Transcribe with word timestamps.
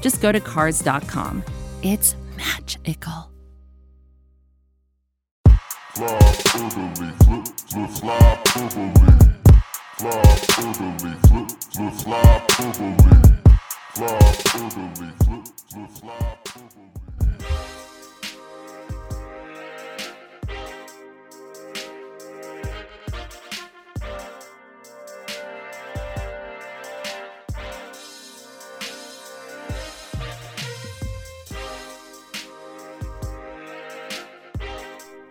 just 0.00 0.20
go 0.20 0.32
to 0.32 0.40
Cars.com. 0.40 1.44
It's 1.82 2.16
magical. 2.36 3.30
Fly 7.88 8.36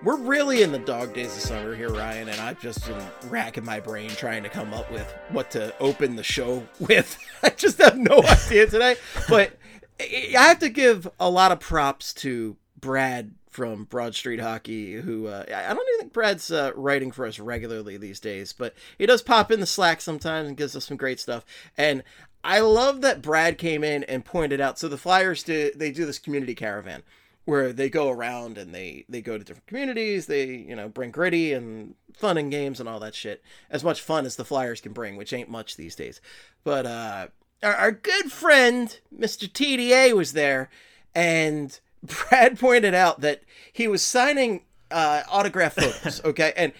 We're 0.06 0.18
really 0.18 0.62
in 0.62 0.72
the 0.72 0.78
dog 0.78 1.16
days 1.16 1.36
of 1.36 1.42
summer 1.42 1.76
here, 1.76 1.90
Ryan, 1.90 2.30
and 2.30 2.40
I've 2.40 2.62
just 2.62 2.86
been 2.86 3.04
racking 3.28 3.66
my 3.66 3.80
brain 3.80 4.12
trying 4.12 4.44
to 4.44 4.50
come 4.50 4.72
up 4.72 4.92
with 4.92 5.12
what 5.30 5.50
to 5.52 5.76
open 5.80 6.16
the 6.16 6.22
show 6.22 6.68
with. 6.80 7.18
I 7.42 7.50
just 7.50 7.80
have 7.80 7.98
no 7.98 8.22
idea 8.30 8.68
today. 8.68 8.98
But 9.28 9.58
I 10.00 10.30
have 10.36 10.60
to 10.60 10.70
give 10.70 11.10
a 11.20 11.28
lot 11.28 11.52
of 11.52 11.60
props 11.60 12.14
to 12.16 12.56
Brad 12.80 13.34
from 13.50 13.86
Broad 13.86 14.14
Street 14.14 14.40
Hockey, 14.40 14.94
who 14.94 15.26
uh, 15.26 15.44
I 15.48 15.72
I 15.72 15.74
don't 15.74 15.88
even 15.90 16.02
think 16.02 16.14
Brad's 16.14 16.52
uh, 16.52 16.72
writing 16.76 17.12
for 17.12 17.26
us 17.26 17.40
regularly 17.40 17.98
these 17.98 18.20
days, 18.20 18.54
but 18.54 18.76
he 19.00 19.08
does 19.08 19.24
pop 19.24 19.52
in 19.52 19.60
the 19.60 19.66
Slack 19.66 20.02
sometimes 20.02 20.48
and 20.48 20.56
gives 20.56 20.76
us 20.76 20.86
some 20.86 20.98
great 20.98 21.20
stuff. 21.20 21.44
And 21.80 22.04
I 22.44 22.60
love 22.60 23.02
that 23.02 23.24
Brad 23.24 23.58
came 23.58 23.84
in 23.84 24.04
and 24.04 24.24
pointed 24.24 24.62
out. 24.62 24.78
So 24.78 24.88
the 24.88 25.00
Flyers 25.00 25.42
do 25.42 25.72
they 25.76 25.90
do 25.90 26.06
this 26.06 26.20
community 26.20 26.54
caravan 26.54 27.02
where 27.46 27.72
they 27.72 27.90
go 27.90 28.10
around 28.10 28.58
and 28.58 28.74
they 28.74 29.06
they 29.08 29.22
go 29.22 29.38
to 29.38 29.44
different 29.44 29.68
communities 29.68 30.26
they 30.26 30.46
you 30.46 30.76
know 30.76 30.90
bring 30.90 31.12
gritty 31.12 31.54
and 31.54 31.96
fun 32.14 32.38
and 32.38 32.52
games 32.52 32.80
and 32.80 32.90
all 32.90 33.00
that 33.00 33.16
shit 33.16 33.44
as 33.70 33.84
much 33.84 34.02
fun 34.02 34.26
as 34.26 34.36
the 34.36 34.46
flyers 34.46 34.82
can 34.82 34.94
bring 34.94 35.16
which 35.16 35.34
ain't 35.34 35.50
much 35.50 35.78
these 35.78 35.96
days. 35.96 36.22
But 36.64 36.86
uh 36.86 37.28
our, 37.64 37.76
our 37.76 37.92
good 37.92 38.32
friend 38.32 39.00
mr 39.18 39.50
tda 39.50 40.14
was 40.14 40.34
there 40.34 40.70
and 41.14 41.80
brad 42.04 42.60
pointed 42.60 42.94
out 42.94 43.22
that 43.22 43.44
he 43.72 43.88
was 43.88 44.02
signing 44.02 44.62
uh 44.92 45.24
autograph 45.30 45.76
photos 45.76 46.22
okay? 46.26 46.54
And 46.58 46.74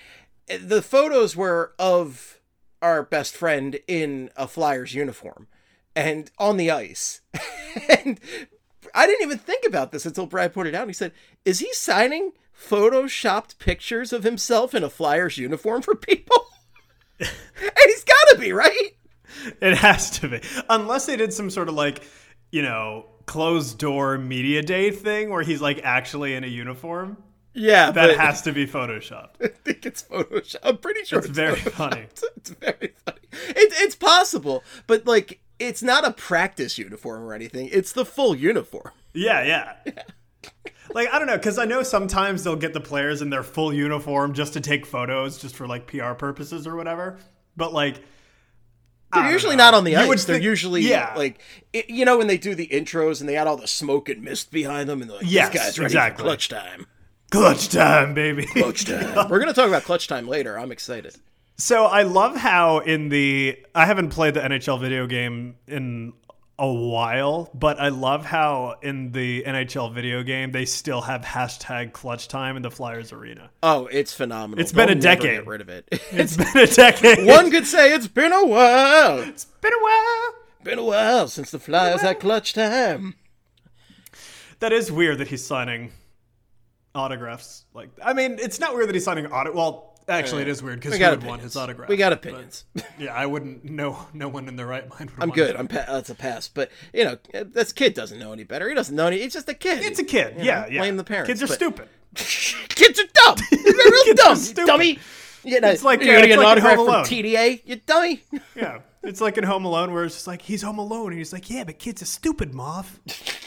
the 0.62 0.82
photos 0.82 1.36
were 1.36 1.74
of 1.80 2.40
our 2.82 3.02
best 3.04 3.36
friend 3.36 3.80
in 3.88 4.30
a 4.36 4.48
flyers 4.48 4.94
uniform 4.94 5.48
and 5.96 6.30
on 6.38 6.58
the 6.58 6.72
ice. 6.72 7.22
And 7.90 8.22
I 8.96 9.06
didn't 9.06 9.24
even 9.24 9.38
think 9.38 9.64
about 9.68 9.92
this 9.92 10.06
until 10.06 10.26
Brad 10.26 10.54
pointed 10.54 10.74
it 10.74 10.78
out. 10.78 10.88
He 10.88 10.94
said, 10.94 11.12
"Is 11.44 11.60
he 11.60 11.72
signing 11.74 12.32
photoshopped 12.58 13.58
pictures 13.60 14.12
of 14.14 14.24
himself 14.24 14.74
in 14.74 14.84
a 14.84 14.90
Flyers 14.90 15.38
uniform 15.38 15.82
for 15.82 15.96
people?" 15.96 16.48
and 17.20 17.30
he's 17.86 18.04
got 18.04 18.30
to 18.34 18.38
be 18.40 18.52
right. 18.52 18.92
It 19.62 19.78
has 19.78 20.10
to 20.20 20.28
be. 20.30 20.42
Unless 20.70 21.06
they 21.06 21.16
did 21.18 21.34
some 21.34 21.50
sort 21.50 21.70
of 21.70 21.76
like, 21.76 22.04
you 22.52 22.62
know, 22.62 23.06
closed 23.26 23.78
door 23.78 24.18
media 24.18 24.62
day 24.62 24.92
thing 24.92 25.30
where 25.30 25.44
he's 25.44 25.62
like 25.62 25.82
actually 25.84 26.34
in 26.36 26.44
a 26.44 26.48
uniform. 26.48 27.18
Yeah, 27.58 27.92
That 27.92 28.18
has 28.18 28.42
to 28.42 28.52
be 28.52 28.68
photoshopped. 28.68 29.36
I 29.42 29.48
think 29.48 29.86
it's 29.86 30.04
photoshopped. 30.04 30.58
I'm 30.64 30.78
pretty 30.78 31.06
sure 31.06 31.20
It's 31.20 31.30
it's, 31.30 31.36
very 31.38 31.56
photoshopped. 31.56 31.72
funny. 31.72 32.08
It's 32.38 32.50
very 32.50 32.94
funny. 33.06 33.20
It, 33.50 33.74
it's 33.78 33.96
possible, 33.96 34.62
but 34.88 35.06
like, 35.08 35.40
it's 35.60 35.82
not 35.84 36.06
a 36.06 36.12
practice 36.12 36.78
uniform 36.78 37.24
or 37.24 37.34
anything. 37.34 37.70
It's 37.72 37.92
the 37.94 38.06
full 38.06 38.36
uniform. 38.36 38.92
Yeah, 39.14 39.44
yeah. 39.86 39.94
Like 40.94 41.10
I 41.12 41.18
don't 41.18 41.28
know, 41.28 41.36
because 41.38 41.58
I 41.58 41.66
know 41.66 41.82
sometimes 41.82 42.44
they'll 42.44 42.56
get 42.56 42.72
the 42.74 42.80
players 42.80 43.24
in 43.24 43.32
their 43.32 43.42
full 43.42 43.74
uniform 43.74 44.34
just 44.34 44.54
to 44.54 44.62
take 44.62 44.86
photos, 44.86 45.40
just 45.40 45.56
for 45.56 45.66
like 45.68 45.88
PR 45.88 46.14
purposes 46.14 46.68
or 46.68 46.76
whatever. 46.76 47.18
But 47.58 47.74
like, 47.74 47.96
They're 49.12 49.32
usually 49.32 49.56
know. 49.56 49.64
not 49.66 49.74
on 49.74 49.84
the 49.84 49.92
You 49.92 49.98
ice. 49.98 50.26
They're 50.26 50.36
think- 50.36 50.44
usually 50.46 50.82
yeah, 50.82 51.14
like 51.18 51.42
it, 51.74 51.90
you 51.90 52.06
know 52.06 52.20
when 52.20 52.28
they 52.28 52.38
do 52.38 52.54
the 52.54 52.68
intros 52.68 53.20
and 53.20 53.28
they 53.28 53.34
had 53.34 53.48
all 53.48 53.58
the 53.58 53.68
smoke 53.68 54.10
and 54.10 54.22
mist 54.22 54.52
behind 54.52 54.88
them 54.88 55.02
and 55.02 55.10
they're 55.10 55.18
like, 55.18 55.26
Yes, 55.28 55.52
"This 55.52 55.62
guy's 55.64 55.80
ready 55.80 55.86
exactly. 55.88 56.22
for 56.24 56.28
clutch 56.30 56.50
time." 56.50 56.86
clutch 57.32 57.68
time, 57.70 58.14
baby. 58.14 58.46
Clutch 58.46 58.86
time. 58.86 59.28
We're 59.30 59.40
gonna 59.40 59.54
talk 59.54 59.68
about 59.68 59.84
clutch 59.84 60.08
time 60.08 60.28
later. 60.28 60.58
I'm 60.58 60.72
excited. 60.72 61.16
So 61.58 61.86
I 61.86 62.04
love 62.04 62.36
how 62.36 62.80
in 62.80 63.10
the 63.10 63.58
I 63.74 63.86
haven't 63.86 64.10
played 64.10 64.34
the 64.34 64.42
NHL 64.42 64.80
video 64.80 65.08
game 65.08 65.56
in 65.68 66.14
a 66.60 66.72
while, 66.72 67.50
but 67.54 67.80
I 67.80 67.90
love 67.90 68.26
how 68.26 68.76
in 68.82 69.12
the 69.12 69.44
NHL 69.44 69.94
video 69.94 70.24
game 70.24 70.52
they 70.52 70.66
still 70.66 71.02
have 71.02 71.22
hashtag 71.22 71.94
clutch 71.94 72.28
time 72.28 72.58
in 72.58 72.62
the 72.62 72.72
Flyers 72.72 73.14
arena. 73.14 73.52
Oh, 73.64 73.88
it's 73.88 74.14
phenomenal. 74.14 74.62
It's 74.62 74.72
been 74.72 74.88
They'll 74.88 74.98
a 74.98 75.02
decade. 75.02 75.40
Get 75.40 75.48
rid 75.48 75.62
of 75.62 75.70
it. 75.70 75.88
It's 76.12 76.38
been 76.38 76.58
a 76.58 76.68
decade. 76.68 77.26
One 77.26 77.52
could 77.52 77.68
say 77.68 77.94
it's 77.94 78.08
been 78.08 78.32
a 78.32 78.46
while. 78.46 79.20
It's 79.20 79.46
been 79.46 79.74
a 79.74 79.84
while. 79.84 80.34
Been 80.64 80.80
a 80.80 80.84
while 80.84 81.28
since 81.28 81.52
the 81.52 81.60
Flyers 81.60 82.02
had 82.02 82.20
clutch 82.20 82.54
time. 82.54 83.16
That 84.60 84.72
is 84.72 84.92
weird 84.92 85.18
that 85.20 85.28
he's 85.28 85.46
signing 85.46 85.92
autographs. 86.94 87.66
Like, 87.74 87.90
I 88.04 88.14
mean, 88.14 88.40
it's 88.40 88.60
not 88.60 88.74
weird 88.76 88.88
that 88.88 88.96
he's 88.96 89.04
signing 89.04 89.28
auto. 89.28 89.54
Well, 89.54 89.95
actually, 90.08 90.44
it 90.44 90.48
is 90.48 90.62
weird 90.64 90.80
because 90.80 90.94
We 90.94 91.00
got 91.00 91.12
would 91.12 91.20
opinions. 91.20 91.30
want 91.30 91.42
his 91.42 91.56
autograph? 91.56 91.90
We 91.90 91.98
got 91.98 92.10
But, 92.10 92.20
opinions. 92.20 92.66
yeah, 93.00 93.14
I 93.14 93.26
wouldn't. 93.26 93.66
No, 93.66 94.08
no 94.14 94.28
one 94.28 94.48
in 94.48 94.56
their 94.56 94.66
right 94.68 94.88
mind 94.90 95.12
would. 95.12 95.22
I'm 95.22 95.30
want 95.30 95.36
good. 95.36 95.50
it. 95.52 95.56
I'm 95.60 95.68
pa- 95.68 95.86
that's 95.88 96.10
a 96.10 96.16
pass. 96.16 96.48
But 96.48 96.72
you 96.94 97.04
know, 97.06 97.18
this 97.44 97.72
kid 97.74 97.94
doesn't 97.94 98.20
know 98.20 98.32
any 98.34 98.44
better. 98.44 98.68
He 98.70 98.76
doesn't 98.76 98.96
know 98.96 99.08
any. 99.08 99.20
He's 99.20 99.34
just 99.34 99.50
a 99.50 99.54
kid. 99.54 99.84
It's 99.84 100.00
a 100.00 100.04
kid. 100.04 100.36
You 100.38 100.46
yeah, 100.46 100.62
know, 100.62 100.68
yeah. 100.70 100.80
Blame 100.82 100.98
the 100.98 101.04
parents. 101.04 101.28
Kids 101.30 101.44
are 101.44 101.48
but- 101.48 101.56
stupid. 101.56 101.90
Kids 102.16 103.00
are 103.00 103.04
dumb. 103.14 103.36
They're 103.52 103.74
real 103.74 104.12
are 104.12 104.14
dumb. 104.14 104.36
stupid. 104.38 104.68
Dummy. 104.68 105.00
You 105.44 105.60
know, 105.62 105.70
It's 105.70 105.84
like, 105.84 106.02
you're 106.02 106.16
gonna 106.16 106.28
get 106.28 106.40
an 106.40 106.44
like 106.46 106.58
in 106.58 106.64
autograph 106.66 107.08
from. 107.08 107.16
TDA. 107.16 107.62
You 107.66 107.76
dummy. 107.78 108.24
Yeah. 108.56 108.80
It's 109.04 109.22
like 109.22 109.38
in 109.38 109.44
Home 109.44 109.66
Alone 109.66 109.94
where 109.94 110.04
it's 110.06 110.16
just 110.16 110.26
like 110.28 110.42
he's 110.42 110.64
home 110.64 110.80
alone 110.80 111.10
and 111.12 111.18
he's 111.20 111.32
like, 111.34 111.50
Yeah, 111.50 111.64
but 111.66 111.78
kids 111.78 112.02
are 112.02 112.06
stupid, 112.06 112.54
Moth. 112.54 113.00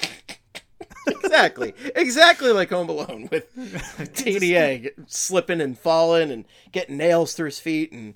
exactly. 1.08 1.74
Exactly 1.96 2.50
like 2.52 2.70
Home 2.70 2.88
Alone 2.88 3.28
with 3.30 3.54
TDA 3.56 4.90
slipping 5.06 5.60
and 5.60 5.78
falling 5.78 6.30
and 6.30 6.44
getting 6.72 6.96
nails 6.96 7.34
through 7.34 7.46
his 7.46 7.60
feet 7.60 7.92
and 7.92 8.14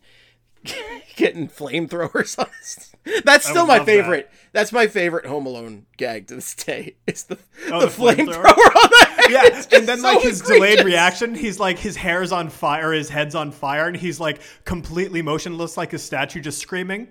getting 1.17 1.49
flamethrowers 1.49 2.39
on 2.39 2.47
his. 2.61 2.89
That's 3.25 3.49
still 3.49 3.67
my 3.67 3.79
love 3.79 3.87
that. 3.87 3.93
favorite. 3.93 4.31
That's 4.53 4.71
my 4.73 4.87
favorite 4.87 5.27
Home 5.27 5.45
Alone 5.47 5.87
gag 5.97 6.29
to 6.29 6.37
this 6.37 6.55
day. 6.55 6.95
Is 7.07 7.25
the 7.25 7.37
Oh, 7.69 7.81
the, 7.81 7.87
the 7.87 7.93
flamethrower 7.93 8.45
flamethrower? 8.45 8.45
on 8.45 8.91
the 8.91 9.07
head. 9.17 9.31
Yeah, 9.31 9.41
It's 9.45 9.67
and 9.73 9.89
then 9.89 9.99
so 9.99 10.05
like 10.13 10.23
his 10.23 10.41
delayed 10.41 10.85
reaction, 10.85 11.35
he's 11.35 11.59
like 11.59 11.79
his 11.79 11.97
hair's 11.97 12.31
on 12.33 12.49
fire, 12.49 12.93
his 12.93 13.09
head's 13.09 13.35
on 13.35 13.51
fire, 13.51 13.89
and 13.89 13.97
he's 13.97 14.21
like 14.21 14.41
completely 14.65 15.21
motionless 15.23 15.77
like 15.77 15.93
a 15.95 15.99
statue 15.99 16.41
just 16.41 16.59
screaming. 16.59 17.09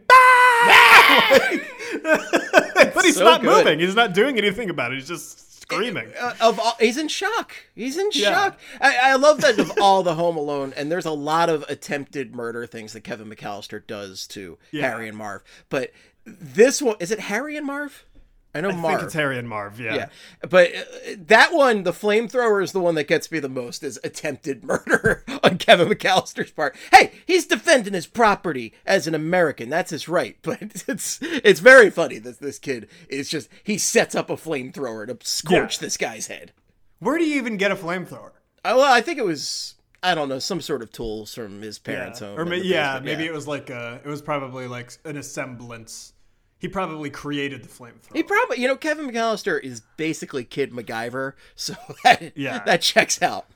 but 2.93 3.03
he's 3.03 3.15
So 3.15 3.23
not 3.25 3.41
good. 3.41 3.65
moving. 3.65 3.79
He's 3.79 3.95
not 3.95 4.13
doing 4.13 4.37
anything 4.37 4.69
about 4.69 4.91
it. 4.91 4.95
He's 4.99 5.07
just 5.07 5.50
screaming. 5.75 6.11
Uh, 6.19 6.33
of 6.41 6.59
all, 6.59 6.73
he's 6.79 6.97
in 6.97 7.07
shock. 7.07 7.53
He's 7.75 7.97
in 7.97 8.09
Yeah. 8.13 8.31
shock. 8.33 8.59
I, 8.79 8.97
I 9.11 9.15
love 9.15 9.41
that 9.41 9.59
of 9.59 9.71
all 9.81 10.03
the 10.03 10.15
Home 10.15 10.37
Alone, 10.37 10.73
and 10.75 10.91
there's 10.91 11.05
a 11.05 11.11
lot 11.11 11.49
of 11.49 11.63
attempted 11.69 12.35
murder 12.35 12.65
things 12.65 12.93
that 12.93 13.01
Kevin 13.01 13.29
McAllister 13.29 13.85
does 13.85 14.27
to 14.27 14.57
Yeah. 14.71 14.89
Harry 14.89 15.07
and 15.07 15.17
Marv. 15.17 15.43
But 15.69 15.91
this 16.25 16.81
one 16.81 16.95
is 16.99 17.11
it 17.11 17.19
Harry 17.19 17.57
and 17.57 17.65
Marv? 17.65 18.05
I 18.53 18.61
know 18.61 18.69
I 18.69 18.75
Marv. 18.75 18.95
think 18.95 19.05
it's 19.05 19.13
Harry 19.13 19.37
and 19.37 19.47
Marv, 19.47 19.79
yeah. 19.79 19.95
Yeah, 19.95 20.09
but 20.49 20.75
uh, 20.75 20.81
that 21.17 21.53
one, 21.53 21.83
the 21.83 21.91
flamethrower, 21.93 22.61
is 22.61 22.73
the 22.73 22.81
one 22.81 22.95
that 22.95 23.07
gets 23.07 23.31
me 23.31 23.39
the 23.39 23.47
most. 23.49 23.83
Is 23.83 23.99
attempted 24.03 24.63
murder 24.65 25.23
on 25.43 25.57
Kevin 25.57 25.87
McAllister's 25.87 26.51
part. 26.51 26.75
Hey, 26.91 27.13
he's 27.25 27.45
defending 27.47 27.93
his 27.93 28.07
property 28.07 28.73
as 28.85 29.07
an 29.07 29.15
American. 29.15 29.69
That's 29.69 29.91
his 29.91 30.07
right. 30.09 30.37
But 30.43 30.61
it's 30.61 31.19
it's 31.21 31.59
very 31.61 31.89
funny 31.89 32.17
that 32.19 32.39
this 32.39 32.59
kid 32.59 32.87
is 33.07 33.29
just 33.29 33.47
he 33.63 33.77
sets 33.77 34.15
up 34.15 34.29
a 34.29 34.35
flamethrower 34.35 35.07
to 35.07 35.17
scorch 35.25 35.77
Yeah. 35.77 35.85
this 35.85 35.97
guy's 35.97 36.27
head. 36.27 36.51
Where 36.99 37.17
do 37.17 37.23
you 37.23 37.37
even 37.37 37.57
get 37.57 37.71
a 37.71 37.75
flamethrower? 37.75 38.31
Uh, 38.63 38.75
well, 38.77 38.93
I 38.93 39.01
think 39.01 39.17
it 39.17 39.25
was 39.25 39.75
I 40.03 40.13
don't 40.13 40.27
know 40.29 40.39
some 40.39 40.61
sort 40.61 40.81
of 40.81 40.91
tools 40.91 41.33
from 41.33 41.61
his 41.61 41.79
parents' 41.79 42.19
home. 42.19 42.37
Or 42.39 42.43
ma- 42.43 42.55
yeah, 42.55 42.99
basement. 42.99 43.05
maybe 43.05 43.25
it 43.27 43.33
was 43.33 43.47
like 43.47 43.69
a, 43.69 44.01
it 44.03 44.07
was 44.09 44.21
probably 44.21 44.67
like 44.67 44.91
an 45.05 45.15
assemblance. 45.15 46.13
He 46.61 46.67
probably 46.67 47.09
created 47.09 47.63
the 47.63 47.67
flamethrower. 47.67 48.15
He 48.15 48.21
probably, 48.21 48.61
you 48.61 48.67
know, 48.67 48.75
Kevin 48.77 49.09
McAllister 49.09 49.59
is 49.61 49.81
basically 49.97 50.43
Kid 50.45 50.71
MacGyver, 50.71 51.33
so 51.55 51.73
that 52.03 52.37
Yeah. 52.37 52.63
that 52.65 52.81
checks 52.83 53.19
out. 53.21 53.47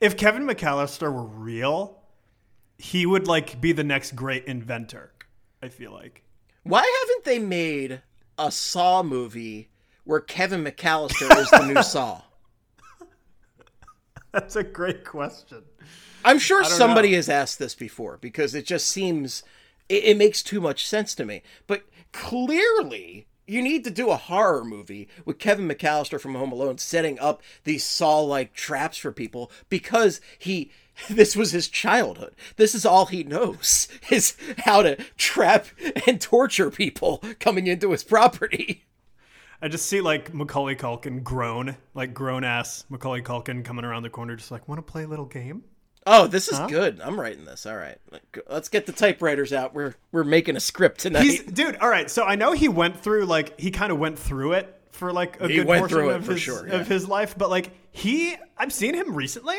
if 0.00 0.16
Kevin 0.16 0.44
McAllister 0.46 1.12
were 1.12 1.24
real, 1.24 1.98
he 2.78 3.04
would 3.04 3.26
like 3.26 3.60
be 3.60 3.72
the 3.72 3.82
next 3.84 4.14
great 4.14 4.44
inventor. 4.44 5.12
I 5.60 5.68
feel 5.68 5.92
like. 5.92 6.22
Why 6.62 6.80
haven't 7.02 7.24
they 7.24 7.38
made 7.40 8.02
a 8.38 8.50
Saw 8.52 9.02
movie 9.02 9.68
where 10.04 10.20
Kevin 10.20 10.62
McAllister 10.64 11.36
is 11.38 11.50
the 11.50 11.66
new 11.66 11.82
Saw? 11.82 12.22
That's 14.32 14.56
a 14.56 14.62
great 14.64 15.04
question. 15.04 15.62
I'm 16.24 16.38
sure 16.38 16.64
somebody 16.64 17.10
know. 17.10 17.16
has 17.16 17.28
asked 17.28 17.58
this 17.58 17.74
before 17.74 18.18
because 18.18 18.54
it 18.54 18.64
just 18.66 18.86
seems 18.88 19.42
it, 19.92 20.04
it 20.04 20.16
makes 20.16 20.42
too 20.42 20.60
much 20.60 20.86
sense 20.86 21.14
to 21.16 21.24
me. 21.24 21.42
But 21.66 21.84
clearly, 22.12 23.26
you 23.46 23.60
need 23.60 23.84
to 23.84 23.90
do 23.90 24.10
a 24.10 24.16
horror 24.16 24.64
movie 24.64 25.08
with 25.24 25.38
Kevin 25.38 25.68
McAllister 25.68 26.20
from 26.20 26.34
Home 26.34 26.52
Alone 26.52 26.78
setting 26.78 27.18
up 27.18 27.42
these 27.64 27.84
saw-like 27.84 28.54
traps 28.54 28.98
for 28.98 29.12
people 29.12 29.50
because 29.68 30.20
he 30.38 30.70
this 31.10 31.36
was 31.36 31.52
his 31.52 31.68
childhood. 31.68 32.34
This 32.56 32.74
is 32.74 32.84
all 32.84 33.06
he 33.06 33.24
knows 33.24 33.88
is 34.10 34.36
how 34.58 34.82
to 34.82 34.96
trap 35.16 35.66
and 36.06 36.20
torture 36.20 36.70
people 36.70 37.22
coming 37.38 37.66
into 37.66 37.92
his 37.92 38.04
property. 38.04 38.84
I 39.62 39.68
just 39.68 39.86
see 39.86 40.00
like 40.00 40.34
Macaulay 40.34 40.74
Culkin 40.74 41.22
grown, 41.22 41.76
like 41.94 42.12
grown 42.14 42.42
ass 42.42 42.84
Macaulay 42.88 43.22
Culkin 43.22 43.64
coming 43.64 43.84
around 43.84 44.02
the 44.02 44.10
corner, 44.10 44.34
just 44.34 44.50
like, 44.50 44.68
want 44.68 44.84
to 44.84 44.90
play 44.90 45.04
a 45.04 45.08
little 45.08 45.24
game? 45.24 45.62
Oh, 46.06 46.26
this 46.26 46.48
is 46.48 46.58
good. 46.68 47.00
I'm 47.00 47.18
writing 47.20 47.44
this. 47.44 47.64
All 47.66 47.76
right. 47.76 47.98
Let's 48.50 48.68
get 48.68 48.86
the 48.86 48.92
typewriters 48.92 49.52
out. 49.52 49.72
We're 49.74 49.94
we're 50.10 50.24
making 50.24 50.56
a 50.56 50.60
script 50.60 51.00
tonight. 51.00 51.22
He's 51.22 51.42
dude. 51.42 51.76
All 51.76 51.88
right, 51.88 52.10
so 52.10 52.24
I 52.24 52.34
know 52.34 52.52
he 52.52 52.68
went 52.68 53.00
through 53.00 53.26
like 53.26 53.58
he 53.60 53.70
kind 53.70 53.92
of 53.92 53.98
went 53.98 54.18
through 54.18 54.52
it 54.54 54.80
for 54.90 55.12
like 55.12 55.40
a 55.40 55.48
He 55.48 55.56
good 55.56 55.66
went 55.66 55.80
portion 55.88 56.10
of 56.10 56.24
for 56.26 56.32
his 56.32 56.40
sure, 56.40 56.66
yeah. 56.66 56.74
of 56.80 56.88
his 56.88 57.06
life, 57.08 57.36
but 57.38 57.50
like 57.50 57.70
he, 57.92 58.34
I've 58.58 58.72
seen 58.72 58.94
him 58.94 59.14
recently. 59.14 59.56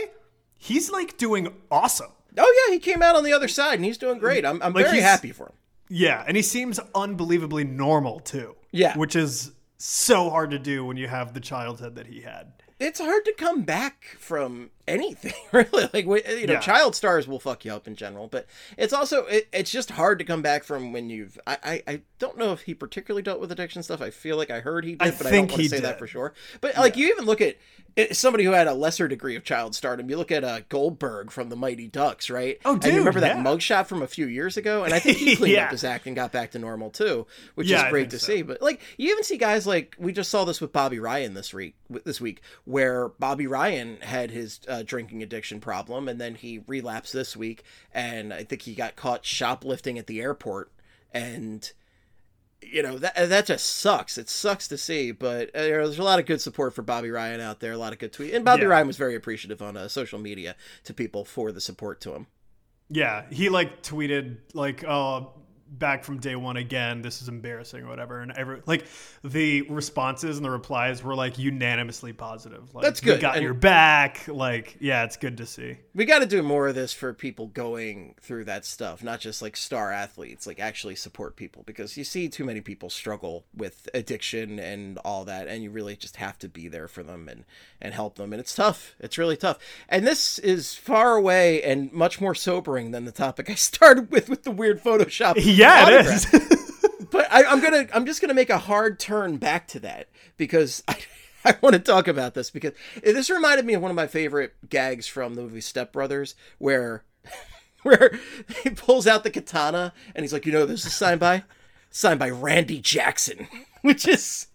He's 0.57 0.89
like 0.91 1.17
doing 1.17 1.47
awesome. 1.71 2.11
Oh 2.37 2.65
yeah, 2.67 2.73
he 2.73 2.79
came 2.79 3.01
out 3.01 3.15
on 3.15 3.23
the 3.23 3.33
other 3.33 3.47
side 3.47 3.75
and 3.75 3.85
he's 3.85 3.97
doing 3.97 4.19
great. 4.19 4.45
I'm 4.45 4.61
I'm 4.61 4.73
Like, 4.73 4.85
very 4.85 4.99
happy 5.01 5.31
for 5.31 5.45
him. 5.47 5.53
Yeah, 5.89 6.23
and 6.27 6.35
he 6.35 6.43
seems 6.43 6.79
unbelievably 6.95 7.65
normal 7.65 8.19
too. 8.19 8.55
Yeah. 8.71 8.97
which 8.97 9.15
is 9.15 9.51
so 9.77 10.29
hard 10.31 10.49
to 10.51 10.59
do 10.59 10.83
when 10.83 10.97
you 10.97 11.07
have 11.07 11.33
the 11.33 11.39
childhood 11.39 11.95
that 11.95 12.07
he 12.07 12.21
had. 12.21 12.53
It's 12.79 12.99
hard 12.99 13.23
to 13.25 13.33
come 13.33 13.61
back 13.61 14.15
from 14.19 14.71
anything, 14.87 15.33
really. 15.51 15.89
Like 15.93 16.05
you 16.05 16.47
know, 16.47 16.53
Yeah. 16.53 16.59
child 16.59 16.95
stars 16.95 17.27
will 17.27 17.39
fuck 17.39 17.65
you 17.65 17.71
up 17.73 17.87
in 17.87 17.95
general, 17.95 18.27
but 18.27 18.45
it's 18.77 18.93
also 18.93 19.25
it, 19.25 19.47
it's 19.53 19.71
just 19.71 19.91
hard 19.91 20.19
to 20.19 20.25
come 20.25 20.41
back 20.41 20.63
from 20.63 20.93
when 20.93 21.09
you've. 21.09 21.39
I, 21.47 21.57
I 21.63 21.83
I 21.93 22.01
don't 22.19 22.37
know 22.37 22.51
if 22.53 22.61
he 22.61 22.73
particularly 22.73 23.21
dealt 23.23 23.39
with 23.39 23.51
addiction 23.51 23.83
stuff. 23.83 24.01
I 24.01 24.09
feel 24.09 24.37
like 24.37 24.49
I 24.51 24.59
heard 24.59 24.85
he 24.85 24.91
did, 24.95 25.01
I 25.01 25.11
but 25.17 25.27
I 25.27 25.31
don't 25.31 25.49
want 25.49 25.61
to 25.61 25.69
say 25.69 25.79
that 25.81 25.99
for 25.99 26.07
sure. 26.07 26.33
But 26.61 26.77
like 26.77 26.97
you 26.97 27.07
even 27.09 27.25
look 27.25 27.41
at 27.41 27.57
it, 27.95 28.15
somebody 28.17 28.43
who 28.43 28.51
had 28.53 28.65
a 28.65 28.73
lesser 28.73 29.07
degree 29.07 29.35
of 29.35 29.43
child 29.43 29.75
stardom. 29.75 30.09
You 30.09 30.17
look 30.17 30.31
at 30.31 30.43
uh, 30.43 30.61
Goldberg 30.67 31.29
from 31.29 31.49
the 31.49 31.55
Mighty 31.55 31.87
Ducks, 31.87 32.27
right? 32.27 32.57
Oh, 32.65 32.73
And 32.73 32.83
you 32.83 32.89
dude, 32.89 32.97
remember 32.99 33.19
that 33.19 33.35
yeah. 33.37 33.43
mugshot 33.43 33.85
from 33.85 34.01
a 34.01 34.07
few 34.07 34.25
years 34.25 34.57
ago? 34.57 34.83
And 34.83 34.95
I 34.95 34.99
think 34.99 35.17
he 35.19 35.35
cleaned 35.35 35.53
Yeah. 35.57 35.65
up 35.65 35.71
his 35.71 35.83
act 35.83 36.07
and 36.07 36.15
got 36.15 36.31
back 36.31 36.49
to 36.51 36.59
normal 36.59 36.89
too, 36.89 37.27
which 37.53 37.67
Yeah, 37.67 37.85
is 37.85 37.91
great 37.91 38.09
to 38.09 38.17
so. 38.19 38.33
see. 38.33 38.41
But 38.41 38.63
like 38.63 38.81
you 38.97 39.11
even 39.11 39.23
see 39.23 39.37
guys 39.37 39.67
like 39.67 39.95
we 39.99 40.11
just 40.11 40.31
saw 40.31 40.43
this 40.43 40.59
with 40.59 40.73
Bobby 40.73 40.97
Ryan 40.99 41.35
this 41.35 41.53
week. 41.53 41.75
This 42.03 42.19
week, 42.19 42.41
where 42.65 43.09
Bobby 43.09 43.45
Ryan 43.45 43.97
had 44.01 44.31
his 44.31 44.59
uh, 44.67 44.72
drinking 44.81 45.21
addiction 45.21 45.59
problem, 45.59 46.07
and 46.07 46.19
then 46.19 46.33
he 46.35 46.63
relapsed 46.67 47.13
this 47.13 47.37
week, 47.37 47.63
and 47.93 48.33
I 48.33 48.43
think 48.43 48.63
he 48.63 48.73
got 48.73 48.95
caught 48.95 49.25
shoplifting 49.25 49.99
at 49.99 50.07
the 50.07 50.21
airport, 50.21 50.71
and 51.13 51.71
you 52.61 52.81
know 52.81 52.97
that 52.97 53.13
that 53.29 53.45
just 53.45 53.65
sucks. 53.65 54.17
It 54.17 54.29
sucks 54.29 54.67
to 54.69 54.77
see, 54.77 55.11
but 55.11 55.49
uh, 55.49 55.61
there's 55.61 55.99
a 55.99 56.03
lot 56.03 56.19
of 56.19 56.25
good 56.25 56.39
support 56.41 56.73
for 56.73 56.81
Bobby 56.81 57.11
Ryan 57.11 57.41
out 57.41 57.59
there. 57.59 57.73
A 57.73 57.77
lot 57.77 57.91
of 57.93 57.99
good 57.99 58.13
tweets, 58.13 58.33
and 58.33 58.45
Bobby 58.45 58.61
Yeah. 58.63 58.69
Ryan 58.69 58.87
was 58.87 58.97
very 58.97 59.15
appreciative 59.15 59.61
on 59.61 59.75
uh, 59.77 59.87
social 59.89 60.17
media 60.17 60.55
to 60.85 60.93
people 60.93 61.25
for 61.25 61.51
the 61.51 61.61
support 61.61 61.99
to 62.01 62.13
him. 62.15 62.27
Yeah, 62.89 63.25
he 63.29 63.49
like 63.49 63.83
tweeted 63.83 64.37
like, 64.53 64.83
"Oh, 64.85 65.33
back 65.79 66.03
from 66.03 66.19
day 66.19 66.35
one 66.35 66.57
again. 66.57 67.01
This 67.01 67.21
is 67.21 67.29
embarrassing 67.29 67.83
or 67.83 67.87
whatever." 67.87 68.21
And 68.21 68.31
every 68.33 68.61
like 68.65 68.85
the 69.23 69.61
responses 69.63 70.37
and 70.37 70.45
the 70.45 70.49
replies 70.51 71.03
were 71.03 71.15
like 71.15 71.37
unanimously 71.37 72.13
positive. 72.13 72.73
Like, 72.73 72.83
That's 72.83 73.01
We 73.01 73.05
good, 73.11 73.21
got 73.21 73.35
and- 73.35 73.43
your 73.43 73.53
back. 73.53 74.27
Like, 74.27 74.77
yeah, 74.79 75.03
it's 75.03 75.17
good 75.17 75.37
to 75.37 75.45
see. 75.45 75.77
We 75.95 76.05
got 76.05 76.19
to 76.19 76.25
do 76.25 76.41
more 76.43 76.67
of 76.67 76.75
this 76.75 76.93
for 76.93 77.13
people 77.13 77.47
going 77.47 78.15
through 78.21 78.45
that 78.45 78.65
stuff, 78.65 79.03
not 79.03 79.19
just 79.19 79.41
like 79.41 79.55
star 79.57 79.91
athletes, 79.91 80.45
like 80.47 80.59
actually 80.59 80.95
support 80.95 81.35
people 81.35 81.63
because 81.65 81.97
you 81.97 82.03
see 82.03 82.29
too 82.29 82.43
many 82.45 82.61
people 82.61 82.89
struggle 82.89 83.45
with 83.55 83.87
addiction 83.93 84.59
and 84.59 84.97
all 84.99 85.25
that 85.25 85.47
and 85.47 85.63
you 85.63 85.69
really 85.71 85.95
just 85.95 86.17
have 86.17 86.37
to 86.39 86.49
be 86.49 86.67
there 86.67 86.87
for 86.87 87.03
them 87.03 87.27
and 87.29 87.45
and 87.81 87.93
help 87.93 88.15
them 88.15 88.33
and 88.33 88.39
it's 88.39 88.55
tough. 88.55 88.95
It's 88.99 89.17
really 89.17 89.37
tough. 89.37 89.57
And 89.89 90.05
this 90.05 90.39
is 90.39 90.75
far 90.75 91.15
away 91.15 91.61
and 91.63 91.91
much 91.91 92.19
more 92.21 92.35
sobering 92.35 92.91
than 92.91 93.05
the 93.05 93.11
topic 93.11 93.49
I 93.49 93.55
started 93.55 94.11
with 94.11 94.29
with 94.29 94.43
the 94.43 94.51
weird 94.51 94.81
Photoshop. 94.83 95.33
Yeah, 95.62 95.62
it 95.63 95.97
autograph. 95.97 96.33
is. 96.33 97.05
but 97.11 97.27
I, 97.31 97.43
I'm 97.43 97.61
gonna 97.61 97.87
I'm 97.93 98.05
just 98.05 98.21
gonna 98.21 98.33
make 98.33 98.49
a 98.49 98.57
hard 98.57 98.99
turn 98.99 99.37
back 99.37 99.67
to 99.69 99.79
that 99.81 100.09
because 100.37 100.83
I 100.87 100.97
I 101.45 101.55
want 101.61 101.73
to 101.73 101.79
talk 101.79 102.07
about 102.07 102.33
this 102.33 102.49
because 102.49 102.73
this 103.03 103.29
reminded 103.29 103.65
me 103.65 103.73
of 103.73 103.81
one 103.81 103.91
of 103.91 103.95
my 103.95 104.07
favorite 104.07 104.53
gags 104.69 105.07
from 105.07 105.35
the 105.35 105.41
movie 105.41 105.61
Step 105.61 105.91
Brothers 105.91 106.35
where 106.57 107.03
where 107.83 108.19
he 108.63 108.69
pulls 108.69 109.07
out 109.07 109.23
the 109.23 109.29
katana 109.29 109.93
and 110.15 110.23
he's 110.23 110.33
like, 110.33 110.45
you 110.45 110.51
know, 110.51 110.65
this 110.65 110.85
is 110.85 110.93
signed 110.93 111.19
by 111.19 111.43
signed 111.89 112.19
by 112.19 112.29
Randy 112.29 112.79
Jackson, 112.79 113.47
which 113.81 114.07
is 114.07 114.47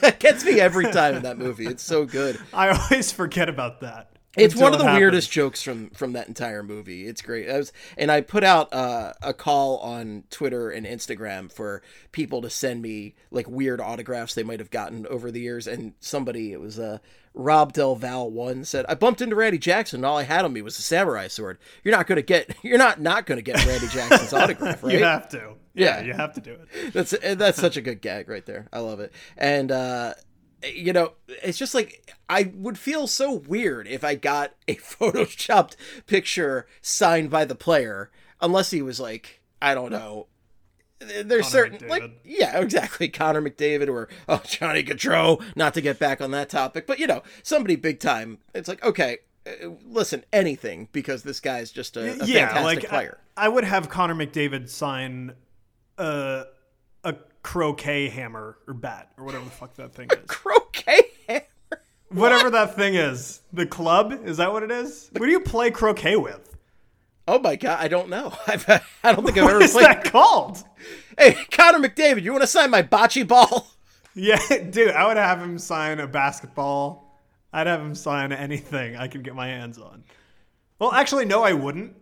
that 0.00 0.20
gets 0.20 0.44
me 0.44 0.60
every 0.60 0.90
time 0.92 1.16
in 1.16 1.22
that 1.22 1.38
movie. 1.38 1.66
It's 1.66 1.82
so 1.82 2.04
good. 2.04 2.38
I 2.52 2.68
always 2.68 3.10
forget 3.10 3.48
about 3.48 3.80
that. 3.80 4.10
It's 4.38 4.54
one 4.56 4.72
of 4.72 4.78
the 4.78 4.84
happens. 4.84 5.00
weirdest 5.00 5.30
jokes 5.30 5.62
from 5.62 5.90
from 5.90 6.12
that 6.12 6.28
entire 6.28 6.62
movie. 6.62 7.06
It's 7.06 7.22
great. 7.22 7.48
I 7.50 7.58
was, 7.58 7.72
and 7.96 8.10
I 8.10 8.20
put 8.20 8.44
out 8.44 8.72
uh, 8.72 9.12
a 9.22 9.32
call 9.34 9.78
on 9.78 10.24
Twitter 10.30 10.70
and 10.70 10.86
Instagram 10.86 11.50
for 11.52 11.82
people 12.12 12.42
to 12.42 12.50
send 12.50 12.82
me 12.82 13.14
like 13.30 13.48
weird 13.48 13.80
autographs 13.80 14.34
they 14.34 14.42
might 14.42 14.60
have 14.60 14.70
gotten 14.70 15.06
over 15.06 15.30
the 15.30 15.40
years. 15.40 15.66
And 15.66 15.94
somebody, 16.00 16.52
it 16.52 16.60
was 16.60 16.78
uh, 16.78 16.98
Rob 17.34 17.72
Del 17.72 17.94
Val 17.96 18.30
one 18.30 18.64
said, 18.64 18.84
"I 18.88 18.94
bumped 18.94 19.20
into 19.20 19.36
Randy 19.36 19.58
Jackson. 19.58 19.98
and 19.98 20.06
All 20.06 20.18
I 20.18 20.22
had 20.24 20.44
on 20.44 20.52
me 20.52 20.62
was 20.62 20.78
a 20.78 20.82
samurai 20.82 21.28
sword. 21.28 21.58
You're 21.84 21.94
not 21.96 22.06
gonna 22.06 22.22
get. 22.22 22.54
You're 22.62 22.78
not 22.78 23.00
not 23.00 23.26
gonna 23.26 23.42
get 23.42 23.64
Randy 23.66 23.88
Jackson's 23.88 24.32
autograph, 24.32 24.82
right? 24.82 24.92
You 24.94 25.04
have 25.04 25.28
to. 25.30 25.54
Yeah. 25.74 26.00
Yeah, 26.00 26.00
you 26.00 26.12
have 26.12 26.32
to 26.34 26.40
do 26.40 26.52
it. 26.54 26.92
That's 26.92 27.14
that's 27.36 27.60
such 27.60 27.76
a 27.76 27.80
good 27.80 28.00
gag 28.02 28.28
right 28.28 28.44
there. 28.44 28.66
I 28.72 28.80
love 28.80 28.98
it. 28.98 29.12
And 29.36 29.70
uh 29.70 30.14
you 30.64 30.92
know, 30.92 31.12
it's 31.42 31.58
just 31.58 31.74
like 31.74 32.14
I 32.28 32.52
would 32.54 32.78
feel 32.78 33.06
so 33.06 33.32
weird 33.32 33.86
if 33.86 34.04
I 34.04 34.14
got 34.14 34.54
a 34.66 34.74
photoshopped 34.76 35.76
picture 36.06 36.66
signed 36.80 37.30
by 37.30 37.44
the 37.44 37.54
player 37.54 38.10
unless 38.40 38.70
he 38.70 38.82
was 38.82 39.00
like, 39.00 39.40
I 39.60 39.74
don't 39.74 39.90
know. 39.90 40.26
There's 41.00 41.46
certain 41.46 41.78
McDavid. 41.78 41.88
like 41.88 42.20
yeah, 42.24 42.58
exactly. 42.60 43.08
Connor 43.08 43.40
McDavid 43.40 43.88
or 43.88 44.08
oh 44.28 44.42
Johnny 44.44 44.82
Gaudreau, 44.82 45.40
not 45.54 45.74
to 45.74 45.80
get 45.80 45.98
back 45.98 46.20
on 46.20 46.32
that 46.32 46.48
topic, 46.48 46.86
but 46.86 46.98
you 46.98 47.06
know, 47.06 47.22
somebody 47.42 47.76
big 47.76 48.00
time. 48.00 48.38
It's 48.52 48.68
like, 48.68 48.84
okay, 48.84 49.18
uh, 49.46 49.68
listen, 49.86 50.24
anything 50.32 50.88
because 50.90 51.22
this 51.22 51.38
guy's 51.38 51.70
just 51.70 51.96
a, 51.96 52.20
a 52.20 52.26
yeah, 52.26 52.48
fantastic 52.48 52.62
like 52.64 52.88
player. 52.88 53.18
I 53.36 53.48
would 53.48 53.62
have 53.62 53.88
Connor 53.88 54.16
McDavid 54.16 54.68
sign 54.68 55.34
a 55.98 56.46
a 57.04 57.14
croquet 57.48 58.10
hammer 58.10 58.58
or 58.66 58.74
bat 58.74 59.10
or 59.16 59.24
whatever 59.24 59.44
the 59.46 59.50
fuck 59.50 59.74
that 59.76 59.94
thing 59.94 60.06
is. 60.12 60.18
Croquet 60.26 61.00
hammer. 61.26 61.44
Whatever 62.10 62.50
that 62.50 62.76
thing 62.76 62.94
is. 62.94 63.40
The 63.54 63.64
club? 63.64 64.12
Is 64.26 64.36
that 64.36 64.52
what 64.52 64.62
it 64.62 64.70
is? 64.70 65.08
What 65.16 65.24
do 65.24 65.32
you 65.32 65.40
play 65.40 65.70
croquet 65.70 66.16
with? 66.16 66.54
Oh 67.26 67.38
my 67.38 67.56
god, 67.56 67.78
I 67.80 67.88
don't 67.88 68.10
know. 68.10 68.34
I've, 68.46 68.68
I 69.02 69.12
don't 69.12 69.24
think 69.24 69.38
I've 69.38 69.44
What 69.44 69.54
ever 69.54 69.62
is 69.62 69.72
played. 69.72 69.86
that 69.86 70.04
called? 70.04 70.62
Hey, 71.18 71.38
Connor 71.50 71.78
McDavid, 71.88 72.22
you 72.22 72.32
want 72.32 72.42
to 72.42 72.46
sign 72.46 72.70
my 72.70 72.82
bocce 72.82 73.26
ball? 73.26 73.66
Yeah, 74.14 74.38
dude, 74.70 74.90
I 74.90 75.06
would 75.06 75.16
have 75.16 75.40
him 75.40 75.58
sign 75.58 76.00
a 76.00 76.06
basketball. 76.08 77.20
I'd 77.52 77.68
have 77.68 77.80
him 77.80 77.94
sign 77.94 78.32
anything 78.32 78.96
I 78.96 79.06
could 79.06 79.22
get 79.22 79.36
my 79.36 79.46
hands 79.46 79.78
on. 79.78 80.02
Well, 80.80 80.92
actually, 80.92 81.24
no, 81.24 81.44
I 81.44 81.52
wouldn't. 81.52 81.94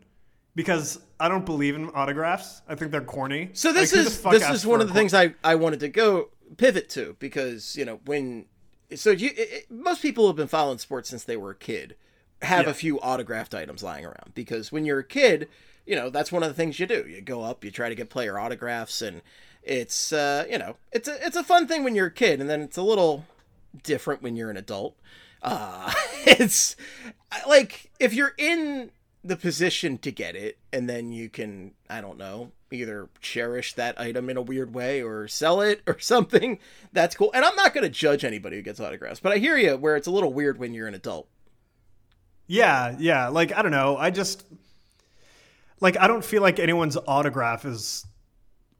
Because 0.56 0.98
I 1.20 1.28
don't 1.28 1.46
believe 1.46 1.76
in 1.76 1.90
autographs. 1.90 2.62
I 2.68 2.74
think 2.74 2.90
they're 2.90 3.00
corny. 3.02 3.50
So 3.52 3.72
this 3.72 3.92
Like, 3.92 4.06
is 4.06 4.20
this 4.22 4.50
is 4.50 4.66
one 4.66 4.80
of 4.80 4.88
the 4.88 4.94
things 4.94 5.14
I 5.14 5.34
I 5.44 5.54
wanted 5.54 5.78
to 5.80 5.88
go 5.88 6.30
pivot 6.56 6.88
to 6.90 7.14
because 7.20 7.76
you 7.76 7.84
know 7.84 8.00
when 8.06 8.46
so 8.94 9.10
you 9.10 9.30
it, 9.36 9.70
most 9.70 10.00
people 10.02 10.24
who 10.24 10.28
have 10.28 10.36
been 10.36 10.48
following 10.48 10.78
sports 10.78 11.08
since 11.10 11.22
they 11.24 11.36
were 11.36 11.50
a 11.50 11.54
kid 11.56 11.94
have 12.42 12.64
Yeah. 12.64 12.70
a 12.70 12.74
few 12.74 12.98
autographed 13.00 13.54
items 13.54 13.82
lying 13.82 14.04
around 14.04 14.32
because 14.34 14.72
when 14.72 14.84
you're 14.84 15.00
a 15.00 15.04
kid, 15.04 15.48
you 15.86 15.94
know 15.94 16.08
that's 16.10 16.32
one 16.32 16.42
of 16.42 16.48
the 16.48 16.54
things 16.54 16.80
you 16.80 16.86
do. 16.86 17.04
You 17.06 17.20
go 17.20 17.42
up, 17.42 17.62
you 17.64 17.70
try 17.70 17.88
to 17.88 17.94
get 17.94 18.08
player 18.10 18.38
autographs, 18.38 19.02
and 19.02 19.20
it's 19.62 20.12
uh 20.12 20.46
you 20.50 20.56
know 20.58 20.76
it's 20.92 21.06
a 21.08 21.26
it's 21.26 21.36
a 21.36 21.44
fun 21.44 21.66
thing 21.68 21.84
when 21.84 21.94
you're 21.94 22.06
a 22.06 22.10
kid, 22.10 22.40
and 22.40 22.48
then 22.48 22.62
it's 22.62 22.76
a 22.78 22.82
little 22.82 23.26
different 23.82 24.22
when 24.22 24.36
you're 24.36 24.50
an 24.50 24.56
adult. 24.56 24.96
Uh, 25.42 25.92
it's 26.26 26.76
like 27.46 27.90
if 28.00 28.14
you're 28.14 28.32
in 28.38 28.90
the 29.26 29.36
position 29.36 29.98
to 29.98 30.10
get 30.10 30.36
it, 30.36 30.58
and 30.72 30.88
then 30.88 31.12
you 31.12 31.28
can, 31.28 31.72
I 31.88 32.00
don't 32.00 32.18
know, 32.18 32.52
either 32.70 33.08
cherish 33.20 33.74
that 33.74 33.98
item 34.00 34.28
in 34.30 34.36
a 34.36 34.42
weird 34.42 34.74
way 34.74 35.02
or 35.02 35.28
sell 35.28 35.60
it 35.60 35.82
or 35.86 35.98
something. 36.00 36.58
That's 36.92 37.16
cool. 37.16 37.30
And 37.34 37.44
I'm 37.44 37.56
not 37.56 37.74
going 37.74 37.84
to 37.84 37.90
judge 37.90 38.24
anybody 38.24 38.56
who 38.56 38.62
gets 38.62 38.80
autographs, 38.80 39.20
but 39.20 39.32
I 39.32 39.38
hear 39.38 39.56
you 39.56 39.76
where 39.76 39.96
it's 39.96 40.06
a 40.06 40.12
little 40.12 40.32
weird 40.32 40.58
when 40.58 40.74
you're 40.74 40.88
an 40.88 40.94
adult. 40.94 41.28
Yeah, 42.46 42.94
yeah. 42.98 43.28
Like 43.28 43.52
I 43.56 43.62
don't 43.62 43.72
know. 43.72 43.96
I 43.96 44.10
just 44.10 44.44
like 45.80 45.96
I 45.98 46.06
don't 46.06 46.24
feel 46.24 46.42
like 46.42 46.58
anyone's 46.58 46.96
autograph 47.06 47.64
is 47.64 48.06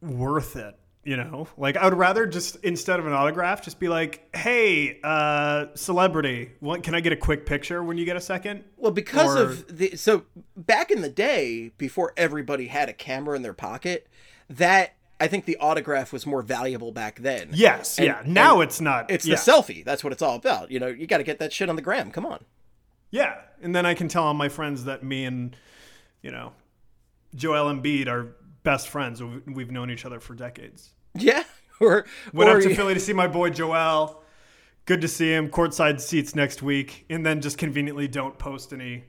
worth 0.01 0.55
it. 0.55 0.77
You 1.07 1.15
know, 1.15 1.47
like 1.55 1.77
I 1.77 1.85
would 1.85 1.97
rather 1.97 2.25
just 2.25 2.57
instead 2.65 2.99
of 2.99 3.07
an 3.07 3.13
autograph, 3.13 3.61
just 3.63 3.79
be 3.79 3.87
like, 3.87 4.27
"Hey, 4.35 4.99
uh, 5.05 5.67
celebrity, 5.73 6.51
what, 6.59 6.83
can 6.83 6.95
I 6.95 6.99
get 6.99 7.13
a 7.13 7.15
quick 7.15 7.45
picture 7.45 7.81
when 7.81 7.97
you 7.97 8.03
get 8.03 8.17
a 8.17 8.21
second? 8.21 8.65
Well, 8.75 8.91
because 8.91 9.33
Or- 9.33 9.43
of 9.43 9.77
the 9.77 9.95
so 9.95 10.23
back 10.57 10.91
in 10.91 11.01
the 11.01 11.07
day, 11.09 11.71
before 11.77 12.11
everybody 12.17 12.67
had 12.67 12.89
a 12.89 12.93
camera 12.93 13.37
in 13.37 13.41
their 13.41 13.53
pocket, 13.53 14.07
that 14.49 14.95
I 15.17 15.27
think 15.29 15.45
the 15.45 15.55
autograph 15.61 16.11
was 16.11 16.25
more 16.25 16.41
valuable 16.41 16.91
back 16.91 17.19
then. 17.21 17.51
Yes, 17.53 17.97
And- 17.99 18.07
yeah. 18.07 18.21
Now 18.25 18.59
it's 18.59 18.81
not. 18.81 19.09
It's 19.09 19.25
yeah. 19.25 19.35
the 19.35 19.39
selfie. 19.41 19.85
That's 19.85 20.03
what 20.03 20.11
it's 20.11 20.21
all 20.21 20.35
about. 20.35 20.71
You 20.71 20.81
know, 20.81 20.87
you 20.87 21.07
got 21.07 21.19
to 21.19 21.23
get 21.23 21.39
that 21.39 21.53
shit 21.53 21.69
on 21.69 21.77
the 21.77 21.81
gram. 21.81 22.11
Come 22.11 22.25
on. 22.25 22.43
Yeah, 23.11 23.35
and 23.61 23.73
then 23.73 23.85
I 23.85 23.93
can 23.93 24.09
tell 24.09 24.25
all 24.25 24.33
my 24.33 24.49
friends 24.49 24.83
that 24.83 25.03
me 25.03 25.23
and 25.23 25.55
you 26.21 26.31
know 26.31 26.51
Joel 27.33 27.73
Embiid 27.73 28.09
are 28.09 28.35
best 28.63 28.89
friends. 28.89 29.23
We've- 29.23 29.53
We've 29.53 29.71
known 29.71 29.89
each 29.89 30.03
other 30.05 30.19
for 30.19 30.35
decades. 30.35 30.91
Yeah. 31.21 31.43
Or 31.79 32.05
Went 32.33 32.49
or 32.49 32.57
up 32.57 32.63
to 32.63 32.75
Philly 32.75 32.95
to 32.95 32.99
see 32.99 33.13
my 33.13 33.27
boy 33.27 33.51
Joel. 33.51 34.23
Good 34.85 35.01
to 35.01 35.07
see 35.07 35.31
him. 35.31 35.49
Courtside 35.49 36.01
seats 36.01 36.33
next 36.33 36.63
week, 36.63 37.05
and 37.09 37.25
then 37.25 37.39
just 37.39 37.57
conveniently 37.57 38.07
don't 38.07 38.39
post 38.39 38.73
any 38.73 39.03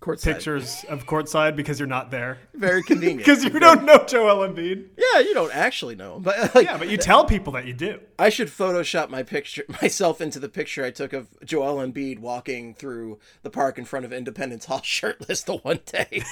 courtside. 0.00 0.22
pictures 0.24 0.84
of 0.88 1.06
courtside 1.06 1.56
because 1.56 1.78
you're 1.78 1.86
not 1.86 2.10
there 2.10 2.38
Very 2.54 2.82
convenient. 2.82 3.18
because 3.24 3.44
you 3.44 3.58
don't 3.60 3.84
know 3.84 3.98
Joel 4.06 4.48
Embiid. 4.48 4.86
yeah, 4.96 5.20
you 5.20 5.34
don't 5.34 5.54
actually 5.54 5.94
know, 5.94 6.16
him. 6.16 6.22
but 6.22 6.54
like, 6.54 6.66
Yeah, 6.66 6.78
but 6.78 6.88
you 6.88 6.96
tell 6.96 7.24
people 7.26 7.52
that 7.52 7.66
you 7.66 7.72
do. 7.74 8.00
I 8.18 8.28
should 8.30 8.48
Photoshop 8.48 9.10
my 9.10 9.22
picture 9.22 9.64
myself 9.82 10.20
into 10.20 10.38
the 10.38 10.48
picture 10.48 10.84
I 10.84 10.90
took 10.90 11.12
of 11.12 11.28
Joel 11.44 11.76
Embiid 11.86 12.18
walking 12.18 12.74
through 12.74 13.18
the 13.42 13.50
park 13.50 13.78
in 13.78 13.84
front 13.84 14.04
of 14.06 14.12
Independence 14.12 14.64
Hall 14.66 14.80
shirtless 14.84 15.42
the 15.42 15.56
one 15.58 15.80
day. 15.86 16.22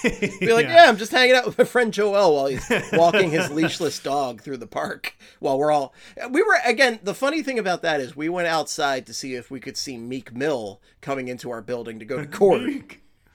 Be 0.40 0.52
like, 0.52 0.66
Yeah. 0.66 0.84
yeah. 0.84 0.88
I'm 0.88 0.96
just 0.96 1.12
hanging 1.12 1.34
out 1.37 1.44
with 1.46 1.58
my 1.58 1.64
friend 1.64 1.92
Joel 1.92 2.34
while 2.34 2.46
he's 2.46 2.66
walking 2.94 3.30
his 3.30 3.48
leashless 3.48 4.02
dog 4.02 4.40
through 4.40 4.56
the 4.58 4.66
park 4.66 5.14
while 5.40 5.58
we're 5.58 5.70
all. 5.72 5.92
We 6.30 6.42
were 6.42 6.56
again. 6.64 7.00
The 7.02 7.14
funny 7.14 7.42
thing 7.42 7.58
about 7.58 7.82
that 7.82 8.00
is 8.00 8.16
we 8.16 8.28
went 8.28 8.48
outside 8.48 9.06
to 9.06 9.14
see 9.14 9.34
if 9.34 9.50
we 9.50 9.60
could 9.60 9.76
see 9.76 9.96
Meek 9.98 10.34
Mill 10.34 10.80
coming 11.00 11.28
into 11.28 11.50
our 11.50 11.60
building 11.62 11.98
to 11.98 12.04
go 12.04 12.16
to 12.18 12.26
court. 12.26 12.62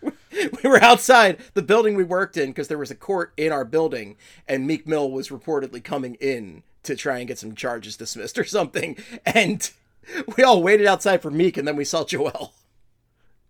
we 0.31 0.69
were 0.69 0.81
outside 0.81 1.37
the 1.53 1.61
building 1.61 1.95
we 1.95 2.03
worked 2.03 2.37
in 2.37 2.49
because 2.49 2.67
there 2.67 2.77
was 2.77 2.91
a 2.91 2.95
court 2.95 3.33
in 3.37 3.51
our 3.51 3.65
building, 3.65 4.17
and 4.47 4.67
Meek 4.67 4.87
Mill 4.87 5.09
was 5.11 5.29
reportedly 5.29 5.83
coming 5.83 6.15
in 6.15 6.63
to 6.83 6.95
try 6.95 7.19
and 7.19 7.27
get 7.27 7.39
some 7.39 7.55
charges 7.55 7.97
dismissed 7.97 8.37
or 8.37 8.43
something. 8.43 8.97
And 9.25 9.69
we 10.35 10.43
all 10.43 10.61
waited 10.61 10.85
outside 10.85 11.21
for 11.21 11.31
Meek, 11.31 11.57
and 11.57 11.67
then 11.67 11.75
we 11.75 11.85
saw 11.85 12.03
Joel. 12.03 12.53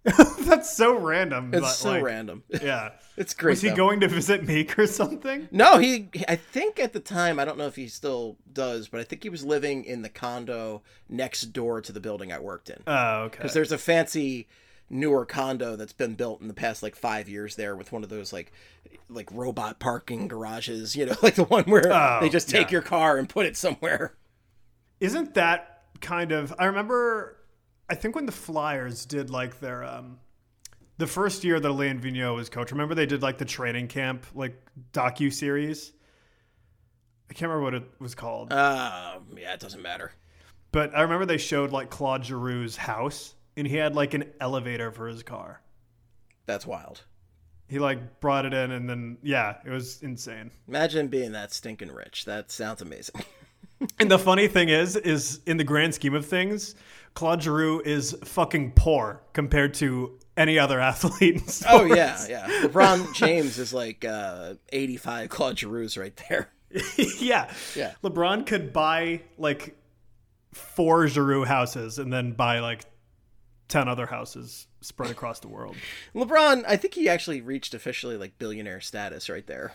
That's 0.39 0.75
so 0.75 0.98
random. 0.98 1.53
It's 1.53 1.62
but, 1.62 1.72
so 1.72 1.91
like, 1.91 2.03
random. 2.03 2.43
Yeah. 2.50 2.91
It's 3.15 3.36
great. 3.36 3.51
Was 3.51 3.62
he 3.62 3.69
though. 3.69 3.75
going 3.75 4.00
to 4.00 4.07
visit 4.07 4.43
Meek 4.43 4.79
or 4.79 4.88
something? 4.88 5.48
No, 5.51 5.77
he. 5.77 6.10
I 6.27 6.36
think 6.36 6.79
at 6.79 6.93
the 6.93 7.00
time, 7.00 7.39
I 7.39 7.45
don't 7.45 7.60
know 7.60 7.67
if 7.67 7.75
he 7.75 7.88
still 7.88 8.38
does, 8.51 8.88
but 8.88 9.00
I 9.00 9.03
think 9.03 9.22
he 9.22 9.29
was 9.29 9.45
living 9.45 9.86
in 9.86 10.01
the 10.01 10.10
condo 10.10 10.81
next 11.07 11.53
door 11.53 11.79
to 11.79 11.91
the 11.91 12.00
building 12.00 12.33
I 12.33 12.39
worked 12.39 12.72
in. 12.72 12.81
Oh, 12.88 13.25
okay. 13.25 13.38
Because 13.38 13.53
there's 13.53 13.72
a 13.72 13.77
fancy 13.77 14.48
newer 14.93 15.25
condo 15.25 15.75
that's 15.75 15.93
been 15.93 16.15
built 16.15 16.39
in 16.41 16.47
the 16.47 16.53
past 16.53 16.83
like 16.83 16.95
five 16.95 17.27
years 17.27 17.55
there 17.55 17.75
with 17.75 17.91
one 17.91 18.03
of 18.03 18.09
those 18.09 18.31
like 18.31 18.51
like 19.09 19.29
robot 19.31 19.79
parking 19.79 20.27
garages, 20.27 20.95
you 20.95 21.05
know, 21.05 21.15
like 21.21 21.35
the 21.35 21.43
one 21.43 21.63
where 21.65 21.91
Oh, 21.91 22.19
they 22.21 22.29
just 22.29 22.50
take 22.50 22.67
yeah. 22.67 22.73
your 22.73 22.81
car 22.81 23.17
and 23.17 23.27
put 23.27 23.45
it 23.45 23.57
somewhere. 23.57 24.13
Isn't 25.00 25.33
that 25.33 25.83
kind 26.01 26.31
of? 26.31 26.53
I 26.57 26.65
remember. 26.65 27.38
I 27.89 27.95
think 27.95 28.15
when 28.15 28.25
the 28.25 28.31
Flyers 28.31 29.05
did 29.05 29.29
like 29.29 29.59
their 29.59 29.83
um, 29.83 30.19
the 30.97 31.07
first 31.07 31.43
year 31.43 31.59
that 31.59 31.69
Alain 31.69 32.00
Vigneault 32.00 32.35
was 32.35 32.50
coach. 32.50 32.71
Remember 32.71 32.95
they 32.95 33.05
did 33.05 33.21
like 33.21 33.38
the 33.38 33.45
training 33.45 33.88
camp 33.89 34.25
like 34.33 34.55
docu 34.93 35.33
series. 35.33 35.91
I 37.29 37.33
can't 37.33 37.50
remember 37.50 37.63
what 37.63 37.73
it 37.73 37.83
was 38.00 38.13
called, 38.15 38.53
Um, 38.53 39.35
yeah, 39.38 39.53
it 39.53 39.59
doesn't 39.59 39.81
matter. 39.81 40.12
but 40.71 40.95
I 40.95 41.01
remember 41.01 41.25
they 41.25 41.38
showed 41.38 41.71
like 41.71 41.89
Claude 41.89 42.23
Giroux's 42.23 42.77
house, 42.77 43.33
and 43.57 43.67
he 43.67 43.75
had 43.77 43.95
like 43.95 44.13
an 44.13 44.25
elevator 44.39 44.91
for 44.91 45.07
his 45.07 45.24
car. 45.24 45.62
That's 46.45 46.65
wild. 46.65 47.03
He 47.67 47.79
like 47.79 48.19
brought 48.19 48.45
it 48.45 48.53
in, 48.53 48.72
and 48.72 48.89
then 48.89 49.17
yeah, 49.24 49.55
it 49.65 49.69
was 49.69 50.01
insane. 50.03 50.51
Imagine 50.67 51.07
being 51.07 51.31
that 51.31 51.53
stinking 51.53 51.91
rich. 51.91 52.25
That 52.25 52.51
sounds 52.51 52.81
amazing. 52.81 53.15
And 54.00 54.10
the 54.10 54.19
funny 54.19 54.48
thing 54.48 54.69
is, 54.69 54.95
is 54.95 55.41
in 55.45 55.57
the 55.57 55.63
grand 55.63 55.93
scheme 55.93 56.13
of 56.13 56.25
things, 56.25 56.75
Claude 57.15 57.43
Giroux 57.43 57.81
is 57.81 58.15
fucking 58.24 58.72
poor 58.75 59.22
compared 59.33 59.74
to 59.75 60.17
any 60.38 60.57
other 60.57 60.79
athlete. 60.91 61.36
In 61.36 61.41
oh 61.69 61.83
yeah, 61.83 62.25
yeah. 62.29 62.48
LeBron 62.62 63.13
James 63.13 63.57
is 63.60 63.74
like 63.74 64.05
uh, 64.05 64.53
85 64.72 65.29
Claude 65.29 65.55
Giroux's 65.57 65.98
right 65.98 66.15
there. 66.29 66.50
yeah, 67.19 67.51
Yeah. 67.75 67.93
LeBron 68.03 68.45
could 68.45 68.74
buy 68.74 69.22
like 69.38 69.75
four 70.53 71.07
Giroux 71.07 71.43
houses 71.43 72.00
and 72.00 72.12
then 72.12 72.31
buy 72.31 72.60
like 72.60 72.86
ten 73.67 73.88
other 73.88 74.05
houses 74.08 74.67
spread 74.82 75.12
across 75.12 75.39
the 75.39 75.48
world. 75.48 75.75
LeBron, 76.15 76.63
I 76.67 76.77
think 76.77 76.93
he 76.93 77.10
actually 77.10 77.41
reached 77.41 77.74
officially 77.74 78.17
like 78.17 78.38
billionaire 78.38 78.82
status 78.82 79.29
right 79.29 79.48
there. 79.48 79.74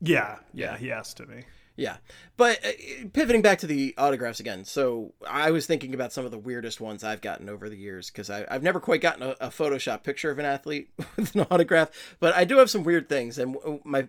Yeah, 0.00 0.36
yeah, 0.52 0.76
he 0.76 0.88
has 0.88 1.14
to 1.14 1.26
be. 1.26 1.44
Yeah. 1.76 1.96
But 2.36 2.64
uh, 2.64 2.70
pivoting 3.12 3.42
back 3.42 3.58
to 3.58 3.66
the 3.66 3.94
autographs 3.98 4.40
again. 4.40 4.64
So 4.64 5.12
I 5.28 5.50
was 5.50 5.66
thinking 5.66 5.94
about 5.94 6.12
some 6.12 6.24
of 6.24 6.30
the 6.30 6.38
weirdest 6.38 6.80
ones 6.80 7.04
I've 7.04 7.20
gotten 7.20 7.48
over 7.48 7.68
the 7.68 7.76
years 7.76 8.10
because 8.10 8.30
I've 8.30 8.62
never 8.62 8.80
quite 8.80 9.02
gotten 9.02 9.22
a, 9.22 9.30
a 9.40 9.48
Photoshop 9.48 10.02
picture 10.02 10.30
of 10.30 10.38
an 10.38 10.46
athlete 10.46 10.90
with 11.16 11.34
an 11.34 11.46
autograph, 11.50 11.90
but 12.18 12.34
I 12.34 12.44
do 12.44 12.56
have 12.58 12.70
some 12.70 12.82
weird 12.82 13.08
things. 13.08 13.38
And 13.38 13.56
my. 13.84 14.08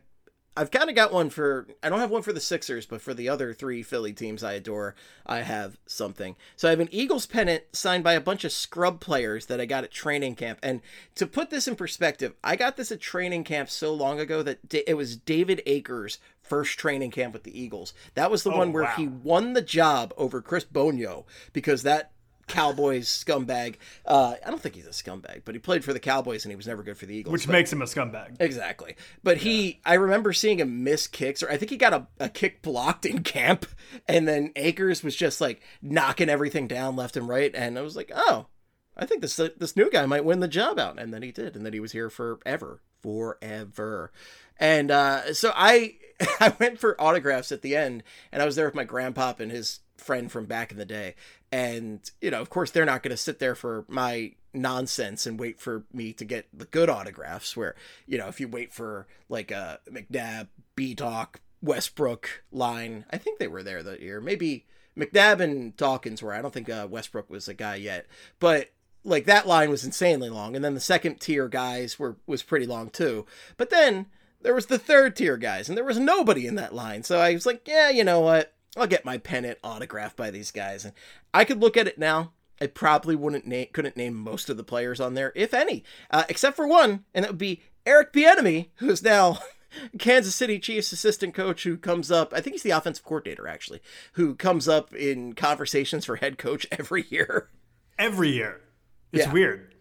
I've 0.58 0.72
kind 0.72 0.90
of 0.90 0.96
got 0.96 1.14
one 1.14 1.30
for 1.30 1.68
I 1.84 1.90
don't 1.90 2.00
have 2.00 2.10
one 2.10 2.24
for 2.24 2.34
the 2.34 2.40
Sixers, 2.40 2.88
but 2.88 3.00
for 3.00 3.14
the 3.14 3.30
other 3.30 3.54
three 3.54 3.84
Philly 3.84 4.12
teams 4.12 4.44
I 4.44 4.54
adore, 4.54 4.96
I 5.26 5.42
have 5.42 5.78
something. 5.86 6.36
So 6.56 6.68
I 6.68 6.72
have 6.72 6.80
an 6.80 6.90
Eagles 6.92 7.28
pennant 7.28 7.64
signed 7.74 8.04
by 8.04 8.14
a 8.14 8.22
bunch 8.22 8.44
of 8.44 8.52
scrub 8.52 9.00
players 9.00 9.46
that 9.46 9.62
I 9.62 9.66
got 9.66 9.84
at 9.84 9.92
training 9.92 10.36
camp. 10.36 10.58
And 10.64 10.82
to 11.16 11.28
put 11.28 11.52
this 11.52 11.68
in 11.68 11.76
perspective, 11.76 12.34
I 12.44 12.56
got 12.56 12.76
this 12.76 12.92
at 12.92 13.00
training 13.00 13.44
camp 13.44 13.70
so 13.70 13.94
long 13.94 14.20
ago 14.20 14.42
that 14.42 14.60
it 14.74 14.98
was 14.98 15.16
David 15.16 15.62
Akers' 15.68 16.18
first 16.42 16.80
training 16.80 17.12
camp 17.12 17.34
with 17.34 17.44
the 17.44 17.60
Eagles. 17.60 17.94
That 18.16 18.32
was 18.32 18.42
the 18.42 18.52
oh, 18.52 18.58
one 18.58 18.74
where 18.74 18.84
wow. 18.84 18.94
he 18.98 19.08
won 19.08 19.54
the 19.54 19.62
job 19.62 20.12
over 20.18 20.42
Chris 20.42 20.64
Boniol 20.64 21.28
because 21.54 21.84
that 21.84 22.12
Cowboys 22.48 23.08
scumbag. 23.08 23.76
Uh, 24.06 24.36
I 24.46 24.50
don't 24.50 24.62
think 24.62 24.76
he's 24.76 24.88
a 24.88 24.92
scumbag, 24.92 25.42
but 25.46 25.54
he 25.56 25.60
played 25.60 25.84
for 25.84 25.94
the 25.94 26.00
Cowboys 26.00 26.46
and 26.46 26.52
he 26.52 26.56
was 26.56 26.68
never 26.68 26.82
good 26.84 26.98
for 26.98 27.06
the 27.06 27.16
Eagles. 27.16 27.32
Which 27.34 27.46
But- 27.48 27.54
makes 27.54 27.72
him 27.72 27.82
a 27.82 27.86
scumbag. 27.86 28.38
Exactly. 28.40 28.96
But 29.24 29.38
he, 29.38 29.82
I 29.86 29.96
remember 29.96 30.34
seeing 30.34 30.60
him 30.60 30.84
miss 30.84 31.08
kicks, 31.08 31.44
or 31.44 31.50
I 31.52 31.58
think 31.58 31.72
he 31.72 31.78
got 31.78 31.94
a, 31.94 32.08
a 32.20 32.30
kick 32.30 32.62
blocked 32.62 33.06
in 33.06 33.24
camp, 33.24 33.66
and 34.08 34.28
then 34.28 34.52
Akers 34.56 35.04
was 35.04 35.16
just 35.16 35.42
like 35.42 35.62
knocking 35.82 36.30
everything 36.30 36.68
down 36.68 36.96
left 36.96 37.18
and 37.18 37.28
right. 37.28 37.54
And 37.54 37.78
I 37.78 37.82
was 37.82 37.96
like, 37.96 38.12
oh, 38.16 38.48
I 38.96 39.06
think 39.06 39.22
this 39.22 39.36
this 39.36 39.76
new 39.76 39.92
guy 39.92 40.06
might 40.06 40.26
win 40.26 40.40
the 40.40 40.48
job 40.48 40.80
out. 40.80 40.98
And 41.00 41.14
then 41.14 41.22
he 41.22 41.32
did. 41.32 41.56
And 41.56 41.66
then 41.66 41.74
he 41.74 41.80
was 41.80 41.92
here 41.92 42.10
forever. 42.10 42.82
Forever. 43.04 44.12
And 44.60 44.90
uh, 44.90 45.34
so 45.34 45.52
I 45.56 45.96
I 46.40 46.54
went 46.60 46.80
for 46.80 47.00
autographs 47.00 47.52
at 47.52 47.62
the 47.62 47.76
end, 47.76 48.04
and 48.32 48.42
I 48.42 48.46
was 48.46 48.56
there 48.56 48.66
with 48.66 48.76
my 48.76 48.84
grandpa 48.86 49.34
and 49.40 49.52
his 49.52 49.80
friend 49.98 50.32
from 50.32 50.46
back 50.46 50.72
in 50.72 50.78
the 50.78 50.86
day. 50.86 51.16
And, 51.52 52.00
you 52.22 52.32
know, 52.32 52.42
of 52.42 52.50
course, 52.50 52.72
they're 52.72 52.86
not 52.86 53.04
going 53.04 53.12
to 53.12 53.18
sit 53.18 53.40
there 53.40 53.56
for 53.56 53.86
my 53.88 54.34
nonsense 54.54 55.26
and 55.26 55.40
wait 55.40 55.60
for 55.60 55.86
me 55.94 56.14
to 56.14 56.26
get 56.26 56.48
the 56.54 56.66
good 56.66 56.90
autographs. 56.90 57.56
Where, 57.56 57.76
you 58.06 58.18
know, 58.18 58.28
if 58.28 58.40
you 58.40 58.48
wait 58.48 58.74
for 58.74 59.08
like 59.30 59.52
a 59.52 59.80
McNabb, 59.90 60.48
B-Dawk, 60.76 61.40
Westbrook 61.62 62.44
line, 62.52 63.06
I 63.10 63.18
think 63.18 63.40
they 63.40 63.48
were 63.48 63.64
there 63.64 63.82
that 63.84 64.02
year. 64.02 64.20
Maybe 64.20 64.66
McNabb 64.98 65.40
and 65.40 65.76
Dawkins 65.78 66.22
were. 66.22 66.34
I 66.34 66.42
don't 66.42 66.54
think 66.54 66.70
uh, 66.70 66.88
Westbrook 66.90 67.30
was 67.30 67.48
a 67.48 67.54
guy 67.54 67.76
yet. 67.76 68.08
But 68.40 68.72
like 69.04 69.26
that 69.26 69.48
line 69.48 69.70
was 69.70 69.86
insanely 69.86 70.30
long. 70.30 70.56
And 70.56 70.66
then 70.66 70.74
the 70.74 70.80
second 70.80 71.22
tier 71.22 71.48
guys 71.48 71.98
were 71.98 72.18
was 72.28 72.44
pretty 72.44 72.66
long 72.66 72.90
too. 72.90 73.26
But 73.56 73.70
then 73.70 74.08
there 74.42 74.54
was 74.54 74.68
the 74.68 74.78
third 74.78 75.16
tier 75.16 75.38
guys, 75.38 75.68
and 75.68 75.78
there 75.78 75.84
was 75.84 75.98
nobody 75.98 76.46
in 76.46 76.56
that 76.56 76.76
line. 76.76 77.04
So 77.04 77.20
I 77.20 77.34
was 77.34 77.46
like, 77.46 77.68
yeah, 77.68 77.90
you 77.90 78.04
know 78.04 78.20
what? 78.20 78.54
I'll 78.78 78.88
get 78.88 79.06
my 79.06 79.18
pennant 79.18 79.58
autographed 79.64 80.16
by 80.16 80.32
these 80.32 80.52
guys. 80.52 80.86
And 80.86 80.94
I 81.34 81.44
could 81.46 81.60
look 81.62 81.78
at 81.78 81.88
it 81.88 81.98
now. 81.98 82.34
I 82.62 82.68
probably 82.68 83.16
wouldn't 83.16 83.46
name, 83.46 83.68
couldn't 83.72 83.98
name 83.98 84.16
most 84.16 84.50
of 84.50 84.58
the 84.58 84.64
players 84.64 85.00
on 85.00 85.14
there, 85.14 85.32
if 85.36 85.54
any, 85.54 85.84
uh, 86.10 86.24
except 86.28 86.56
for 86.56 86.66
one, 86.68 87.04
and 87.14 87.24
that 87.24 87.32
would 87.32 87.38
be 87.38 87.62
Eric 87.86 88.12
Bieniemy, 88.14 88.70
who 88.78 88.90
is 88.90 89.04
now 89.04 89.38
Kansas 90.00 90.34
City 90.34 90.58
Chiefs 90.58 90.92
assistant 90.92 91.36
coach, 91.36 91.64
who 91.64 91.78
comes 91.78 92.10
up. 92.12 92.34
I 92.34 92.42
think 92.42 92.56
he's 92.56 92.64
the 92.64 92.72
offensive 92.72 93.06
coordinator 93.06 93.48
actually, 93.48 93.80
who 94.14 94.34
comes 94.34 94.68
up 94.68 94.92
in 94.96 95.34
conversations 95.34 96.04
for 96.06 96.16
head 96.16 96.40
coach 96.40 96.66
every 96.72 97.06
year. 97.10 97.50
Every 98.00 98.30
year. 98.32 98.62
It's 99.12 99.26
Yeah. 99.28 99.34
weird. 99.34 99.74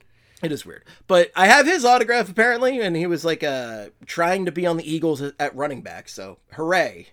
It 0.42 0.52
is 0.52 0.66
weird, 0.66 0.84
but 1.06 1.30
I 1.34 1.46
have 1.46 1.64
his 1.66 1.82
autograph 1.86 2.28
apparently, 2.28 2.78
and 2.78 2.94
he 2.94 3.06
was 3.06 3.24
like 3.24 3.42
uh 3.42 3.86
trying 4.04 4.44
to 4.44 4.52
be 4.52 4.66
on 4.66 4.76
the 4.76 4.88
Eagles 4.94 5.22
at- 5.22 5.32
at 5.40 5.56
running 5.56 5.80
back. 5.80 6.10
So 6.10 6.40
hooray! 6.52 7.06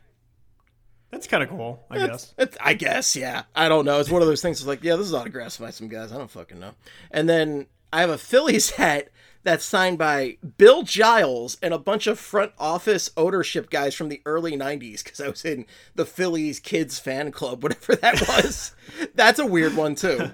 That's 1.13 1.27
kind 1.27 1.43
of 1.43 1.49
cool, 1.49 1.85
I 1.91 2.07
guess. 2.07 2.33
It's, 2.39 2.57
I 2.59 2.73
guess, 2.73 3.15
yeah. 3.15 3.43
I 3.55 3.69
don't 3.69 3.85
know. 3.85 3.99
It's 3.99 4.09
one 4.09 4.23
of 4.23 4.27
those 4.27 4.41
things. 4.41 4.59
It's 4.59 4.67
like, 4.67 4.83
yeah, 4.83 4.95
this 4.95 5.05
is 5.05 5.13
autographed 5.13 5.59
by 5.59 5.69
some 5.69 5.87
guys. 5.87 6.11
I 6.11 6.17
don't 6.17 6.29
fucking 6.29 6.59
know. 6.59 6.71
And 7.11 7.29
then 7.29 7.67
I 7.93 8.01
have 8.01 8.09
a 8.09 8.17
Phillies 8.17 8.71
hat 8.77 9.09
that's 9.43 9.63
signed 9.63 9.99
by 9.99 10.37
Bill 10.57 10.81
Giles 10.81 11.59
and 11.61 11.71
a 11.71 11.77
bunch 11.77 12.07
of 12.07 12.17
front 12.17 12.51
office 12.57 13.11
ownership 13.15 13.69
guys 13.69 13.93
from 13.93 14.09
the 14.09 14.23
early 14.25 14.57
'90s 14.57 15.03
because 15.03 15.21
I 15.21 15.29
was 15.29 15.45
in 15.45 15.67
the 15.93 16.05
Phillies 16.05 16.59
kids 16.59 16.97
fan 16.97 17.31
club, 17.31 17.61
whatever 17.63 17.95
that 17.97 18.27
was. 18.27 18.75
that's 19.13 19.37
a 19.37 19.45
weird 19.45 19.75
one 19.75 19.93
too. 19.93 20.31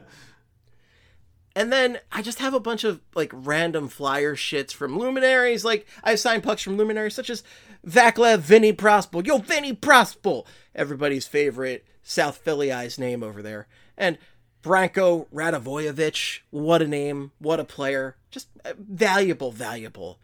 And 1.56 1.74
then 1.74 2.00
I 2.10 2.22
just 2.22 2.40
have 2.40 2.54
a 2.54 2.60
bunch 2.62 2.86
of 2.86 3.02
like 3.16 3.32
random 3.34 3.90
flyer 3.90 4.36
shits 4.36 4.72
from 4.72 4.98
luminaries. 4.98 5.66
Like 5.66 5.86
I 6.06 6.12
have 6.12 6.20
signed 6.22 6.44
pucks 6.44 6.62
from 6.62 6.78
luminaries 6.78 7.16
such 7.16 7.30
as 7.30 7.44
Vaclav 7.88 8.40
Vinny 8.40 8.74
Prospal. 8.74 9.26
Yo, 9.26 9.38
Vinny 9.38 9.74
Prospal! 9.74 10.46
Everybody's 10.76 11.28
favorite 11.28 11.86
South 12.04 12.44
Phillyized 12.44 13.00
name 13.00 13.24
over 13.24 13.42
there. 13.42 13.68
And 13.98 14.18
Branko 14.64 15.28
Radivojevic. 15.34 16.40
What 16.50 16.82
a 16.82 16.88
name. 16.88 17.32
What 17.40 17.60
a 17.60 17.64
player. 17.66 18.18
Just 18.32 18.48
valuable, 18.78 19.52
valuable 19.52 20.20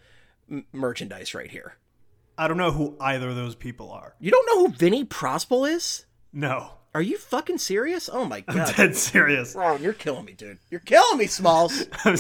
m- 0.52 0.66
merchandise 0.74 1.34
right 1.34 1.50
here. 1.50 1.76
I 2.38 2.48
don't 2.50 2.58
know 2.58 2.72
who 2.72 2.98
either 3.00 3.30
of 3.30 3.36
those 3.36 3.56
people 3.56 3.92
are. 3.92 4.16
You 4.20 4.32
don't 4.32 4.46
know 4.48 4.68
who 4.68 4.74
Vinny 4.74 5.06
Prospal 5.06 5.70
is? 5.70 6.06
No. 6.34 6.72
Are 6.94 7.02
you 7.02 7.18
fucking 7.18 7.58
serious? 7.60 8.10
Oh 8.12 8.26
my 8.26 8.42
god. 8.42 8.58
I'm 8.58 8.74
dead 8.76 8.96
serious. 8.98 9.56
Ron, 9.56 9.82
you're 9.82 9.94
killing 9.94 10.26
me, 10.26 10.34
dude. 10.34 10.60
You're 10.70 10.82
killing 10.82 11.18
me, 11.18 11.28
Smalls. 11.28 11.86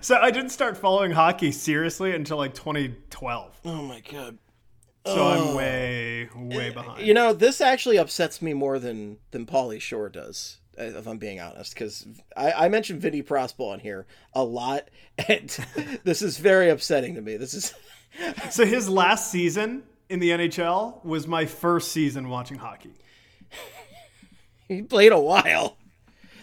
so 0.00 0.16
I 0.16 0.30
didn't 0.30 0.50
start 0.50 0.76
following 0.76 1.10
hockey 1.12 1.52
seriously 1.52 2.14
until 2.14 2.36
like 2.36 2.54
2012. 2.54 3.60
oh 3.64 3.82
my 3.82 4.00
god. 4.00 4.38
So 5.06 5.26
I'm 5.26 5.54
way, 5.54 6.28
way 6.34 6.70
behind. 6.70 7.06
You 7.06 7.14
know, 7.14 7.32
this 7.32 7.60
actually 7.60 7.96
upsets 7.96 8.42
me 8.42 8.52
more 8.54 8.78
than 8.78 9.18
than 9.30 9.46
Pauly 9.46 9.80
Shore 9.80 10.08
does, 10.08 10.58
uh, 10.78 10.82
if 10.84 11.06
I'm 11.06 11.18
being 11.18 11.40
honest, 11.40 11.74
because 11.74 12.06
I, 12.36 12.52
I 12.52 12.68
mentioned 12.68 13.00
Vinny 13.00 13.22
Prospal 13.22 13.72
on 13.72 13.80
here 13.80 14.06
a 14.34 14.44
lot, 14.44 14.88
and 15.28 15.48
this 16.04 16.22
is 16.22 16.38
very 16.38 16.68
upsetting 16.68 17.14
to 17.14 17.22
me. 17.22 17.36
This 17.36 17.54
is 17.54 17.74
So 18.50 18.64
his 18.64 18.88
last 18.88 19.30
season 19.30 19.82
in 20.08 20.20
the 20.20 20.30
NHL 20.30 21.04
was 21.04 21.26
my 21.26 21.46
first 21.46 21.92
season 21.92 22.28
watching 22.28 22.58
hockey. 22.58 22.92
he 24.68 24.82
played 24.82 25.12
a 25.12 25.20
while. 25.20 25.76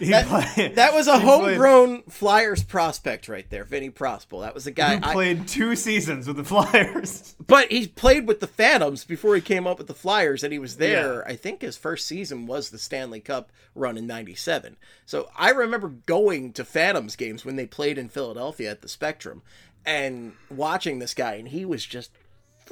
That, 0.10 0.28
played- 0.28 0.76
that 0.76 0.94
was 0.94 1.08
a 1.08 1.18
he 1.20 1.26
played- 1.26 1.28
homegrown 1.58 2.04
Flyers 2.04 2.64
prospect 2.64 3.28
right 3.28 3.50
there, 3.50 3.64
Vinny 3.64 3.90
Prospal. 3.90 4.42
That 4.42 4.54
was 4.54 4.68
a 4.68 4.72
guy. 4.72 5.00
I, 5.02 5.14
played 5.14 5.48
two 5.48 5.76
seasons 5.76 6.28
with 6.28 6.38
the 6.38 6.44
Flyers. 6.44 7.36
but 7.48 7.72
he 7.72 7.88
played 7.88 8.28
with 8.28 8.40
the 8.40 8.48
Phantoms 8.48 9.04
before 9.06 9.36
he 9.36 9.42
came 9.42 9.68
up 9.68 9.78
with 9.78 9.88
the 9.88 9.94
Flyers, 9.94 10.44
and 10.44 10.52
he 10.54 10.60
was 10.60 10.78
there. 10.78 11.28
I 11.28 11.36
think 11.36 11.62
his 11.62 11.78
first 11.78 12.08
season 12.08 12.46
was 12.46 12.70
the 12.70 12.78
Stanley 12.78 13.20
Cup 13.20 13.52
run 13.76 13.98
in 13.98 14.06
'97. 14.08 14.78
So 15.06 15.30
I 15.38 15.50
remember 15.52 15.90
going 15.90 16.54
to 16.54 16.64
Phantoms 16.66 17.16
games 17.16 17.44
when 17.46 17.56
they 17.56 17.66
played 17.66 17.98
in 17.98 18.10
Philadelphia 18.10 18.72
at 18.72 18.82
the 18.82 18.90
Spectrum, 18.90 19.42
and 19.86 20.34
watching 20.50 21.00
this 21.00 21.14
guy, 21.14 21.34
and 21.36 21.48
he 21.50 21.66
was 21.66 21.86
just 21.86 22.12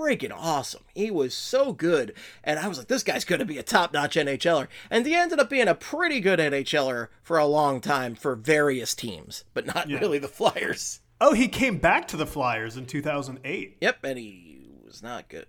freaking 0.02 0.34
awesome. 0.36 0.84
He 0.96 1.12
was 1.12 1.34
so 1.34 1.74
good, 1.74 2.14
and 2.44 2.58
I 2.58 2.68
was 2.68 2.80
like, 2.80 2.88
this 2.88 3.04
guy's 3.04 3.26
going 3.26 3.40
to 3.40 3.46
be 3.46 3.58
a 3.60 3.64
top-notch 3.64 4.16
NHLer, 4.16 4.68
and 4.90 5.06
he 5.06 5.14
ended 5.14 5.40
up 5.40 5.50
being 5.50 5.68
a 5.68 5.76
pretty 5.76 6.20
good 6.20 6.40
NHLer 6.40 7.10
for 7.22 7.38
a 7.38 7.46
long 7.46 7.82
time 7.82 8.16
for 8.16 8.36
various 8.36 8.96
teams, 8.96 9.44
but 9.54 9.68
not 9.68 9.88
really 9.88 10.18
the 10.18 10.28
Flyers. 10.28 11.02
Oh, 11.20 11.34
he 11.34 11.48
came 11.48 11.78
back 11.78 12.08
to 12.10 12.18
the 12.18 12.26
Flyers 12.26 12.78
in 12.78 12.88
2008. 12.88 13.78
Yep, 13.80 14.04
and 14.04 14.18
he 14.18 14.70
was 14.84 15.04
not 15.04 15.30
good. 15.30 15.46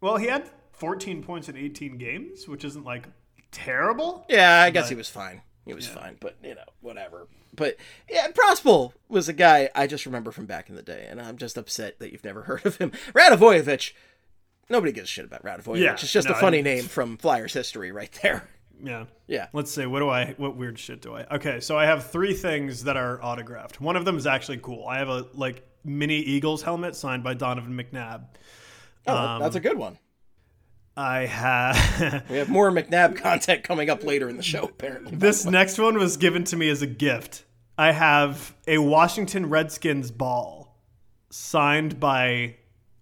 Well, 0.00 0.16
he 0.16 0.26
had 0.26 0.48
14 0.72 1.22
points 1.22 1.48
in 1.48 1.56
18 1.56 1.98
games, 1.98 2.46
which 2.46 2.64
isn't 2.64 2.84
like 2.84 3.08
terrible. 3.50 4.24
Yeah, 4.28 4.62
I 4.62 4.70
guess 4.70 4.88
he 4.88 4.94
was 4.94 5.08
fine. 5.08 5.42
He 5.66 5.74
was 5.74 5.86
fine, 5.86 6.16
but 6.20 6.36
you 6.42 6.54
know, 6.54 6.64
whatever. 6.80 7.26
But 7.54 7.76
yeah, 8.10 8.28
Prospal 8.28 8.92
was 9.08 9.28
a 9.28 9.32
guy 9.32 9.68
I 9.74 9.86
just 9.86 10.06
remember 10.06 10.32
from 10.32 10.46
back 10.46 10.68
in 10.70 10.74
the 10.74 10.82
day, 10.82 11.06
and 11.08 11.20
I'm 11.20 11.36
just 11.36 11.58
upset 11.58 11.98
that 11.98 12.12
you've 12.12 12.24
never 12.24 12.42
heard 12.44 12.64
of 12.64 12.76
him. 12.76 12.92
Radivojevic. 13.12 13.92
Nobody 14.70 14.92
gives 14.92 15.04
a 15.04 15.12
shit 15.12 15.24
about 15.24 15.44
Radivojevic. 15.44 15.80
Yeah, 15.80 15.92
it's 15.92 16.10
just 16.10 16.28
no, 16.28 16.34
a 16.34 16.38
funny 16.38 16.58
I- 16.58 16.62
name 16.62 16.84
from 16.84 17.16
Flyers 17.18 17.52
history 17.52 17.92
right 17.92 18.12
there. 18.22 18.48
Yeah. 18.84 19.04
Yeah. 19.28 19.46
Let's 19.52 19.70
see. 19.70 19.86
What 19.86 20.00
do 20.00 20.08
I? 20.08 20.34
What 20.38 20.56
weird 20.56 20.76
shit 20.76 21.02
do 21.02 21.14
I? 21.14 21.24
Okay, 21.36 21.60
so 21.60 21.78
I 21.78 21.86
have 21.86 22.10
three 22.10 22.34
things 22.34 22.82
that 22.82 22.96
are 22.96 23.22
autographed. 23.22 23.80
One 23.80 23.94
of 23.94 24.04
them 24.04 24.16
is 24.16 24.26
actually 24.26 24.58
cool. 24.58 24.88
I 24.88 24.98
have 24.98 25.08
a 25.08 25.26
like 25.34 25.62
mini 25.84 26.16
Eagles 26.16 26.62
helmet 26.62 26.96
signed 26.96 27.22
by 27.22 27.34
Donovan 27.34 27.74
McNabb. 27.78 28.24
Oh, 29.06 29.38
that's 29.38 29.54
a 29.54 29.58
um, 29.58 29.62
good 29.62 29.78
one. 29.78 29.98
I 30.96 31.26
have 31.26 32.24
We 32.30 32.36
have 32.38 32.48
more 32.48 32.70
McNabb 32.70 33.16
content 33.16 33.64
coming 33.64 33.88
up 33.88 34.04
later 34.04 34.28
in 34.28 34.36
the 34.36 34.42
show, 34.42 34.64
apparently. 34.64 35.16
this 35.16 35.44
next 35.44 35.78
one 35.78 35.96
was 35.96 36.16
given 36.16 36.44
to 36.44 36.56
me 36.56 36.68
as 36.68 36.82
a 36.82 36.86
gift. 36.86 37.44
I 37.78 37.92
have 37.92 38.54
a 38.66 38.78
Washington 38.78 39.48
Redskins 39.48 40.10
ball 40.10 40.76
signed 41.30 41.98
by 41.98 42.56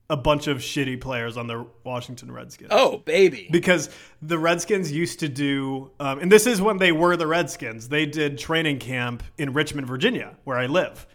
a 0.09 0.17
bunch 0.17 0.49
of 0.49 0.59
shitty 0.59 1.01
players 1.01 1.37
on 1.37 1.47
the 1.47 1.67
Washington 1.85 2.33
Redskins. 2.33 2.71
Oh, 2.73 2.99
baby. 2.99 3.49
because 3.51 3.89
the 4.21 4.39
Redskins 4.39 4.91
used 4.91 5.21
to 5.21 5.29
do, 5.29 5.93
um, 6.01 6.19
and 6.19 6.31
this 6.33 6.47
is 6.47 6.61
when 6.61 6.79
they 6.79 6.91
were 6.91 7.17
the 7.17 7.29
Redskins. 7.29 7.89
They 7.89 8.07
did 8.07 8.37
training 8.37 8.81
camp 8.81 9.23
in 9.39 9.53
Richmond, 9.53 9.87
Virginia, 9.87 10.37
where 10.45 10.59
I 10.59 10.67
live, 10.67 11.07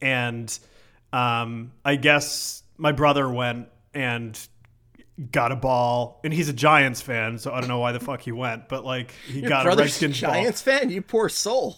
and 0.00 0.56
um, 1.12 1.72
I 1.84 1.94
guess 1.94 2.64
my 2.76 2.90
brother 2.90 3.30
went 3.30 3.68
and 3.94 4.38
got 5.30 5.52
a 5.52 5.56
ball, 5.56 6.20
and 6.24 6.34
he's 6.34 6.48
a 6.48 6.52
Giants 6.52 7.00
fan, 7.00 7.38
so 7.38 7.52
I 7.52 7.60
don't 7.60 7.68
know 7.68 7.78
why 7.78 7.92
the 7.92 8.00
fuck 8.00 8.20
he 8.20 8.32
went, 8.32 8.68
but 8.68 8.84
like 8.84 9.12
he 9.26 9.40
Your 9.40 9.48
got 9.48 9.66
a 9.66 9.76
Redskins 9.76 10.18
Giants 10.18 10.60
fan? 10.60 10.90
You 10.90 11.02
poor 11.02 11.28
soul. 11.28 11.76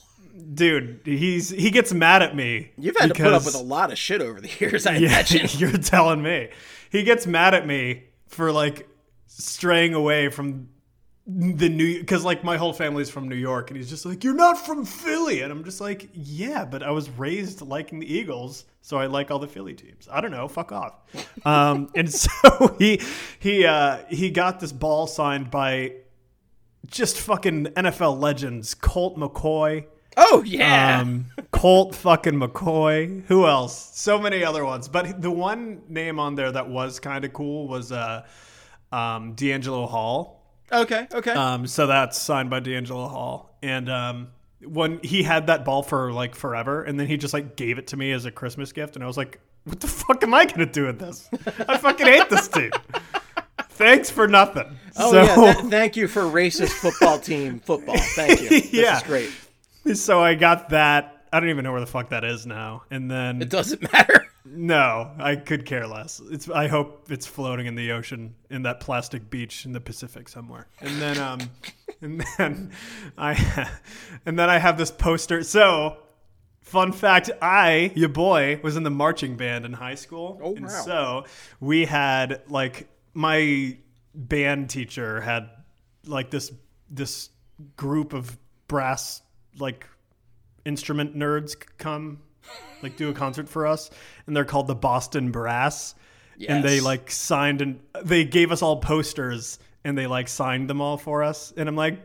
Dude. 0.55 1.01
He's 1.05 1.51
he 1.51 1.71
gets 1.71 1.93
mad 1.93 2.23
at 2.23 2.37
me. 2.37 2.73
You've 2.79 2.97
had 2.97 3.09
to 3.09 3.15
put 3.15 3.33
up 3.33 3.45
with 3.45 3.55
a 3.55 3.63
lot 3.63 3.93
of 3.93 3.99
shit 3.99 4.21
over 4.21 4.41
the 4.41 4.51
years, 4.59 4.87
I 4.87 4.93
yeah, 4.97 5.09
imagine. 5.09 5.49
you're 5.59 5.73
telling 5.79 6.23
me. 6.23 6.51
He 6.91 7.03
gets 7.03 7.27
mad 7.27 7.55
at 7.55 7.67
me 7.67 8.05
for 8.27 8.53
like 8.53 8.89
straying 9.27 9.95
away 9.95 10.29
from 10.29 10.69
the 11.27 11.69
New 11.69 11.99
because 11.99 12.25
like 12.25 12.45
my 12.45 12.57
whole 12.57 12.73
family's 12.73 13.11
from 13.11 13.29
New 13.29 13.37
York, 13.37 13.71
and 13.71 13.77
he's 13.77 13.91
just 13.91 14.07
like, 14.07 14.23
"You're 14.23 14.35
not 14.35 14.65
from 14.65 14.85
Philly," 14.85 15.41
and 15.43 15.51
I'm 15.51 15.65
just 15.65 15.81
like, 15.81 16.09
"Yeah, 16.13 16.65
but 16.65 16.83
I 16.83 16.91
was 16.91 17.11
raised 17.11 17.63
liking 17.63 17.99
the 17.99 18.13
Eagles, 18.13 18.65
so 18.81 18.97
I 18.97 19.07
like 19.07 19.31
all 19.33 19.41
the 19.41 19.49
Philly 19.49 19.75
teams. 19.75 20.09
I 20.11 20.21
don't 20.21 20.31
know, 20.31 20.47
fuck 20.47 20.71
off." 20.71 20.95
Um, 21.45 21.91
and 21.97 22.13
so 22.13 22.77
he 22.79 23.01
he 23.41 23.67
uh, 23.67 23.99
he 24.09 24.31
got 24.31 24.61
this 24.61 24.71
ball 24.71 25.09
signed 25.09 25.51
by 25.51 25.95
just 26.87 27.19
fucking 27.19 27.67
NFL 27.67 28.21
legends, 28.21 28.75
Colt 28.75 29.17
McCoy. 29.17 29.87
Oh, 30.17 30.43
yeah. 30.47 31.01
Um, 31.01 31.27
Colt 31.51 31.95
fucking 31.95 32.35
McCoy. 32.35 33.25
Who 33.27 33.47
else? 33.47 33.91
So 33.99 34.19
many 34.19 34.43
other 34.45 34.65
ones. 34.65 34.89
But 34.89 35.21
the 35.21 35.31
one 35.31 35.83
name 35.89 36.19
on 36.19 36.35
there 36.35 36.51
that 36.53 36.69
was 36.69 37.01
kind 37.01 37.25
of 37.25 37.33
cool 37.33 37.69
was 37.69 37.93
uh, 37.93 38.25
um, 38.93 39.35
DeAngelo 39.37 39.89
Hall. 39.89 40.43
okay, 40.73 41.07
okay. 41.13 41.33
Um, 41.33 41.67
so 41.67 41.87
that's 41.87 42.19
signed 42.21 42.49
by 42.51 42.61
DeAngelo 42.61 43.11
Hall. 43.11 43.57
And 43.63 43.91
um, 43.91 44.29
when 44.65 45.01
he 45.03 45.23
had 45.23 45.49
that 45.49 45.65
ball 45.65 45.83
for 45.83 46.13
like 46.13 46.35
forever, 46.35 46.83
and 46.83 46.99
then 46.99 47.07
he 47.07 47.17
just 47.17 47.35
like 47.35 47.57
gave 47.57 47.79
it 47.79 47.89
to 47.89 47.97
me 47.97 48.13
as 48.13 48.25
a 48.25 48.31
Christmas 48.31 48.73
gift, 48.73 48.95
and 48.97 49.05
I 49.05 49.07
was 49.07 49.17
like, 49.17 49.39
"What 49.65 49.81
the 49.81 49.89
fuck 49.89 50.23
am 50.23 50.33
I 50.35 50.45
gonna 50.47 50.67
do 50.67 50.87
with 50.87 50.99
this? 50.99 51.29
I 51.69 51.77
fucking 51.77 52.07
hate 52.07 52.29
this 52.31 52.49
team." 52.49 52.71
Thanks 53.71 54.09
for 54.11 54.27
nothing. 54.27 54.77
oh, 54.99 55.11
so, 55.13 55.23
yeah. 55.23 55.53
th- 55.53 55.67
thank 55.67 55.97
you 55.97 56.09
for 56.09 56.23
racist 56.23 56.71
football 56.71 57.19
team 57.19 57.61
football. 57.61 57.97
Thank 57.99 58.41
you. 58.43 58.49
This 58.49 58.73
Yeah. 58.73 58.97
is 58.97 59.03
great. 59.03 59.31
so 59.95 60.21
I 60.23 60.35
got 60.35 60.71
that. 60.71 61.27
I 61.33 61.41
don't 61.41 61.51
even 61.51 61.65
know 61.65 61.73
where 61.73 61.81
the 61.81 61.87
fuck 61.87 62.11
that 62.11 62.25
is 62.25 62.47
now. 62.47 62.85
And 62.91 63.11
then 63.11 63.43
It 63.43 63.51
doesn't 63.51 63.83
matter. 63.93 64.27
No, 64.45 65.11
I 65.19 65.37
could 65.37 65.67
care 65.67 65.87
less. 65.87 66.21
It's 66.31 66.49
I 66.49 66.69
hope 66.69 67.11
it's 67.11 67.27
floating 67.27 67.67
in 67.67 67.75
the 67.75 67.93
ocean 67.93 68.37
in 68.49 68.63
that 68.63 68.81
plastic 68.81 69.29
beach 69.29 69.67
in 69.67 69.73
the 69.73 69.81
Pacific 69.81 70.29
somewhere. 70.29 70.69
And 70.81 71.03
then 71.03 71.19
um 71.19 71.41
and 72.01 72.25
then 72.39 72.71
I 73.19 73.69
and 74.25 74.39
then 74.39 74.49
I 74.49 74.59
have 74.59 74.79
this 74.79 74.91
poster. 74.91 75.43
So, 75.43 75.97
fun 76.61 76.93
fact, 76.93 77.31
I, 77.43 77.91
your 77.97 78.09
boy, 78.09 78.61
was 78.63 78.77
in 78.77 78.85
the 78.85 78.91
marching 78.91 79.37
band 79.37 79.65
in 79.65 79.73
high 79.73 79.97
school. 79.97 80.41
Oh, 80.43 80.55
and 80.55 80.67
wow. 80.67 80.83
so 80.85 81.25
we 81.61 81.85
had 81.85 82.43
like 82.49 82.89
my 83.15 83.77
band 84.15 84.71
teacher 84.71 85.21
had 85.21 85.51
like 86.05 86.31
this 86.31 86.53
this 86.89 87.31
group 87.77 88.13
of 88.13 88.39
brass 88.69 89.23
like 89.59 89.87
instrument 90.65 91.17
nerds 91.17 91.55
come 91.79 92.19
like 92.83 92.97
do 92.97 93.09
a 93.09 93.13
concert 93.13 93.49
for 93.49 93.67
us 93.67 93.91
and 94.27 94.37
they're 94.37 94.45
called 94.45 94.67
the 94.67 94.75
Boston 94.75 95.31
Brass 95.31 95.95
and 96.49 96.63
they 96.65 96.81
like 96.81 97.11
signed 97.11 97.63
and 97.63 97.81
they 98.03 98.25
gave 98.25 98.53
us 98.53 98.63
all 98.63 98.77
posters 98.77 99.59
and 99.85 99.97
they 99.97 100.07
like 100.07 100.29
signed 100.29 100.69
them 100.69 100.81
all 100.81 100.97
for 100.99 101.23
us 101.23 101.53
and 101.57 101.69
I'm 101.69 101.77
like 101.77 101.99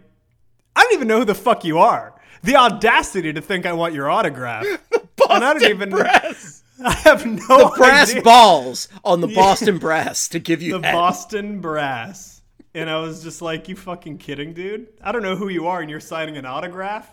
I 0.76 0.84
don't 0.84 0.94
even 0.94 1.08
know 1.08 1.20
who 1.20 1.26
the 1.26 1.36
fuck 1.36 1.66
you 1.66 1.80
are 1.80 2.14
the 2.44 2.56
audacity 2.56 3.34
to 3.34 3.42
think 3.42 3.66
I 3.66 3.74
want 3.74 3.94
your 3.94 4.10
autograph 4.10 4.66
and 5.30 5.44
I 5.44 5.54
don't 5.54 5.64
even. 5.70 5.90
brass. 5.90 6.64
I 6.84 6.94
have 6.94 7.26
no 7.26 7.70
Brass 7.76 8.10
idea. 8.10 8.24
balls 8.24 8.88
on 9.04 9.22
the 9.22 9.28
Boston 9.36 9.78
brass 9.78 10.28
to 10.30 10.40
give 10.40 10.62
you 10.62 10.74
the 10.74 10.80
that. 10.80 10.94
Boston 10.94 11.60
Brass. 11.62 12.42
And 12.74 12.90
I 12.90 12.98
was 13.00 13.22
just 13.22 13.42
like, 13.42 13.70
you 13.70 13.76
fucking 13.76 14.18
kidding, 14.18 14.54
dude? 14.54 14.88
I 15.04 15.12
don't 15.12 15.22
know 15.22 15.36
who 15.36 15.50
you 15.50 15.68
are 15.68 15.82
and 15.82 15.90
you're 15.90 16.00
signing 16.00 16.38
an 16.38 16.46
autograph. 16.46 17.08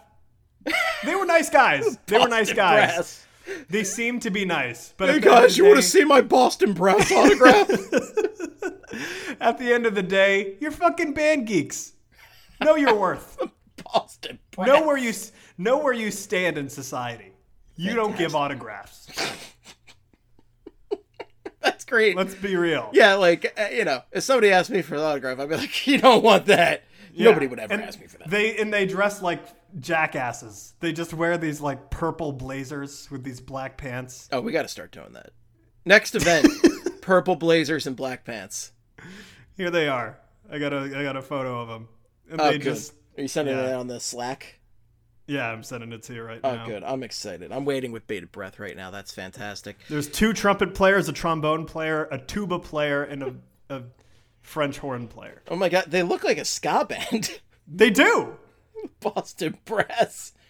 They 1.05 1.14
were 1.14 1.27
nice 1.27 1.51
guys. 1.51 1.99
They 2.07 2.18
were 2.18 2.29
nice 2.29 2.53
guys. 2.53 3.25
They 3.71 3.85
seemed 3.85 4.23
to 4.23 4.31
be 4.31 4.44
nice. 4.44 4.92
But 4.97 5.09
Hey 5.09 5.16
at 5.16 5.23
the 5.23 5.29
end 5.29 5.37
of 5.37 5.42
guys, 5.42 5.59
you 5.59 5.64
want 5.64 5.77
to 5.77 5.83
see 5.83 6.05
my 6.05 6.21
Boston 6.21 6.73
brass 6.75 7.11
autograph? 7.11 7.71
At 9.40 9.59
the 9.59 9.73
end 9.73 9.87
of 9.87 9.94
the 9.94 10.03
day, 10.03 10.57
you're 10.61 10.71
fucking 10.71 11.12
band 11.12 11.47
geeks. 11.47 11.92
Know 12.61 12.75
your 12.75 12.94
worth. 12.94 13.38
Boston 13.92 14.38
know 14.59 14.85
where 14.85 14.97
you 14.97 15.12
know 15.57 15.79
where 15.79 15.92
you 15.92 16.11
stand 16.11 16.59
in 16.59 16.68
society. 16.68 17.33
You 17.77 17.94
don't 17.94 18.16
give 18.16 18.35
autographs. 18.35 19.09
That's 21.61 21.85
great. 21.85 22.16
Let's 22.16 22.35
be 22.35 22.57
real. 22.57 22.90
yeah, 22.92 23.14
like 23.14 23.55
uh, 23.59 23.68
you 23.73 23.85
know, 23.85 24.03
if 24.11 24.25
somebody 24.25 24.51
asked 24.51 24.71
me 24.71 24.83
for 24.83 24.97
an 24.97 25.03
autograph, 25.03 25.38
I'd 25.38 25.49
be 25.49 25.57
like, 25.57 25.87
"You 25.87 25.99
don't 25.99 26.25
want 26.25 26.47
that." 26.47 26.85
Yeah. 27.12 27.27
Nobody 27.27 27.47
would 27.47 27.59
ever 27.59 27.73
And 27.73 27.83
ask 27.83 28.01
me 28.01 28.07
for 28.07 28.18
that. 28.18 28.31
They 28.31 28.57
and 28.59 28.73
they 28.73 28.87
dress 28.87 29.23
like 29.23 29.40
jackasses. 29.81 30.74
They 30.81 30.92
just 30.92 31.12
wear 31.14 31.37
these 31.38 31.61
like 31.61 31.90
purple 31.90 32.33
blazers 32.33 33.09
with 33.11 33.24
these 33.24 33.40
black 33.40 33.76
pants. 33.76 34.28
Oh, 34.33 34.40
we 34.40 34.52
got 34.52 34.62
to 34.62 34.68
start 34.68 34.92
doing 34.92 35.12
that. 35.12 35.31
Next 35.85 36.14
event: 36.14 36.48
purple 37.00 37.37
blazers 37.37 37.87
and 37.87 37.96
black 37.96 38.24
pants. 38.24 38.72
Here 39.57 39.70
they 39.70 39.88
are. 39.88 40.18
I 40.50 40.59
got 40.59 40.72
a 40.72 40.78
I 40.98 41.02
got 41.02 41.16
a 41.16 41.22
photo 41.22 41.61
of 41.61 41.68
them. 41.68 41.88
And 42.31 42.40
Oh, 42.40 42.50
good. 42.52 42.62
just 42.62 42.92
Are 43.16 43.22
you 43.22 43.28
sending 43.28 43.57
yeah. 43.57 43.68
it 43.70 43.74
on 43.74 43.87
the 43.87 44.00
Slack? 44.00 44.61
yeah, 45.26 45.46
I'm 45.50 45.62
sending 45.62 45.92
it 45.92 46.02
to 46.04 46.14
you 46.14 46.22
right 46.22 46.40
Oh, 46.44 46.54
now. 46.54 46.64
Oh, 46.64 46.66
good. 46.66 46.83
I'm 46.85 47.02
excited. 47.02 47.52
I'm 47.52 47.64
waiting 47.64 47.92
with 47.92 48.07
bated 48.07 48.33
breath 48.33 48.59
right 48.59 48.76
now. 48.76 48.90
That's 48.90 49.12
fantastic. 49.12 49.76
There's 49.88 50.09
two 50.09 50.33
trumpet 50.33 50.74
players, 50.74 51.09
a 51.09 51.12
trombone 51.12 51.66
player, 51.66 52.09
a 52.11 52.18
tuba 52.18 52.59
player, 52.59 53.02
and 53.04 53.22
a, 53.22 53.35
a 53.70 53.83
French 54.42 54.78
horn 54.78 55.07
player. 55.09 55.42
Oh 55.48 55.57
my 55.57 55.68
god, 55.68 55.87
they 55.88 56.02
look 56.02 56.24
like 56.24 56.38
a 56.38 56.44
ska 56.44 56.85
band. 56.88 57.40
They 57.70 57.90
do. 57.90 58.35
Boston 59.00 59.58
Brass. 59.64 60.32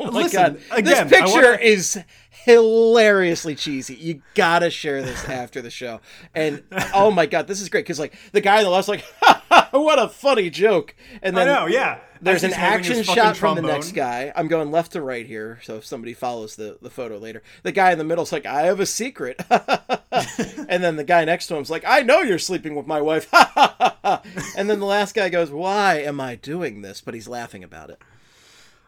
Oh 0.00 0.10
my 0.10 0.22
Listen, 0.22 0.42
god. 0.42 0.60
again, 0.72 1.06
this 1.06 1.20
picture 1.20 1.40
wanna- 1.52 1.58
is 1.62 2.00
hilariously 2.30 3.54
cheesy. 3.54 3.94
You 3.94 4.22
gotta 4.34 4.68
share 4.68 5.00
this 5.02 5.24
after 5.28 5.62
the 5.62 5.70
show. 5.70 6.00
And 6.34 6.64
oh 6.92 7.12
my 7.12 7.26
god, 7.26 7.46
this 7.46 7.60
is 7.60 7.68
great 7.68 7.84
because 7.84 8.00
like 8.00 8.12
the 8.32 8.40
guy 8.40 8.58
on 8.58 8.64
the 8.64 8.70
left's 8.70 8.88
like, 8.88 9.04
ha, 9.20 9.42
ha, 9.48 9.68
what 9.72 10.00
a 10.00 10.08
funny 10.08 10.50
joke. 10.50 10.96
And 11.22 11.38
I 11.38 11.44
then 11.44 11.54
know, 11.54 11.66
yeah. 11.66 12.00
There's 12.24 12.42
an 12.42 12.50
he's 12.50 12.58
holding 12.58 12.78
his 12.84 12.90
action 12.90 13.14
shot 13.14 13.36
from 13.36 13.56
the 13.56 13.62
next 13.62 13.92
guy. 13.92 14.32
I'm 14.34 14.48
going 14.48 14.70
left 14.70 14.92
to 14.92 15.02
right 15.02 15.26
here, 15.26 15.60
so 15.62 15.76
if 15.76 15.84
somebody 15.84 16.14
follows 16.14 16.56
the, 16.56 16.78
the 16.80 16.90
photo 16.90 17.18
later. 17.18 17.42
The 17.62 17.72
guy 17.72 17.92
in 17.92 17.98
the 17.98 18.04
middle's 18.04 18.32
like, 18.32 18.46
I 18.46 18.62
have 18.62 18.80
a 18.80 18.86
secret. 18.86 19.40
and 19.50 20.82
then 20.82 20.96
the 20.96 21.04
guy 21.04 21.24
next 21.24 21.46
to 21.48 21.56
him's 21.56 21.70
like, 21.70 21.84
I 21.86 22.02
know 22.02 22.20
you're 22.22 22.38
sleeping 22.38 22.74
with 22.74 22.86
my 22.86 23.00
wife. 23.00 23.28
and 24.56 24.68
then 24.70 24.80
the 24.80 24.86
last 24.86 25.14
guy 25.14 25.28
goes, 25.28 25.50
Why 25.50 25.96
am 25.98 26.20
I 26.20 26.36
doing 26.36 26.82
this? 26.82 27.00
But 27.00 27.14
he's 27.14 27.28
laughing 27.28 27.62
about 27.62 27.90
it. 27.90 28.00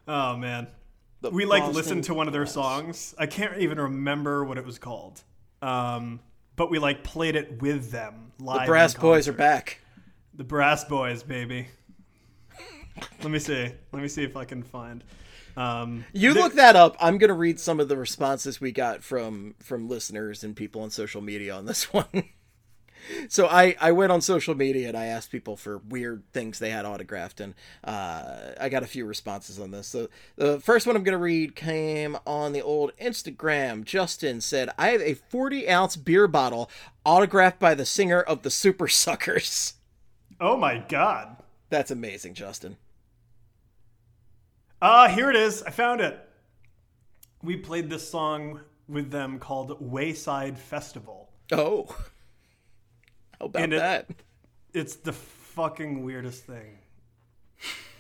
Oh 0.09 0.37
man. 0.37 0.69
The 1.21 1.31
we 1.31 1.45
like 1.45 1.63
Boston 1.63 1.77
listened 1.77 2.05
to 2.05 2.15
one 2.15 2.27
of 2.27 2.33
their 2.33 2.43
Brass. 2.43 2.55
songs. 2.55 3.15
I 3.19 3.27
can't 3.27 3.59
even 3.59 3.79
remember 3.79 4.45
what 4.45 4.59
it 4.59 4.65
was 4.65 4.79
called. 4.79 5.23
Um, 5.63 6.21
but 6.57 6.71
we 6.71 6.79
like 6.79 7.05
played 7.05 7.37
it 7.37 7.61
with 7.61 7.91
them 7.91 8.33
live. 8.39 8.59
The 8.59 8.63
in 8.63 8.67
Brass 8.67 8.95
Boys 8.95 9.29
are 9.29 9.33
back. 9.33 9.81
The 10.35 10.45
Brass 10.45 10.85
Boys, 10.85 11.23
baby. 11.23 11.69
Let 13.23 13.31
me 13.31 13.39
see. 13.39 13.71
Let 13.93 14.03
me 14.03 14.09
see 14.09 14.25
if 14.25 14.37
I 14.37 14.45
can 14.45 14.63
find. 14.63 15.03
Um, 15.57 16.05
You 16.13 16.35
there- 16.35 16.43
look 16.43 16.55
that 16.55 16.77
up. 16.77 16.97
I'm 17.01 17.19
gonna 17.19 17.33
read 17.35 17.59
some 17.59 17.81
of 17.81 17.89
the 17.89 17.97
responses 17.97 18.61
we 18.61 18.73
got 18.73 19.03
from 19.03 19.55
from 19.61 19.89
listeners 19.89 20.45
and 20.45 20.55
people 20.55 20.83
on 20.83 20.91
social 20.91 21.21
media 21.23 21.55
on 21.55 21.65
this 21.65 21.85
one. 21.93 22.25
so 23.29 23.47
I 23.47 23.75
I 23.81 23.93
went 23.93 24.13
on 24.13 24.21
social 24.21 24.55
media 24.55 24.89
and 24.89 24.97
I 24.97 25.07
asked 25.07 25.31
people 25.31 25.57
for 25.57 25.79
weird 25.79 26.25
things 26.33 26.59
they 26.59 26.71
had 26.71 26.85
autographed, 26.85 27.41
and 27.41 27.55
uh, 27.85 28.53
I 28.61 28.69
got 28.69 28.83
a 28.83 28.87
few 28.87 29.07
responses 29.07 29.59
on 29.59 29.71
this. 29.71 29.87
So 29.87 30.09
the 30.37 30.61
first 30.61 30.87
one 30.87 30.95
I'm 30.97 31.03
gonna 31.05 31.17
read 31.19 31.57
came 31.57 32.19
on 32.27 32.53
the 32.53 32.63
old 32.63 32.93
Instagram. 33.01 33.85
Justin 33.85 34.41
said, 34.43 34.69
"I 34.77 34.89
have 34.89 35.01
a 35.01 35.15
40 35.15 35.69
ounce 35.71 35.97
beer 35.97 36.29
bottle 36.29 36.71
autographed 37.05 37.59
by 37.61 37.75
the 37.75 37.87
singer 37.87 38.21
of 38.21 38.43
the 38.43 38.51
Supersuckers." 38.51 39.75
Oh 40.41 40.57
my 40.59 40.79
god. 40.79 41.37
That's 41.71 41.91
amazing, 41.91 42.35
Justin. 42.35 42.77
Ah, 44.83 45.09
here 45.09 45.31
it 45.31 45.37
is. 45.37 45.63
I 45.63 45.71
found 45.71 46.01
it. 46.01 46.19
We 47.43 47.57
played 47.57 47.89
this 47.91 48.09
song 48.09 48.61
with 48.89 49.11
them 49.11 49.39
called 49.39 49.77
Wayside 49.81 50.59
Festival. 50.59 51.31
Oh, 51.53 51.87
how 53.39 53.47
about 53.47 53.73
it- 53.73 53.77
that? 53.77 54.09
It's 54.75 54.97
the 54.97 55.13
fucking 55.13 56.03
weirdest 56.05 56.45
thing. 56.45 56.79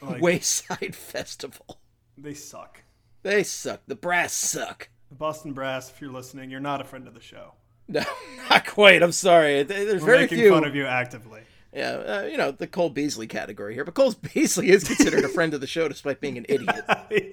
Like, 0.03 0.21
Wayside 0.21 0.95
Festival. 0.97 1.81
they 2.19 2.35
suck. 2.35 2.83
They 3.23 3.43
suck. 3.43 3.81
The 3.87 3.95
brass 3.95 4.35
suck. 4.35 4.91
The 5.09 5.15
Boston 5.15 5.53
Brass, 5.53 5.91
if 5.91 6.01
you're 6.01 6.13
listening, 6.13 6.51
you're 6.51 6.61
not 6.61 6.81
a 6.81 6.85
friend 6.85 7.09
of 7.09 7.15
the 7.15 7.21
show. 7.21 7.53
No, 7.89 8.03
not 8.51 8.67
quite. 8.67 9.03
I'm 9.03 9.13
sorry. 9.13 9.63
There's 9.63 10.03
We're 10.03 10.07
very 10.07 10.19
making 10.23 10.39
few. 10.39 10.51
fun 10.51 10.65
of 10.65 10.75
you 10.75 10.85
actively. 10.85 11.41
Yeah, 11.77 11.91
uh, 11.91 12.29
you 12.31 12.39
know 12.39 12.53
the 12.53 12.67
Cole 12.67 12.89
Beasley 12.89 13.27
category 13.27 13.75
here, 13.75 13.85
but 13.85 13.93
Cole 13.93 14.15
Beasley 14.35 14.71
is 14.71 14.85
considered 14.85 15.25
a 15.25 15.29
friend 15.29 15.53
of 15.53 15.61
the 15.61 15.67
show 15.67 15.89
despite 15.89 16.23
being 16.23 16.39
an 16.39 16.47
idiot. 16.49 16.85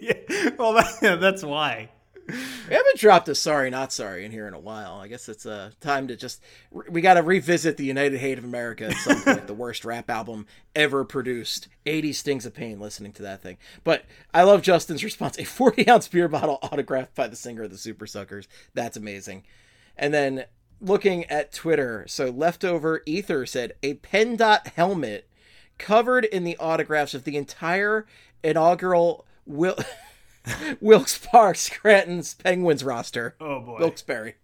yeah, 0.02 0.50
well, 0.60 0.74
that, 0.74 1.20
that's 1.22 1.44
why. 1.44 1.90
We 2.28 2.74
haven't 2.74 2.98
dropped 3.00 3.28
a 3.30 3.36
sorry 3.36 3.70
not 3.70 3.92
sorry 3.94 4.26
in 4.26 4.32
here 4.32 4.48
in 4.48 4.54
a 4.54 4.60
while. 4.60 4.96
I 4.96 5.08
guess 5.08 5.28
it's 5.30 5.46
uh, 5.46 5.72
time 5.80 6.10
to 6.10 6.18
just 6.18 6.42
we 6.72 7.00
got 7.02 7.14
to 7.14 7.22
revisit 7.22 7.78
the 7.78 7.86
United 7.86 8.18
Hate 8.18 8.38
of 8.38 8.44
America 8.44 8.86
at 8.88 8.98
some 8.98 9.22
point. 9.22 9.48
the 9.48 9.54
worst 9.54 9.86
rap 9.86 10.10
album 10.10 10.46
ever 10.76 11.06
produced. 11.06 11.70
80 11.86 12.14
stings 12.14 12.46
of 12.46 12.54
pain 12.54 12.80
listening 12.80 13.14
to 13.14 13.24
that 13.24 13.42
thing. 13.42 13.58
But 13.84 14.06
I 14.34 14.44
love 14.44 14.62
Justin's 14.62 15.04
response. 15.04 15.38
A 15.38 15.44
40 15.46 15.88
ounce 15.88 16.08
beer 16.10 16.28
bottle 16.28 16.60
autographed 16.62 17.16
by 17.16 17.28
the 17.28 17.36
singer 17.36 17.64
of 17.64 17.72
the 17.72 17.78
Supersuckers. 17.78 18.48
That's 18.74 18.98
amazing. 18.98 19.44
And 19.98 20.14
then 20.14 20.46
looking 20.84 21.26
at 21.26 21.54
Twitter, 21.54 22.06
so 22.08 22.30
leftover 22.30 23.02
ether 23.06 23.46
said 23.46 23.74
a 23.82 23.96
pen 23.96 24.36
dot 24.36 24.68
helmet 24.76 25.30
covered 25.78 26.26
in 26.26 26.44
the 26.44 26.58
autographs 26.58 27.14
of 27.14 27.24
the 27.24 27.38
entire 27.38 28.06
inaugural 28.44 29.26
Will. 29.46 29.78
Wilkes 30.82 31.18
Park 31.18 31.56
Scranton's 31.56 32.34
Penguins 32.34 32.84
roster. 32.84 33.36
Oh 33.40 33.62
boy. 33.62 33.80
Wilkes-Barre. 33.80 34.36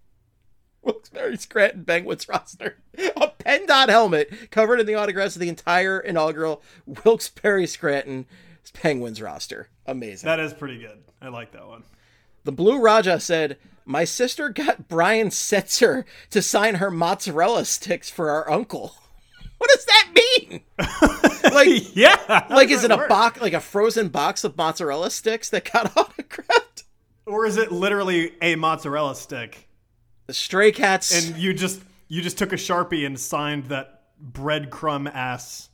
Wilkes-Barre 0.81 1.35
Scranton 1.35 1.83
Penguins 1.85 2.27
roster. 2.29 2.77
A 3.17 3.27
pen 3.29 3.65
dot 3.65 3.89
helmet 3.89 4.49
covered 4.49 4.79
in 4.79 4.85
the 4.85 4.95
autographs 4.95 5.35
of 5.35 5.41
the 5.41 5.49
entire 5.49 5.99
inaugural 5.99 6.61
Wilkes-Barre 6.85 7.65
Scranton 7.65 8.25
Penguins 8.73 9.21
roster. 9.21 9.69
Amazing. 9.85 10.27
That 10.27 10.39
is 10.39 10.53
pretty 10.53 10.79
good. 10.79 10.99
I 11.21 11.29
like 11.29 11.51
that 11.51 11.67
one. 11.67 11.83
The 12.43 12.51
Blue 12.51 12.79
Raja 12.79 13.19
said, 13.19 13.57
My 13.85 14.03
sister 14.05 14.49
got 14.49 14.87
Brian 14.87 15.27
Setzer 15.29 16.03
to 16.31 16.41
sign 16.41 16.75
her 16.75 16.89
mozzarella 16.91 17.65
sticks 17.65 18.09
for 18.09 18.29
our 18.29 18.49
uncle. 18.51 18.95
What 19.59 19.69
does 19.71 19.85
that 19.85 20.07
mean? 20.15 20.61
like 21.53 21.93
Yeah. 21.93 22.45
like 22.49 22.69
is 22.69 22.85
it 22.85 22.87
that 22.87 23.05
a 23.05 23.07
box 23.09 23.41
like 23.41 23.51
a 23.51 23.59
frozen 23.59 24.07
box 24.07 24.45
of 24.45 24.55
mozzarella 24.55 25.11
sticks 25.11 25.49
that 25.49 25.69
got 25.69 25.91
autographed? 25.97 26.85
or 27.25 27.45
is 27.45 27.57
it 27.57 27.69
literally 27.69 28.31
a 28.41 28.55
mozzarella 28.55 29.15
stick? 29.15 29.67
The 30.27 30.33
Stray 30.33 30.71
Cats 30.71 31.11
And 31.27 31.37
you 31.37 31.53
just 31.53 31.81
you 32.07 32.21
just 32.21 32.37
took 32.37 32.53
a 32.53 32.55
sharpie 32.55 33.05
and 33.05 33.19
signed 33.19 33.65
that 33.65 34.03
breadcrumb 34.31 35.13
ass 35.13 35.67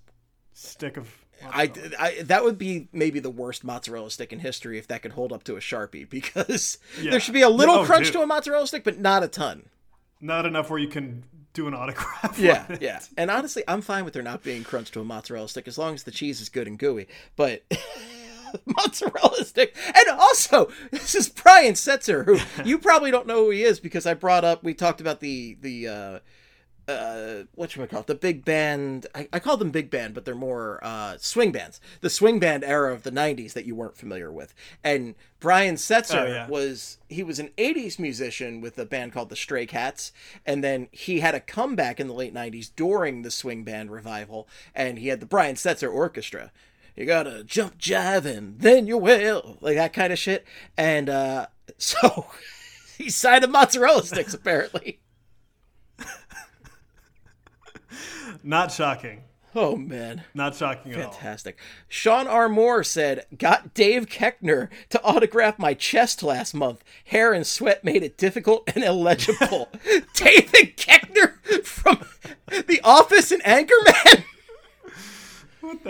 stick 0.53 0.97
of. 0.97 1.07
I, 1.51 1.71
I 1.99 2.21
that 2.23 2.43
would 2.43 2.57
be 2.57 2.87
maybe 2.93 3.19
the 3.19 3.29
worst 3.29 3.63
mozzarella 3.63 4.09
stick 4.11 4.31
in 4.33 4.39
history 4.39 4.77
if 4.77 4.87
that 4.87 5.01
could 5.01 5.11
hold 5.13 5.31
up 5.33 5.43
to 5.45 5.55
a 5.55 5.59
sharpie 5.59 6.09
because 6.09 6.77
Yeah. 7.01 7.11
there 7.11 7.19
should 7.19 7.33
be 7.33 7.41
a 7.41 7.49
little 7.49 7.75
Oh, 7.75 7.85
crunch 7.85 8.05
dude. 8.05 8.13
to 8.13 8.21
a 8.21 8.27
mozzarella 8.27 8.67
stick, 8.67 8.83
but 8.83 8.99
not 8.99 9.23
a 9.23 9.27
ton. 9.27 9.69
Not 10.21 10.45
enough 10.45 10.69
where 10.69 10.79
you 10.79 10.87
can 10.87 11.23
do 11.53 11.67
an 11.67 11.73
autograph. 11.73 12.37
Yeah, 12.39 12.65
yeah. 12.81 12.99
And 13.17 13.29
honestly, 13.31 13.63
I'm 13.67 13.81
fine 13.81 14.03
with 14.05 14.13
there 14.13 14.23
not 14.23 14.43
being 14.43 14.63
crunch 14.63 14.91
to 14.91 14.99
a 15.01 15.03
mozzarella 15.05 15.47
stick 15.49 15.67
as 15.67 15.77
long 15.77 15.93
as 15.93 16.03
the 16.03 16.11
cheese 16.11 16.41
is 16.41 16.49
good 16.49 16.67
and 16.67 16.77
gooey. 16.79 17.07
But 17.35 17.63
mozzarella 18.65 19.43
stick, 19.43 19.75
and 19.93 20.19
also 20.19 20.69
this 20.91 21.15
is 21.15 21.29
Brian 21.29 21.73
Setzer, 21.73 22.25
who 22.25 22.39
you 22.65 22.77
probably 22.77 23.11
don't 23.11 23.27
know 23.27 23.45
who 23.45 23.49
he 23.51 23.63
is 23.63 23.79
because 23.79 24.05
I 24.05 24.13
brought 24.13 24.43
up. 24.43 24.63
We 24.63 24.73
talked 24.73 25.01
about 25.01 25.19
the 25.19 25.57
the. 25.61 25.87
uh 25.87 26.19
uh, 26.87 27.43
what 27.55 27.71
should 27.71 27.81
we 27.81 27.87
call 27.87 28.01
it? 28.01 28.07
The 28.07 28.15
big 28.15 28.45
band. 28.45 29.07
I, 29.15 29.27
I 29.33 29.39
call 29.39 29.57
them 29.57 29.71
big 29.71 29.89
band, 29.89 30.13
but 30.13 30.25
they're 30.25 30.35
more 30.35 30.79
uh, 30.83 31.17
swing 31.19 31.51
bands. 31.51 31.79
The 32.01 32.09
swing 32.09 32.39
band 32.39 32.63
era 32.63 32.93
of 32.93 33.03
the 33.03 33.11
'90s 33.11 33.53
that 33.53 33.65
you 33.65 33.75
weren't 33.75 33.97
familiar 33.97 34.31
with. 34.31 34.53
And 34.83 35.15
Brian 35.39 35.75
Setzer 35.75 36.21
Oh, 36.21 36.27
yeah. 36.27 36.47
was 36.47 36.97
he 37.09 37.23
was 37.23 37.39
an 37.39 37.49
'80s 37.57 37.97
musician 37.99 38.61
with 38.61 38.77
a 38.77 38.85
band 38.85 39.13
called 39.13 39.29
the 39.29 39.35
Stray 39.35 39.65
Cats, 39.65 40.11
and 40.45 40.63
then 40.63 40.87
he 40.91 41.21
had 41.21 41.33
a 41.35 41.39
comeback 41.39 41.99
in 41.99 42.07
the 42.07 42.13
late 42.13 42.33
'90s 42.33 42.71
during 42.75 43.21
the 43.23 43.31
swing 43.31 43.63
band 43.63 43.91
revival, 43.91 44.47
and 44.75 44.99
he 44.99 45.07
had 45.07 45.19
the 45.19 45.25
Brian 45.25 45.55
Setzer 45.55 45.91
Orchestra. 45.91 46.51
You 46.95 47.05
gotta 47.05 47.43
jump 47.43 47.77
jive 47.77 48.25
and 48.25 48.57
then 48.59 48.87
you 48.87 48.97
will 48.97 49.57
like 49.59 49.75
that 49.75 49.91
kind 49.91 50.13
of 50.13 50.19
shit. 50.19 50.45
And 50.77 51.09
uh, 51.09 51.47
So 51.77 52.27
he 52.97 53.09
signed 53.09 53.43
a 53.43 53.47
mozzarella 53.47 54.03
sticks 54.05 54.33
apparently. 54.33 54.99
Not 58.45 58.71
shocking. 58.71 59.23
Oh 59.55 59.75
man. 59.75 60.21
Not 60.35 60.53
shocking 60.53 60.91
at 60.93 61.03
all. 61.03 61.11
Fantastic. 61.11 61.57
Sean 61.87 62.27
R. 62.27 62.47
Moore 62.47 62.83
said, 62.83 63.25
Got 63.35 63.73
Dave 63.73 64.05
Koechner 64.05 64.69
to 64.89 65.01
autograph 65.01 65.57
my 65.57 65.73
chest 65.73 66.21
last 66.21 66.53
month. 66.53 66.83
Hair 67.05 67.33
and 67.33 67.47
sweat 67.47 67.83
made 67.83 68.03
it 68.03 68.19
difficult 68.19 68.69
and 68.75 68.83
illegible. 68.83 69.69
David 70.13 70.77
Koechner 70.77 71.65
from 71.65 72.05
The 72.49 72.79
Office 72.83 73.31
and 73.31 73.41
Anchorman? 73.43 74.23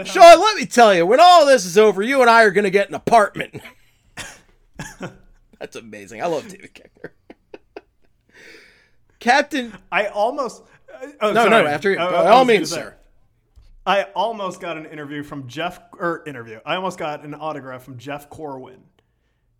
Sean, 0.05 0.39
let 0.39 0.55
me 0.55 0.65
tell 0.65 0.95
you, 0.95 1.05
when 1.05 1.19
all 1.19 1.45
this 1.45 1.65
is 1.65 1.77
over, 1.77 2.01
you 2.01 2.21
and 2.21 2.29
I 2.29 2.43
are 2.43 2.51
going 2.51 2.63
to 2.63 2.69
get 2.69 2.87
an 2.87 2.95
apartment. 2.95 3.61
That's 5.59 5.75
amazing. 5.75 6.21
I 6.21 6.27
love 6.27 6.47
David 6.47 6.73
Koechner. 6.73 7.09
Captain. 9.19 9.75
I 9.91 10.05
almost. 10.05 10.63
Uh, 11.01 11.07
Oh, 11.21 11.27
No, 11.31 11.41
sorry. 11.47 11.49
no, 11.49 11.65
after 11.67 11.91
you. 11.91 11.99
I- 11.99 12.11
By 12.11 12.29
all 12.29 12.45
means, 12.45 12.69
say, 12.69 12.75
sir. 12.77 12.95
I 13.85 14.03
almost 14.15 14.59
got 14.61 14.77
an 14.77 14.85
interview 14.87 15.21
from 15.23 15.47
Jeff, 15.47 15.79
or 15.99 16.23
interview. 16.25 16.59
I 16.65 16.75
almost 16.75 16.97
got 16.97 17.23
an 17.23 17.33
autograph 17.35 17.83
from 17.83 17.97
Jeff 17.99 18.29
Corwin, 18.29 18.81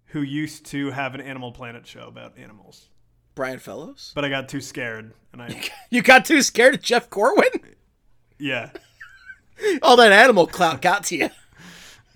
who 0.07 0.21
used 0.21 0.65
to 0.67 0.89
have 0.91 1.13
an 1.15 1.21
Animal 1.21 1.51
Planet 1.51 1.85
show 1.85 2.07
about 2.07 2.37
animals. 2.37 2.89
Brian 3.35 3.59
Fellows? 3.59 4.11
But 4.15 4.25
I 4.25 4.29
got 4.29 4.49
too 4.49 4.61
scared, 4.61 5.13
and 5.33 5.41
I, 5.41 5.61
You 5.91 6.01
got 6.01 6.25
too 6.25 6.41
scared 6.41 6.73
of 6.75 6.81
Jeff 6.81 7.09
Corwin? 7.09 7.49
yeah. 8.39 8.71
All 9.81 9.95
that 9.97 10.11
animal 10.11 10.47
clout 10.47 10.81
got 10.81 11.03
to 11.05 11.15
you. 11.17 11.29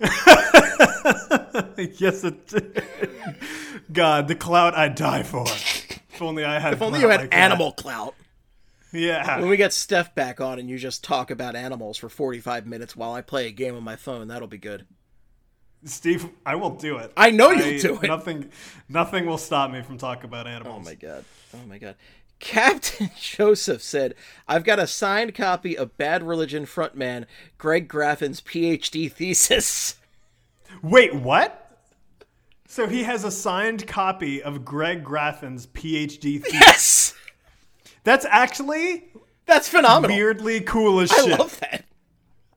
yes, 1.76 2.24
it 2.24 2.46
did. 2.48 2.82
God, 3.92 4.28
the 4.28 4.34
clout 4.34 4.74
I'd 4.76 4.94
die 4.94 5.22
for. 5.22 5.44
If 5.46 6.20
only 6.22 6.44
I 6.44 6.58
had. 6.58 6.72
If 6.74 6.82
only 6.82 7.00
you 7.00 7.08
had 7.08 7.20
like 7.20 7.30
that. 7.30 7.36
animal 7.36 7.72
clout. 7.72 8.14
Yeah. 8.92 9.38
When 9.38 9.48
we 9.48 9.56
get 9.56 9.72
Steph 9.72 10.14
back 10.14 10.40
on 10.40 10.58
and 10.58 10.68
you 10.68 10.78
just 10.78 11.04
talk 11.04 11.30
about 11.30 11.54
animals 11.54 11.96
for 11.96 12.08
45 12.08 12.66
minutes 12.66 12.96
while 12.96 13.12
I 13.12 13.20
play 13.20 13.46
a 13.46 13.52
game 13.52 13.76
on 13.76 13.84
my 13.84 13.96
phone, 13.96 14.28
that'll 14.28 14.48
be 14.48 14.58
good. 14.58 14.86
Steve, 15.84 16.28
I 16.44 16.56
will 16.56 16.70
do 16.70 16.98
it. 16.98 17.12
I 17.16 17.30
know 17.30 17.50
you'll 17.50 17.80
do 17.80 18.00
it. 18.02 18.08
Nothing, 18.08 18.50
nothing 18.88 19.26
will 19.26 19.38
stop 19.38 19.70
me 19.70 19.82
from 19.82 19.96
talking 19.96 20.24
about 20.24 20.46
animals. 20.46 20.82
Oh 20.82 20.84
my 20.84 20.94
god. 20.94 21.24
Oh 21.54 21.66
my 21.66 21.78
god. 21.78 21.94
Captain 22.38 23.10
Joseph 23.20 23.82
said, 23.82 24.14
I've 24.48 24.64
got 24.64 24.78
a 24.78 24.86
signed 24.86 25.34
copy 25.34 25.76
of 25.76 25.96
Bad 25.96 26.22
Religion 26.22 26.66
frontman 26.66 27.26
Greg 27.58 27.86
Graffin's 27.86 28.40
PhD 28.40 29.10
thesis. 29.10 29.96
Wait, 30.82 31.14
what? 31.14 31.56
So 32.66 32.86
he 32.86 33.02
has 33.04 33.24
a 33.24 33.30
signed 33.30 33.86
copy 33.86 34.42
of 34.42 34.64
Greg 34.64 35.02
Graffin's 35.02 35.66
PhD 35.66 36.42
thesis. 36.42 36.52
Yes! 36.52 37.14
That's 38.04 38.24
actually 38.24 39.12
That's 39.46 39.68
phenomenal. 39.68 40.16
weirdly 40.16 40.60
cool 40.60 41.00
as 41.00 41.10
shit. 41.10 41.32
I 41.32 41.36
love 41.36 41.60
that. 41.60 41.84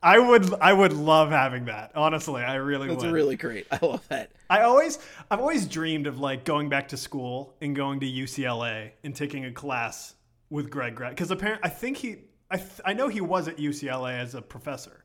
I 0.02 0.18
would, 0.18 0.52
I 0.60 0.72
would 0.72 0.92
love 0.92 1.30
having 1.30 1.64
that. 1.64 1.92
Honestly, 1.94 2.42
I 2.42 2.56
really 2.56 2.88
That's 2.88 3.04
would. 3.04 3.12
really 3.12 3.36
great. 3.36 3.66
I 3.72 3.78
love 3.84 4.06
that. 4.08 4.32
I 4.50 4.60
always, 4.62 4.98
I've 5.30 5.40
always 5.40 5.66
dreamed 5.66 6.06
of 6.06 6.18
like 6.20 6.44
going 6.44 6.68
back 6.68 6.88
to 6.88 6.98
school 6.98 7.54
and 7.62 7.74
going 7.74 8.00
to 8.00 8.06
UCLA 8.06 8.90
and 9.02 9.16
taking 9.16 9.46
a 9.46 9.50
class 9.52 10.14
with 10.50 10.68
Greg 10.70 10.94
Graff 10.94 11.10
because 11.10 11.30
apparently 11.30 11.64
I 11.64 11.72
think 11.72 11.96
he, 11.96 12.16
I, 12.50 12.58
th- 12.58 12.80
I 12.84 12.92
know 12.92 13.08
he 13.08 13.22
was 13.22 13.48
at 13.48 13.56
UCLA 13.56 14.18
as 14.18 14.34
a 14.34 14.42
professor, 14.42 15.02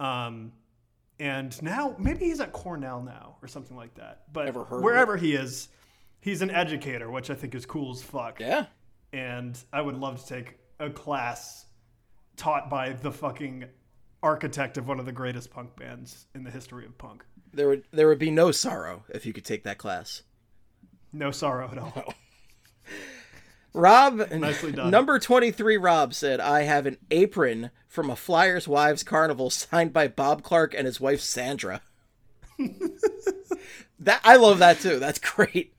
um, 0.00 0.52
and 1.20 1.60
now 1.62 1.94
maybe 1.98 2.24
he's 2.26 2.40
at 2.40 2.52
Cornell 2.52 3.00
now 3.02 3.36
or 3.42 3.46
something 3.48 3.76
like 3.76 3.94
that. 3.94 4.24
But 4.32 4.46
Never 4.46 4.64
heard 4.64 4.82
wherever 4.82 5.16
he 5.16 5.34
is, 5.34 5.68
he's 6.20 6.42
an 6.42 6.50
educator, 6.50 7.10
which 7.10 7.30
I 7.30 7.34
think 7.34 7.54
is 7.54 7.64
cool 7.64 7.92
as 7.92 8.02
fuck. 8.02 8.40
Yeah. 8.40 8.66
And 9.12 9.58
I 9.72 9.80
would 9.80 9.96
love 9.96 10.22
to 10.22 10.26
take 10.26 10.58
a 10.78 10.90
class 10.90 11.66
taught 12.36 12.68
by 12.68 12.92
the 12.92 13.10
fucking 13.10 13.64
architect 14.22 14.76
of 14.76 14.88
one 14.88 14.98
of 14.98 15.06
the 15.06 15.12
greatest 15.12 15.50
punk 15.50 15.76
bands 15.76 16.26
in 16.34 16.44
the 16.44 16.50
history 16.50 16.84
of 16.84 16.96
punk. 16.98 17.24
There 17.52 17.68
would 17.68 17.84
there 17.92 18.08
would 18.08 18.18
be 18.18 18.30
no 18.30 18.50
sorrow 18.50 19.04
if 19.08 19.24
you 19.24 19.32
could 19.32 19.44
take 19.44 19.64
that 19.64 19.78
class. 19.78 20.22
No 21.12 21.30
sorrow 21.30 21.70
at 21.70 21.78
all. 21.78 22.14
Rob, 23.72 24.30
Nicely 24.30 24.72
done. 24.72 24.90
number 24.90 25.18
23 25.18 25.76
Rob 25.76 26.12
said, 26.14 26.40
I 26.40 26.62
have 26.62 26.86
an 26.86 26.98
apron 27.10 27.70
from 27.88 28.10
a 28.10 28.16
Flyers 28.16 28.66
Wives 28.66 29.02
Carnival 29.02 29.50
signed 29.50 29.92
by 29.92 30.08
Bob 30.08 30.42
Clarke 30.42 30.74
and 30.74 30.86
his 30.86 31.00
wife 31.00 31.20
Sandra. 31.20 31.82
that 33.98 34.20
I 34.24 34.36
love 34.36 34.58
that 34.58 34.80
too. 34.80 34.98
That's 34.98 35.18
great. 35.18 35.74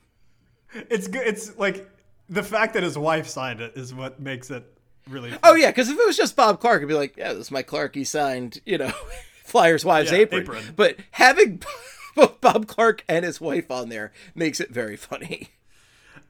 It's 0.74 1.08
good. 1.08 1.26
It's 1.26 1.58
like 1.58 1.90
the 2.30 2.44
fact 2.44 2.74
that 2.74 2.84
his 2.84 2.98
wife 2.98 3.28
signed 3.28 3.62
it 3.62 3.74
is 3.76 3.94
what 3.94 4.20
makes 4.20 4.50
it 4.52 4.64
really. 5.10 5.34
Oh 5.44 5.56
yeah, 5.56 5.68
because 5.72 5.90
if 5.90 5.98
it 5.98 6.06
was 6.06 6.18
just 6.18 6.36
Bob 6.36 6.60
Clarke, 6.60 6.78
it'd 6.80 6.90
be 6.90 6.94
like, 6.96 7.16
yeah, 7.18 7.34
this 7.34 7.48
is 7.48 7.52
my 7.52 7.62
Clarke. 7.64 7.96
He 7.96 8.04
signed, 8.04 8.60
you 8.66 8.78
know, 8.78 8.92
Flyers 9.46 9.86
Wives 9.86 10.12
Yeah, 10.12 10.18
apron. 10.20 10.42
apron. 10.44 10.64
But 10.76 10.98
having 11.12 11.62
both 12.16 12.40
Bob 12.42 12.68
Clarke 12.68 13.04
and 13.08 13.24
his 13.26 13.40
wife 13.40 13.72
on 13.72 13.90
there 13.90 14.12
makes 14.36 14.60
it 14.60 14.70
very 14.72 14.98
funny. 14.98 15.50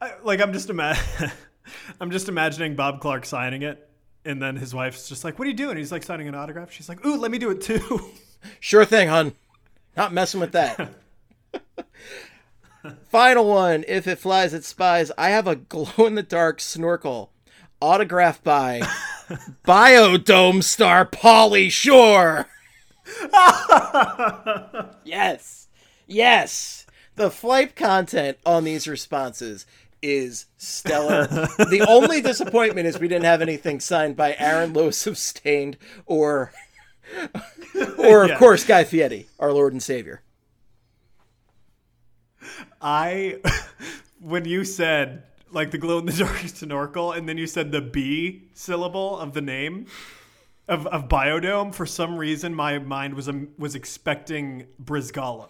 I- 0.02 0.14
like 0.24 0.40
I'm 0.42 0.54
just 0.54 0.70
ima- 0.70 0.98
I'm 2.02 2.12
just 2.12 2.30
imagining 2.30 2.76
Bob 2.76 3.02
Clarke 3.02 3.26
signing 3.26 3.62
it, 3.64 3.90
and 4.26 4.42
then 4.42 4.56
his 4.56 4.74
wife's 4.74 5.10
just 5.10 5.24
like, 5.24 5.40
"What 5.40 5.46
are 5.48 5.52
you 5.52 5.58
doing?" 5.58 5.78
He's 5.78 5.92
like 5.92 6.04
signing 6.04 6.28
an 6.28 6.36
autograph. 6.36 6.72
She's 6.72 6.88
like, 6.90 7.04
"Ooh, 7.06 7.18
let 7.18 7.32
me 7.32 7.38
do 7.40 7.50
it 7.50 7.62
too." 7.62 8.02
Sure 8.60 8.86
thing, 8.86 9.10
hun. 9.10 9.34
Not 9.98 10.14
messing 10.14 10.40
with 10.40 10.52
that. 10.52 10.92
Final 13.10 13.46
one. 13.48 13.84
If 13.88 14.08
it 14.08 14.20
flies, 14.20 14.54
it 14.54 14.64
spies. 14.66 15.12
I 15.18 15.30
have 15.30 15.48
a 15.48 15.56
glow 15.56 16.06
in 16.06 16.16
the 16.16 16.24
dark 16.24 16.60
snorkel 16.62 17.32
autographed 17.80 18.44
by 18.44 18.82
Bio-Dome 19.66 20.62
star 20.62 21.06
Pauly 21.06 21.70
Shore. 21.72 22.48
yes. 25.04 25.68
Yes. 26.08 26.86
The 27.16 27.32
flight 27.32 27.76
content 27.76 28.38
on 28.46 28.64
these 28.64 28.88
responses 28.88 29.66
is 30.02 30.46
stellar. 30.58 31.26
the 31.58 31.86
only 31.88 32.22
disappointment 32.22 32.88
is 32.88 33.00
we 33.00 33.08
didn't 33.08 33.26
have 33.26 33.42
anything 33.42 33.80
signed 33.80 34.16
by 34.16 34.36
Aaron 34.38 34.74
Lewis 34.74 35.08
of 35.08 35.18
Staind 35.18 35.78
or 36.06 36.52
or 37.98 38.24
of 38.24 38.30
Yeah. 38.30 38.38
course 38.38 38.64
Guy 38.66 38.84
Fieri, 38.84 39.28
our 39.40 39.52
Lord 39.52 39.74
and 39.74 39.82
Savior. 39.82 40.22
I, 42.82 43.40
when 44.20 44.46
you 44.46 44.64
said 44.64 45.24
like 45.52 45.72
the 45.72 45.78
glow 45.78 46.00
in 46.00 46.06
the 46.06 46.14
dark 46.18 46.38
snorkel, 46.48 47.12
and 47.12 47.28
then 47.28 47.38
you 47.38 47.48
said 47.48 47.72
the 47.72 47.82
B 47.82 48.50
syllable 48.54 49.18
of 49.20 49.34
the 49.34 49.42
name 49.42 49.88
of, 50.68 50.86
of 50.88 51.08
Bio-Dome, 51.08 51.72
for 51.72 51.86
some 51.86 52.18
reason 52.18 52.54
my 52.54 52.80
mind 52.80 53.14
was 53.14 53.30
um, 53.30 53.50
was 53.58 53.76
expecting 53.76 54.68
Bryzgalov. 54.84 55.50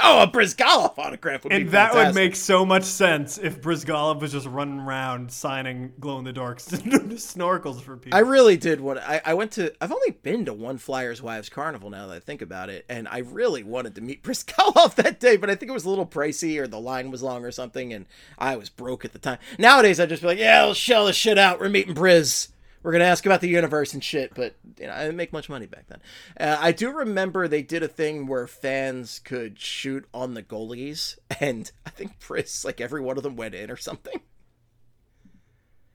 Oh, 0.00 0.22
a 0.22 0.28
Bryzgalov 0.28 0.96
autograph 0.98 1.44
would 1.44 1.50
be 1.50 1.56
And 1.56 1.70
that 1.70 1.94
would 1.94 2.14
make 2.14 2.36
so 2.36 2.64
much 2.64 2.84
sense 2.84 3.36
if 3.36 3.60
Bryzgalov 3.60 4.20
was 4.20 4.32
just 4.32 4.46
running 4.46 4.80
around 4.80 5.32
signing 5.32 5.92
glow 5.98 6.18
in 6.18 6.24
the 6.24 6.32
dark 6.32 6.58
snorkels 6.60 7.80
for 7.80 7.96
people. 7.96 8.16
I 8.16 8.20
really 8.20 8.56
did 8.56 8.80
want. 8.80 9.00
I, 9.00 9.20
I 9.24 9.34
went 9.34 9.52
to. 9.52 9.72
I've 9.80 9.92
only 9.92 10.12
been 10.12 10.44
to 10.44 10.54
one 10.54 10.78
Flyers 10.78 11.20
Wives 11.20 11.48
Carnival 11.48 11.90
now 11.90 12.06
that 12.06 12.14
I 12.16 12.20
think 12.20 12.42
about 12.42 12.70
it, 12.70 12.84
and 12.88 13.08
I 13.08 13.18
really 13.18 13.62
wanted 13.62 13.94
to 13.96 14.00
meet 14.00 14.22
Bryzgalov 14.24 14.94
that 14.96 15.20
day, 15.20 15.36
but 15.36 15.50
I 15.50 15.54
think 15.54 15.70
it 15.70 15.74
was 15.74 15.84
a 15.84 15.90
little 15.90 16.06
pricey 16.06 16.58
or 16.60 16.66
the 16.66 16.80
line 16.80 17.10
was 17.10 17.22
long 17.22 17.44
or 17.44 17.50
something, 17.50 17.92
and 17.92 18.06
I 18.38 18.56
was 18.56 18.68
broke 18.68 19.04
at 19.04 19.12
the 19.12 19.18
time. 19.18 19.38
Nowadays, 19.58 19.98
I'd 19.98 20.08
just 20.08 20.22
be 20.22 20.28
like, 20.28 20.38
"Yeah, 20.38 20.64
let's 20.64 20.78
shell 20.78 21.06
this 21.06 21.16
shit 21.16 21.38
out. 21.38 21.60
We're 21.60 21.68
meeting 21.68 21.94
Bryz. 21.94 22.48
We're 22.82 22.92
gonna 22.92 23.04
ask 23.04 23.26
about 23.26 23.40
the 23.40 23.48
universe 23.48 23.92
and 23.94 24.02
shit." 24.02 24.34
But 24.34 24.54
you 24.78 24.86
know, 24.86 24.92
I 24.92 25.00
didn't 25.02 25.16
make 25.16 25.32
much 25.32 25.48
money 25.48 25.66
back 25.66 25.86
then. 25.88 26.00
Uh, 26.38 26.56
I 26.60 26.72
do 26.72 26.90
remember 26.90 27.48
they 27.48 27.62
did 27.62 27.82
a 27.82 27.88
thing 27.88 28.26
where 28.26 28.46
fans 28.46 29.18
could 29.18 29.58
shoot 29.58 30.06
on 30.14 30.34
the 30.34 30.42
goalies, 30.42 31.16
and 31.40 31.70
I 31.86 31.90
think 31.90 32.18
Bryz, 32.20 32.64
like 32.64 32.80
every 32.80 33.00
one 33.00 33.16
of 33.16 33.22
them, 33.22 33.36
went 33.36 33.54
in 33.54 33.70
or 33.70 33.76
something. 33.76 34.20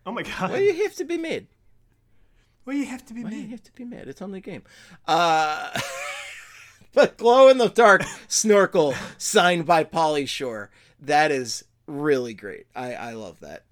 oh 0.05 0.11
my 0.11 0.23
god! 0.23 0.51
Well, 0.51 0.61
you 0.61 0.83
have 0.83 0.95
to 0.95 1.05
be 1.05 1.17
made. 1.17 1.47
Well, 2.65 2.75
you 2.75 2.85
have 2.85 3.05
to 3.07 3.13
be 3.13 3.23
Why 3.23 3.29
do 3.29 3.35
you 3.35 3.49
have 3.49 3.63
to 3.63 3.73
be 3.73 3.83
mad? 3.83 4.07
It's 4.07 4.21
only 4.21 4.39
a 4.39 4.41
game. 4.41 4.63
Uh, 5.05 5.77
but 6.93 7.17
glow 7.17 7.49
in 7.49 7.57
the 7.57 7.67
dark 7.67 8.03
snorkel 8.27 8.93
signed 9.17 9.65
by 9.65 9.83
Pauly 9.83 10.27
Shore. 10.27 10.69
That 10.99 11.31
is 11.31 11.65
really 11.87 12.33
great. 12.33 12.67
I 12.75 12.93
I 12.93 13.11
love 13.13 13.39
that. 13.41 13.63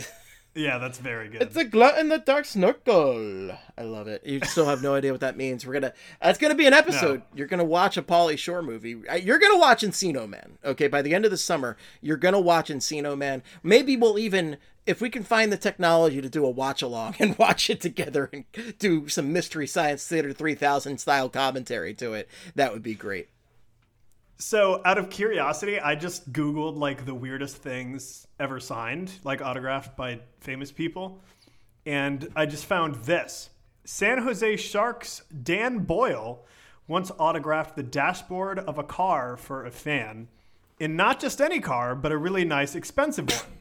Yeah, 0.53 0.79
that's 0.79 0.97
very 0.97 1.29
good. 1.29 1.41
It's 1.41 1.55
a 1.55 1.63
glow 1.63 1.95
in 1.97 2.09
the 2.09 2.17
dark 2.17 2.43
snorkel. 2.43 3.51
I 3.77 3.83
love 3.83 4.07
it. 4.07 4.25
You 4.25 4.41
still 4.43 4.65
have 4.65 4.83
no 4.83 4.95
idea 4.95 5.11
what 5.13 5.21
that 5.21 5.37
means. 5.37 5.65
We're 5.65 5.73
gonna. 5.73 5.93
That's 6.21 6.37
gonna 6.37 6.55
be 6.55 6.67
an 6.67 6.73
episode. 6.73 7.19
No. 7.19 7.25
You're 7.35 7.47
gonna 7.47 7.63
watch 7.63 7.95
a 7.95 8.01
Pauly 8.01 8.37
Shore 8.37 8.61
movie. 8.61 9.01
You're 9.21 9.39
gonna 9.39 9.57
watch 9.57 9.81
Encino 9.81 10.27
Man. 10.27 10.57
Okay, 10.65 10.87
by 10.87 11.01
the 11.01 11.15
end 11.15 11.23
of 11.23 11.31
the 11.31 11.37
summer, 11.37 11.77
you're 12.01 12.17
gonna 12.17 12.39
watch 12.39 12.69
Encino 12.69 13.17
Man. 13.17 13.43
Maybe 13.63 13.95
we'll 13.95 14.19
even, 14.19 14.57
if 14.85 14.99
we 14.99 15.09
can 15.09 15.23
find 15.23 15.53
the 15.53 15.57
technology 15.57 16.21
to 16.21 16.29
do 16.29 16.45
a 16.45 16.49
watch 16.49 16.81
along 16.81 17.15
and 17.19 17.37
watch 17.37 17.69
it 17.69 17.79
together 17.79 18.29
and 18.33 18.43
do 18.77 19.07
some 19.07 19.31
Mystery 19.31 19.67
Science 19.67 20.05
Theater 20.05 20.33
3000 20.33 20.97
style 20.97 21.29
commentary 21.29 21.93
to 21.93 22.13
it, 22.13 22.27
that 22.55 22.73
would 22.73 22.83
be 22.83 22.93
great. 22.93 23.29
So, 24.41 24.81
out 24.85 24.97
of 24.97 25.11
curiosity, 25.11 25.79
I 25.79 25.93
just 25.93 26.33
Googled 26.33 26.75
like 26.75 27.05
the 27.05 27.13
weirdest 27.13 27.57
things 27.57 28.25
ever 28.39 28.59
signed, 28.59 29.11
like 29.23 29.39
autographed 29.39 29.95
by 29.95 30.21
famous 30.39 30.71
people. 30.71 31.21
And 31.85 32.27
I 32.35 32.47
just 32.47 32.65
found 32.65 32.95
this 33.05 33.51
San 33.85 34.17
Jose 34.23 34.57
Sharks 34.57 35.21
Dan 35.43 35.79
Boyle 35.79 36.43
once 36.87 37.11
autographed 37.19 37.75
the 37.75 37.83
dashboard 37.83 38.57
of 38.57 38.79
a 38.79 38.83
car 38.83 39.37
for 39.37 39.63
a 39.63 39.71
fan. 39.71 40.27
and 40.79 40.97
not 40.97 41.19
just 41.19 41.39
any 41.39 41.59
car, 41.59 41.93
but 41.93 42.11
a 42.11 42.17
really 42.17 42.43
nice, 42.43 42.73
expensive 42.73 43.29
one. 43.29 43.59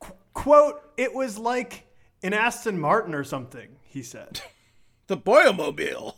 Qu- 0.00 0.14
quote, 0.34 0.82
it 0.96 1.14
was 1.14 1.38
like 1.38 1.86
an 2.24 2.34
Aston 2.34 2.80
Martin 2.80 3.14
or 3.14 3.22
something, 3.22 3.76
he 3.84 4.02
said. 4.02 4.40
The 5.06 5.16
Boyomobile. 5.16 6.16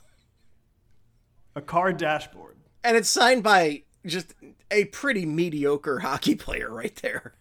A 1.54 1.60
car 1.60 1.92
dashboard. 1.92 2.56
And 2.82 2.96
it's 2.96 3.10
signed 3.10 3.42
by 3.42 3.82
just 4.08 4.34
a 4.70 4.86
pretty 4.86 5.24
mediocre 5.26 5.98
hockey 6.00 6.34
player 6.34 6.70
right 6.72 6.94
there. 6.96 7.34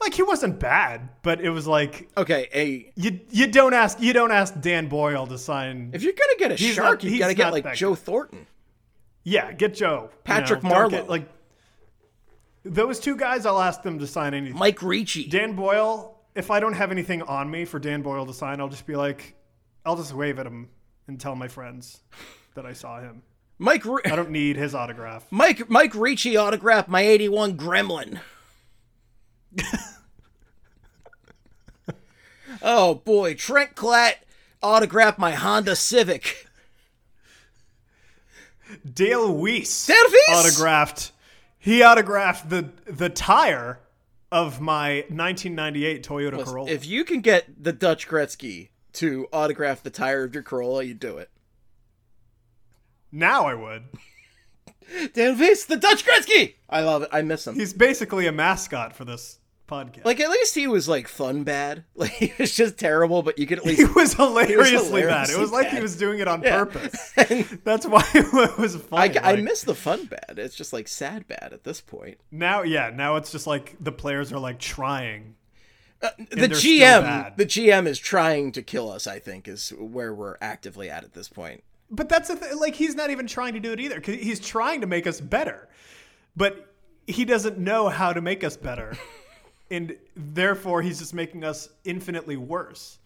Like 0.00 0.14
he 0.14 0.22
wasn't 0.22 0.58
bad, 0.58 1.10
but 1.22 1.40
it 1.42 1.50
was 1.50 1.66
like 1.66 2.08
Okay, 2.16 2.48
a 2.54 2.90
you 2.96 3.20
you 3.30 3.46
don't 3.48 3.74
ask 3.74 4.00
you 4.00 4.12
don't 4.14 4.30
ask 4.32 4.58
Dan 4.60 4.88
Boyle 4.88 5.26
to 5.26 5.36
sign. 5.36 5.90
if 5.92 6.02
you're 6.02 6.12
gonna 6.14 6.38
get 6.38 6.52
a 6.52 6.56
shark, 6.56 7.04
you 7.04 7.18
gotta 7.18 7.34
get 7.34 7.52
like 7.52 7.74
Joe 7.74 7.90
good. 7.90 7.98
Thornton. 7.98 8.46
yeah, 9.24 9.52
get 9.52 9.74
Joe. 9.74 10.08
you 10.12 10.18
Patrick 10.24 10.62
know, 10.62 10.70
don't 10.70 10.92
Marleau. 10.92 11.08
like 11.08 11.28
those 12.64 12.98
two 13.00 13.16
guys, 13.16 13.44
I'll 13.46 13.60
ask 13.60 13.82
them 13.82 13.98
to 13.98 14.06
sign 14.06 14.32
anything. 14.34 14.58
Mike 14.58 14.82
Ricci. 14.82 15.26
Dan 15.28 15.54
Boyle, 15.54 16.18
if 16.34 16.50
I 16.50 16.60
don't 16.60 16.74
have 16.74 16.90
anything 16.92 17.22
on 17.22 17.50
me 17.50 17.64
for 17.64 17.78
Dan 17.78 18.02
Boyle 18.02 18.26
to 18.26 18.34
sign, 18.34 18.60
I'll 18.60 18.68
just 18.68 18.86
be 18.86 18.96
like, 18.96 19.34
I'll 19.84 19.96
just 19.96 20.12
wave 20.14 20.38
at 20.38 20.46
him 20.46 20.68
and 21.08 21.18
tell 21.20 21.34
my 21.34 21.48
friends 21.48 22.00
that 22.54 22.64
I 22.66 22.72
saw 22.74 23.00
him. 23.00 23.22
Mike 23.60 23.84
Ri- 23.84 24.00
I 24.06 24.16
don't 24.16 24.30
need 24.30 24.56
his 24.56 24.74
autograph. 24.74 25.26
Mike 25.30 25.68
Mike 25.68 25.94
Ricci 25.94 26.34
autographed 26.34 26.88
my 26.88 27.02
81 27.02 27.58
Gremlin. 27.58 28.18
oh 32.62 32.94
boy, 32.94 33.34
Trent 33.34 33.74
Klatt 33.74 34.14
autographed 34.62 35.18
my 35.18 35.32
Honda 35.32 35.76
Civic. 35.76 36.46
Dale 38.90 39.28
Weise 39.34 39.86
Dale 39.86 39.96
Weise? 39.96 40.34
autographed. 40.38 41.12
He 41.58 41.82
autographed 41.82 42.48
the 42.48 42.70
the 42.86 43.10
tire 43.10 43.80
of 44.32 44.58
my 44.62 45.04
1998 45.08 46.02
Toyota 46.02 46.42
Corolla. 46.44 46.70
If 46.70 46.86
you 46.86 47.04
can 47.04 47.20
get 47.20 47.62
the 47.62 47.74
Dutch 47.74 48.08
Gretzky 48.08 48.70
to 48.94 49.26
autograph 49.34 49.82
the 49.82 49.90
tire 49.90 50.24
of 50.24 50.32
your 50.32 50.42
Corolla, 50.42 50.82
you 50.82 50.94
do 50.94 51.18
it. 51.18 51.28
Now 53.12 53.46
I 53.46 53.54
would. 53.54 53.84
Dan 55.14 55.36
Weise, 55.38 55.66
the 55.66 55.76
Dutch 55.76 56.04
Gretzky. 56.04 56.54
I 56.68 56.80
love 56.82 57.02
it. 57.02 57.08
I 57.12 57.22
miss 57.22 57.46
him. 57.46 57.54
He's 57.54 57.72
basically 57.72 58.26
a 58.26 58.32
mascot 58.32 58.94
for 58.94 59.04
this 59.04 59.38
podcast. 59.68 60.04
like 60.04 60.18
at 60.18 60.30
least 60.30 60.54
he 60.56 60.66
was 60.66 60.88
like 60.88 61.06
fun 61.06 61.44
bad. 61.44 61.84
Like 61.94 62.10
he 62.10 62.32
was 62.38 62.54
just 62.56 62.76
terrible, 62.76 63.22
but 63.22 63.38
you 63.38 63.46
could 63.46 63.58
at 63.58 63.64
least 63.64 63.78
he 63.78 63.84
least. 63.84 63.96
was 63.96 64.14
hilariously 64.14 65.02
bad. 65.02 65.28
It 65.28 65.32
hilariously 65.32 65.40
was 65.40 65.52
like 65.52 65.68
he 65.68 65.80
was 65.80 65.96
doing 65.96 66.18
it 66.18 66.26
on 66.26 66.42
Yeah. 66.42 66.64
purpose. 66.64 67.12
That's 67.64 67.86
why 67.86 68.04
it 68.14 68.58
was 68.58 68.74
I, 68.76 68.78
funny. 69.08 69.18
I 69.20 69.36
miss 69.36 69.62
the 69.62 69.74
fun 69.76 70.06
bad. 70.06 70.38
It's 70.38 70.56
just 70.56 70.72
like 70.72 70.88
sad 70.88 71.28
bad 71.28 71.50
at 71.52 71.62
this 71.64 71.80
point. 71.80 72.18
now. 72.32 72.62
Yeah, 72.62 72.90
now 72.92 73.16
it's 73.16 73.30
just 73.30 73.46
like 73.46 73.76
the 73.80 73.92
players 73.92 74.32
are 74.32 74.38
like 74.40 74.58
trying. 74.58 75.36
Uh, 76.02 76.08
the 76.30 76.48
GM, 76.48 77.36
the 77.36 77.44
GM 77.44 77.86
is 77.86 77.98
trying 77.98 78.52
to 78.52 78.62
kill 78.62 78.90
us. 78.90 79.06
I 79.06 79.18
think 79.18 79.46
is 79.46 79.68
where 79.78 80.12
we're 80.14 80.36
actively 80.40 80.88
at 80.90 81.04
at 81.04 81.12
this 81.12 81.28
point. 81.28 81.62
But 81.90 82.08
that's 82.08 82.28
the 82.28 82.36
thing. 82.36 82.58
Like 82.58 82.74
he's 82.74 82.94
not 82.94 83.10
even 83.10 83.26
trying 83.26 83.54
to 83.54 83.60
do 83.60 83.72
it 83.72 83.80
either. 83.80 83.96
Because 83.96 84.16
he's 84.16 84.40
trying 84.40 84.80
to 84.82 84.86
make 84.86 85.06
us 85.06 85.20
better, 85.20 85.68
but 86.36 86.72
he 87.06 87.24
doesn't 87.24 87.58
know 87.58 87.88
how 87.88 88.12
to 88.12 88.20
make 88.20 88.44
us 88.44 88.56
better, 88.56 88.96
and 89.70 89.96
therefore 90.14 90.82
he's 90.82 91.00
just 91.00 91.14
making 91.14 91.44
us 91.44 91.68
infinitely 91.84 92.36
worse. 92.36 92.98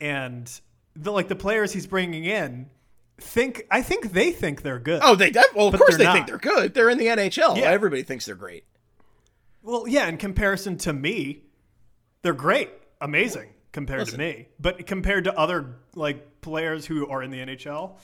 And 0.00 0.50
the 0.94 1.10
like 1.10 1.28
the 1.28 1.36
players 1.36 1.72
he's 1.72 1.86
bringing 1.86 2.24
in 2.24 2.70
think 3.18 3.66
I 3.70 3.82
think 3.82 4.12
they 4.12 4.30
think 4.30 4.62
they're 4.62 4.78
good. 4.78 5.00
Oh, 5.02 5.16
they 5.16 5.30
def- 5.30 5.54
well, 5.54 5.68
of 5.68 5.78
course 5.78 5.96
they 5.96 6.06
think 6.06 6.26
they're 6.26 6.38
good. 6.38 6.74
They're 6.74 6.90
in 6.90 6.98
the 6.98 7.06
NHL. 7.06 7.56
Yeah. 7.56 7.64
Everybody 7.64 8.02
thinks 8.02 8.26
they're 8.26 8.34
great. 8.36 8.64
Well, 9.62 9.88
yeah, 9.88 10.06
in 10.08 10.18
comparison 10.18 10.76
to 10.78 10.92
me, 10.92 11.42
they're 12.22 12.34
great, 12.34 12.70
amazing 13.00 13.53
compared 13.74 14.00
Listen. 14.00 14.20
to 14.20 14.24
me. 14.24 14.48
But 14.58 14.86
compared 14.86 15.24
to 15.24 15.38
other 15.38 15.74
like 15.94 16.40
players 16.40 16.86
who 16.86 17.06
are 17.08 17.22
in 17.22 17.30
the 17.30 17.38
NHL, 17.38 17.98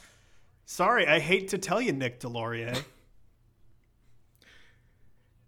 sorry, 0.66 1.06
I 1.06 1.20
hate 1.20 1.48
to 1.48 1.58
tell 1.58 1.80
you, 1.80 1.92
Nick 1.92 2.20
Deslauriers, 2.20 2.82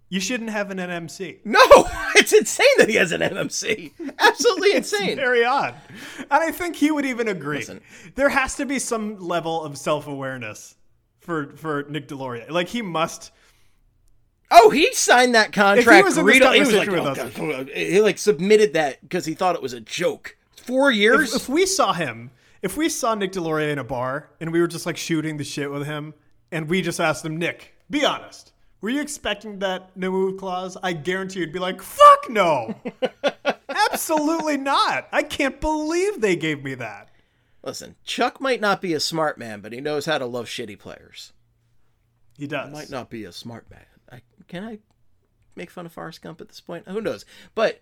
you 0.09 0.21
shouldn't 0.21 0.51
have 0.51 0.71
an 0.71 0.79
NMC. 0.79 1.41
No, 1.45 1.61
it's 2.15 2.33
insane 2.33 2.67
that 2.79 2.89
he 2.89 2.95
has 2.95 3.13
an 3.13 3.21
NMC. 3.21 3.93
Absolutely 4.19 4.75
insane. 4.77 5.17
Very 5.17 5.45
odd, 5.45 5.75
and 6.19 6.27
I 6.31 6.53
think 6.53 6.77
he 6.77 6.91
would 6.91 7.05
even 7.05 7.29
agree. 7.29 7.59
Listen. 7.59 7.83
There 8.15 8.31
has 8.31 8.55
to 8.57 8.65
be 8.65 8.79
some 8.79 9.19
level 9.19 9.63
of 9.63 9.77
self 9.77 10.07
awareness 10.07 10.77
for 11.19 11.51
for 11.57 11.85
Nick 11.91 12.09
Deslauriers. 12.09 12.51
Like 12.51 12.69
he 12.69 12.81
must. 12.81 13.33
Oh, 14.55 14.71
he 14.71 14.93
signed 14.93 15.35
that 15.35 15.53
contract. 15.53 16.05
was 16.05 16.19
in 16.19 16.27
this 16.27 16.41
read- 16.41 16.55
he 16.55 16.61
was 16.61 16.73
like, 16.75 16.89
oh, 16.89 17.05
us- 17.07 17.35
God, 17.37 17.69
he 17.71 18.01
like 18.01 18.19
submitted 18.19 18.75
that 18.75 19.01
because 19.01 19.25
he 19.25 19.35
thought 19.35 19.55
it 19.57 19.63
was 19.63 19.73
a 19.73 19.81
joke. 19.81 20.37
Four 20.57 20.91
years. 20.91 21.35
If, 21.35 21.43
if 21.43 21.49
we 21.49 21.67
saw 21.67 21.93
him, 21.93 22.31
if 22.61 22.77
we 22.77 22.89
saw 22.89 23.15
Nick 23.15 23.33
Deslauriers 23.33 23.73
in 23.73 23.79
a 23.79 23.85
bar 23.85 24.31
and 24.41 24.53
we 24.53 24.61
were 24.61 24.69
just 24.69 24.87
like 24.87 24.97
shooting 24.97 25.37
the 25.39 25.45
shit 25.45 25.71
with 25.71 25.87
him, 25.87 26.15
and 26.53 26.69
we 26.69 26.83
just 26.83 27.01
asked 27.01 27.25
him, 27.25 27.37
Nick, 27.39 27.75
be 27.91 28.05
honest, 28.05 28.53
were 28.81 28.91
you 28.91 29.01
expecting 29.01 29.59
that 29.61 29.97
no 29.97 30.11
move 30.11 30.39
clause? 30.39 30.77
I 30.83 30.93
guarantee 30.93 31.41
you'd 31.41 31.53
be 31.53 31.59
like, 31.59 31.81
fuck 31.81 32.29
no, 32.29 32.75
absolutely 33.69 34.57
not. 34.59 35.09
I 35.13 35.23
can't 35.23 35.61
believe 35.61 36.21
they 36.21 36.37
gave 36.37 36.63
me 36.63 36.75
that. 36.75 37.09
Listen, 37.65 37.95
Chuck 38.05 38.41
might 38.41 38.61
not 38.61 38.81
be 38.81 38.93
a 38.93 39.01
smart 39.01 39.39
man, 39.39 39.61
but 39.61 39.73
he 39.73 39.81
knows 39.81 40.05
how 40.07 40.19
to 40.19 40.27
love 40.27 40.47
shitty 40.47 40.79
players. 40.79 41.33
He 42.37 42.47
does. 42.47 42.73
Might 42.73 42.91
not 42.91 43.09
be 43.09 43.25
a 43.25 43.33
smart 43.33 43.71
man. 43.71 43.85
I, 44.13 44.21
can 44.49 44.65
I 44.65 44.79
make 45.57 45.71
fun 45.71 45.87
of 45.87 45.93
Forrest 45.93 46.23
Gump 46.23 46.41
at 46.41 46.49
this 46.49 46.61
point? 46.61 46.87
Who 46.89 47.01
knows? 47.01 47.25
But 47.55 47.81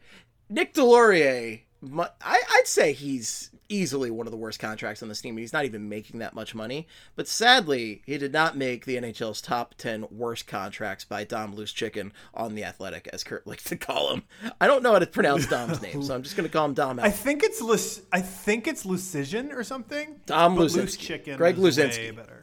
Nick 0.48 0.74
Deslauriers, 0.74 1.60
I, 1.92 2.08
I'd 2.22 2.66
say 2.66 2.92
he's 2.92 3.50
easily 3.70 4.10
one 4.10 4.26
of 4.26 4.30
the 4.32 4.36
worst 4.36 4.58
contracts 4.58 5.02
on 5.02 5.08
this 5.08 5.20
team. 5.20 5.36
He's 5.36 5.52
not 5.52 5.64
even 5.64 5.88
making 5.88 6.18
that 6.18 6.34
much 6.34 6.54
money. 6.54 6.86
But 7.14 7.28
sadly, 7.28 8.02
he 8.04 8.18
did 8.18 8.32
not 8.32 8.56
make 8.56 8.84
the 8.84 8.96
NHL's 8.96 9.40
top 9.40 9.74
10 9.76 10.06
worst 10.10 10.46
contracts 10.46 11.04
by 11.04 11.24
Dom 11.24 11.54
Loose 11.54 11.72
Chicken 11.72 12.12
on 12.34 12.54
The 12.54 12.64
Athletic, 12.64 13.08
as 13.12 13.24
Kurt 13.24 13.46
likes 13.46 13.64
to 13.64 13.76
call 13.76 14.12
him. 14.12 14.24
I 14.60 14.66
don't 14.66 14.82
know 14.82 14.92
how 14.92 14.98
to 14.98 15.06
pronounce 15.06 15.46
Dom's 15.46 15.80
name, 15.82 16.02
so 16.02 16.14
I'm 16.14 16.22
just 16.22 16.36
going 16.36 16.48
to 16.48 16.52
call 16.52 16.66
him 16.66 16.74
Dom. 16.74 16.98
I 16.98 17.10
think 17.10 17.42
it's 17.44 17.62
Luc- 17.62 18.04
I 18.12 18.20
think 18.20 18.66
it's 18.66 18.84
Lucision 18.84 19.54
or 19.54 19.62
something. 19.62 20.20
Dom 20.26 20.56
but 20.56 20.72
Loose 20.72 20.96
chicken. 20.96 21.36
Greg 21.36 21.56
Luzinski. 21.56 22.14
better. 22.14 22.39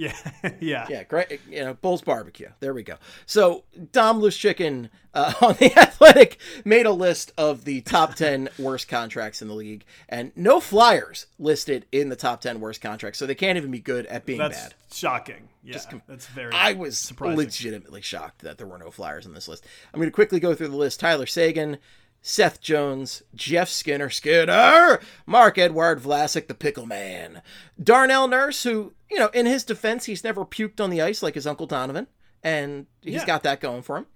Yeah, 0.00 0.14
yeah. 0.60 0.86
Yeah, 0.88 1.02
great. 1.04 1.40
You 1.46 1.62
know, 1.62 1.74
Bull's 1.74 2.00
Barbecue. 2.00 2.48
There 2.60 2.72
we 2.72 2.82
go. 2.82 2.96
So 3.26 3.64
Dom 3.92 4.18
Loose 4.20 4.36
Chicken 4.36 4.88
uh, 5.12 5.34
on 5.42 5.56
the 5.58 5.78
Athletic 5.78 6.38
made 6.64 6.86
a 6.86 6.92
list 6.92 7.32
of 7.36 7.66
the 7.66 7.82
top 7.82 8.14
ten 8.14 8.48
worst 8.58 8.88
contracts 8.88 9.42
in 9.42 9.48
the 9.48 9.54
league, 9.54 9.84
and 10.08 10.32
no 10.34 10.58
Flyers 10.58 11.26
listed 11.38 11.84
in 11.92 12.08
the 12.08 12.16
top 12.16 12.40
ten 12.40 12.60
worst 12.60 12.80
contracts. 12.80 13.18
So 13.18 13.26
they 13.26 13.34
can't 13.34 13.58
even 13.58 13.70
be 13.70 13.78
good 13.78 14.06
at 14.06 14.24
being 14.24 14.38
That's 14.38 14.58
bad. 14.58 14.74
shocking. 14.90 15.48
Yeah, 15.62 15.78
that's 16.08 16.26
very. 16.28 16.54
I 16.54 16.72
was 16.72 16.96
surprising. 16.96 17.36
legitimately 17.36 18.00
shocked 18.00 18.40
that 18.40 18.56
there 18.56 18.66
were 18.66 18.78
no 18.78 18.90
Flyers 18.90 19.26
on 19.26 19.34
this 19.34 19.48
list. 19.48 19.66
I'm 19.92 20.00
going 20.00 20.08
to 20.08 20.14
quickly 20.14 20.40
go 20.40 20.54
through 20.54 20.68
the 20.68 20.76
list: 20.76 20.98
Tyler 20.98 21.26
Seguin. 21.26 21.76
Seth 22.22 22.60
Jones, 22.60 23.22
Jeff 23.34 23.68
Skinner, 23.68 24.10
Skinner, 24.10 25.00
Mark 25.26 25.56
Edward 25.58 26.00
Vlasic, 26.02 26.48
the 26.48 26.54
Pickle 26.54 26.86
Man, 26.86 27.40
Darnell 27.82 28.28
Nurse, 28.28 28.62
who, 28.64 28.92
you 29.10 29.18
know, 29.18 29.28
in 29.28 29.46
his 29.46 29.64
defense, 29.64 30.04
he's 30.04 30.22
never 30.24 30.44
puked 30.44 30.80
on 30.80 30.90
the 30.90 31.00
ice 31.00 31.22
like 31.22 31.34
his 31.34 31.46
Uncle 31.46 31.66
Donovan, 31.66 32.06
and 32.42 32.86
he's 33.02 33.14
Yeah. 33.14 33.26
got 33.26 33.42
that 33.44 33.60
going 33.60 33.82
for 33.82 33.96
him. 33.96 34.06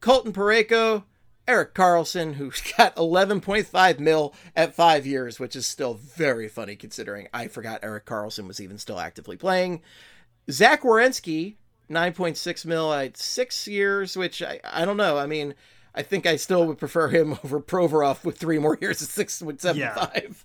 Colton 0.00 0.32
Parayko, 0.32 1.04
Erik 1.46 1.74
Karlsson, 1.74 2.34
who's 2.34 2.60
got 2.76 2.94
11.5 2.96 3.98
mil 3.98 4.34
at 4.54 4.74
five 4.74 5.06
years, 5.06 5.40
which 5.40 5.56
is 5.56 5.66
still 5.66 5.94
very 5.94 6.48
funny 6.48 6.76
considering 6.76 7.28
I 7.32 7.48
forgot 7.48 7.80
Erik 7.82 8.04
Karlsson 8.04 8.46
was 8.46 8.60
even 8.60 8.76
still 8.76 9.00
actively 9.00 9.36
playing. 9.38 9.80
Zach 10.50 10.82
Werenski, 10.82 11.56
9.6 11.90 12.66
mil 12.66 12.92
at 12.92 13.16
six 13.16 13.66
years, 13.66 14.16
which 14.18 14.42
I, 14.42 14.60
I 14.62 14.84
don't 14.84 14.98
know. 14.98 15.16
I 15.16 15.26
mean, 15.26 15.54
I 15.94 16.02
think 16.02 16.26
I 16.26 16.36
still 16.36 16.66
would 16.66 16.78
prefer 16.78 17.08
him 17.08 17.32
over 17.44 17.60
Provorov 17.60 18.24
with 18.24 18.38
three 18.38 18.58
more 18.58 18.78
years 18.80 19.02
at 19.02 19.08
6.75. 19.08 20.44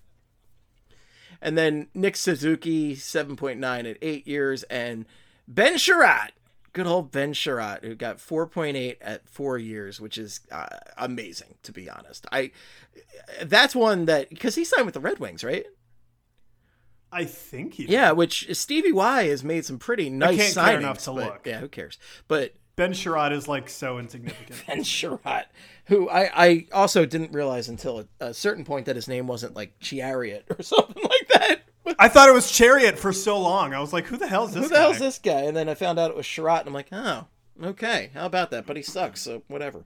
And 1.40 1.58
then 1.58 1.88
Nick 1.94 2.16
Suzuki, 2.16 2.96
7.9 2.96 3.90
at 3.90 3.98
eight 4.00 4.26
years. 4.26 4.62
And 4.64 5.04
Ben 5.46 5.74
Chiarot, 5.74 6.30
good 6.72 6.86
old 6.86 7.12
Ben 7.12 7.34
Chiarot, 7.34 7.84
who 7.84 7.94
got 7.94 8.16
4.8 8.16 8.96
at 9.00 9.28
four 9.28 9.58
years, 9.58 10.00
which 10.00 10.16
is 10.16 10.40
uh, 10.50 10.66
amazing, 10.96 11.56
to 11.62 11.72
be 11.72 11.90
honest. 11.90 12.26
I 12.32 12.50
That's 13.42 13.74
one 13.74 14.06
that, 14.06 14.30
because 14.30 14.54
he 14.54 14.64
signed 14.64 14.86
with 14.86 14.94
the 14.94 15.00
Red 15.00 15.18
Wings, 15.18 15.44
right? 15.44 15.66
I 17.12 17.24
think 17.24 17.74
he. 17.74 17.84
Yeah, 17.84 18.10
which 18.10 18.48
Stevie 18.56 18.90
Y 18.90 19.24
has 19.28 19.44
made 19.44 19.64
some 19.64 19.78
pretty 19.78 20.10
nice 20.10 20.54
can't 20.54 20.54
signings. 20.54 20.78
enough 20.78 20.98
to 21.04 21.12
look. 21.12 21.42
Yeah, 21.46 21.60
who 21.60 21.68
cares? 21.68 21.96
But 22.26 22.54
Ben 22.76 22.92
Chiarot 22.92 23.32
is 23.32 23.46
like 23.46 23.68
so 23.68 23.98
insignificant. 23.98 24.62
Ben 24.66 24.82
Chiarot, 24.82 25.44
who 25.86 26.08
I, 26.08 26.30
I 26.34 26.66
also 26.72 27.04
didn't 27.06 27.32
realize 27.32 27.68
until 27.68 28.00
a, 28.00 28.26
a 28.28 28.34
certain 28.34 28.64
point 28.64 28.86
that 28.86 28.96
his 28.96 29.08
name 29.08 29.26
wasn't 29.26 29.54
like 29.54 29.78
Chariot 29.78 30.46
or 30.50 30.62
something 30.62 31.02
like 31.02 31.28
that. 31.34 31.60
I 31.98 32.08
thought 32.08 32.28
it 32.28 32.34
was 32.34 32.50
Chariot 32.50 32.98
for 32.98 33.12
so 33.12 33.38
long. 33.38 33.74
I 33.74 33.80
was 33.80 33.92
like, 33.92 34.06
who 34.06 34.16
the 34.16 34.26
hell 34.26 34.46
is 34.46 34.54
this 34.54 34.64
Who 34.64 34.68
the 34.68 34.74
guy? 34.74 34.80
hell's 34.80 34.98
this 34.98 35.18
guy? 35.18 35.42
And 35.42 35.56
then 35.56 35.68
I 35.68 35.74
found 35.74 35.98
out 35.98 36.10
it 36.10 36.16
was 36.16 36.26
Chiarot, 36.26 36.60
and 36.60 36.68
I'm 36.68 36.74
like, 36.74 36.88
oh, 36.90 37.26
okay, 37.62 38.10
how 38.14 38.26
about 38.26 38.50
that? 38.50 38.66
But 38.66 38.76
he 38.76 38.82
sucks, 38.82 39.20
so 39.20 39.42
whatever. 39.48 39.84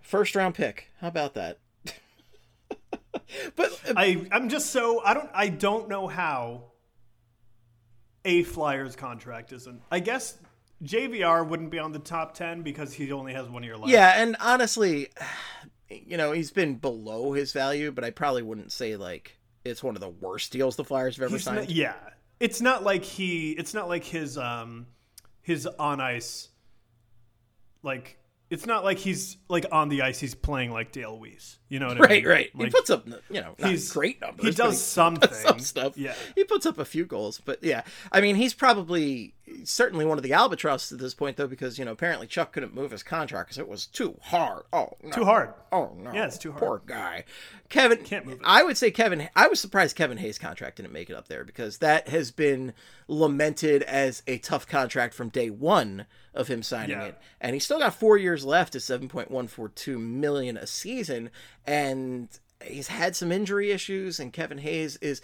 First 0.00 0.34
round 0.34 0.54
pick, 0.54 0.88
how 1.00 1.08
about 1.08 1.34
that? 1.34 1.58
but 3.56 3.80
uh, 3.88 3.94
I 3.96 4.26
I'm 4.32 4.48
just 4.48 4.70
so 4.70 5.02
I 5.04 5.14
don't 5.14 5.30
I 5.34 5.48
don't 5.48 5.88
know 5.88 6.06
how 6.06 6.64
a 8.24 8.42
Flyers 8.44 8.96
contract 8.96 9.52
isn't. 9.52 9.82
I 9.90 10.00
guess 10.00 10.38
JVR 10.82 11.46
wouldn't 11.46 11.70
be 11.70 11.78
on 11.78 11.92
the 11.92 11.98
top 11.98 12.34
10 12.34 12.62
because 12.62 12.92
he 12.94 13.12
only 13.12 13.34
has 13.34 13.48
one 13.48 13.62
year 13.62 13.76
left. 13.76 13.90
yeah, 13.90 14.14
and 14.22 14.36
honestly, 14.40 15.08
you 15.90 16.16
know, 16.16 16.32
he's 16.32 16.50
been 16.50 16.76
below 16.76 17.32
his 17.32 17.52
value, 17.52 17.92
but 17.92 18.04
I 18.04 18.10
probably 18.10 18.42
wouldn't 18.42 18.72
say 18.72 18.96
like 18.96 19.38
it's 19.64 19.82
one 19.82 19.94
of 19.94 20.00
the 20.00 20.08
worst 20.08 20.52
deals 20.52 20.76
the 20.76 20.84
Flyers 20.84 21.16
have 21.16 21.24
ever 21.24 21.36
He's 21.36 21.44
signed. 21.44 21.56
not- 21.58 21.70
yeah. 21.70 21.94
It's 22.38 22.62
not 22.62 22.82
like 22.82 23.04
he 23.04 23.50
it's 23.52 23.74
not 23.74 23.88
like 23.88 24.04
his 24.04 24.38
um 24.38 24.86
his 25.42 25.66
on 25.66 26.00
ice 26.00 26.48
like 27.82 28.18
it's 28.48 28.64
not 28.66 28.82
like 28.84 28.96
he's 28.98 29.36
like 29.48 29.66
on 29.70 29.90
the 29.90 30.00
ice 30.02 30.18
he's 30.18 30.34
playing 30.34 30.70
like 30.70 30.90
Dale 30.92 31.18
Weise. 31.20 31.58
You 31.70 31.78
know 31.78 31.86
what 31.88 31.96
I 31.98 32.00
Right, 32.00 32.10
mean? 32.24 32.26
right. 32.32 32.50
Like, 32.54 32.64
he 32.66 32.70
puts 32.70 32.90
up, 32.90 33.06
you 33.30 33.40
know, 33.40 33.54
he's- 33.58 33.90
great 33.92 34.20
numbers. 34.20 34.44
he 34.44 34.50
does 34.52 34.82
something. 34.82 35.28
does 35.30 35.40
some 35.46 35.60
stuff. 35.60 35.96
Yeah. 35.96 36.14
he 36.34 36.44
puts 36.44 36.66
up 36.66 36.78
a 36.78 36.84
few 36.84 37.06
goals, 37.06 37.40
but 37.44 37.62
yeah, 37.62 37.82
I 38.12 38.20
mean, 38.20 38.34
he's 38.36 38.52
probably 38.54 39.34
certainly 39.64 40.04
one 40.04 40.16
of 40.18 40.22
the 40.22 40.32
albatross 40.32 40.92
at 40.92 40.98
this 40.98 41.12
point, 41.14 41.36
though, 41.36 41.46
because 41.46 41.78
you 41.78 41.84
know 41.84 41.90
apparently 41.92 42.26
Chuck 42.26 42.52
couldn't 42.52 42.74
move 42.74 42.90
his 42.92 43.02
contract 43.02 43.48
because 43.48 43.58
it 43.58 43.68
was 43.68 43.86
too 43.86 44.16
hard. 44.22 44.64
Oh, 44.72 44.90
no. 45.02 45.10
Too 45.10 45.24
hard. 45.24 45.54
Oh 45.72 45.92
no, 45.96 46.12
Yeah, 46.12 46.26
it's 46.26 46.38
too 46.38 46.50
hard. 46.52 46.60
Poor 46.60 46.82
guy, 46.86 47.24
Kevin. 47.68 47.98
Can't 47.98 48.26
move 48.26 48.34
it. 48.40 48.42
I 48.44 48.62
would 48.64 48.76
say 48.76 48.90
Kevin. 48.90 49.28
I 49.36 49.46
was 49.48 49.60
surprised 49.60 49.94
Kevin 49.96 50.18
Hayes' 50.18 50.38
contract 50.38 50.76
didn't 50.78 50.92
make 50.92 51.08
it 51.10 51.14
up 51.16 51.28
there 51.28 51.44
because 51.44 51.78
that 51.78 52.08
has 52.08 52.30
been 52.32 52.72
lamented 53.08 53.82
as 53.84 54.22
a 54.26 54.38
tough 54.38 54.66
contract 54.66 55.14
from 55.14 55.28
day 55.28 55.50
one 55.50 56.06
of 56.32 56.46
him 56.46 56.62
signing 56.62 56.90
Yeah. 56.96 57.06
it, 57.06 57.18
and 57.40 57.54
he's 57.54 57.64
still 57.64 57.80
got 57.80 57.92
four 57.94 58.16
years 58.16 58.44
left 58.44 58.76
at 58.76 58.82
seven 58.82 59.08
point 59.08 59.30
one 59.32 59.48
four 59.48 59.68
two 59.68 59.98
million 59.98 60.56
a 60.56 60.66
season, 60.66 61.30
and 61.66 62.28
he's 62.62 62.88
had 62.88 63.16
some 63.16 63.32
injury 63.32 63.70
issues. 63.70 64.20
And 64.20 64.32
Kevin 64.32 64.58
Hayes 64.58 64.96
is. 64.96 65.20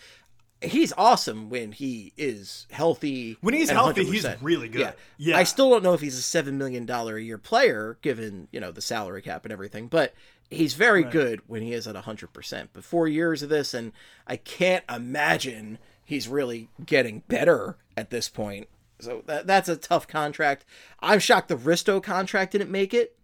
He's 0.62 0.94
awesome 0.96 1.50
when 1.50 1.72
he 1.72 2.14
is 2.16 2.66
healthy. 2.70 3.36
When 3.42 3.52
he's 3.52 3.68
healthy, 3.68 4.04
he's 4.04 4.24
100%. 4.24 4.38
really 4.40 4.70
good. 4.70 4.80
Yeah. 4.80 4.92
Yeah. 5.18 5.36
I 5.36 5.42
still 5.42 5.68
don't 5.68 5.82
know 5.82 5.92
if 5.92 6.00
he's 6.00 6.16
a 6.16 6.22
seven 6.22 6.56
million 6.56 6.86
dollar 6.86 7.18
a 7.18 7.22
year 7.22 7.36
player, 7.36 7.98
given 8.00 8.48
you 8.52 8.60
know 8.60 8.72
the 8.72 8.80
salary 8.80 9.20
cap 9.20 9.44
and 9.44 9.52
everything, 9.52 9.86
but 9.86 10.14
he's 10.50 10.72
very 10.72 11.02
good 11.02 11.40
when 11.46 11.60
he 11.60 11.74
is 11.74 11.86
at 11.86 11.94
hundred 11.94 12.32
percent. 12.32 12.70
But 12.72 12.84
four 12.84 13.06
years 13.06 13.42
of 13.42 13.50
this, 13.50 13.74
and 13.74 13.92
I 14.26 14.36
can't 14.36 14.82
imagine 14.90 15.78
he's 16.04 16.26
really 16.26 16.70
getting 16.84 17.22
better 17.28 17.76
at 17.96 18.10
this 18.10 18.28
point. 18.28 18.68
So 18.98 19.22
that 19.26 19.46
that's 19.46 19.68
a 19.68 19.76
tough 19.76 20.08
contract. 20.08 20.64
I'm 21.00 21.18
shocked 21.18 21.48
the 21.48 21.56
Risto 21.56 22.02
contract 22.02 22.52
didn't 22.52 22.70
make 22.70 22.94
it. 22.94 23.15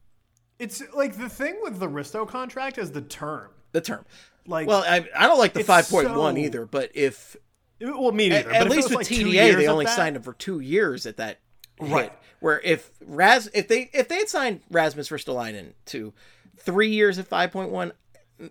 It's 0.62 0.82
like 0.94 1.16
the 1.18 1.28
thing 1.28 1.58
with 1.62 1.80
the 1.80 1.88
Risto 1.88 2.26
contract 2.26 2.78
is 2.78 2.92
the 2.92 3.00
term. 3.02 3.50
The 3.72 3.80
term. 3.80 4.04
Like 4.46 4.68
Well, 4.68 4.84
I, 4.86 5.08
I 5.16 5.26
don't 5.26 5.38
like 5.38 5.54
the 5.54 5.64
five 5.64 5.88
point 5.88 6.10
one 6.14 6.34
so- 6.34 6.40
either, 6.40 6.66
but 6.66 6.90
if 6.94 7.36
well, 7.80 8.12
me 8.12 8.28
neither. 8.28 8.52
at, 8.52 8.66
if 8.66 8.70
least 8.72 8.88
with 8.90 8.98
like 8.98 9.06
TDA 9.06 9.56
they 9.56 9.66
only 9.66 9.86
that- 9.86 9.96
signed 9.96 10.14
him 10.16 10.22
for 10.22 10.32
two 10.34 10.60
years 10.60 11.04
at 11.06 11.16
that 11.16 11.40
Right. 11.80 12.04
hit. 12.04 12.12
Where 12.40 12.60
if 12.60 12.90
Raz 13.04 13.48
if 13.54 13.66
they 13.68 13.90
if 13.92 14.08
they 14.08 14.18
had 14.18 14.28
signed 14.28 14.60
Rasmus 14.70 15.08
Ristolainen 15.08 15.72
to 15.86 16.12
three 16.58 16.90
years 16.90 17.18
at 17.18 17.26
five 17.26 17.50
point 17.50 17.70
one, 17.70 17.92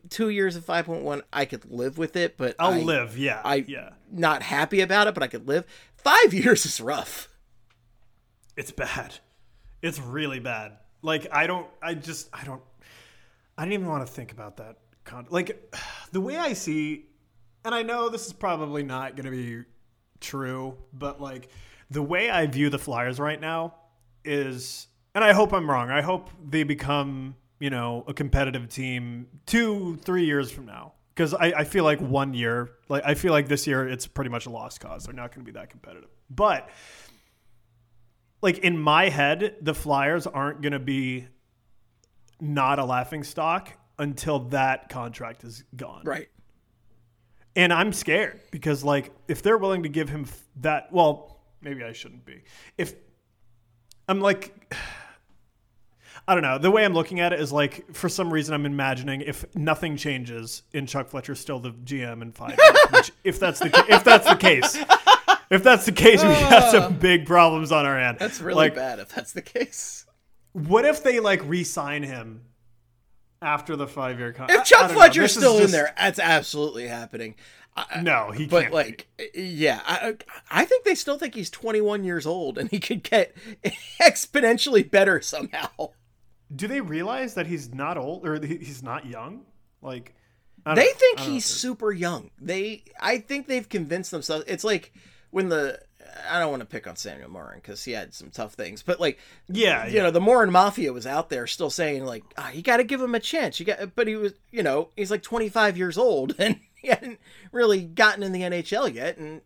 two 0.10 0.30
years 0.30 0.56
at 0.58 0.64
five 0.64 0.86
point 0.86 1.04
one, 1.04 1.22
I 1.32 1.46
could 1.46 1.70
live 1.72 1.98
with 1.98 2.16
it. 2.18 2.36
But 2.38 2.56
I'll 2.60 2.74
I, 2.74 2.80
live. 2.80 3.18
Yeah. 3.18 3.42
I 3.44 3.64
yeah. 3.68 3.92
not 4.12 4.44
happy 4.44 4.82
about 4.82 5.08
it, 5.08 5.14
but 5.14 5.24
I 5.24 5.28
could 5.28 5.48
live. 5.48 5.66
Five 5.96 6.34
years 6.34 6.66
is 6.66 6.80
rough. 6.82 7.30
It's 8.58 8.72
bad. 8.72 9.20
It's 9.82 10.00
really 10.00 10.40
bad. 10.40 10.78
Like 11.02 11.28
I 11.32 11.48
don't. 11.48 11.68
I 11.82 11.94
just. 11.94 12.30
I 12.34 12.44
don't. 12.44 12.62
I 13.58 13.64
didn't 13.64 13.74
even 13.74 13.88
want 13.88 14.06
to 14.06 14.12
think 14.12 14.32
about 14.32 14.58
that. 14.58 14.78
Con- 15.04 15.28
like 15.30 15.76
the 16.12 16.22
way 16.22 16.38
I 16.38 16.54
see, 16.54 17.06
and 17.66 17.74
I 17.74 17.84
know 17.84 18.10
this 18.10 18.26
is 18.26 18.34
probably 18.34 18.84
not 18.84 19.16
going 19.16 19.26
to 19.26 19.32
be 19.32 19.64
true, 20.20 20.78
but 20.94 21.22
like 21.22 21.50
the 21.90 22.02
way 22.02 22.30
I 22.30 22.46
view 22.48 22.70
the 22.70 22.80
Flyers 22.80 23.20
right 23.20 23.40
now 23.40 23.76
is, 24.24 24.88
and 25.14 25.24
I 25.24 25.34
hope 25.34 25.54
I'm 25.54 25.70
wrong. 25.70 25.90
I 25.90 26.02
hope 26.02 26.30
they 26.50 26.64
become, 26.64 27.36
you 27.60 27.70
know, 27.70 28.06
a 28.08 28.14
competitive 28.14 28.70
team 28.70 29.28
two, 29.46 29.98
three 29.98 30.26
years 30.26 30.50
from 30.50 30.66
now. 30.66 30.94
Because 31.14 31.34
I, 31.34 31.48
I 31.48 31.64
feel 31.66 31.84
like 31.84 32.00
one 32.00 32.34
year, 32.34 32.72
like 32.88 33.04
I 33.06 33.16
feel 33.16 33.34
like 33.34 33.50
this 33.50 33.68
year, 33.68 33.88
it's 33.88 34.08
pretty 34.08 34.30
much 34.30 34.46
a 34.46 34.50
lost 34.50 34.80
cause. 34.80 35.04
They're 35.04 35.14
not 35.14 35.36
going 35.36 35.46
to 35.46 35.52
be 35.52 35.60
that 35.60 35.70
competitive. 35.70 36.10
But 36.30 36.70
like 38.42 38.60
in 38.60 38.78
my 38.78 39.10
head, 39.10 39.56
the 39.62 39.74
Flyers 39.74 40.28
aren't 40.28 40.62
going 40.62 40.74
to 40.74 40.80
be 40.80 41.28
not 42.40 42.80
a 42.80 42.86
laughing 42.86 43.24
stock 43.24 43.72
until 44.00 44.40
that 44.50 44.90
contract 44.90 45.44
is 45.44 45.64
gone. 45.76 46.04
Right. 46.06 46.28
And 47.56 47.72
I'm 47.72 47.94
scared 47.94 48.42
because 48.50 48.84
like 48.84 49.12
if 49.28 49.42
they're 49.42 49.58
willing 49.58 49.84
to 49.84 49.90
give 49.90 50.10
him 50.10 50.26
that, 50.62 50.92
well, 50.92 51.42
maybe 51.62 51.84
I 51.84 51.94
shouldn't 51.94 52.26
be. 52.26 52.44
If 52.78 52.96
I'm 54.08 54.22
like 54.22 54.76
I 56.28 56.36
don't 56.36 56.44
know. 56.44 56.60
The 56.60 56.70
way 56.70 56.86
I'm 56.86 56.94
looking 56.94 57.20
at 57.20 57.34
it 57.34 57.40
is 57.40 57.52
like 57.52 57.94
for 57.94 58.08
some 58.08 58.32
reason 58.32 58.54
I'm 58.54 58.66
imagining 58.66 59.22
if 59.22 59.44
nothing 59.56 59.98
changes 59.98 60.62
and 60.74 60.88
Chuck 60.88 61.10
Fletcher's 61.10 61.40
still 61.40 61.60
the 61.60 61.72
GM 61.72 62.22
in 62.22 62.32
5 62.32 62.50
years, 62.50 62.60
which 62.92 63.12
if 63.24 63.40
that's 63.40 63.60
the 63.60 63.86
if 63.90 64.04
that's 64.04 64.28
the 64.28 64.36
case, 64.36 64.78
if 65.52 65.64
that's 65.64 65.86
the 65.86 65.92
case, 65.92 66.24
we 66.24 66.30
got 66.30 66.72
some 66.72 66.84
ah. 66.84 66.90
big 66.90 67.26
problems 67.26 67.72
on 67.72 67.86
our 67.86 67.98
hand. 67.98 68.18
That's 68.18 68.40
really 68.40 68.56
like, 68.56 68.76
bad 68.76 69.00
if 69.00 69.10
that's 69.10 69.34
the 69.34 69.42
case. 69.42 70.06
What 70.54 70.86
if 70.86 71.04
they 71.04 71.20
like 71.20 71.42
re-sign 71.46 72.04
him 72.04 72.46
after 73.42 73.76
the 73.76 73.86
five 73.86 74.18
year 74.18 74.32
contract? 74.32 74.62
If 74.62 74.68
Chuck 74.68 74.92
Fletcher's 74.92 75.34
still 75.34 75.60
in 75.60 75.72
there, 75.72 75.94
that's 75.98 76.20
absolutely 76.20 76.88
happening. 76.88 77.36
I, 77.76 78.02
no, 78.02 78.32
he 78.32 78.48
but 78.48 78.64
can't. 78.64 78.74
like, 78.74 79.08
yeah, 79.34 79.82
I, 79.86 80.16
I 80.50 80.66
think 80.66 80.84
they 80.84 80.96
still 80.96 81.18
think 81.18 81.36
he's 81.36 81.50
21 81.50 82.04
years 82.04 82.26
old 82.26 82.58
and 82.58 82.70
he 82.70 82.80
could 82.80 83.04
get 83.04 83.36
exponentially 84.02 84.90
better 84.90 85.22
somehow. 85.22 85.70
do 86.54 86.68
they 86.68 86.82
realize 86.82 87.34
that 87.36 87.48
he's 87.48 87.74
not 87.74 87.98
old 87.98 88.28
or 88.28 88.46
he's 88.46 88.84
not 88.84 89.06
young? 89.06 89.44
Like, 89.82 90.16
I 90.66 90.76
don't 90.76 90.84
They 90.84 90.92
think 90.92 91.20
he's 91.20 91.46
super 91.46 91.92
young. 91.92 92.30
They, 92.40 92.84
I 93.00 93.20
think 93.20 93.48
they've 93.48 93.68
convinced 93.68 94.12
themselves. 94.12 94.44
It's 94.48 94.66
like 94.66 94.92
when 95.32 95.50
the, 95.50 95.80
I 96.30 96.40
don't 96.40 96.52
want 96.52 96.62
to 96.62 96.68
pick 96.68 96.88
on 96.88 96.96
Samuel 96.96 97.30
Morin 97.30 97.60
because 97.62 97.84
he 97.84 97.92
had 97.92 98.14
some 98.14 98.30
tough 98.30 98.54
things, 98.54 98.84
but 98.84 99.00
like, 99.00 99.20
yeah, 99.50 99.88
you 99.88 99.96
yeah. 99.96 100.04
know, 100.04 100.12
the 100.12 100.22
Morin 100.22 100.52
Mafia 100.52 100.94
was 100.94 101.08
out 101.08 101.30
there 101.30 101.48
still 101.48 101.70
saying 101.70 102.06
like, 102.06 102.24
ah, 102.38 102.52
you 102.52 102.62
got 102.62 102.78
to 102.78 102.84
give 102.84 103.02
him 103.02 103.16
a 103.16 103.20
chance. 103.20 103.60
You 103.60 103.66
got, 103.66 103.96
but 103.96 104.08
he 104.08 104.16
was, 104.16 104.34
you 104.52 104.64
know, 104.64 104.90
he's 104.96 105.12
like 105.12 105.24
25 105.24 105.78
years 105.78 105.98
old 105.98 106.36
and 106.40 106.60
he 106.76 106.90
hadn't 106.90 107.20
really 107.52 107.84
gotten 107.84 108.24
in 108.24 108.32
the 108.32 108.42
NHL 108.42 108.94
yet, 108.94 109.18
and 109.18 109.42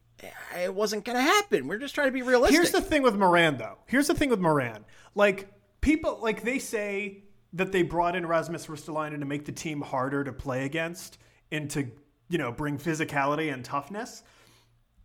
it 0.58 0.74
wasn't 0.74 1.06
to 1.06 1.14
happen. 1.14 1.68
We're 1.68 1.78
just 1.78 1.94
trying 1.96 2.08
to 2.08 2.14
be 2.14 2.22
realistic. 2.22 2.56
Here's 2.56 2.72
the 2.72 2.82
thing 2.82 3.04
with 3.04 3.16
Morin, 3.16 3.58
though. 3.58 3.78
Here's 3.86 4.08
the 4.08 4.16
thing 4.16 4.30
with 4.30 4.40
Morin. 4.40 4.86
Like 5.14 5.50
people, 5.82 6.20
like 6.22 6.44
they 6.44 6.60
say 6.60 7.24
that 7.54 7.72
they 7.72 7.84
brought 7.84 8.16
in 8.16 8.26
Rasmus 8.26 8.68
Ristolainen 8.68 9.20
to 9.20 9.26
make 9.26 9.46
the 9.46 9.52
team 9.52 9.82
harder 9.82 10.24
to 10.24 10.34
play 10.34 10.66
against 10.66 11.18
and 11.52 11.70
to 11.72 11.88
you 12.30 12.38
know 12.38 12.52
bring 12.52 12.78
physicality 12.78 13.54
and 13.54 13.64
toughness. 13.64 14.24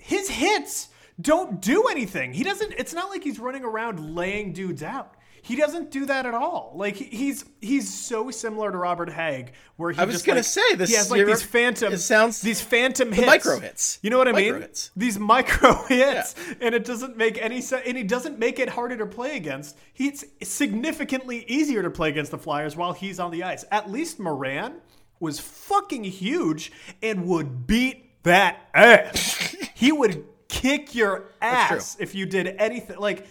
His 0.00 0.28
hits 0.28 0.88
don't 1.20 1.60
do 1.60 1.84
anything. 1.88 2.32
He 2.32 2.42
doesn't. 2.44 2.72
It's 2.78 2.94
not 2.94 3.10
like 3.10 3.22
he's 3.22 3.38
running 3.38 3.64
around 3.64 4.14
laying 4.14 4.52
dudes 4.52 4.82
out. 4.82 5.14
He 5.42 5.56
doesn't 5.56 5.90
do 5.90 6.04
that 6.04 6.26
at 6.26 6.34
all. 6.34 6.72
Like 6.76 6.96
he's 6.96 7.46
he's 7.62 7.92
so 7.92 8.30
similar 8.30 8.70
to 8.70 8.76
Robert 8.76 9.08
Hägg, 9.08 9.48
where 9.76 9.90
he 9.90 9.98
I 9.98 10.04
was 10.04 10.14
just, 10.16 10.26
gonna 10.26 10.40
like- 10.40 10.44
say, 10.44 10.74
this- 10.74 10.90
He 10.90 10.96
has 10.96 11.10
like 11.10 11.24
these 11.24 11.42
phantom. 11.42 11.96
sounds- 11.96 12.42
these 12.42 12.60
phantom 12.60 13.08
the 13.08 13.16
hits, 13.16 13.26
micro 13.26 13.58
hits. 13.58 13.98
You 14.02 14.10
know 14.10 14.18
what 14.18 14.28
I 14.28 14.32
Micro 14.32 14.52
mean? 14.52 14.62
hits. 14.62 14.90
These 14.96 15.18
micro 15.18 15.82
hits, 15.88 16.34
and 16.60 16.74
it 16.74 16.84
doesn't 16.84 17.16
make 17.16 17.38
any 17.40 17.62
sense. 17.62 17.84
And 17.86 17.96
he 17.96 18.02
doesn't 18.04 18.38
make 18.38 18.58
it 18.58 18.68
harder 18.68 18.98
to 18.98 19.06
play 19.06 19.36
against. 19.36 19.78
He's 19.94 20.24
significantly 20.42 21.44
easier 21.48 21.82
to 21.82 21.90
play 21.90 22.10
against 22.10 22.30
the 22.32 22.38
Flyers 22.38 22.76
while 22.76 22.92
he's 22.92 23.18
on 23.18 23.30
the 23.30 23.42
ice. 23.42 23.64
At 23.70 23.90
least 23.90 24.20
Morin 24.20 24.74
was 25.20 25.40
fucking 25.40 26.04
huge 26.04 26.70
and 27.02 27.26
would 27.26 27.66
beat 27.66 28.22
that 28.24 28.68
ass. 28.74 29.49
He 29.80 29.90
would 29.92 30.24
kick 30.48 30.94
your 30.94 31.32
ass 31.40 31.96
if 31.98 32.14
you 32.14 32.26
did 32.26 32.46
anything. 32.58 32.98
Like 32.98 33.26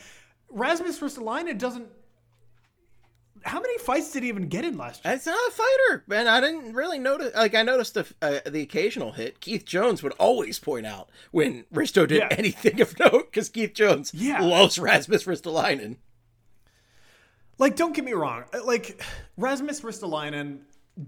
Rasmus 0.50 1.00
Ristolainen 1.00 1.58
doesn't. 1.58 1.88
How 3.44 3.62
many 3.62 3.78
fights 3.78 4.12
did 4.12 4.24
he 4.24 4.30
even 4.30 4.50
get 4.50 4.66
in 4.66 4.78
last 4.78 5.06
year? 5.06 5.14
It's 5.14 5.26
not 5.26 5.38
a 5.48 5.52
fighter, 5.52 6.04
man. 6.08 6.28
I 6.28 6.42
didn't 6.42 6.74
really 6.74 7.00
notice. 7.00 7.34
Like 7.36 7.56
I 7.56 7.62
noticed 7.64 7.94
the 7.94 8.06
uh, 8.22 8.40
the 8.50 8.62
occasional 8.62 9.14
hit. 9.14 9.40
Keith 9.40 9.64
Jones 9.66 10.04
would 10.04 10.12
always 10.20 10.60
point 10.60 10.86
out 10.86 11.10
when 11.32 11.64
Risto 11.74 12.06
did 12.08 12.18
Yeah. 12.20 12.28
anything 12.32 12.82
of 12.82 13.00
note 13.00 13.32
because 13.32 13.48
Keith 13.48 13.74
Jones 13.74 14.12
Yeah. 14.14 14.42
loves 14.42 14.78
Rasmus 14.78 15.24
Ristolainen. 15.26 15.98
like 17.58 17.76
don't 17.76 17.94
get 17.94 18.06
me 18.06 18.14
wrong 18.14 18.44
like 18.64 19.02
rasmus 19.38 19.82
ristolainen 19.82 20.60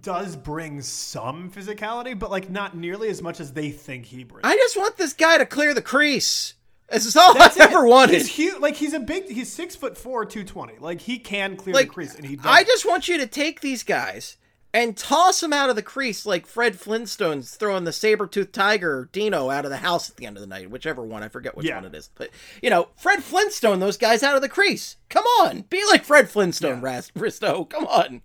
does 0.01 0.35
bring 0.35 0.81
some 0.81 1.49
physicality 1.51 2.17
but 2.17 2.31
like 2.31 2.49
not 2.49 2.77
nearly 2.77 3.09
as 3.09 3.21
much 3.21 3.39
as 3.39 3.51
they 3.53 3.69
think 3.71 4.05
he 4.05 4.23
brings 4.23 4.41
I 4.45 4.55
just 4.55 4.77
want 4.77 4.95
this 4.97 5.13
guy 5.13 5.37
to 5.37 5.45
clear 5.45 5.73
the 5.73 5.81
crease. 5.81 6.53
This 6.89 7.05
is 7.05 7.15
all 7.15 7.33
That's 7.33 7.57
I've 7.59 7.69
it. 7.71 7.73
ever 7.73 7.85
wanted. 7.85 8.15
He's 8.15 8.27
huge. 8.27 8.59
Like 8.59 8.75
he's 8.75 8.93
a 8.93 8.99
big. 8.99 9.29
He's 9.29 9.49
six 9.51 9.77
foot 9.77 9.97
four, 9.97 10.25
two 10.25 10.43
twenty. 10.43 10.73
Like 10.77 10.99
he 10.99 11.19
can 11.19 11.55
clear 11.55 11.73
like 11.73 11.87
the 11.87 11.93
crease, 11.93 12.15
and 12.15 12.25
he. 12.25 12.35
Does. 12.35 12.45
I 12.45 12.63
just 12.65 12.85
want 12.85 13.07
you 13.07 13.17
to 13.17 13.27
take 13.27 13.61
these 13.61 13.83
guys 13.83 14.35
and 14.73 14.97
toss 14.97 15.39
them 15.39 15.53
out 15.53 15.69
of 15.69 15.77
the 15.77 15.81
crease 15.81 16.25
like 16.25 16.45
Fred 16.45 16.75
Flintstone's 16.79 17.55
throwing 17.55 17.85
the 17.85 17.91
saber-toothed 17.93 18.53
tiger 18.53 19.09
Dino 19.13 19.49
out 19.49 19.63
of 19.65 19.71
the 19.71 19.77
house 19.77 20.09
at 20.09 20.17
the 20.17 20.25
end 20.25 20.35
of 20.37 20.41
the 20.41 20.47
night, 20.47 20.69
whichever 20.69 21.01
one, 21.03 21.23
I 21.23 21.29
forget 21.29 21.55
which 21.55 21.65
Yeah. 21.67 21.75
one 21.75 21.85
it 21.85 21.95
is. 21.95 22.09
But 22.15 22.29
you 22.61 22.69
know, 22.69 22.89
Fred 22.97 23.23
Flintstone 23.23 23.79
those 23.79 23.97
guys 23.97 24.21
out 24.21 24.35
of 24.35 24.41
the 24.41 24.49
crease. 24.49 24.97
Come 25.09 25.25
on. 25.41 25.61
Be 25.69 25.81
like 25.89 26.03
Fred 26.03 26.29
Flintstone, 26.29 26.81
Ras- 26.81 27.11
Risto. 27.11 27.69
Come 27.69 27.85
on. 27.85 28.21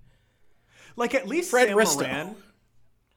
Like 0.97 1.15
at 1.15 1.29
least 1.29 1.51
Fred 1.51 1.69
Sam 1.69 1.77
Risto. 1.77 1.97
Morin. 2.11 2.37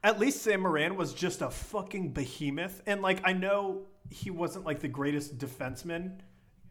At 0.04 0.20
least 0.20 0.42
Sam 0.44 0.62
Morin 0.62 0.96
was 0.96 1.14
just 1.14 1.42
a 1.42 1.50
fucking 1.50 2.12
behemoth, 2.14 2.82
and 2.86 3.02
like 3.02 3.20
I 3.26 3.34
know 3.34 3.82
he 4.10 4.30
wasn't 4.30 4.66
like 4.66 4.80
the 4.80 4.88
greatest 4.88 5.38
defenseman, 5.38 6.20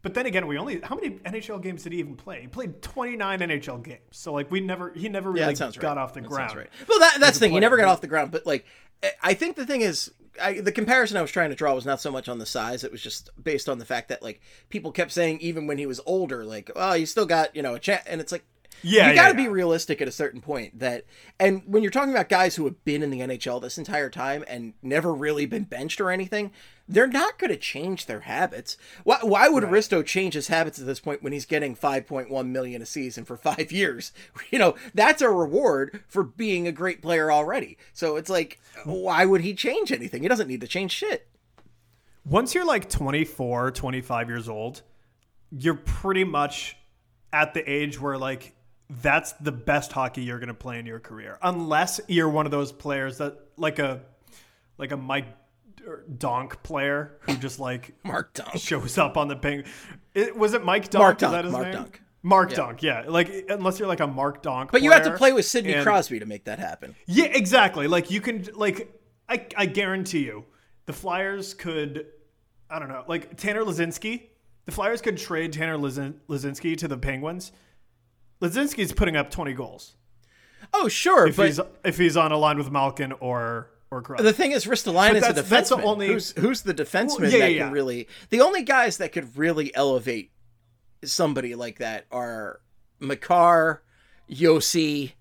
but 0.00 0.14
then 0.14 0.24
again, 0.26 0.46
we 0.46 0.56
only 0.56 0.80
how 0.80 0.94
many 0.94 1.10
NHL 1.10 1.60
games 1.62 1.82
did 1.82 1.92
he 1.92 1.98
even 1.98 2.16
play? 2.16 2.40
He 2.40 2.46
played 2.46 2.80
twenty 2.80 3.16
nine 3.16 3.40
NHL 3.40 3.82
games, 3.84 4.00
so 4.12 4.32
like 4.32 4.50
we 4.50 4.60
never 4.60 4.92
he 4.94 5.08
never 5.10 5.30
really 5.30 5.44
that 5.46 5.58
sounds 5.58 5.76
right. 5.76 5.82
got 5.82 5.98
off 5.98 6.14
the 6.14 6.20
That 6.22 6.28
ground. 6.30 6.56
right. 6.56 6.68
Well, 6.88 6.98
that, 7.00 7.18
that's 7.20 7.38
the 7.38 7.46
thing. 7.46 7.52
He 7.52 7.60
never 7.60 7.76
got 7.76 7.88
off 7.88 8.00
the 8.00 8.06
ground, 8.06 8.30
but 8.30 8.46
like, 8.46 8.64
I- 9.02 9.12
I 9.22 9.34
think 9.34 9.56
the 9.56 9.66
thing 9.66 9.82
is, 9.82 10.10
I, 10.42 10.60
the 10.60 10.72
comparison 10.72 11.18
I 11.18 11.22
was 11.22 11.30
trying 11.30 11.50
to 11.50 11.56
draw 11.56 11.74
was 11.74 11.84
not 11.84 12.00
so 12.00 12.10
much 12.10 12.30
on 12.30 12.38
the 12.38 12.46
size. 12.46 12.82
It 12.82 12.90
was 12.92 13.02
just 13.02 13.28
based 13.42 13.68
on 13.68 13.78
the 13.78 13.84
fact 13.84 14.08
that 14.08 14.22
like 14.22 14.40
people 14.70 14.90
kept 14.90 15.12
saying 15.12 15.40
even 15.40 15.66
when 15.66 15.76
he 15.76 15.84
was 15.84 16.00
older, 16.06 16.46
like, 16.46 16.70
oh, 16.76 16.94
you 16.94 17.04
still 17.04 17.26
got 17.26 17.54
you 17.54 17.60
know 17.62 17.74
a 17.74 17.78
chance, 17.78 18.04
and 18.06 18.22
it's 18.22 18.32
like. 18.32 18.44
Yeah, 18.82 19.08
you 19.10 19.14
got 19.14 19.28
to 19.28 19.34
be 19.34 19.44
yeah. 19.44 19.48
realistic 19.48 20.00
at 20.00 20.08
a 20.08 20.12
certain 20.12 20.40
point. 20.40 20.78
That, 20.78 21.04
and 21.38 21.62
when 21.66 21.82
you're 21.82 21.90
talking 21.90 22.12
about 22.12 22.28
guys 22.28 22.56
who 22.56 22.64
have 22.64 22.84
been 22.84 23.02
in 23.02 23.10
the 23.10 23.20
NHL 23.20 23.60
this 23.60 23.78
entire 23.78 24.10
time 24.10 24.44
and 24.48 24.74
never 24.82 25.12
really 25.12 25.46
been 25.46 25.64
benched 25.64 26.00
or 26.00 26.10
anything, 26.10 26.52
they're 26.88 27.06
not 27.06 27.38
going 27.38 27.50
to 27.50 27.56
change 27.56 28.06
their 28.06 28.20
habits. 28.20 28.76
Why, 29.04 29.18
why 29.22 29.48
would 29.48 29.64
Aristo 29.64 30.02
change 30.02 30.34
his 30.34 30.48
habits 30.48 30.78
at 30.78 30.86
this 30.86 31.00
point 31.00 31.22
when 31.22 31.32
he's 31.32 31.44
getting 31.44 31.76
5.1 31.76 32.46
million 32.48 32.80
a 32.80 32.86
season 32.86 33.24
for 33.24 33.36
five 33.50 33.72
years? 33.72 34.12
You 34.50 34.58
know, 34.58 34.76
that's 34.94 35.20
a 35.20 35.28
reward 35.28 36.02
for 36.08 36.22
being 36.22 36.66
a 36.66 36.72
great 36.72 37.02
player 37.02 37.30
already. 37.30 37.76
So 37.92 38.16
it's 38.16 38.30
like, 38.30 38.58
why 38.84 39.26
would 39.26 39.42
he 39.42 39.52
change 39.52 39.92
anything? 39.92 40.22
He 40.22 40.28
doesn't 40.28 40.48
need 40.48 40.62
to 40.62 40.66
change 40.66 40.92
shit. 40.92 41.28
once 42.24 42.54
you're 42.54 42.64
like 42.66 42.88
24 42.88 43.70
25 43.72 44.28
years 44.28 44.48
old 44.48 44.82
you're 45.50 45.74
pretty 45.74 46.24
much 46.24 46.76
at 47.32 47.54
the 47.54 47.70
age 47.70 48.00
where 48.00 48.18
like 48.18 48.54
that's 48.90 49.32
the 49.32 49.52
best 49.52 49.92
hockey 49.92 50.22
you're 50.22 50.38
going 50.38 50.48
to 50.48 50.54
play 50.54 50.78
in 50.78 50.86
your 50.86 50.98
career 51.00 51.38
unless 51.42 52.00
you're 52.08 52.28
one 52.28 52.46
of 52.46 52.52
those 52.52 52.72
players 52.72 53.18
that 53.18 53.36
like 53.56 53.78
a 53.78 54.00
like 54.78 54.92
a 54.92 54.96
mike 54.96 55.26
donk 56.18 56.62
player 56.62 57.18
who 57.20 57.34
just 57.36 57.58
like 57.60 57.94
Mark 58.04 58.34
Donk 58.34 58.56
shows 58.58 58.98
up 58.98 59.16
on 59.16 59.28
the 59.28 59.36
ping 59.36 59.64
it, 60.14 60.36
was 60.36 60.54
it 60.54 60.64
mike 60.64 60.90
donk 60.90 61.00
Mark 61.02 61.22
Is 61.22 61.30
that 61.30 61.44
his 61.44 61.52
Mark 61.52 61.64
name? 61.66 61.72
Dunk. 61.74 62.02
mark 62.22 62.52
dunk 62.54 62.82
yeah 62.82 63.04
like 63.08 63.46
unless 63.48 63.78
you're 63.78 63.88
like 63.88 64.00
a 64.00 64.06
mark 64.06 64.42
donk 64.42 64.70
But 64.72 64.82
you 64.82 64.90
have 64.92 65.04
to 65.04 65.16
play 65.16 65.32
with 65.32 65.44
Sidney 65.44 65.74
and- 65.74 65.84
Crosby 65.84 66.18
to 66.18 66.26
make 66.26 66.44
that 66.44 66.58
happen. 66.58 66.94
yeah, 67.06 67.26
exactly. 67.26 67.86
Like 67.88 68.10
you 68.10 68.20
can 68.20 68.46
like 68.54 68.92
I 69.28 69.46
I 69.56 69.66
guarantee 69.66 70.24
you 70.24 70.44
the 70.86 70.92
Flyers 70.92 71.54
could 71.54 72.06
I 72.70 72.78
don't 72.78 72.88
know, 72.88 73.04
like 73.08 73.36
Tanner 73.38 73.62
Laczynski, 73.64 74.22
the 74.66 74.72
Flyers 74.72 75.00
could 75.00 75.16
trade 75.16 75.52
Tanner 75.54 75.76
Lazin, 75.78 76.14
Laczynski 76.28 76.76
to 76.78 76.88
the 76.88 76.98
Penguins. 76.98 77.52
Laczynski's 78.40 78.92
putting 78.92 79.16
up 79.16 79.30
20 79.30 79.52
goals. 79.54 79.94
Oh, 80.74 80.88
sure. 80.88 81.26
If 81.28 81.36
but 81.36 81.46
he's 81.46 81.60
if 81.84 81.96
he's 81.98 82.16
on 82.16 82.30
a 82.32 82.36
line 82.36 82.58
with 82.58 82.70
Malkin 82.70 83.12
or 83.12 83.70
or 83.90 84.02
Crosby. 84.02 84.22
The 84.24 84.32
thing 84.34 84.52
is, 84.52 84.66
Ristolainen 84.66 85.14
is 85.16 85.24
a 85.28 85.32
that's- 85.32 85.48
that's 85.48 85.68
the 85.70 85.76
defenseman. 85.76 85.84
only- 85.84 86.06
who's, 86.08 86.32
who's 86.32 86.60
the 86.62 86.74
defenseman 86.74 87.20
Well, 87.20 87.30
yeah, 87.30 87.38
that 87.38 87.52
yeah, 87.52 87.58
can 87.60 87.68
yeah. 87.68 87.72
really? 87.72 88.08
The 88.28 88.42
only 88.42 88.62
guys 88.62 88.98
that 88.98 89.12
could 89.12 89.36
really 89.38 89.74
elevate 89.74 90.30
somebody 91.04 91.54
like 91.54 91.78
that 91.78 92.04
are 92.12 92.60
Makar, 93.00 93.82
Josi, 94.30 95.12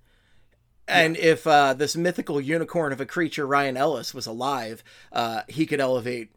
and 0.86 1.16
if 1.18 1.46
uh, 1.48 1.74
this 1.76 1.96
mythical 1.96 2.42
unicorn 2.42 2.92
of 2.92 3.00
a 3.00 3.06
creature 3.06 3.46
Ryan 3.48 3.78
Ellis 3.78 4.14
was 4.14 4.26
alive, 4.28 4.84
uh, 5.14 5.42
he 5.48 5.66
could 5.66 5.80
elevate 5.80 6.30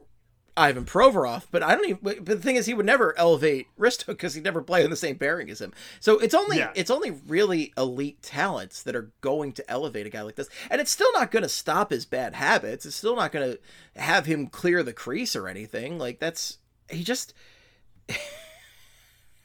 Ivan 0.61 0.85
Provorov. 0.85 1.45
But 1.51 1.63
I 1.63 1.75
don't 1.75 1.85
even. 1.89 1.99
But 2.03 2.25
the 2.27 2.37
thing 2.37 2.57
is, 2.57 2.67
he 2.67 2.75
would 2.75 2.87
never 2.87 3.17
elevate 3.19 3.67
Risto 3.79 4.07
because 4.09 4.35
he'd 4.35 4.45
never 4.45 4.63
play 4.63 4.85
in 4.85 4.91
the 4.91 4.97
same 4.97 5.17
pairing 5.17 5.51
as 5.51 5.61
him. 5.61 5.73
So 5.99 6.19
it's 6.19 6.35
only 6.35 6.59
Yeah. 6.59 6.73
it's 6.75 6.91
only 6.91 7.11
really 7.27 7.73
elite 7.77 8.23
talents 8.23 8.83
that 8.83 8.95
are 8.95 9.11
going 9.21 9.53
to 9.55 9.71
elevate 9.71 10.07
a 10.07 10.11
guy 10.11 10.23
like 10.23 10.37
this, 10.37 10.49
and 10.71 10.81
it's 10.81 10.91
still 10.91 11.13
not 11.15 11.31
going 11.31 11.43
to 11.43 11.49
stop 11.49 11.91
his 11.91 12.05
bad 12.07 12.35
habits. 12.35 12.85
It's 12.87 12.97
still 12.97 13.17
not 13.17 13.33
going 13.33 13.53
to 13.53 14.01
have 14.01 14.27
him 14.27 14.47
clear 14.47 14.83
the 14.83 14.93
crease 14.93 15.35
or 15.35 15.49
anything. 15.49 15.99
Like 15.99 16.19
that's 16.21 16.59
he 16.91 17.03
just. 17.03 17.35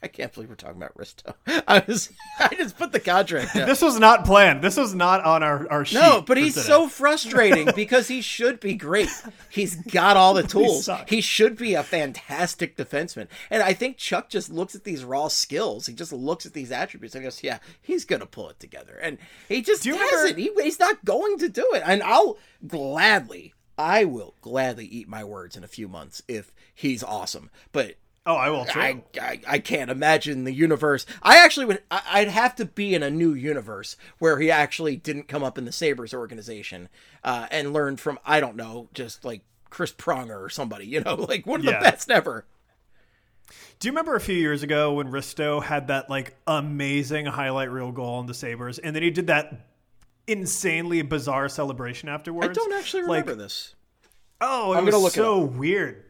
I 0.06 0.08
can't 0.08 0.32
believe 0.32 0.48
we're 0.48 0.54
talking 0.54 0.76
about 0.76 0.96
Risto. 0.96 1.34
I 1.66 1.82
was 1.86 2.12
I 2.38 2.54
just 2.54 2.78
put 2.78 2.92
the 2.92 3.00
contract 3.00 3.54
down. 3.54 3.66
this 3.66 3.82
was 3.82 3.98
not 3.98 4.24
planned. 4.24 4.62
This 4.62 4.76
was 4.76 4.94
not 4.94 5.24
on 5.24 5.42
our 5.42 5.68
our 5.70 5.84
sheet. 5.84 5.98
No, 5.98 6.22
but 6.22 6.36
he's 6.36 6.54
today. 6.54 6.66
so 6.66 6.88
frustrating 7.00 7.68
because 7.74 8.06
he 8.06 8.20
should 8.20 8.60
be 8.60 8.74
great. 8.74 9.08
He's 9.50 9.74
got 9.74 10.16
all 10.16 10.32
the 10.34 10.42
tools. 10.54 10.84
sucks. 10.84 11.10
He 11.10 11.20
should 11.20 11.56
be 11.56 11.74
a 11.74 11.82
fantastic 11.82 12.76
defenseman. 12.76 13.26
And 13.50 13.62
I 13.64 13.72
think 13.72 13.96
Chuck 13.96 14.28
just 14.28 14.48
looks 14.50 14.74
at 14.76 14.84
these 14.84 15.02
raw 15.04 15.26
skills. 15.28 15.86
He 15.86 15.92
just 15.94 16.12
looks 16.12 16.46
at 16.46 16.52
these 16.52 16.70
attributes 16.70 17.14
and 17.16 17.24
goes, 17.24 17.42
"Yeah, 17.42 17.58
he's 17.82 18.04
going 18.04 18.20
to 18.20 18.26
pull 18.26 18.48
it 18.50 18.60
together." 18.60 18.96
And 19.02 19.18
he 19.48 19.60
just 19.62 19.82
Do 19.82 19.92
hasn't. 19.92 20.36
remember- 20.36 20.60
He, 20.60 20.64
he's 20.64 20.78
not 20.78 21.04
going 21.04 21.38
to 21.38 21.48
do 21.48 21.68
it. 21.74 21.82
And 21.84 22.02
I'll 22.02 22.38
gladly, 22.66 23.54
I 23.76 24.04
will 24.04 24.34
gladly 24.40 24.86
eat 24.86 25.08
my 25.08 25.24
words 25.24 25.56
in 25.56 25.64
a 25.64 25.68
few 25.68 25.88
months 25.88 26.22
if 26.28 26.52
he's 26.74 27.02
awesome. 27.02 27.50
But 27.72 27.96
Oh, 28.26 28.34
I 28.34 28.50
will 28.50 28.64
too. 28.64 28.80
I, 28.80 29.02
I 29.20 29.40
I 29.46 29.58
can't 29.60 29.90
imagine 29.90 30.42
the 30.44 30.52
universe. 30.52 31.06
I 31.22 31.38
actually 31.44 31.66
would. 31.66 31.82
I'd 31.90 32.28
have 32.28 32.56
to 32.56 32.64
be 32.64 32.94
in 32.94 33.02
a 33.04 33.10
new 33.10 33.32
universe 33.34 33.96
where 34.18 34.38
he 34.40 34.50
actually 34.50 34.96
didn't 34.96 35.28
come 35.28 35.44
up 35.44 35.56
in 35.58 35.64
the 35.64 35.70
Sabres 35.72 36.12
organization 36.12 36.88
uh, 37.22 37.46
and 37.52 37.72
learned 37.72 38.00
from 38.00 38.18
I 38.24 38.40
don't 38.40 38.56
know, 38.56 38.88
just 38.92 39.24
like 39.24 39.42
Chris 39.70 39.92
Pronger 39.92 40.40
or 40.44 40.48
somebody. 40.48 40.86
You 40.86 41.00
know, 41.02 41.14
like 41.28 41.46
one 41.46 41.60
of 41.60 41.66
Yeah. 41.66 41.78
the 41.78 41.84
best 41.84 42.10
ever. 42.10 42.44
Do 43.78 43.86
you 43.86 43.92
remember 43.92 44.16
a 44.16 44.20
few 44.20 44.34
years 44.34 44.64
ago 44.64 44.94
when 44.94 45.12
Risto 45.12 45.62
had 45.62 45.86
that 45.88 46.10
like 46.10 46.36
amazing 46.48 47.26
highlight 47.26 47.70
reel 47.70 47.92
goal 47.92 48.14
on 48.16 48.26
the 48.26 48.34
Sabres, 48.34 48.80
and 48.80 48.96
then 48.96 49.04
he 49.04 49.10
did 49.10 49.28
that 49.28 49.66
insanely 50.26 51.02
bizarre 51.02 51.48
celebration 51.48 52.08
afterwards? 52.08 52.48
I 52.48 52.52
don't 52.54 52.72
actually 52.72 53.02
Like, 53.04 53.24
remember 53.24 53.40
this. 53.44 53.74
Oh, 54.40 54.72
it 54.72 54.78
I'm 54.78 54.84
was 54.84 54.92
gonna 54.94 55.04
look 55.04 55.12
it 55.12 55.16
so 55.16 55.40
weird. 55.40 56.02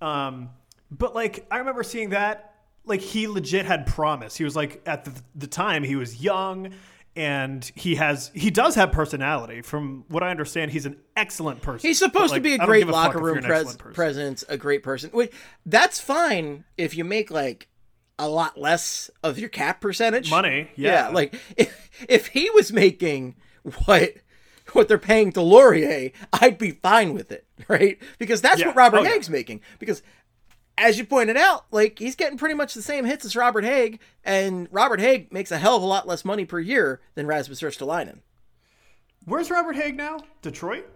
Um, 0.00 0.50
but 0.98 1.14
like 1.14 1.46
I 1.50 1.58
remember 1.58 1.82
seeing 1.82 2.10
that. 2.10 2.50
Like 2.86 3.00
he 3.00 3.26
legit 3.28 3.64
had 3.64 3.86
promise. 3.86 4.36
He 4.36 4.44
was 4.44 4.54
like 4.54 4.82
at 4.84 5.06
the, 5.06 5.12
the 5.34 5.46
time 5.46 5.84
he 5.84 5.96
was 5.96 6.22
young, 6.22 6.74
and 7.16 7.64
he 7.74 7.94
has 7.94 8.30
he 8.34 8.50
does 8.50 8.74
have 8.74 8.92
personality. 8.92 9.62
From 9.62 10.04
what 10.08 10.22
I 10.22 10.30
understand, 10.30 10.70
he's 10.70 10.84
an 10.84 10.98
excellent 11.16 11.62
person. 11.62 11.88
He's 11.88 11.98
supposed 11.98 12.32
But, 12.32 12.36
to 12.36 12.40
be 12.42 12.52
like, 12.58 12.60
a 12.60 12.66
great 12.66 12.86
locker 12.86 13.18
room 13.20 13.42
pres- 13.42 13.76
presence, 13.76 14.44
a 14.50 14.58
great 14.58 14.82
person. 14.82 15.08
Wait, 15.14 15.32
that's 15.64 15.98
fine 15.98 16.64
if 16.76 16.94
you 16.94 17.04
make 17.04 17.30
like 17.30 17.68
a 18.18 18.28
lot 18.28 18.60
less 18.60 19.10
of 19.22 19.38
your 19.38 19.48
cap 19.48 19.80
percentage. 19.80 20.28
Money, 20.28 20.70
Yeah, 20.76 21.06
yeah. 21.06 21.08
like 21.08 21.34
if 21.56 21.90
if 22.06 22.26
he 22.26 22.50
was 22.50 22.70
making 22.70 23.36
what 23.86 24.12
what 24.72 24.88
they're 24.88 24.98
paying 24.98 25.32
to 25.32 25.40
Laurier, 25.40 26.10
I'd 26.34 26.58
be 26.58 26.72
fine 26.72 27.14
with 27.14 27.32
it, 27.32 27.46
right? 27.68 27.98
Because 28.18 28.42
that's 28.42 28.60
Yeah. 28.60 28.66
what 28.66 28.76
Robert 28.76 28.98
Oh, 28.98 29.02
yeah. 29.04 29.18
Making. 29.30 29.62
Because 29.78 30.02
as 30.76 30.98
you 30.98 31.04
pointed 31.04 31.36
out, 31.36 31.66
like 31.70 31.98
he's 31.98 32.16
getting 32.16 32.38
pretty 32.38 32.54
much 32.54 32.74
the 32.74 32.82
same 32.82 33.04
hits 33.04 33.24
as 33.24 33.36
Robert 33.36 33.64
Hägg, 33.64 33.98
and 34.24 34.68
Robert 34.70 35.00
Hägg 35.00 35.30
makes 35.32 35.50
a 35.50 35.58
hell 35.58 35.76
of 35.76 35.82
a 35.82 35.86
lot 35.86 36.06
less 36.06 36.24
money 36.24 36.44
per 36.44 36.58
year 36.58 37.00
than 37.14 37.26
Rasmus 37.26 37.60
Ristolainen. 37.60 38.18
Where's 39.24 39.50
Robert 39.50 39.76
Hägg 39.76 39.96
now? 39.96 40.18
Detroit. 40.42 40.86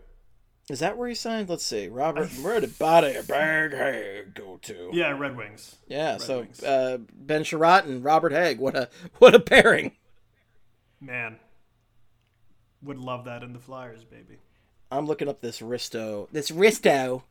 Is 0.69 0.81
that 0.81 0.99
where 0.99 1.09
he 1.09 1.15
signed? 1.15 1.49
Let's 1.49 1.65
see. 1.65 1.89
Robert, 1.89 2.29
where 2.43 2.61
did 2.61 2.79
Body 2.79 3.15
Bag 3.27 3.71
Hägg 3.71 4.35
go 4.35 4.59
to? 4.63 4.91
Yeah, 4.93 5.17
Red 5.17 5.35
Wings. 5.37 5.77
Yeah, 5.87 6.19
so 6.19 6.41
Wings. 6.41 6.63
uh, 6.63 6.99
Ben 7.15 7.43
Chiarot 7.43 7.85
and 7.87 8.05
Robert 8.05 8.33
Hägg, 8.33 8.59
what 8.59 8.77
a 8.77 8.91
what 9.19 9.35
a 9.35 9.41
pairing. 9.41 9.93
Man, 11.01 11.39
would 12.83 12.99
love 12.99 13.25
that 13.25 13.43
in 13.43 13.53
the 13.53 13.59
Flyers, 13.61 14.05
baby. 14.05 14.39
I'm 14.91 15.07
looking 15.07 15.29
up 15.29 15.41
this 15.41 15.61
Risto, 15.61 16.29
this 16.33 16.51
Risto 16.51 17.23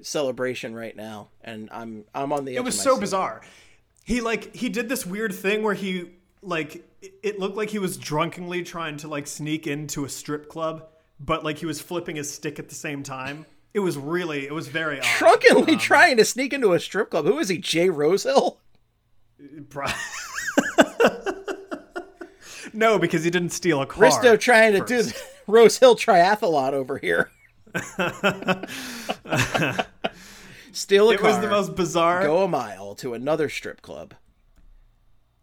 celebration 0.00 0.74
right 0.74 0.96
now, 0.96 1.28
and 1.42 1.68
I'm 1.70 2.04
I'm 2.14 2.32
on 2.32 2.44
the. 2.44 2.56
It 2.56 2.64
was 2.64 2.80
so 2.80 2.98
bizarre. 2.98 3.42
He 4.04 4.20
like 4.20 4.54
he 4.54 4.68
did 4.68 4.88
this 4.88 5.06
weird 5.06 5.34
thing 5.34 5.62
where 5.62 5.74
he 5.74 6.10
like 6.42 6.84
it- 7.22 7.38
looked 7.38 7.56
like 7.56 7.70
he 7.70 7.78
was 7.78 7.96
drunkenly 7.96 8.62
trying 8.62 8.96
to 8.98 9.08
like 9.08 9.26
sneak 9.26 9.66
into 9.66 10.04
a 10.04 10.08
strip 10.08 10.48
club, 10.48 10.88
but 11.20 11.44
like 11.44 11.58
he 11.58 11.66
was 11.66 11.80
flipping 11.80 12.16
his 12.16 12.32
stick 12.32 12.58
at 12.58 12.68
the 12.68 12.74
same 12.74 13.02
time. 13.02 13.46
It 13.74 13.80
was 13.80 13.96
really 13.96 14.46
it 14.46 14.52
was 14.52 14.68
very 14.68 15.00
odd. 15.00 15.06
Drunkenly 15.18 15.74
um, 15.74 15.78
trying 15.78 16.16
to 16.18 16.24
sneak 16.24 16.52
into 16.52 16.72
a 16.72 16.80
strip 16.80 17.10
club. 17.10 17.24
Who 17.26 17.38
is 17.38 17.48
he? 17.48 17.58
Jay 17.58 17.88
Rosehill? 17.88 18.58
Pro- 19.70 19.86
no, 22.72 22.98
because 22.98 23.24
he 23.24 23.30
didn't 23.30 23.50
steal 23.50 23.82
a 23.82 23.86
car. 23.86 24.04
Risto 24.04 24.38
trying 24.38 24.72
to 24.74 24.84
do 24.84 25.02
first. 25.02 25.14
the 25.14 25.20
Rosehill 25.52 25.96
Triathlon 25.96 26.72
over 26.72 26.98
here. 26.98 27.30
Steal 30.72 31.10
a 31.10 31.14
It 31.14 31.20
car. 31.20 31.30
was 31.30 31.40
the 31.40 31.48
most 31.48 31.74
bizarre. 31.76 32.22
go 32.22 32.44
a 32.44 32.48
mile 32.48 32.94
to 32.96 33.14
another 33.14 33.48
strip 33.48 33.82
club. 33.82 34.14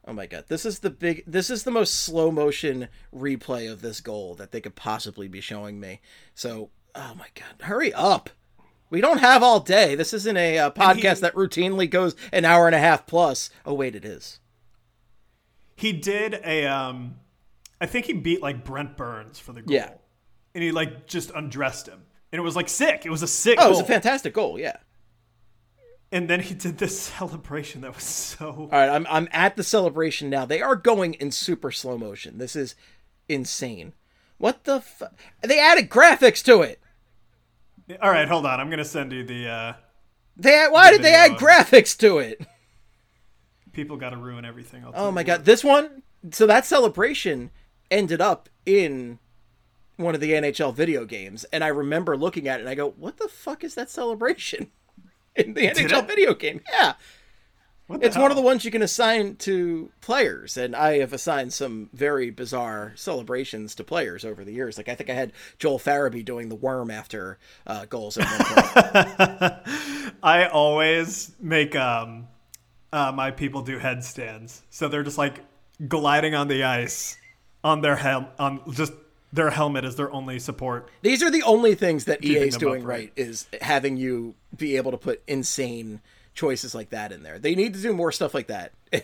Oh 0.07 0.13
my 0.13 0.25
god, 0.25 0.45
this 0.47 0.65
is 0.65 0.79
the 0.79 0.89
big 0.89 1.23
this 1.27 1.49
is 1.51 1.63
the 1.63 1.71
most 1.71 1.93
slow 1.93 2.31
motion 2.31 2.87
replay 3.13 3.71
of 3.71 3.81
this 3.81 4.01
goal 4.01 4.33
that 4.35 4.51
they 4.51 4.59
could 4.61 4.75
possibly 4.75 5.27
be 5.27 5.39
showing 5.41 5.79
me. 5.79 6.01
So, 6.33 6.71
oh 6.95 7.13
my 7.15 7.27
god, 7.35 7.61
hurry 7.67 7.93
up. 7.93 8.31
We 8.89 9.01
don't 9.01 9.19
have 9.19 9.43
all 9.43 9.59
day. 9.59 9.93
This 9.93 10.13
isn't 10.15 10.35
a 10.37 10.57
uh, 10.57 10.71
podcast 10.71 11.15
he- 11.15 11.21
that 11.21 11.35
routinely 11.35 11.87
goes 11.87 12.15
an 12.33 12.43
hour 12.43 12.65
and 12.65 12.73
a 12.75 12.79
half 12.79 13.05
plus. 13.05 13.51
Oh 13.67 13.75
wait, 13.75 13.95
it 13.95 14.03
is. 14.05 14.39
He 15.75 15.93
did 15.93 16.41
a 16.43 16.65
um 16.65 17.17
I 17.79 17.85
think 17.85 18.07
he 18.07 18.13
beat 18.13 18.41
like 18.41 18.65
Brent 18.65 18.97
Burns 18.97 19.37
for 19.37 19.53
the 19.53 19.61
goal. 19.61 19.75
Yeah. 19.75 19.91
And 20.55 20.63
he 20.63 20.71
like 20.71 21.05
just 21.05 21.29
undressed 21.35 21.87
him. 21.87 22.01
And 22.31 22.39
it 22.39 22.43
was 22.43 22.55
like 22.55 22.69
sick. 22.69 23.05
It 23.05 23.09
was 23.09 23.23
a 23.23 23.27
sick 23.27 23.57
Oh, 23.59 23.67
it 23.67 23.69
was 23.71 23.79
a 23.79 23.85
fantastic 23.85 24.33
goal, 24.33 24.59
yeah. 24.59 24.77
and 26.11 26.29
then 26.29 26.39
he 26.41 26.53
did 26.53 26.77
this 26.77 26.99
celebration 27.17 27.81
that 27.81 27.95
was 27.95 28.03
so 28.03 28.47
All 28.51 28.67
right, 28.71 28.89
I'm 28.89 29.07
I'm 29.09 29.27
at 29.31 29.55
the 29.55 29.63
celebration 29.63 30.29
now. 30.29 30.45
They 30.45 30.61
are 30.61 30.75
going 30.75 31.15
in 31.15 31.31
super 31.31 31.71
slow 31.71 31.97
motion. 31.97 32.37
This 32.37 32.55
is 32.55 32.75
insane. 33.27 33.93
What 34.37 34.63
the 34.63 34.81
fu- 34.81 35.05
They 35.41 35.59
added 35.59 35.89
graphics 35.89 36.43
to 36.45 36.61
it. 36.61 36.79
All 38.01 38.11
right, 38.11 38.27
hold 38.27 38.45
on. 38.45 38.59
I'm 38.59 38.67
going 38.69 38.77
to 38.77 38.85
send 38.85 39.11
you 39.11 39.23
the 39.23 39.47
uh 39.49 39.73
They 40.37 40.65
why 40.69 40.91
did 40.91 41.01
they 41.01 41.13
add 41.13 41.31
graphics 41.31 41.97
to 41.99 42.19
it? 42.19 42.45
people 43.73 43.97
got 43.97 44.09
to 44.11 44.17
ruin 44.17 44.45
everything. 44.45 44.83
Oh 44.93 45.11
my 45.11 45.23
god, 45.23 45.45
this 45.45 45.63
one. 45.63 46.03
So 46.31 46.45
that 46.47 46.65
celebration 46.65 47.49
ended 47.89 48.19
up 48.21 48.49
in 48.65 49.19
one 49.99 50.15
of 50.15 50.21
the 50.21 50.31
NHL 50.31 50.73
video 50.73 51.05
games, 51.05 51.45
and 51.51 51.63
I 51.63 51.67
remember 51.67 52.15
looking 52.17 52.47
at 52.47 52.59
it 52.59 52.63
and 52.63 52.69
I 52.69 52.75
go, 52.75 52.91
"What 52.91 53.17
the 53.17 53.27
fuck 53.27 53.63
is 53.63 53.75
that 53.75 53.89
celebration?" 53.89 54.71
In 55.35 55.53
the 55.53 55.67
NHL 55.67 56.03
it? 56.03 56.07
video 56.07 56.33
game, 56.33 56.61
yeah, 56.71 56.93
it's 58.01 58.17
one 58.17 58.29
of 58.29 58.37
the 58.37 58.43
ones 58.43 58.65
you 58.65 58.71
can 58.71 58.81
assign 58.81 59.35
to 59.37 59.91
players, 60.01 60.57
and 60.57 60.75
I 60.75 60.99
have 60.99 61.13
assigned 61.13 61.53
some 61.53 61.89
very 61.93 62.29
bizarre 62.29 62.93
celebrations 62.95 63.75
to 63.75 63.83
players 63.83 64.23
over 64.23 64.43
the 64.43 64.51
years. 64.51 64.77
Like 64.77 64.89
I 64.89 64.95
think 64.95 65.09
I 65.09 65.13
had 65.13 65.33
Joel 65.57 65.79
Farabee 65.79 66.23
doing 66.23 66.49
the 66.49 66.55
worm 66.55 66.91
after 66.91 67.37
uh, 67.65 67.85
goals 67.85 68.17
at 68.17 68.25
one 68.25 68.45
point. 68.45 69.53
I 70.23 70.47
always 70.51 71.31
make 71.39 71.75
um 71.75 72.27
uh, 72.91 73.11
my 73.11 73.31
people 73.31 73.61
do 73.61 73.77
headstands. 73.77 74.63
So 74.69 74.87
they're 74.87 75.03
just 75.03 75.17
like 75.17 75.43
gliding 75.87 76.35
on 76.35 76.47
the 76.47 76.63
ice 76.63 77.17
on 77.63 77.81
their 77.81 77.95
helm 77.95 78.27
on 78.37 78.61
just 78.73 78.93
their 79.31 79.51
helmet 79.51 79.85
is 79.85 79.95
their 79.95 80.11
only 80.11 80.39
support. 80.39 80.89
These 81.01 81.21
are 81.23 81.29
the 81.29 81.43
only 81.43 81.75
things 81.75 82.05
that 82.05 82.23
EA 82.23 82.47
is 82.47 82.57
doing 82.57 82.83
right 82.83 83.11
is 83.15 83.47
having 83.61 83.97
you 83.97 84.35
be 84.55 84.77
able 84.77 84.91
to 84.91 84.97
put 84.97 85.21
insane 85.27 86.01
choices 86.33 86.73
like 86.73 86.89
that 86.89 87.11
in 87.11 87.23
there. 87.23 87.37
They 87.39 87.55
need 87.55 87.73
to 87.75 87.81
do 87.81 87.93
more 87.93 88.11
stuff 88.11 88.33
like 88.33 88.47
that. 88.47 88.73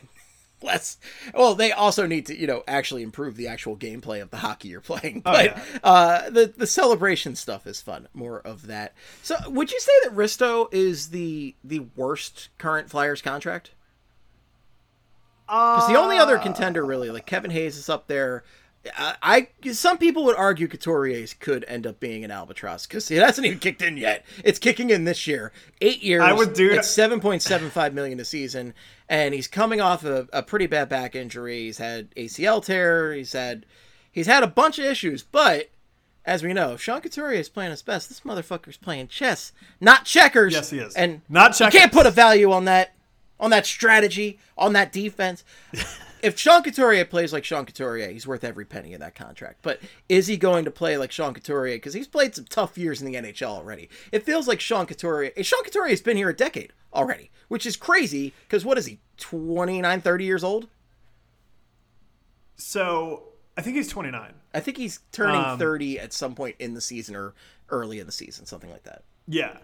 Less 0.61 0.97
well, 1.33 1.53
they 1.53 1.73
also 1.73 2.07
need 2.07 2.27
to, 2.27 2.35
you 2.35 2.47
know, 2.47 2.63
actually 2.67 3.03
improve 3.03 3.35
the 3.35 3.49
actual 3.49 3.75
gameplay 3.75 4.21
of 4.21 4.31
the 4.31 4.37
hockey 4.37 4.69
you're 4.69 4.81
playing. 4.81 5.19
But 5.19 5.57
yeah. 5.57 5.79
uh 5.83 6.29
the 6.29 6.53
the 6.55 6.65
celebration 6.65 7.35
stuff 7.35 7.67
is 7.67 7.81
fun. 7.81 8.07
More 8.13 8.39
of 8.39 8.67
that. 8.67 8.93
So 9.21 9.35
would 9.47 9.71
you 9.71 9.79
say 9.79 9.91
that 10.05 10.15
Risto 10.15 10.73
is 10.73 11.09
the 11.09 11.55
the 11.63 11.81
worst 11.95 12.49
current 12.57 12.89
Flyers 12.89 13.21
contract? 13.21 13.71
Because 15.47 15.87
the 15.87 15.99
only 15.99 16.17
other 16.17 16.39
contender, 16.39 16.83
really, 16.83 17.11
like 17.11 17.27
Kevin 17.27 17.51
Hayes, 17.51 17.77
is 17.77 17.87
up 17.87 18.07
there. 18.07 18.43
I, 18.97 19.47
I 19.63 19.71
some 19.71 19.97
people 19.97 20.25
would 20.25 20.35
argue 20.35 20.67
Couturier 20.67 21.25
could 21.39 21.65
end 21.67 21.87
up 21.87 21.99
being 21.99 22.23
an 22.23 22.31
albatross 22.31 22.85
because 22.85 23.09
it 23.11 23.21
hasn't 23.21 23.45
even 23.47 23.59
kicked 23.59 23.81
in 23.81 23.97
yet. 23.97 24.25
It's 24.43 24.59
kicking 24.59 24.89
in 24.89 25.05
this 25.05 25.25
year. 25.27 25.51
Eight 25.81 26.03
years. 26.03 26.21
I 26.23 26.33
would 26.33 26.53
do- 26.53 26.71
It's 26.71 26.89
seven 26.89 27.19
point 27.19 27.41
seven 27.41 27.69
five 27.69 27.93
million 27.93 28.19
a 28.19 28.25
season, 28.25 28.73
and 29.09 29.33
he's 29.33 29.47
coming 29.47 29.81
off 29.81 30.03
a, 30.05 30.27
a 30.33 30.43
pretty 30.43 30.67
bad 30.67 30.89
back 30.89 31.15
injury. 31.15 31.63
He's 31.65 31.77
had 31.77 32.13
ACL 32.15 32.63
tear. 32.63 33.13
He's 33.13 33.33
had 33.33 33.65
he's 34.11 34.27
had 34.27 34.43
a 34.43 34.47
bunch 34.47 34.79
of 34.79 34.85
issues, 34.85 35.23
but. 35.23 35.69
As 36.27 36.41
we 36.41 36.53
know, 36.53 36.75
Sean 36.75 37.01
Couturier 37.01 37.39
is 37.39 37.49
playing 37.49 37.69
his 37.69 37.83
best. 37.83 38.09
This 38.09 38.21
motherfucker's 38.21 38.77
playing 38.77 39.09
chess, 39.09 39.51
not 39.79 40.05
checkers. 40.05 40.53
Yes, 40.53 40.71
he 40.71 40.79
is. 40.79 40.95
And 40.95 41.21
Not 41.29 41.49
checkers. 41.53 41.71
You 41.75 41.79
can't 41.81 41.91
put 41.91 42.07
a 42.07 42.09
value 42.09 42.51
on 42.51 42.65
that, 42.65 42.95
on 43.39 43.51
that 43.51 43.67
strategy, 43.67 44.39
on 44.57 44.73
that 44.73 44.91
defense. 44.91 45.43
if 46.25 46.39
Sean 46.39 46.63
Couturier 46.63 47.05
plays 47.05 47.31
like 47.31 47.43
Sean 47.45 47.65
Couturier, 47.65 48.09
he's 48.09 48.25
worth 48.25 48.43
every 48.43 48.65
penny 48.65 48.93
of 48.93 48.99
that 48.99 49.13
contract. 49.13 49.59
But 49.61 49.79
is 50.09 50.25
he 50.27 50.37
going 50.37 50.65
to 50.65 50.71
play 50.71 50.97
like 50.97 51.11
Sean 51.11 51.33
Couturier? 51.35 51.75
Because 51.75 51.93
he's 51.93 52.07
played 52.07 52.33
some 52.33 52.45
tough 52.45 52.77
years 52.77 53.01
in 53.01 53.05
the 53.11 53.13
NHL 53.17 53.49
already. 53.49 53.89
It 54.11 54.23
feels 54.23 54.47
like 54.47 54.59
Sean 54.59 54.85
Couturier. 54.87 55.31
Sean 55.43 55.63
Couturier 55.63 55.89
has 55.91 56.01
been 56.01 56.17
here 56.17 56.29
a 56.29 56.35
decade 56.35 56.73
already, 56.93 57.29
which 57.47 57.65
is 57.65 57.77
crazy. 57.77 58.33
Because 58.47 58.65
what 58.65 58.77
is 58.79 58.87
he? 58.87 58.99
29, 59.17 60.01
30 60.01 60.25
years 60.25 60.43
old? 60.43 60.67
So 62.55 63.23
I 63.57 63.61
think 63.61 63.75
he's 63.75 63.87
29. 63.89 64.33
I 64.53 64.59
think 64.59 64.77
he's 64.77 64.99
turning 65.11 65.35
Um, 65.41 65.59
30 65.59 65.99
at 65.99 66.11
some 66.13 66.33
point 66.35 66.55
in 66.59 66.73
the 66.73 66.81
season 66.81 67.15
or 67.15 67.33
early 67.69 67.99
in 67.99 68.05
the 68.05 68.11
season, 68.11 68.45
something 68.45 68.71
like 68.71 68.83
that. 68.83 69.03
Yeah. 69.27 69.57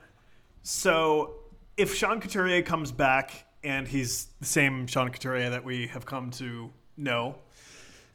So 0.62 1.36
if 1.78 1.96
Sean 1.96 2.20
Couturier 2.22 2.62
comes 2.62 2.92
back 2.92 3.46
and 3.64 3.88
he's 3.88 4.28
the 4.40 4.46
same 4.46 4.88
Sean 4.88 5.10
Couturier 5.10 5.50
that 5.52 5.64
we 5.64 5.88
have 5.88 6.06
come 6.06 6.32
to 6.32 6.72
know 6.98 7.36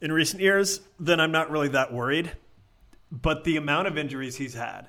in 0.01 0.13
recent 0.13 0.43
years, 0.43 0.81
then 1.01 1.21
I'm 1.21 1.33
not 1.33 1.51
really 1.51 1.69
that 1.69 1.93
worried. 1.93 2.33
But 3.11 3.45
the 3.45 3.57
amount 3.57 3.87
of 3.89 3.97
injuries 3.97 4.37
he's 4.37 4.55
had, 4.55 4.89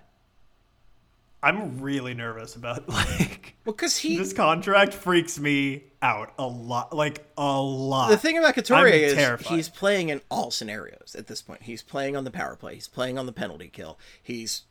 I'm 1.41 1.80
really 1.80 2.14
nervous 2.14 2.55
about. 2.55 2.88
Like 2.97 3.55
Well, 3.66 3.74
because 3.74 3.97
he. 3.97 4.18
this 4.18 4.34
contract 4.34 4.93
freaks 4.93 5.39
me 5.39 5.84
out 6.01 6.34
a 6.38 6.47
lot, 6.47 6.95
like 6.95 7.26
a 7.38 7.62
lot. 7.62 8.10
The 8.10 8.18
thing 8.18 8.38
about 8.38 8.55
Couturier 8.55 8.88
I'm 8.88 8.93
is 8.93 9.14
terrified. 9.14 9.55
he's 9.55 9.70
playing 9.70 10.10
in 10.10 10.22
all 10.30 10.51
scenarios 10.51 11.16
at 11.18 11.28
this 11.28 11.41
point. 11.41 11.64
He's 11.64 11.84
playing 11.84 12.16
on 12.16 12.24
the 12.24 12.32
power 12.32 12.55
play. 12.55 12.76
He's 12.76 12.88
playing 12.88 13.18
on 13.18 13.26
the 13.28 13.32
penalty 13.32 13.68
kill. 13.68 13.99
He's 14.22 14.64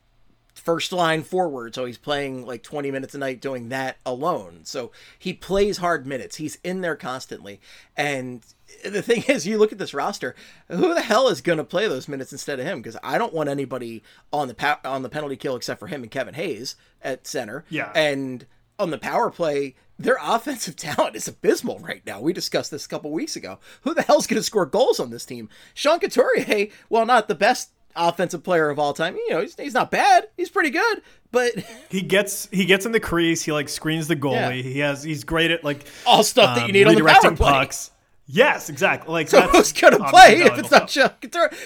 first 0.57 0.91
line 0.91 1.23
forward, 1.23 1.75
so 1.75 1.85
he's 1.85 1.97
playing 1.97 2.45
like 2.45 2.63
20 2.63 2.91
minutes 2.91 3.15
a 3.15 3.17
night 3.17 3.41
doing 3.41 3.69
that 3.69 3.97
alone. 4.05 4.61
So 4.63 4.91
he 5.17 5.33
plays 5.33 5.77
hard 5.77 6.05
minutes. 6.05 6.37
He's 6.37 6.57
in 6.63 6.81
there 6.81 6.95
constantly. 6.95 7.59
And 7.95 8.45
the 8.83 9.01
thing 9.01 9.23
is, 9.27 9.47
you 9.47 9.57
look 9.57 9.71
at 9.71 9.77
this 9.77 9.93
roster, 9.93 10.35
who 10.67 10.93
the 10.93 11.01
hell 11.01 11.27
is 11.27 11.41
going 11.41 11.57
to 11.57 11.63
play 11.63 11.87
those 11.87 12.07
minutes 12.07 12.31
instead 12.31 12.59
of 12.59 12.65
him? 12.65 12.81
Because 12.81 12.97
I 13.03 13.17
don't 13.17 13.33
want 13.33 13.49
anybody 13.49 14.03
on 14.33 14.47
the 14.47 14.53
pow- 14.53 14.79
on 14.83 15.03
the 15.03 15.09
penalty 15.09 15.35
kill 15.35 15.55
except 15.55 15.79
for 15.79 15.87
him 15.87 16.03
and 16.03 16.11
Kevin 16.11 16.33
Hayes 16.33 16.75
at 17.01 17.27
center. 17.27 17.63
Yeah. 17.69 17.91
And 17.95 18.45
on 18.79 18.91
the 18.91 18.97
power 18.97 19.29
play, 19.29 19.75
their 19.99 20.17
offensive 20.21 20.75
talent 20.77 21.15
is 21.15 21.27
abysmal 21.27 21.79
right 21.79 22.05
now. 22.05 22.21
We 22.21 22.33
discussed 22.33 22.71
this 22.71 22.85
a 22.85 22.89
couple 22.89 23.11
weeks 23.11 23.35
ago. 23.35 23.59
Who 23.81 23.93
the 23.93 24.01
hell's 24.03 24.27
going 24.27 24.39
to 24.39 24.43
score 24.43 24.65
goals 24.65 24.99
on 24.99 25.09
this 25.09 25.25
team? 25.25 25.49
Sean 25.73 25.99
Couturier, 25.99 26.67
well, 26.89 27.05
not 27.05 27.27
the 27.27 27.35
best 27.35 27.71
offensive 27.97 28.43
player 28.43 28.69
of 28.69 28.79
all 28.79 28.93
time, 28.93 29.15
you 29.15 29.29
know, 29.29 29.41
he's, 29.41 29.55
he's 29.55 29.73
not 29.73 29.91
bad. 29.91 30.27
He's 30.37 30.49
pretty 30.49 30.69
good, 30.69 31.01
but 31.31 31.53
he 31.89 32.01
gets 32.01 32.47
he 32.51 32.65
gets 32.65 32.85
in 32.85 32.91
the 32.91 32.99
crease. 32.99 33.41
He 33.41 33.51
like 33.51 33.69
screens 33.69 34.07
the 34.07 34.15
goalie. 34.15 34.57
Yeah. 34.57 34.69
He 34.69 34.79
has 34.79 35.03
he's 35.03 35.23
great 35.23 35.51
at 35.51 35.63
like 35.63 35.85
all 36.05 36.23
stuff 36.23 36.55
that 36.55 36.63
um, 36.63 36.67
you 36.67 36.73
need 36.73 36.87
on 36.87 36.95
the 36.95 37.03
power 37.03 37.35
play. 37.35 37.51
pucks. 37.51 37.91
Yes, 38.27 38.69
exactly. 38.69 39.11
Like 39.11 39.29
So 39.29 39.39
that's 39.39 39.51
who's 39.53 39.71
going 39.73 39.97
to 39.97 40.09
play 40.09 40.41
if 40.41 40.59
it's 40.59 40.69
not. 40.69 40.89
Sean 40.89 41.11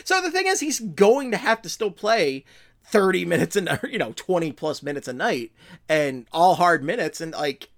So 0.05 0.21
the 0.21 0.29
thing 0.29 0.45
is, 0.45 0.59
he's 0.59 0.79
going 0.79 1.31
to 1.31 1.37
have 1.37 1.61
to 1.63 1.69
still 1.69 1.89
play 1.89 2.45
30 2.85 3.25
minutes 3.25 3.55
and 3.55 3.79
you 3.89 3.97
know 3.97 4.13
20 4.15 4.51
plus 4.51 4.83
minutes 4.83 5.07
a 5.07 5.13
night 5.13 5.51
and 5.87 6.27
all 6.31 6.55
hard 6.55 6.83
minutes 6.83 7.21
and 7.21 7.31
like 7.33 7.69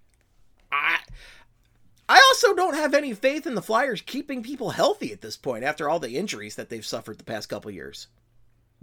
I 0.72 1.00
I 2.10 2.16
also 2.30 2.54
don't 2.54 2.76
have 2.76 2.94
any 2.94 3.14
faith 3.14 3.48
in 3.48 3.56
the 3.56 3.62
Flyers 3.62 4.02
keeping 4.02 4.44
people 4.44 4.72
healthy 4.72 5.14
at 5.14 5.22
this 5.22 5.38
point 5.38 5.64
after 5.64 5.90
all 5.90 6.00
the 6.00 6.18
injuries 6.18 6.56
that 6.56 6.70
they've 6.70 6.86
suffered 6.86 7.18
the 7.18 7.24
past 7.24 7.48
couple 7.48 7.72
years. 7.72 8.08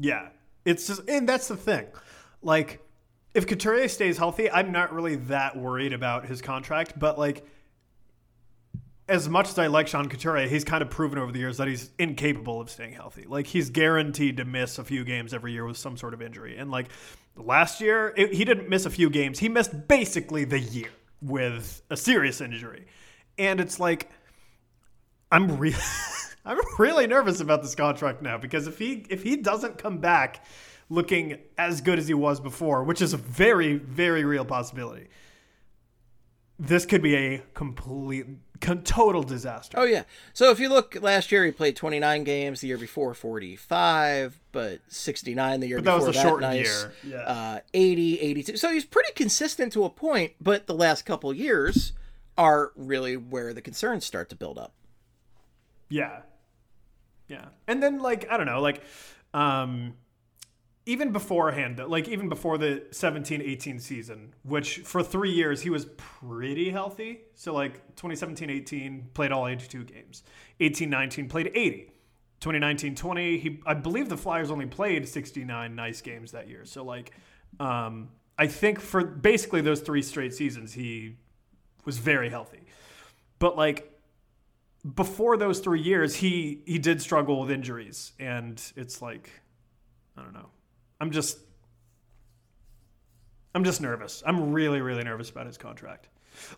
Yeah, 0.01 0.29
it's 0.65 0.87
just 0.87 1.09
and 1.09 1.29
that's 1.29 1.49
the 1.49 1.57
thing. 1.57 1.87
Like, 2.43 2.81
if 3.35 3.47
Couturier 3.47 3.89
stays 3.89 4.17
healthy, 4.17 4.51
I'm 4.51 4.73
not 4.73 4.95
really 4.95 5.17
that 5.17 5.57
worried 5.57 5.93
about 5.93 6.25
his 6.25 6.41
contract. 6.41 6.99
But 6.99 7.19
like, 7.19 7.45
as 9.09 9.29
much 9.29 9.51
as 9.51 9.59
I 9.59 9.67
like 9.67 9.89
Sean 9.89 10.09
Couturier, 10.09 10.49
he's 10.49 10.65
kind 10.65 10.83
of 10.83 10.89
proven 10.89 11.19
over 11.19 11.33
the 11.33 11.39
years 11.39 11.59
that 11.59 11.69
he's 11.69 11.91
incapable 11.99 12.61
of 12.61 12.71
staying 12.71 12.95
healthy. 12.95 13.27
Like, 13.29 13.47
he's 13.47 13.69
guaranteed 13.69 14.39
to 14.39 14.45
miss 14.47 14.79
a 14.79 14.85
few 14.85 15.05
games 15.05 15.35
every 15.35 15.53
year 15.53 15.67
with 15.67 15.77
some 15.77 15.99
sort 15.99 16.15
of 16.15 16.23
injury. 16.23 16.57
And 16.57 16.71
like 16.71 16.89
last 17.37 17.83
year, 17.83 18.15
it, 18.17 18.33
he 18.33 18.45
didn't 18.45 18.71
miss 18.71 18.87
a 18.87 18.91
few 18.91 19.11
games. 19.11 19.39
He 19.39 19.51
missed 19.51 19.87
basically 19.87 20.45
the 20.45 20.61
year 20.61 20.91
with 21.21 21.83
a 21.91 21.97
serious 21.97 22.41
injury. 22.41 22.87
And 23.37 23.61
it's 23.61 23.79
like, 23.79 24.11
I'm 25.31 25.59
really, 25.59 25.77
I'm 26.45 26.59
really 26.79 27.07
nervous 27.07 27.41
about 27.41 27.63
this 27.63 27.75
contract 27.75 28.23
now 28.23 28.39
because 28.39 28.67
if 28.67 28.79
he 28.79 29.05
if 29.11 29.23
he 29.23 29.37
doesn't 29.37 29.79
come 29.79 29.99
back 29.99 30.45
looking 30.89 31.39
as 31.59 31.81
good 31.81 31.99
as 31.99 32.09
he 32.09 32.15
was 32.15 32.41
before, 32.41 32.83
which 32.85 33.03
is 33.03 33.13
a 33.13 33.17
very 33.19 33.75
very 33.77 34.25
real 34.25 34.45
possibility, 34.45 35.09
this 36.59 36.85
could 36.87 37.03
be 37.03 37.15
a 37.17 37.43
complete, 37.55 38.27
total 38.85 39.23
disaster. 39.23 39.79
Oh 39.79 39.85
yeah. 39.85 40.05
So 40.33 40.51
if 40.51 40.59
you 40.61 40.69
look 40.69 40.97
last 41.01 41.31
year, 41.33 41.45
he 41.45 41.53
played 41.53 41.77
29 41.77 42.25
games. 42.25 42.61
The 42.61 42.69
year 42.69 42.79
before, 42.79 43.15
45, 43.15 44.41
but 44.53 44.81
69 44.89 45.61
the 45.61 45.69
year 45.69 45.79
But 45.79 45.85
that 45.85 45.95
before. 45.97 46.09
was 46.09 46.17
a 46.17 46.21
shortened 46.21 46.53
nice. 46.55 46.67
year. 46.67 46.93
Yeah. 47.07 47.19
Uh, 47.21 47.61
80, 47.73 48.21
82. 48.21 48.57
So 48.57 48.71
he's 48.71 48.85
pretty 48.85 49.13
consistent 49.15 49.73
to 49.75 49.85
a 49.85 49.91
point, 49.91 50.33
but 50.41 50.67
the 50.67 50.75
last 50.75 51.07
couple 51.07 51.33
years 51.33 51.93
are 52.37 52.73
really 52.77 53.17
where 53.17 53.53
the 53.55 53.63
concerns 53.63 54.05
start 54.05 54.29
to 54.31 54.37
build 54.37 54.59
up. 54.59 54.73
Yeah. 55.89 56.21
Yeah. 57.31 57.47
And 57.69 57.81
then 57.81 58.01
like 58.01 58.31
I 58.31 58.37
don't 58.37 58.47
know, 58.47 58.61
like 58.61 58.83
um 59.33 59.95
even 60.85 61.13
beforehand, 61.13 61.81
like 61.87 62.09
even 62.09 62.29
before 62.29 62.59
the 62.59 62.83
17-18 62.91 63.81
season, 63.81 64.35
which 64.43 64.79
for 64.79 65.03
3 65.03 65.31
years 65.31 65.61
he 65.61 65.71
was 65.71 65.87
pretty 65.97 66.71
healthy. 66.71 67.21
So 67.35 67.55
like 67.55 67.95
2017-18 67.95 69.15
played 69.15 69.31
all 69.31 69.47
82 69.47 69.85
games. 69.85 70.25
18-19 70.61 71.29
played 71.29 71.53
80. 71.55 71.93
2019-20 72.41 73.41
he 73.41 73.61
I 73.65 73.75
believe 73.75 74.09
the 74.09 74.17
Flyers 74.17 74.51
only 74.51 74.67
played 74.67 75.07
69 75.09 75.77
nice 75.77 76.01
games 76.01 76.33
that 76.33 76.49
year. 76.49 76.65
So 76.65 76.83
like 76.83 77.13
um 77.61 78.11
I 78.37 78.49
think 78.49 78.81
for 78.81 79.05
basically 79.05 79.61
those 79.61 79.81
3 79.83 80.03
straight 80.03 80.35
seasons 80.35 80.73
he 80.73 81.17
was 81.85 81.99
very 81.99 82.29
healthy. 82.29 82.65
But 83.39 83.57
like 83.57 83.90
before 84.95 85.37
those 85.37 85.61
three 85.61 85.81
years, 85.83 86.15
he 86.17 86.63
he 86.67 86.79
did 86.79 87.01
struggle 87.03 87.41
with 87.41 87.51
injuries, 87.51 88.13
and 88.19 88.61
it's 88.77 89.03
like, 89.03 89.31
I 90.17 90.23
don't 90.23 90.33
know. 90.35 90.49
I'm 91.01 91.11
just, 91.11 91.39
I'm 93.55 93.65
just 93.65 93.81
nervous. 93.81 94.23
I'm 94.25 94.53
really 94.53 94.81
really 94.81 95.03
nervous 95.05 95.31
about 95.31 95.47
his 95.47 95.59
contract. 95.59 96.09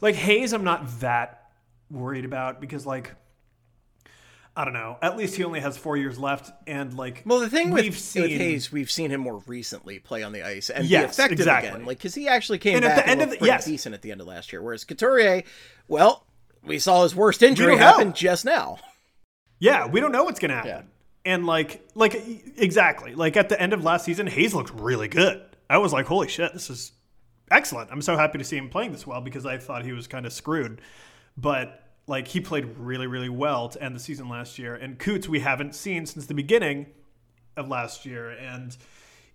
Like 0.01 0.15
Hayes, 0.15 0.53
I'm 0.53 0.65
not 0.65 1.01
that 1.01 1.51
worried 1.91 2.25
about 2.25 2.61
because 2.61 2.87
like, 2.87 3.13
I 4.57 4.65
don't 4.65 4.75
know. 4.75 4.99
At 5.01 5.17
least 5.17 5.35
he 5.37 5.45
only 5.45 5.61
has 5.61 5.77
four 5.79 5.97
years 5.97 6.19
left, 6.19 6.51
and 6.67 6.93
like, 6.95 7.23
Well, 7.25 7.41
the 7.41 7.49
thing 7.49 7.71
with, 7.71 7.83
we've 7.85 7.93
with 7.95 8.01
seen- 8.01 8.29
Hayes, 8.39 8.71
we've 8.71 8.91
seen 8.91 9.11
him 9.11 9.23
more 9.23 9.43
recently 9.47 9.99
play 9.99 10.23
on 10.23 10.33
the 10.33 10.47
ice 10.47 10.69
and 10.71 10.85
Yes, 10.87 11.17
be 11.17 11.23
effective 11.23 11.41
exactly. 11.41 11.71
again. 11.71 11.87
Like, 11.87 11.99
because 11.99 12.15
he 12.15 12.29
actually 12.29 12.59
came 12.59 12.77
And 12.77 12.85
at 12.85 12.97
back 12.97 13.05
the 13.07 13.11
and 13.11 13.21
end 13.23 13.33
of 13.33 13.39
the- 13.41 13.47
yes. 13.47 13.65
decent 13.65 13.95
at 13.95 14.03
the 14.03 14.13
end 14.13 14.21
of 14.21 14.27
last 14.27 14.53
year. 14.53 14.63
Whereas 14.63 14.85
Couturier, 14.85 15.43
well, 15.89 16.27
we 16.65 16.79
saw 16.79 17.03
his 17.03 17.15
worst 17.15 17.43
injury 17.43 17.73
don't 17.73 17.79
know. 17.79 17.85
happen 17.85 18.13
just 18.13 18.45
now. 18.45 18.79
Yeah, 19.59 19.87
we 19.87 20.01
don't 20.01 20.13
know 20.13 20.25
what's 20.25 20.41
gonna 20.41 20.55
happen. 20.55 20.71
Yeah. 20.71 20.83
And 21.25 21.47
like, 21.47 21.89
like 21.95 22.15
exactly, 22.57 23.15
like 23.15 23.37
at 23.37 23.49
the 23.49 23.61
end 23.61 23.73
of 23.73 23.85
last 23.85 24.05
season, 24.05 24.27
Hayes 24.27 24.55
looked 24.55 24.73
really 24.75 25.09
good. 25.09 25.43
I 25.71 25.79
was 25.79 25.93
like, 25.93 26.07
holy 26.07 26.29
shit, 26.29 26.53
this 26.53 26.69
is 26.69 26.93
excellent. 27.51 27.91
I'm 27.93 28.03
so 28.03 28.17
happy 28.17 28.39
to 28.39 28.45
see 28.45 28.57
him 28.57 28.69
playing 28.69 28.93
this 28.93 29.07
well 29.07 29.21
because 29.21 29.47
I 29.47 29.59
thought 29.59 29.85
he 29.85 29.93
was 29.93 30.07
kind 30.07 30.27
of 30.27 30.33
screwed. 30.33 30.81
But 31.37 31.81
like, 32.07 32.27
he 32.27 32.41
played 32.41 32.77
really, 32.77 33.07
really 33.07 33.29
well 33.29 33.69
to 33.69 33.83
end 33.83 33.95
the 33.95 34.01
season 34.01 34.29
last 34.29 34.59
year. 34.59 34.75
And 34.75 34.99
Coots, 34.99 35.29
we 35.29 35.41
haven't 35.41 35.75
seen 35.75 36.07
since 36.07 36.27
the 36.27 36.35
beginning 36.35 36.87
of 37.57 37.69
last 37.69 38.05
year. 38.05 38.31
And 38.31 38.77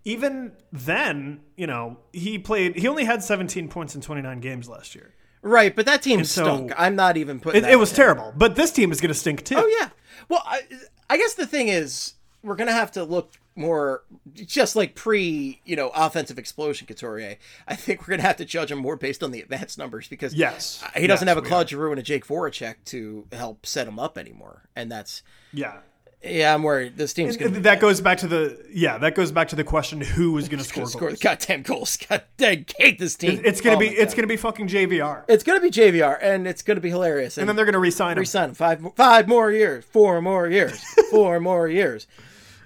even 0.04 0.52
then, 0.72 1.42
you 1.56 1.68
know, 1.68 1.98
he 2.12 2.38
played. 2.38 2.78
He 2.78 2.88
only 2.88 3.06
had 3.06 3.24
17 3.24 3.70
points 3.70 3.96
in 3.96 4.02
29 4.02 4.40
games 4.42 4.68
last 4.68 4.96
year. 4.96 5.14
Right, 5.48 5.76
but 5.76 5.86
that 5.86 6.02
team 6.02 6.24
so- 6.24 6.44
stunk. 6.44 6.74
I'm 6.78 6.96
not 6.96 7.18
even 7.18 7.40
putting 7.40 7.60
It, 7.60 7.62
that 7.64 7.72
it 7.72 7.78
was 7.78 7.92
terrible. 7.92 8.34
But 8.36 8.56
this 8.56 8.72
team 8.72 8.92
is 8.92 9.00
going 9.02 9.10
to 9.14 9.20
stink 9.20 9.44
too. 9.46 9.56
Oh 9.58 9.68
yeah. 9.80 9.90
Well, 10.30 10.44
I, 10.46 10.62
I 11.10 11.18
guess 11.18 11.36
the 11.36 11.46
thing 11.48 11.70
is, 11.70 12.14
we're 12.44 12.56
gonna 12.56 12.72
have 12.72 12.92
to 12.92 13.04
look 13.04 13.34
more, 13.56 14.04
just 14.34 14.76
like 14.76 14.94
pre, 14.94 15.62
you 15.66 15.76
know, 15.76 15.90
offensive 15.96 16.38
explosion 16.38 16.86
Couturier. 16.88 17.38
I 17.68 17.76
think 17.76 18.02
we're 18.02 18.12
gonna 18.12 18.28
have 18.28 18.38
to 18.38 18.46
judge 18.46 18.72
him 18.72 18.78
more 18.78 18.96
based 18.96 19.24
on 19.24 19.32
the 19.32 19.42
advanced 19.42 19.78
numbers 19.78 20.08
because 20.08 20.34
Yes. 20.34 20.84
he 20.96 21.08
doesn't 21.08 21.28
Yes, 21.28 21.36
have 21.36 21.44
a 21.44 21.48
Claude 21.48 21.70
Giroux 21.70 21.92
and 21.92 22.00
a 22.00 22.04
Jake 22.04 22.26
Voracek 22.28 22.76
to 22.86 23.26
help 23.32 23.66
set 23.66 23.88
him 23.88 23.98
up 24.00 24.18
anymore, 24.18 24.70
and 24.76 24.92
that's 24.92 25.24
Yeah. 25.54 25.78
Yeah, 26.24 26.54
I'm 26.54 26.64
worried 26.64 26.98
this 26.98 27.14
team's 27.14 27.38
gonna 27.38 27.56
And 27.56 27.64
that 27.66 27.80
goes 27.80 28.02
back 28.02 28.18
to 28.20 28.28
the 28.28 28.66
yeah 28.72 28.98
that 28.98 29.16
goes 29.16 29.32
back 29.32 29.50
to 29.50 29.56
the 29.56 29.64
question 29.64 30.02
who 30.02 30.38
is 30.38 30.50
going 30.50 30.60
to 30.60 30.66
score 30.66 30.86
score 30.88 31.02
the 31.12 31.18
goals. 31.18 31.20
goddamn 31.20 31.62
goals. 31.62 31.98
God 32.10 32.24
dang, 32.38 32.66
hate 32.78 32.98
this 33.00 33.16
team. 33.16 33.42
It's 33.46 33.62
going 33.62 33.78
Oh 33.78 33.80
to 33.80 33.88
be 33.90 33.96
it's 33.96 34.14
going 34.14 34.24
to 34.24 34.28
be 34.28 34.38
fucking 34.38 34.68
JVR, 34.68 35.24
it's 35.28 35.44
gonna 35.44 35.62
be 35.62 35.70
JVR, 35.72 36.18
and 36.22 36.48
it's 36.48 36.62
gonna 36.64 36.82
be 36.82 36.90
hilarious. 36.90 37.38
and 37.38 37.48
then 37.48 37.56
they're 37.56 37.66
going 37.66 37.74
to 37.74 37.80
resign 37.80 38.14
him. 38.14 38.22
resign 38.22 38.50
him 38.50 38.56
five 38.56 38.86
five 38.96 39.28
more 39.28 39.52
years, 39.52 39.86
four 39.86 40.22
more 40.22 40.48
years, 40.50 40.84
four 41.12 41.40
more 41.40 41.68
years. 41.68 42.08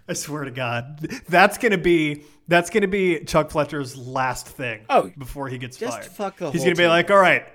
I 0.07 0.13
swear 0.13 0.43
to 0.45 0.51
God, 0.51 0.99
that's 1.29 1.57
going 1.57 1.71
to 1.71 1.77
be 1.77 2.23
that's 2.47 2.69
going 2.69 2.81
to 2.81 2.87
be 2.87 3.23
Chuck 3.23 3.49
Fletcher's 3.49 3.95
last 3.95 4.47
thing. 4.47 4.81
Oh, 4.89 5.11
before 5.17 5.47
he 5.47 5.57
gets 5.57 5.77
just 5.77 5.99
fired, 5.99 6.11
fuck 6.11 6.37
the 6.37 6.51
he's 6.51 6.61
going 6.63 6.75
to 6.75 6.79
be 6.79 6.83
team. 6.83 6.89
like, 6.89 7.09
all 7.11 7.17
right. 7.17 7.45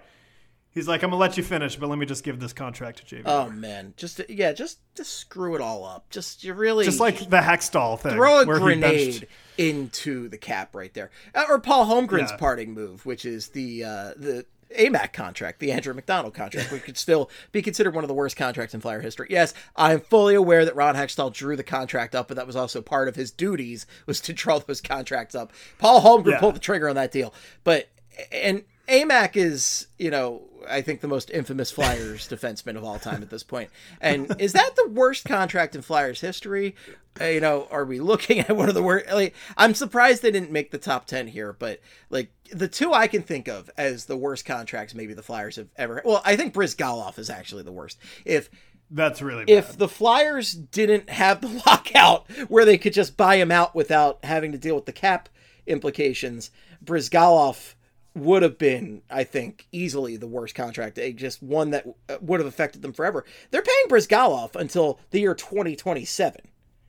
He's 0.77 0.87
like, 0.87 1.03
I'm 1.03 1.09
gonna 1.09 1.19
let 1.19 1.39
you 1.39 1.43
finish, 1.43 1.75
but 1.77 1.89
let 1.89 1.99
me 1.99 2.05
just 2.05 2.23
give 2.23 2.39
this 2.39 2.53
contract 2.53 2.99
to 3.09 3.17
JVR. 3.17 3.23
Oh 3.25 3.49
man, 3.49 3.95
just 3.97 4.21
yeah, 4.29 4.53
just 4.53 4.79
just 4.95 5.15
screw 5.15 5.55
it 5.55 5.63
all 5.63 5.87
up. 5.87 6.11
Just 6.11 6.45
you 6.45 6.53
really 6.53 6.85
just 6.85 7.01
like 7.01 7.19
the 7.31 7.39
Hextall 7.39 7.99
thing. 7.99 8.13
throw 8.13 8.41
a 8.43 8.45
where 8.47 8.59
grenade 8.59 9.27
into 9.57 10.29
the 10.29 10.37
cap 10.37 10.77
right 10.77 10.93
there, 10.93 11.11
Uh, 11.35 11.47
or 11.49 11.59
Paul 11.59 11.87
Holmgren's 11.87 12.31
Yeah. 12.31 12.37
parting 12.37 12.75
move, 12.75 13.07
which 13.07 13.25
is 13.25 13.49
the 13.49 13.85
uh, 13.85 14.11
the 14.19 14.45
AMAC 14.79 15.15
contract, 15.15 15.61
the 15.61 15.73
Andrew 15.73 15.95
MacDonald 15.95 16.35
contract, 16.35 16.71
which 16.71 16.83
could 16.83 16.99
still 16.99 17.31
be 17.53 17.63
considered 17.63 17.95
one 17.95 18.05
of 18.05 18.09
the 18.09 18.15
worst 18.15 18.37
contracts 18.37 18.75
in 18.75 18.83
Flyer 18.83 19.01
history. 19.01 19.29
Yes, 19.31 19.55
I'm 19.77 20.01
fully 20.01 20.35
aware 20.35 20.67
that 20.67 20.77
Ron 20.77 20.95
Hextall 20.95 21.33
drew 21.33 21.57
the 21.57 21.63
contract 21.65 22.15
up, 22.15 22.29
but 22.29 22.37
that 22.37 22.47
was 22.47 22.55
also 22.57 22.83
part 22.83 23.09
of 23.09 23.17
his 23.17 23.31
duties 23.31 23.87
was 24.05 24.21
to 24.21 24.35
draw 24.35 24.59
those 24.59 24.83
contracts 24.83 25.35
up. 25.35 25.55
Paul 25.79 26.03
Holmgren 26.03 26.33
Yeah. 26.33 26.41
pulled 26.41 26.57
the 26.57 26.61
trigger 26.61 26.87
on 26.91 26.97
that 26.97 27.13
deal, 27.13 27.33
but 27.65 27.89
and 28.31 28.65
AMAC 28.89 29.37
is, 29.37 29.89
you 29.99 30.11
know, 30.11 30.43
I 30.69 30.83
think 30.83 31.01
the 31.01 31.09
most 31.09 31.31
infamous 31.31 31.71
Flyers 31.71 32.29
defenseman 32.31 32.77
of 32.77 32.85
all 32.85 32.99
time 32.99 33.23
at 33.23 33.31
this 33.31 33.43
point. 33.43 33.71
And 34.01 34.35
is 34.41 34.53
that 34.53 34.75
the 34.77 34.89
worst 34.89 35.25
contract 35.25 35.75
in 35.75 35.83
Flyers 35.83 36.21
history? 36.21 36.75
Uh, 37.21 37.27
you 37.27 37.41
know, 37.41 37.67
are 37.71 37.85
we 37.85 38.01
looking 38.01 38.41
at 38.41 38.57
one 38.57 38.69
of 38.69 38.75
the 38.75 38.83
worst? 38.83 39.11
Like, 39.11 39.35
I'm 39.57 39.75
surprised 39.75 40.23
they 40.23 40.31
didn't 40.31 40.51
make 40.51 40.71
the 40.71 40.79
top 40.79 41.07
10 41.07 41.29
here, 41.29 41.53
but 41.53 41.81
like 42.11 42.31
the 42.53 42.69
two 42.69 42.93
I 42.93 43.07
can 43.07 43.23
think 43.23 43.49
of 43.49 43.71
as 43.77 44.07
the 44.07 44.17
worst 44.17 44.45
contracts 44.45 44.95
maybe 44.95 45.15
the 45.15 45.23
Flyers 45.23 45.57
have 45.57 45.69
ever. 45.77 46.03
Well, 46.05 46.23
I 46.25 46.37
think 46.37 46.55
Bryzgalov 46.55 47.19
is 47.19 47.31
actually 47.31 47.63
the 47.63 47.73
worst. 47.73 47.99
If 48.25 48.51
That's 48.91 49.23
really 49.23 49.45
bad. 49.45 49.53
if 49.53 49.79
the 49.79 49.89
Flyers 49.89 50.53
didn't 50.53 51.11
have 51.11 51.41
the 51.41 51.63
lockout 51.67 52.31
where 52.49 52.65
they 52.65 52.79
could 52.79 52.93
just 52.93 53.17
buy 53.17 53.37
him 53.37 53.51
out 53.51 53.75
without 53.75 54.25
having 54.25 54.53
to 54.53 54.59
deal 54.59 54.75
with 54.75 54.87
the 54.87 54.93
cap 54.93 55.29
implications, 55.67 56.51
Bryzgalov 56.85 57.75
would 58.17 58.43
have 58.43 58.57
been, 58.59 59.03
I 59.11 59.25
think, 59.25 59.67
easily 59.73 60.17
the 60.17 60.27
worst 60.27 60.55
contract. 60.55 60.99
A- 60.99 61.13
Just 61.13 61.43
one 61.43 61.71
that 61.71 61.87
uh, 62.09 62.17
would 62.21 62.41
have 62.41 62.47
affected 62.47 62.83
them 62.83 62.93
forever. 62.93 63.25
They're 63.51 63.63
paying 63.63 63.87
Bryzgalov 63.89 64.57
until 64.57 64.99
the 65.11 65.21
year 65.21 65.35
2027. 65.35 66.41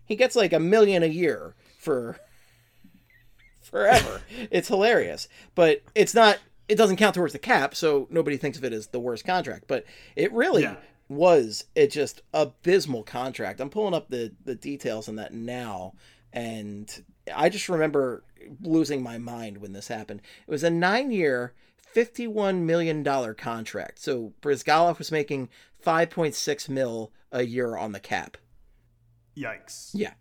He 0.05 0.15
gets 0.15 0.35
like 0.35 0.53
a 0.53 0.59
million 0.59 1.03
a 1.03 1.07
year 1.07 1.53
for 1.77 2.17
forever. 3.61 4.21
it's 4.51 4.67
hilarious, 4.69 5.27
but 5.55 5.81
it's 5.95 6.13
not. 6.13 6.39
It 6.69 6.75
doesn't 6.75 6.97
count 6.97 7.15
towards 7.15 7.33
the 7.33 7.39
cap, 7.39 7.75
so 7.75 8.07
nobody 8.09 8.35
thinks 8.37 8.57
of 8.57 8.63
it 8.65 8.73
as 8.73 8.87
the 8.87 8.99
worst 8.99 9.25
contract. 9.25 9.65
But 9.67 9.85
it 10.15 10.31
really 10.33 10.63
Yeah. 10.63 10.75
was 11.07 11.65
a 11.77 11.87
just 11.87 12.21
abysmal 12.33 13.03
contract. 13.03 13.59
I'm 13.61 13.69
pulling 13.69 13.93
up 13.93 14.09
the 14.09 14.33
the 14.45 14.55
details 14.55 15.07
on 15.09 15.15
that 15.15 15.33
now, 15.33 15.93
and 16.33 17.03
I 17.33 17.49
just 17.49 17.69
remember 17.69 18.23
losing 18.61 19.01
my 19.01 19.17
mind 19.17 19.57
when 19.57 19.73
this 19.73 19.87
happened. 19.87 20.21
It 20.47 20.51
was 20.51 20.63
a 20.63 20.69
nine 20.69 21.11
year. 21.11 21.53
$51 21.95 22.61
million 22.61 23.03
contract. 23.35 23.99
So 23.99 24.33
Bryzgalov 24.41 24.99
was 24.99 25.11
making 25.11 25.49
5.6 25.83 26.69
mil 26.69 27.11
a 27.31 27.43
year 27.43 27.75
on 27.75 27.91
the 27.91 27.99
cap. 27.99 28.37
Yikes. 29.35 29.91
Yeah. 29.93 30.13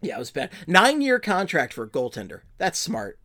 Yeah, 0.00 0.16
it 0.16 0.18
was 0.18 0.30
bad. 0.30 0.50
Nine 0.66 1.00
year 1.00 1.18
contract 1.18 1.72
for 1.72 1.84
a 1.84 1.88
goaltender. 1.88 2.40
That's 2.56 2.78
smart. 2.78 3.18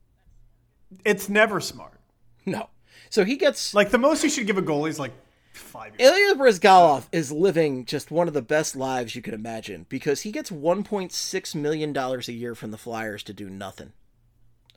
It's 1.05 1.29
never 1.29 1.59
smart. 1.59 1.99
No. 2.45 2.69
So 3.09 3.23
he 3.23 3.37
gets 3.37 3.73
Like 3.73 3.91
the 3.91 3.97
most 3.97 4.23
you 4.23 4.29
should 4.29 4.47
give 4.47 4.57
a 4.57 4.61
goalie 4.61 4.89
is 4.89 4.99
like 4.99 5.13
five 5.53 5.93
years. 5.97 6.11
Ilya 6.11 6.35
Bryzgalov 6.35 7.05
is 7.11 7.31
living 7.31 7.85
just 7.85 8.11
one 8.11 8.27
of 8.27 8.33
the 8.33 8.41
best 8.41 8.75
lives 8.75 9.15
you 9.15 9.21
could 9.21 9.33
imagine 9.33 9.85
because 9.87 10.21
he 10.21 10.31
gets 10.31 10.49
1.6 10.49 11.55
million 11.55 11.93
dollars 11.93 12.27
a 12.27 12.33
year 12.33 12.55
from 12.55 12.71
the 12.71 12.77
Flyers 12.77 13.23
to 13.23 13.33
do 13.33 13.49
nothing 13.49 13.93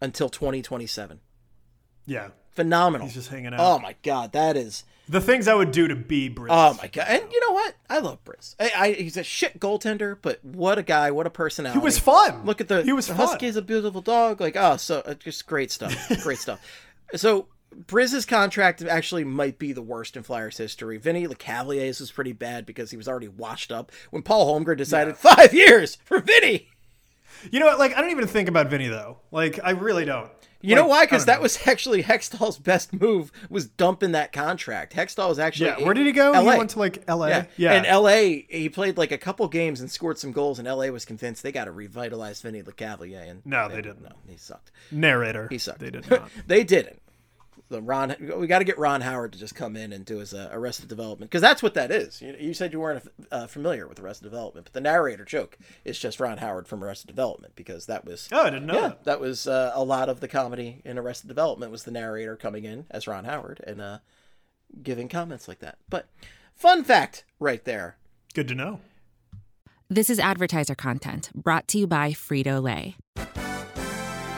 until 0.01 0.29
2027. 0.29 1.21
Yeah. 2.07 2.29
Phenomenal. 2.53 3.07
He's 3.07 3.15
just 3.15 3.29
hanging 3.29 3.53
out. 3.53 3.61
Oh 3.61 3.79
my 3.79 3.95
god, 4.03 4.33
that 4.33 4.57
is 4.57 4.85
The 5.11 5.21
things 5.21 5.47
I 5.47 5.55
would 5.55 5.73
do 5.73 5.89
to 5.89 5.95
be 5.95 6.31
Bryz. 6.31 6.49
Oh 6.51 6.73
my 6.81 6.89
god! 6.89 7.05
And 7.07 7.31
you 7.31 7.41
know 7.41 7.53
what? 7.53 7.75
I 7.91 7.99
love 7.99 8.25
Bryz. 8.25 8.55
I, 8.59 8.73
I, 8.75 8.93
he's 8.93 9.19
a 9.19 9.23
shit 9.23 9.61
goaltender, 9.61 10.17
but 10.23 10.43
what 10.43 10.79
a 10.79 10.83
guy! 10.83 11.11
What 11.11 11.27
a 11.27 11.31
personality! 11.31 11.79
He 11.79 11.85
was 11.85 11.99
fun. 11.99 12.47
Look 12.47 12.63
at 12.63 12.69
the 12.69 12.83
He 12.83 12.95
was 12.95 13.09
the 13.09 13.15
fun. 13.15 13.27
Husky 13.27 13.47
is 13.47 13.57
a 13.57 13.63
beautiful 13.63 14.01
dog. 14.01 14.41
Like 14.41 14.57
oh, 14.57 14.79
so 14.79 15.01
uh, 15.01 15.13
just 15.13 15.47
great 15.47 15.71
stuff. 15.71 15.95
great 16.23 16.39
stuff. 16.39 16.61
So 17.15 17.47
Bryz's 17.87 18.27
contract 18.27 18.83
actually 18.83 19.23
might 19.23 19.61
be 19.61 19.73
the 19.73 19.83
worst 19.83 20.17
in 20.17 20.25
Flyers 20.25 20.57
history. 20.57 20.97
Vinny 20.99 21.29
Lecavalier's 21.29 22.01
was 22.01 22.11
pretty 22.11 22.33
bad 22.33 22.67
because 22.67 22.91
he 22.91 22.97
was 22.97 23.07
already 23.07 23.29
washed 23.29 23.71
up 23.71 23.93
when 24.11 24.23
Paul 24.23 24.59
Holmgren 24.59 24.77
decided 24.77 25.17
five 25.17 25.55
years 25.55 25.99
for 26.05 26.19
Vinny. 26.19 26.71
You 27.51 27.61
know 27.61 27.67
what? 27.67 27.79
Like, 27.79 27.97
I 27.97 28.01
don't 28.01 28.11
even 28.11 28.27
think 28.27 28.49
about 28.49 28.69
Vinny 28.69 28.89
though. 28.89 29.19
Like, 29.31 29.61
I 29.63 29.71
really 29.71 30.05
don't. 30.05 30.31
You 30.63 30.75
know 30.75 30.87
why? 30.87 31.05
Because 31.05 31.27
that 31.27 31.37
know. 31.37 31.43
was 31.43 31.59
actually 31.67 32.03
Hextall's 32.03 32.59
best 32.59 32.93
move 32.93 33.31
was 33.49 33.67
dumping 33.67 34.13
that 34.13 34.33
contract. 34.33 34.95
Hextall 34.95 35.29
was 35.29 35.39
actually 35.39 35.67
Yeah. 35.71 35.85
Where 35.85 35.95
did 35.95 36.07
he 36.07 36.13
go? 36.13 36.33
LA. 36.33 36.53
He 36.53 36.59
went 36.59 36.71
to 36.71 36.79
like 36.79 37.05
L.A. 37.07 37.29
Yeah. 37.29 37.45
Yeah. 37.57 37.73
And 37.75 37.87
LA, 37.87 38.43
he 38.49 38.69
played 38.69 38.97
like 38.99 39.13
a 39.13 39.19
couple 39.19 39.47
games 39.49 39.81
and 39.81 39.91
scored 39.91 40.19
some 40.19 40.33
goals, 40.33 40.59
and 40.59 40.67
LA 40.67 40.87
was 40.87 41.05
convinced 41.05 41.43
they 41.43 41.53
got 41.53 41.67
to 41.67 41.73
revitalize 41.73 42.41
Vinny 42.43 42.63
LeCavalier. 42.63 43.31
And 43.31 43.43
No, 43.47 43.69
they 43.69 43.77
didn't. 43.77 44.03
No, 44.03 44.13
he 44.27 44.37
sucked. 44.37 44.73
Narrator. 44.91 45.47
He 45.49 45.59
sucked. 45.59 45.81
They 45.81 45.91
did 45.91 46.11
not. 46.11 46.31
they 46.47 46.65
didn't. 46.65 47.01
The 47.69 47.83
Ron, 47.83 48.15
we 48.39 48.47
got 48.47 48.61
to 48.61 48.65
get 48.65 48.79
Ron 48.79 49.01
Howard 49.01 49.33
to 49.33 49.39
just 49.41 49.57
come 49.57 49.75
in 49.77 49.93
and 49.93 50.05
do 50.05 50.19
his 50.19 50.33
uh, 50.33 50.49
Arrested 50.53 50.89
Development 50.89 51.29
because 51.29 51.41
that's 51.43 51.65
what 51.65 51.75
that 51.75 51.91
is. 51.91 52.23
You, 52.23 52.37
you 52.39 52.55
said 52.55 52.73
you 52.73 52.79
weren't 52.79 53.03
uh, 53.33 53.49
familiar 53.49 53.89
with 53.89 53.99
Arrested 53.99 54.23
Development, 54.23 54.65
but 54.65 54.73
the 54.73 54.81
narrator 54.81 55.25
joke 55.25 55.59
is 55.85 55.99
just 55.99 56.21
Ron 56.21 56.39
Howard 56.39 56.69
from 56.69 56.85
Arrested 56.85 57.09
Development 57.09 57.55
because 57.57 57.87
that 57.87 58.05
was 58.05 58.29
Oh, 58.31 58.43
I 58.43 58.51
didn't 58.51 58.67
know 58.67 58.75
yeah, 58.75 58.81
that. 58.89 59.05
that 59.05 59.21
was 59.21 59.49
uh, 59.49 59.73
a 59.75 59.83
lot 59.83 60.09
of 60.09 60.21
the 60.21 60.29
comedy 60.29 60.81
in 60.85 60.97
Arrested 60.97 61.27
Development 61.27 61.73
was 61.73 61.83
the 61.83 61.91
narrator 61.91 62.37
coming 62.37 62.65
in 62.65 62.87
as 62.89 63.09
Ron 63.09 63.25
Howard 63.25 63.61
and 63.67 63.81
uh, 63.81 63.99
giving 64.85 65.09
comments 65.09 65.49
like 65.49 65.59
that. 65.59 65.79
But 65.89 66.07
fun 66.55 66.85
fact 66.85 67.25
right 67.41 67.65
there. 67.65 67.97
Good 68.33 68.47
to 68.47 68.55
know. 68.55 68.79
This 69.89 70.09
is 70.09 70.21
advertiser 70.21 70.77
content 70.77 71.31
brought 71.35 71.67
to 71.69 71.79
you 71.79 71.87
by 71.89 72.11
Frito 72.13 72.63
Lay. 72.63 72.97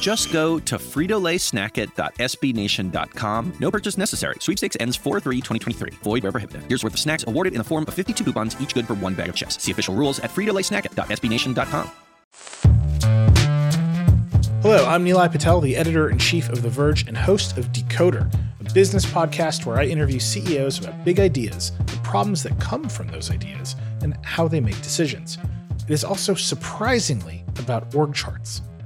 Just 0.00 0.32
go 0.32 0.58
to 0.60 0.76
fritolaysnackit.sbnation.com. 0.76 3.52
No 3.60 3.70
purchase 3.70 3.98
necessary. 3.98 4.36
Sweepstakes 4.40 4.76
ends 4.78 4.98
4-3-2023. 4.98 5.94
Void 5.94 6.22
where 6.22 6.32
prohibited. 6.32 6.62
Here's 6.68 6.84
worth 6.84 6.94
of 6.94 7.00
snacks 7.00 7.24
awarded 7.26 7.54
in 7.54 7.58
the 7.58 7.64
form 7.64 7.84
of 7.88 7.94
52 7.94 8.24
coupons, 8.24 8.60
each 8.60 8.74
good 8.74 8.86
for 8.86 8.94
one 8.94 9.14
bag 9.14 9.28
of 9.28 9.34
chips. 9.34 9.60
See 9.62 9.72
official 9.72 9.94
rules 9.94 10.20
at 10.20 10.30
fritolaysnackit.sbnation.com. 10.30 11.90
Hello, 14.62 14.86
I'm 14.86 15.04
Nilay 15.04 15.30
Patel, 15.30 15.60
the 15.60 15.76
editor 15.76 16.08
in 16.10 16.18
chief 16.18 16.48
of 16.48 16.62
The 16.62 16.68
Verge 16.68 17.06
and 17.06 17.16
host 17.16 17.56
of 17.56 17.70
Decoder, 17.72 18.28
a 18.60 18.64
business 18.72 19.06
podcast 19.06 19.64
where 19.64 19.78
I 19.78 19.84
interview 19.84 20.18
CEOs 20.18 20.80
about 20.80 21.04
big 21.04 21.20
ideas, 21.20 21.70
the 21.86 22.00
problems 22.02 22.42
that 22.42 22.58
come 22.58 22.88
from 22.88 23.06
those 23.08 23.30
ideas, 23.30 23.76
and 24.02 24.16
how 24.24 24.48
they 24.48 24.58
make 24.58 24.74
decisions. 24.82 25.38
It 25.88 25.92
is 25.92 26.02
also 26.02 26.34
surprisingly 26.34 27.44
about 27.60 27.94
org 27.94 28.12
charts. 28.12 28.60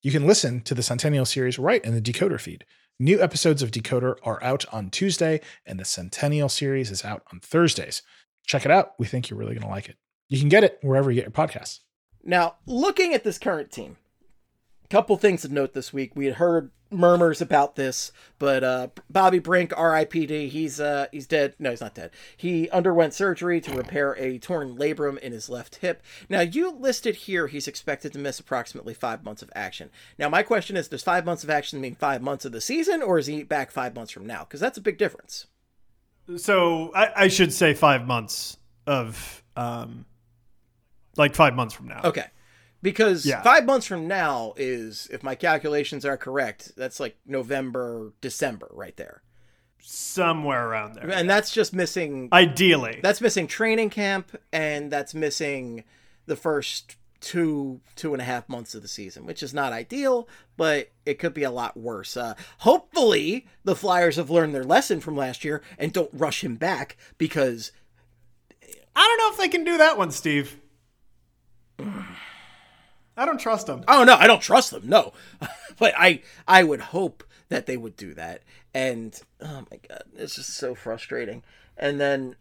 You 0.00 0.12
can 0.12 0.28
listen 0.28 0.60
to 0.60 0.76
the 0.76 0.82
Centennial 0.82 1.24
series 1.24 1.58
right 1.58 1.84
in 1.84 1.92
the 1.92 2.00
Decoder 2.00 2.40
feed. 2.40 2.64
New 3.00 3.20
episodes 3.20 3.62
of 3.62 3.72
Decoder 3.72 4.14
are 4.22 4.42
out 4.44 4.64
on 4.72 4.90
Tuesday, 4.90 5.40
and 5.66 5.80
the 5.80 5.84
Centennial 5.84 6.48
series 6.48 6.92
is 6.92 7.04
out 7.04 7.24
on 7.32 7.40
Thursdays. 7.40 8.02
Check 8.46 8.64
it 8.64 8.70
out. 8.70 8.92
We 9.00 9.06
think 9.06 9.28
you're 9.28 9.38
really 9.38 9.54
going 9.54 9.66
to 9.66 9.68
like 9.68 9.88
it. 9.88 9.96
You 10.28 10.38
can 10.38 10.48
get 10.48 10.62
it 10.62 10.78
wherever 10.82 11.10
you 11.10 11.20
get 11.20 11.24
your 11.24 11.32
podcasts. 11.46 11.80
Now, 12.22 12.56
looking 12.64 13.12
at 13.12 13.24
this 13.24 13.38
current 13.38 13.72
team, 13.72 13.96
couple 14.90 15.16
things 15.16 15.42
to 15.42 15.48
note 15.48 15.74
this 15.74 15.92
week. 15.92 16.12
We 16.14 16.26
had 16.26 16.34
heard 16.36 16.70
murmurs 16.90 17.40
about 17.40 17.76
this, 17.76 18.12
but 18.38 18.64
uh, 18.64 18.88
Bobby 19.10 19.38
Brink, 19.38 19.72
R.I.P.D. 19.76 20.48
He's 20.48 20.80
uh, 20.80 21.06
he's 21.12 21.26
dead. 21.26 21.54
No, 21.58 21.70
he's 21.70 21.80
not 21.80 21.94
dead. 21.94 22.10
He 22.36 22.70
underwent 22.70 23.14
surgery 23.14 23.60
to 23.60 23.74
repair 23.74 24.12
a 24.14 24.38
torn 24.38 24.76
labrum 24.76 25.18
in 25.18 25.32
his 25.32 25.48
left 25.48 25.76
hip. 25.76 26.02
Now, 26.28 26.40
you 26.40 26.70
listed 26.70 27.16
here 27.16 27.46
he's 27.46 27.68
expected 27.68 28.12
to 28.14 28.18
miss 28.18 28.40
approximately 28.40 28.94
five 28.94 29.24
months 29.24 29.42
of 29.42 29.50
action. 29.54 29.90
Now, 30.18 30.28
my 30.28 30.42
question 30.42 30.76
is, 30.76 30.88
does 30.88 31.02
five 31.02 31.24
months 31.24 31.44
of 31.44 31.50
action 31.50 31.80
mean 31.80 31.94
five 31.94 32.22
months 32.22 32.44
of 32.44 32.52
the 32.52 32.60
season, 32.60 33.02
or 33.02 33.18
is 33.18 33.26
he 33.26 33.42
back 33.42 33.70
five 33.70 33.94
months 33.94 34.12
from 34.12 34.26
now? 34.26 34.40
Because 34.40 34.60
that's 34.60 34.78
a 34.78 34.82
big 34.82 34.98
difference. 34.98 35.46
So 36.36 36.92
I, 36.94 37.24
I 37.24 37.28
should 37.28 37.52
say 37.52 37.74
five 37.74 38.06
months 38.06 38.58
of, 38.86 39.42
um, 39.56 40.04
like 41.16 41.34
five 41.34 41.54
months 41.54 41.74
from 41.74 41.88
now. 41.88 42.02
Okay. 42.04 42.26
Because 42.80 43.26
Yeah. 43.26 43.42
five 43.42 43.64
months 43.64 43.86
from 43.86 44.06
now 44.06 44.54
is, 44.56 45.08
if 45.10 45.22
my 45.22 45.34
calculations 45.34 46.04
are 46.04 46.16
correct, 46.16 46.72
that's 46.76 47.00
like 47.00 47.16
November, 47.26 48.12
December 48.20 48.68
right 48.72 48.96
there. 48.96 49.22
Somewhere 49.80 50.68
around 50.68 50.94
there. 50.94 51.10
And 51.10 51.28
that's 51.28 51.52
just 51.52 51.72
missing 51.72 52.28
Ideally. 52.32 53.00
that's 53.02 53.20
missing 53.20 53.46
training 53.46 53.90
camp 53.90 54.36
and 54.52 54.90
that's 54.90 55.14
missing 55.14 55.84
the 56.26 56.36
first 56.36 56.96
two 57.20 57.80
two 57.96 58.12
and 58.12 58.20
a 58.22 58.24
half 58.24 58.48
months 58.48 58.76
of 58.76 58.82
the 58.82 58.86
season 58.86 59.26
which 59.26 59.42
is 59.42 59.52
not 59.52 59.72
ideal 59.72 60.28
but 60.56 60.90
it 61.04 61.18
could 61.18 61.34
be 61.34 61.42
a 61.42 61.50
lot 61.50 61.76
worse 61.76 62.16
uh, 62.16 62.34
hopefully 62.58 63.44
the 63.64 63.74
flyers 63.74 64.14
have 64.14 64.30
learned 64.30 64.54
their 64.54 64.62
lesson 64.62 65.00
from 65.00 65.16
last 65.16 65.44
year 65.44 65.60
and 65.78 65.92
don't 65.92 66.10
rush 66.12 66.44
him 66.44 66.54
back 66.54 66.96
because 67.16 67.72
I 68.94 69.00
don't 69.08 69.18
know 69.18 69.32
if 69.32 69.38
they 69.38 69.48
can 69.48 69.64
do 69.64 69.78
that 69.78 69.98
one, 69.98 70.10
Steve. 70.12 70.60
I 73.18 73.26
don't 73.26 73.38
trust 73.40 73.66
them. 73.66 73.84
oh 73.88 74.04
no 74.04 74.14
i 74.14 74.26
don't 74.26 74.40
trust 74.40 74.70
them 74.70 74.88
no. 74.88 75.12
But 75.78 75.94
i 75.96 76.22
i 76.46 76.62
would 76.64 76.80
hope 76.80 77.22
that 77.50 77.66
they 77.66 77.76
would 77.76 77.96
do 77.96 78.14
that. 78.14 78.42
And 78.74 79.18
oh 79.40 79.64
my 79.70 79.78
god 79.88 80.04
it's 80.16 80.36
just 80.36 80.50
so 80.54 80.74
frustrating. 80.74 81.42
And 81.76 82.00
then 82.00 82.36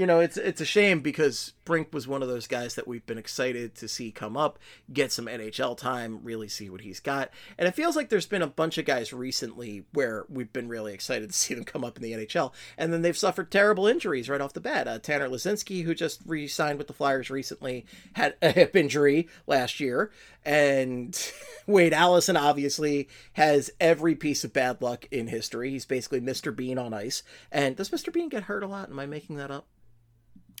you 0.00 0.06
know 0.06 0.18
it's 0.18 0.38
it's 0.38 0.62
a 0.62 0.64
shame 0.64 1.00
because 1.00 1.52
Brink 1.66 1.92
was 1.92 2.08
one 2.08 2.22
of 2.22 2.28
those 2.28 2.46
guys 2.46 2.74
that 2.76 2.88
we've 2.88 3.04
been 3.04 3.18
excited 3.18 3.74
to 3.74 3.86
see 3.86 4.10
come 4.10 4.34
up, 4.34 4.58
get 4.90 5.12
some 5.12 5.26
NHL 5.26 5.76
time, 5.76 6.20
really 6.22 6.48
see 6.48 6.70
what 6.70 6.80
he's 6.80 7.00
got. 7.00 7.30
And 7.58 7.68
it 7.68 7.74
feels 7.74 7.96
like 7.96 8.08
there's 8.08 8.24
been 8.24 8.40
a 8.40 8.46
bunch 8.46 8.78
of 8.78 8.86
guys 8.86 9.12
recently 9.12 9.84
where 9.92 10.24
we've 10.30 10.54
been 10.54 10.68
really 10.70 10.94
excited 10.94 11.28
to 11.28 11.36
see 11.36 11.52
them 11.52 11.64
come 11.64 11.84
up 11.84 11.98
in 11.98 12.02
the 12.02 12.12
NHL, 12.12 12.54
and 12.78 12.94
then 12.94 13.02
they've 13.02 13.16
suffered 13.16 13.50
terrible 13.50 13.86
injuries 13.86 14.30
right 14.30 14.40
off 14.40 14.54
the 14.54 14.60
bat. 14.60 14.88
Uh, 14.88 14.98
Tanner 14.98 15.28
Laczynski, 15.28 15.84
who 15.84 15.94
just 15.94 16.22
re-signed 16.24 16.78
with 16.78 16.86
the 16.86 16.94
Flyers 16.94 17.28
recently, 17.28 17.84
had 18.14 18.36
a 18.40 18.52
hip 18.52 18.74
injury 18.74 19.28
last 19.46 19.80
year, 19.80 20.10
and 20.46 21.30
Wade 21.66 21.92
Allison 21.92 22.38
obviously 22.38 23.06
has 23.34 23.70
every 23.78 24.14
piece 24.14 24.44
of 24.44 24.54
bad 24.54 24.80
luck 24.80 25.04
in 25.10 25.26
history. 25.26 25.72
He's 25.72 25.84
basically 25.84 26.22
Mr. 26.22 26.56
Bean 26.56 26.78
on 26.78 26.94
ice. 26.94 27.22
And 27.52 27.76
does 27.76 27.90
Mr. 27.90 28.10
Bean 28.10 28.30
get 28.30 28.44
hurt 28.44 28.62
a 28.62 28.66
lot? 28.66 28.88
Am 28.88 28.98
I 28.98 29.04
making 29.04 29.36
that 29.36 29.50
up? 29.50 29.66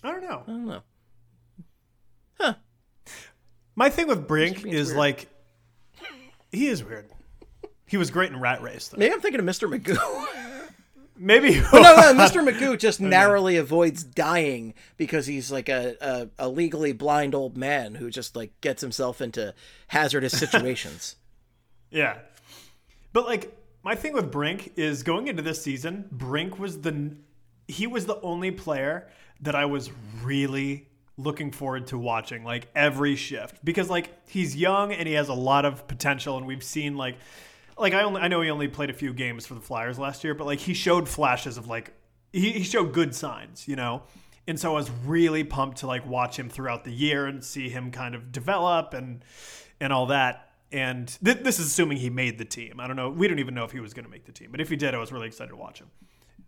I 0.02 0.10
don't 0.12 0.22
know. 0.22 0.42
I 0.46 0.50
don't 0.50 0.66
know. 0.66 0.82
Huh. 2.38 2.54
My 3.76 3.90
thing 3.90 4.06
with 4.06 4.26
Brink 4.26 4.64
is 4.66 4.88
weird. 4.88 4.98
like, 4.98 5.28
he 6.50 6.66
is 6.66 6.82
weird. 6.84 7.10
He 7.86 7.96
was 7.96 8.10
great 8.10 8.30
in 8.30 8.40
Rat 8.40 8.62
Race, 8.62 8.88
though. 8.88 8.98
Maybe 8.98 9.12
I'm 9.12 9.20
thinking 9.20 9.40
of 9.40 9.46
Mr. 9.46 9.68
Magoo. 9.68 10.26
Maybe. 11.16 11.60
No, 11.60 11.70
no, 11.72 12.14
Mr. 12.14 12.42
Magoo 12.42 12.78
just 12.78 12.98
narrowly 13.00 13.56
avoids 13.56 14.02
dying 14.02 14.72
because 14.96 15.26
he's 15.26 15.52
like 15.52 15.68
a, 15.68 15.96
a, 16.00 16.46
a 16.46 16.48
legally 16.48 16.92
blind 16.92 17.34
old 17.34 17.58
man 17.58 17.94
who 17.96 18.08
just 18.10 18.34
like 18.34 18.58
gets 18.62 18.80
himself 18.80 19.20
into 19.20 19.54
hazardous 19.88 20.32
situations. 20.38 21.16
Yeah. 21.90 22.16
But 23.12 23.26
like 23.26 23.54
my 23.82 23.94
thing 23.96 24.14
with 24.14 24.30
Brink 24.30 24.72
is 24.76 25.02
going 25.02 25.28
into 25.28 25.42
this 25.42 25.62
season, 25.62 26.06
Brink 26.10 26.58
was 26.58 26.80
the 26.80 27.14
he 27.70 27.86
was 27.86 28.06
the 28.06 28.20
only 28.20 28.50
player 28.50 29.08
that 29.40 29.54
I 29.54 29.64
was 29.64 29.90
really 30.22 30.88
looking 31.16 31.50
forward 31.50 31.86
to 31.88 31.98
watching 31.98 32.44
like 32.44 32.68
every 32.74 33.14
shift 33.14 33.62
because 33.64 33.90
like 33.90 34.10
he's 34.28 34.56
young 34.56 34.92
and 34.92 35.06
he 35.06 35.14
has 35.14 35.28
a 35.28 35.34
lot 35.34 35.64
of 35.64 35.86
potential 35.86 36.38
and 36.38 36.46
we've 36.46 36.62
seen 36.62 36.96
like 36.96 37.16
like 37.76 37.94
I 37.94 38.02
only 38.02 38.20
I 38.20 38.28
know 38.28 38.40
he 38.40 38.50
only 38.50 38.68
played 38.68 38.90
a 38.90 38.94
few 38.94 39.12
games 39.12 39.46
for 39.46 39.54
the 39.54 39.60
Flyers 39.60 39.98
last 39.98 40.22
year, 40.22 40.34
but 40.34 40.46
like 40.46 40.60
he 40.60 40.74
showed 40.74 41.08
flashes 41.08 41.56
of 41.56 41.66
like 41.66 41.92
he, 42.32 42.52
he 42.52 42.62
showed 42.62 42.92
good 42.92 43.14
signs, 43.14 43.66
you 43.66 43.76
know. 43.76 44.02
And 44.46 44.58
so 44.58 44.72
I 44.72 44.74
was 44.74 44.90
really 45.04 45.44
pumped 45.44 45.78
to 45.78 45.86
like 45.86 46.06
watch 46.06 46.38
him 46.38 46.48
throughout 46.48 46.84
the 46.84 46.92
year 46.92 47.26
and 47.26 47.42
see 47.42 47.68
him 47.68 47.90
kind 47.90 48.14
of 48.14 48.32
develop 48.32 48.94
and 48.94 49.24
and 49.80 49.92
all 49.92 50.06
that. 50.06 50.48
And 50.72 51.08
th- 51.24 51.38
this 51.38 51.58
is 51.58 51.66
assuming 51.66 51.98
he 51.98 52.10
made 52.10 52.38
the 52.38 52.44
team. 52.44 52.78
I 52.78 52.86
don't 52.86 52.96
know. 52.96 53.10
We 53.10 53.26
don't 53.26 53.40
even 53.40 53.54
know 53.54 53.64
if 53.64 53.72
he 53.72 53.80
was 53.80 53.92
going 53.92 54.04
to 54.04 54.10
make 54.10 54.24
the 54.24 54.32
team, 54.32 54.48
but 54.50 54.60
if 54.60 54.68
he 54.68 54.76
did, 54.76 54.94
I 54.94 54.98
was 54.98 55.10
really 55.10 55.26
excited 55.26 55.50
to 55.50 55.56
watch 55.56 55.80
him. 55.80 55.90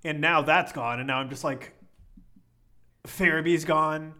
And 0.05 0.21
now 0.21 0.43
that's 0.43 0.73
gone, 0.73 0.99
and 0.99 1.07
now 1.07 1.19
I'm 1.19 1.31
just 1.31 1.45
like, 1.45 1.73
Farabee's 3.07 3.65
gone. 3.65 4.15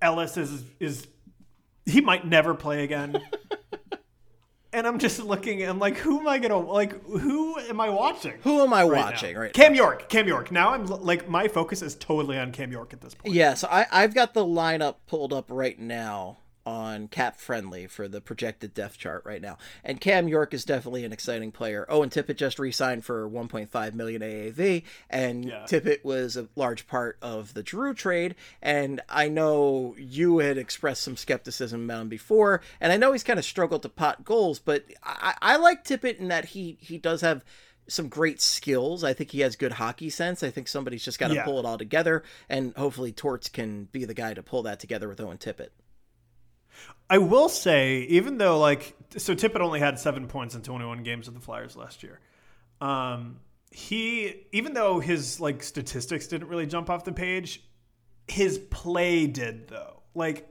Ellis 0.00 0.36
is 0.36 0.62
is 0.78 1.06
he 1.84 2.00
might 2.00 2.26
never 2.26 2.54
play 2.54 2.84
again. 2.84 3.20
and 4.72 4.86
I'm 4.86 4.98
just 4.98 5.22
looking. 5.22 5.62
I'm 5.62 5.78
like, 5.78 5.96
who 5.96 6.20
am 6.20 6.28
I 6.28 6.38
gonna 6.38 6.58
like? 6.58 7.02
Who 7.04 7.58
am 7.58 7.80
I 7.80 7.88
watching? 7.88 8.34
Who 8.42 8.60
am 8.60 8.72
I 8.72 8.82
right 8.82 9.04
watching 9.04 9.34
now? 9.34 9.40
right 9.40 9.52
Cam 9.52 9.74
York. 9.74 10.08
Cam 10.08 10.28
York. 10.28 10.52
Now 10.52 10.74
I'm 10.74 10.86
like, 10.86 11.28
my 11.28 11.48
focus 11.48 11.82
is 11.82 11.94
totally 11.94 12.38
on 12.38 12.52
Cam 12.52 12.70
York 12.70 12.92
at 12.92 13.00
this 13.00 13.14
point. 13.14 13.34
Yeah, 13.34 13.54
so 13.54 13.68
I, 13.70 13.86
I've 13.90 14.14
got 14.14 14.34
the 14.34 14.44
lineup 14.44 14.96
pulled 15.06 15.32
up 15.32 15.46
right 15.48 15.78
now 15.78 16.38
on 16.66 17.06
Cap 17.08 17.38
Friendly 17.38 17.86
for 17.86 18.08
the 18.08 18.20
projected 18.20 18.74
depth 18.74 18.98
chart 18.98 19.22
right 19.24 19.40
now. 19.40 19.56
And 19.84 20.00
Cam 20.00 20.26
York 20.28 20.52
is 20.52 20.64
definitely 20.64 21.04
an 21.04 21.12
exciting 21.12 21.52
player. 21.52 21.86
Owen 21.88 22.10
Tippett 22.10 22.36
just 22.36 22.58
re-signed 22.58 23.04
for 23.04 23.28
1.5 23.28 23.94
million 23.94 24.20
AAV, 24.20 24.82
and 25.08 25.44
Yeah. 25.44 25.64
Tippett 25.68 26.04
was 26.04 26.36
a 26.36 26.48
large 26.56 26.86
part 26.88 27.16
of 27.22 27.54
the 27.54 27.62
Drew 27.62 27.94
trade. 27.94 28.34
And 28.60 29.00
I 29.08 29.28
know 29.28 29.94
you 29.96 30.38
had 30.38 30.58
expressed 30.58 31.02
some 31.02 31.16
skepticism 31.16 31.84
about 31.84 32.02
him 32.02 32.08
before, 32.08 32.60
and 32.80 32.92
I 32.92 32.96
know 32.96 33.12
he's 33.12 33.22
kind 33.22 33.38
of 33.38 33.44
struggled 33.44 33.82
to 33.82 33.88
pot 33.88 34.24
goals, 34.24 34.58
but 34.58 34.84
I, 35.04 35.34
I 35.40 35.56
like 35.56 35.84
Tippett 35.84 36.18
in 36.18 36.28
that 36.28 36.46
he 36.46 36.76
he 36.80 36.98
does 36.98 37.20
have 37.20 37.44
some 37.88 38.08
great 38.08 38.40
skills. 38.40 39.04
I 39.04 39.12
think 39.12 39.30
he 39.30 39.40
has 39.42 39.54
good 39.54 39.70
hockey 39.72 40.10
sense. 40.10 40.42
I 40.42 40.50
think 40.50 40.66
somebody's 40.66 41.04
just 41.04 41.20
got 41.20 41.28
to 41.28 41.34
Yeah. 41.34 41.44
pull 41.44 41.60
it 41.60 41.64
all 41.64 41.78
together, 41.78 42.24
and 42.48 42.74
hopefully 42.76 43.12
Torts 43.12 43.48
can 43.48 43.84
be 43.92 44.04
the 44.04 44.14
guy 44.14 44.34
to 44.34 44.42
pull 44.42 44.64
that 44.64 44.80
together 44.80 45.08
with 45.08 45.20
Owen 45.20 45.38
Tippett. 45.38 45.68
I 47.08 47.18
will 47.18 47.48
say, 47.48 48.00
even 48.02 48.38
though 48.38 48.58
like 48.58 48.94
so 49.16 49.34
Tippett 49.34 49.60
only 49.60 49.80
had 49.80 49.98
seven 49.98 50.26
points 50.26 50.54
in 50.54 50.62
21 50.62 51.02
games 51.02 51.26
with 51.26 51.34
the 51.34 51.40
Flyers 51.40 51.76
last 51.76 52.02
year. 52.02 52.20
Um, 52.80 53.40
he 53.70 54.46
even 54.52 54.74
though 54.74 55.00
his 55.00 55.40
like 55.40 55.62
statistics 55.62 56.26
didn't 56.26 56.48
really 56.48 56.66
jump 56.66 56.90
off 56.90 57.04
the 57.04 57.12
page, 57.12 57.62
his 58.28 58.58
play 58.58 59.26
did 59.26 59.68
though. 59.68 60.02
Like, 60.14 60.48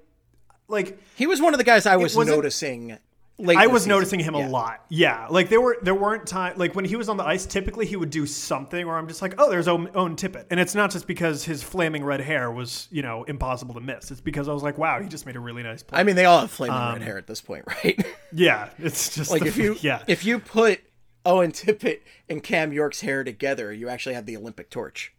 like 0.68 1.00
He 1.16 1.28
was 1.28 1.42
one 1.42 1.54
of 1.54 1.58
the 1.58 1.64
guys 1.64 1.86
I 1.86 1.96
was 1.98 2.16
noticing. 2.16 2.98
Late 3.38 3.58
I 3.58 3.68
was 3.68 3.82
season. 3.82 3.90
noticing 3.90 4.20
him 4.22 4.34
Yeah. 4.36 4.48
a 4.48 4.50
lot. 4.50 4.86
Yeah, 4.88 5.28
like 5.30 5.50
there 5.50 5.60
were 5.60 5.78
there 5.82 5.94
weren't 5.94 6.26
time 6.26 6.54
like 6.58 6.74
when 6.74 6.86
he 6.86 6.96
was 6.96 7.10
on 7.10 7.18
the 7.18 7.26
ice. 7.26 7.46
Typically, 7.46 7.86
he 7.86 7.98
would 7.98 8.10
do 8.10 8.26
something 8.26 8.88
where 8.88 8.96
I'm 8.96 9.10
just 9.10 9.22
like, 9.22 9.36
oh, 9.38 9.50
there's 9.50 9.68
Owen, 9.68 9.90
Owen 9.94 10.16
Tippett, 10.16 10.46
and 10.52 10.58
it's 10.60 10.74
not 10.74 10.90
just 10.90 11.06
because 11.06 11.44
his 11.44 11.62
flaming 11.62 12.06
red 12.06 12.22
hair 12.22 12.50
was 12.50 12.88
you 12.92 13.02
know 13.02 13.26
impossible 13.26 13.74
to 13.76 13.82
miss. 13.82 14.10
It's 14.10 14.22
because 14.22 14.48
I 14.48 14.54
was 14.54 14.64
like, 14.64 14.78
wow, 14.78 15.02
he 15.02 15.10
just 15.10 15.26
made 15.26 15.36
a 15.36 15.42
really 15.42 15.64
nice 15.64 15.84
play. 15.84 16.00
I 16.00 16.04
mean, 16.04 16.16
they 16.16 16.24
all 16.24 16.40
have 16.40 16.52
flaming 16.52 16.78
Um, 16.78 16.94
red 16.94 17.02
hair 17.02 17.18
at 17.18 17.28
this 17.28 17.42
point, 17.42 17.66
right? 17.84 18.06
yeah, 18.32 18.70
it's 18.80 19.14
just 19.14 19.30
like 19.32 19.42
the- 19.42 19.48
if 19.50 19.58
you 19.58 19.76
yeah 19.82 20.02
if 20.08 20.24
you 20.24 20.40
put 20.40 20.80
Owen 21.26 21.52
Tippett 21.52 22.00
and 22.30 22.42
Cam 22.42 22.72
York's 22.72 23.02
hair 23.02 23.26
together, 23.26 23.74
you 23.74 23.90
actually 23.90 24.16
have 24.16 24.26
the 24.28 24.38
Olympic 24.38 24.70
torch. 24.70 25.14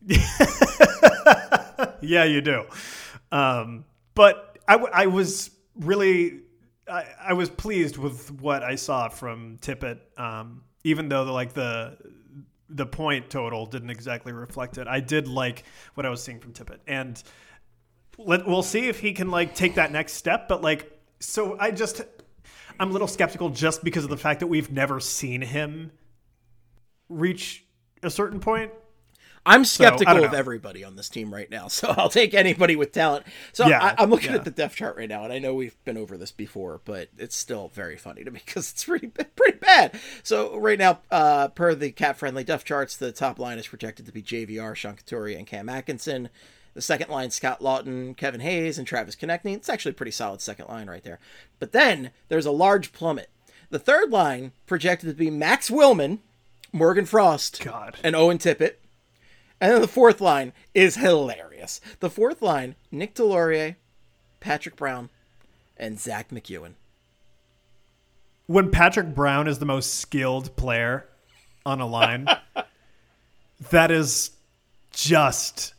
yeah, 2.00 2.24
you 2.24 2.40
do. 2.40 2.64
Um, 3.30 3.84
but 4.14 4.58
I, 4.68 4.72
w- 4.72 4.90
I 4.92 5.06
was 5.06 5.50
really, 5.76 6.40
I, 6.90 7.04
I 7.28 7.32
was 7.32 7.48
pleased 7.48 7.96
with 7.96 8.30
what 8.40 8.62
I 8.62 8.74
saw 8.74 9.08
from 9.08 9.58
Tippett. 9.58 9.98
Um, 10.16 10.64
even 10.84 11.08
though 11.08 11.24
the, 11.24 11.32
like 11.32 11.52
the 11.52 11.96
the 12.68 12.86
point 12.86 13.28
total 13.28 13.66
didn't 13.66 13.90
exactly 13.90 14.32
reflect 14.32 14.78
it, 14.78 14.88
I 14.88 15.00
did 15.00 15.28
like 15.28 15.64
what 15.94 16.06
I 16.06 16.08
was 16.08 16.22
seeing 16.22 16.40
from 16.40 16.52
Tippett, 16.52 16.78
and 16.86 17.22
let, 18.18 18.46
we'll 18.46 18.62
see 18.62 18.88
if 18.88 19.00
he 19.00 19.12
can 19.12 19.30
like 19.30 19.54
take 19.54 19.74
that 19.76 19.92
next 19.92 20.14
step. 20.14 20.48
But 20.48 20.62
like, 20.62 20.98
so 21.20 21.56
I 21.58 21.70
just, 21.70 22.02
I'm 22.80 22.90
a 22.90 22.92
little 22.92 23.08
skeptical 23.08 23.50
just 23.50 23.84
because 23.84 24.04
of 24.04 24.10
the 24.10 24.16
fact 24.16 24.40
that 24.40 24.46
we've 24.46 24.70
never 24.70 25.00
seen 25.00 25.40
him 25.40 25.92
reach 27.08 27.64
a 28.02 28.10
certain 28.10 28.40
point. 28.40 28.72
I'm 29.44 29.64
skeptical 29.64 30.14
don't 30.14 30.24
of 30.24 30.34
everybody 30.34 30.84
on 30.84 30.94
this 30.96 31.08
team 31.08 31.32
right 31.34 31.50
now, 31.50 31.68
so 31.68 31.92
I'll 31.96 32.08
take 32.08 32.34
anybody 32.34 32.76
with 32.76 32.92
talent. 32.92 33.26
So 33.52 33.66
Yeah, 33.66 33.82
I, 33.82 34.02
I'm 34.02 34.10
looking 34.10 34.30
yeah. 34.30 34.36
at 34.36 34.44
the 34.44 34.50
depth 34.50 34.76
chart 34.76 34.96
right 34.96 35.08
now, 35.08 35.24
and 35.24 35.32
I 35.32 35.38
know 35.38 35.54
we've 35.54 35.76
been 35.84 35.96
over 35.96 36.16
this 36.16 36.30
before, 36.30 36.80
but 36.84 37.08
it's 37.18 37.36
still 37.36 37.68
very 37.74 37.96
funny 37.96 38.24
to 38.24 38.30
me 38.30 38.40
because 38.46 38.70
it's 38.70 38.84
pretty 38.84 39.08
pretty 39.08 39.58
bad. 39.58 39.98
So 40.22 40.56
right 40.58 40.78
now, 40.78 41.00
uh, 41.10 41.48
per 41.48 41.74
the 41.74 41.90
Cap 41.90 42.16
Friendly 42.16 42.44
depth 42.44 42.64
charts, 42.64 42.96
the 42.96 43.12
top 43.12 43.38
line 43.38 43.58
is 43.58 43.66
projected 43.66 44.06
to 44.06 44.12
be 44.12 44.22
JVR, 44.22 44.74
Sean 44.76 44.96
Couturier, 44.96 45.38
and 45.38 45.46
Cam 45.46 45.68
Atkinson. 45.68 46.28
The 46.74 46.80
second 46.80 47.10
line, 47.10 47.30
Scott 47.30 47.60
Laughton, 47.60 48.16
Kevin 48.16 48.40
Hayes, 48.40 48.78
and 48.78 48.86
Travis 48.86 49.14
Konecny. 49.14 49.54
It's 49.54 49.68
actually 49.68 49.90
a 49.90 49.94
pretty 49.94 50.12
solid 50.12 50.40
second 50.40 50.68
line 50.68 50.88
right 50.88 51.04
there. 51.04 51.18
But 51.58 51.72
then 51.72 52.12
there's 52.28 52.46
a 52.46 52.50
large 52.50 52.92
plummet. 52.92 53.28
The 53.68 53.78
third 53.78 54.10
line 54.10 54.52
projected 54.66 55.10
to 55.10 55.14
be 55.14 55.30
Max 55.30 55.68
Willman, 55.68 56.20
Morgan 56.72 57.04
Frost, 57.04 57.62
God. 57.62 57.98
and 58.02 58.16
Owen 58.16 58.38
Tippett. 58.38 58.76
And 59.62 59.72
then 59.72 59.80
the 59.80 59.86
fourth 59.86 60.20
line 60.20 60.52
is 60.74 60.96
hilarious. 60.96 61.80
The 62.00 62.10
fourth 62.10 62.42
line, 62.42 62.74
Nick 62.90 63.14
Deslauriers, 63.14 63.76
Patrick 64.40 64.74
Brown, 64.74 65.08
and 65.76 66.00
Zack 66.00 66.30
MacEwen. 66.30 66.74
when 68.46 68.72
Patrick 68.72 69.14
Brown 69.14 69.46
is 69.46 69.60
the 69.60 69.64
most 69.64 69.94
skilled 69.94 70.56
player 70.56 71.06
on 71.64 71.80
a 71.80 71.86
line, 71.86 72.26
that 73.70 73.92
is 73.92 74.32
just 74.90 75.74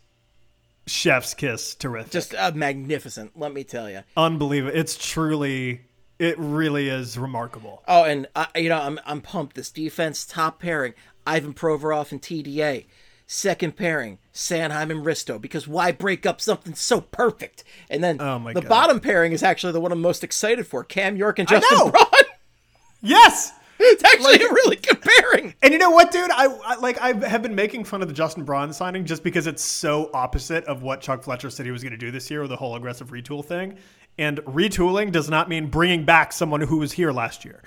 chef's 0.87 1.33
kiss 1.33 1.75
terrific. 1.75 2.09
Just 2.11 2.33
uh, 2.35 2.51
magnificent, 2.55 3.37
let 3.37 3.53
me 3.53 3.65
tell 3.65 3.89
you. 3.89 4.03
unbelievable. 4.15 4.73
It's 4.73 4.95
truly, 4.97 5.81
it 6.19 6.39
really 6.39 6.87
is 6.87 7.17
remarkable. 7.17 7.83
Oh, 7.87 8.05
and 8.05 8.27
uh, 8.33 8.45
you 8.55 8.69
know, 8.69 8.79
I'm 8.79 8.97
I'm 9.05 9.19
pumped. 9.19 9.57
This 9.57 9.71
defense 9.71 10.25
top 10.25 10.59
pairing, 10.61 10.93
Ivan 11.27 11.53
Provorov 11.53 12.13
and 12.13 12.21
TDA. 12.21 12.85
Second 13.25 13.75
pairing, 13.77 14.19
Sanheim 14.33 14.91
and 14.91 15.05
Risto. 15.05 15.39
Because 15.39 15.67
why 15.67 15.91
break 15.91 16.25
up 16.25 16.39
something 16.41 16.75
so 16.75 17.01
perfect? 17.01 17.63
And 17.89 18.03
then 18.03 18.19
Oh 18.21 18.37
my 18.39 18.53
the 18.53 18.61
God. 18.61 18.69
bottom 18.69 18.99
pairing 18.99 19.31
is 19.31 19.41
actually 19.43 19.73
the 19.73 19.79
one 19.81 19.91
I'm 19.91 20.01
most 20.01 20.23
excited 20.23 20.67
for: 20.67 20.83
Cam 20.83 21.15
York 21.15 21.39
and 21.39 21.47
Justin. 21.47 21.89
Braun. 21.91 22.05
Yes. 23.01 23.51
it's 23.79 24.03
actually 24.03 24.35
a 24.35 24.47
really 24.49 24.77
good 24.77 25.01
pairing. 25.01 25.55
And 25.61 25.73
you 25.73 25.79
know 25.79 25.89
what, 25.89 26.11
dude? 26.11 26.29
I, 26.31 26.45
I 26.45 26.75
like 26.75 27.01
I 27.01 27.27
have 27.27 27.41
been 27.41 27.55
making 27.55 27.83
fun 27.83 28.01
of 28.01 28.07
the 28.07 28.13
Justin 28.13 28.43
Braun 28.45 28.71
signing 28.71 29.03
just 29.03 29.23
because 29.23 29.45
it's 29.45 29.63
so 29.63 30.09
opposite 30.13 30.63
of 30.65 30.83
what 30.83 31.01
Chuck 31.01 31.21
Fletcher 31.23 31.49
said 31.49 31.65
he 31.65 31.71
was 31.71 31.83
going 31.83 31.91
to 31.91 31.97
do 31.97 32.11
this 32.11 32.31
year 32.31 32.41
with 32.41 32.49
the 32.49 32.55
whole 32.55 32.75
aggressive 32.75 33.09
retool 33.11 33.43
thing. 33.43 33.77
And 34.17 34.37
retooling 34.45 35.11
does 35.11 35.29
not 35.29 35.49
mean 35.49 35.67
bringing 35.67 36.05
back 36.05 36.31
someone 36.31 36.61
who 36.61 36.77
was 36.77 36.93
here 36.93 37.11
last 37.11 37.43
year. 37.43 37.61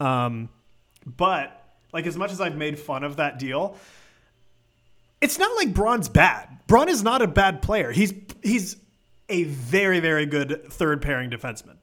Um, 0.00 0.48
but 1.06 1.64
like 1.92 2.06
as 2.06 2.16
much 2.16 2.32
as 2.32 2.40
I've 2.40 2.56
made 2.56 2.78
fun 2.78 3.02
of 3.04 3.16
that 3.16 3.38
deal, 3.38 3.76
it's 5.22 5.38
not 5.38 5.56
like 5.56 5.72
Braun's 5.72 6.08
bad. 6.10 6.48
Braun 6.66 6.88
is 6.90 7.02
not 7.02 7.22
a 7.22 7.26
bad 7.26 7.62
player. 7.62 7.90
He's 7.92 8.12
he's 8.42 8.76
a 9.28 9.44
very 9.44 10.00
very 10.00 10.26
good 10.26 10.64
third 10.70 11.00
pairing 11.00 11.30
defenseman. 11.30 11.76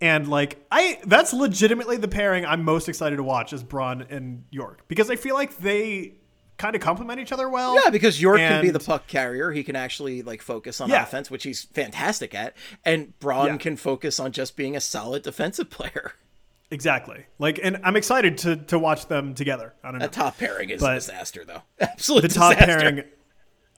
And 0.00 0.28
like 0.28 0.64
I 0.70 1.00
that's 1.04 1.32
legitimately 1.34 1.96
the 1.98 2.08
pairing 2.08 2.46
I'm 2.46 2.64
most 2.64 2.88
excited 2.88 3.16
to 3.16 3.22
watch 3.22 3.52
is 3.52 3.62
Braun 3.62 4.02
and 4.08 4.44
York 4.50 4.84
because 4.88 5.10
I 5.10 5.16
feel 5.16 5.34
like 5.34 5.58
they 5.58 6.14
kind 6.56 6.74
of 6.74 6.82
complement 6.82 7.20
each 7.20 7.30
other 7.32 7.48
well. 7.48 7.74
Yeah, 7.82 7.90
because 7.90 8.20
York 8.20 8.38
can 8.38 8.62
be 8.62 8.70
the 8.70 8.80
puck 8.80 9.06
carrier. 9.06 9.50
He 9.52 9.62
can 9.62 9.76
actually 9.76 10.22
like 10.22 10.42
focus 10.42 10.80
on 10.80 10.88
Yeah. 10.90 11.02
offense, 11.02 11.30
which 11.30 11.44
he's 11.44 11.64
fantastic 11.64 12.34
at, 12.34 12.56
and 12.84 13.16
Braun 13.20 13.46
Yeah. 13.46 13.56
can 13.58 13.76
focus 13.76 14.18
on 14.18 14.32
just 14.32 14.56
being 14.56 14.74
a 14.76 14.80
solid 14.80 15.22
defensive 15.30 15.70
player. 15.70 16.12
Exactly. 16.70 17.24
Like 17.38 17.58
and 17.62 17.78
I'm 17.82 17.96
excited 17.96 18.38
to 18.38 18.56
to 18.56 18.78
watch 18.78 19.06
them 19.06 19.34
together. 19.34 19.74
I 19.82 19.90
don't 19.90 20.00
know. 20.00 20.06
That 20.06 20.12
top 20.12 20.38
pairing 20.38 20.70
is 20.70 20.80
But- 20.80 20.92
a 20.92 20.94
disaster, 20.96 21.44
though. 21.44 21.62
Absolute 21.80 22.22
the 22.22 22.28
top 22.28 22.56
pairing 22.56 23.04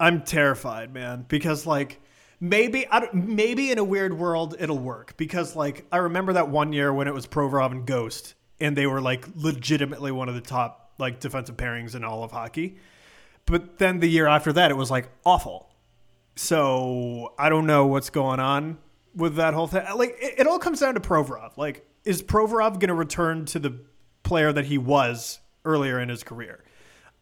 i'm 0.03 0.23
terrified 0.23 0.95
man 0.95 1.27
because 1.29 1.67
like 1.67 2.01
maybe 2.41 2.87
I 2.89 3.01
don't, 3.01 3.13
maybe 3.13 3.71
in 3.71 3.77
a 3.77 3.85
weird 3.85 4.17
world 4.17 4.57
it'll 4.59 4.79
work 4.79 5.15
because 5.19 5.55
like 5.55 5.85
i 5.93 5.99
remember 5.99 6.33
that 6.33 6.49
one 6.49 6.73
year 6.73 6.91
when 6.91 7.07
it 7.07 7.13
was 7.13 7.27
provorov 7.27 7.71
and 7.71 7.85
ghost 7.87 8.33
and 8.59 8.75
they 8.75 8.87
were 8.87 9.03
like 9.03 9.27
legitimately 9.37 10.11
one 10.11 10.31
of 10.31 10.35
the 10.35 10.41
top 10.41 10.95
like 10.97 11.21
defensive 11.21 11.59
pairings 11.59 11.95
in 11.95 12.03
all 12.03 12.25
of 12.25 12.31
hockey 12.31 12.79
but 13.45 13.77
then 13.77 14.01
the 14.01 14.09
year 14.09 14.27
after 14.27 14.55
that 14.55 14.71
it 14.71 14.75
was 14.79 14.91
like 14.91 15.11
awful 15.27 15.69
so 16.35 17.35
i 17.39 17.51
don't 17.51 17.67
know 17.67 17.87
what's 17.87 18.09
going 18.09 18.41
on 18.41 18.79
with 19.15 19.37
that 19.37 19.53
whole 19.53 19.67
thing 19.67 19.85
like 19.97 20.17
it, 20.19 20.35
it 20.39 20.47
all 20.47 20.59
comes 20.59 20.81
down 20.81 20.95
to 20.95 21.01
provorov 21.01 21.59
like 21.59 21.87
is 22.05 22.23
provorov 22.23 22.75
going 22.75 22.89
to 22.89 22.95
return 22.95 23.45
to 23.47 23.59
the 23.59 23.79
player 24.23 24.53
that 24.53 24.67
he 24.67 24.79
was 24.79 25.41
earlier 25.65 26.01
in 26.01 26.09
his 26.09 26.23
career 26.23 26.63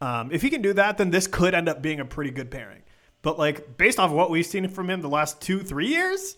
Um, 0.00 0.30
if 0.30 0.42
he 0.42 0.50
can 0.50 0.62
do 0.62 0.72
that, 0.74 0.98
then 0.98 1.10
this 1.10 1.26
could 1.26 1.54
end 1.54 1.68
up 1.68 1.82
being 1.82 1.98
a 2.00 2.04
pretty 2.04 2.30
good 2.30 2.50
pairing. 2.50 2.82
But 3.22 3.38
like 3.38 3.76
based 3.76 3.98
off 3.98 4.10
what 4.12 4.30
we've 4.30 4.46
seen 4.46 4.68
from 4.68 4.88
him 4.90 5.00
the 5.00 5.08
last 5.08 5.40
two, 5.40 5.60
three 5.60 5.88
years, 5.88 6.36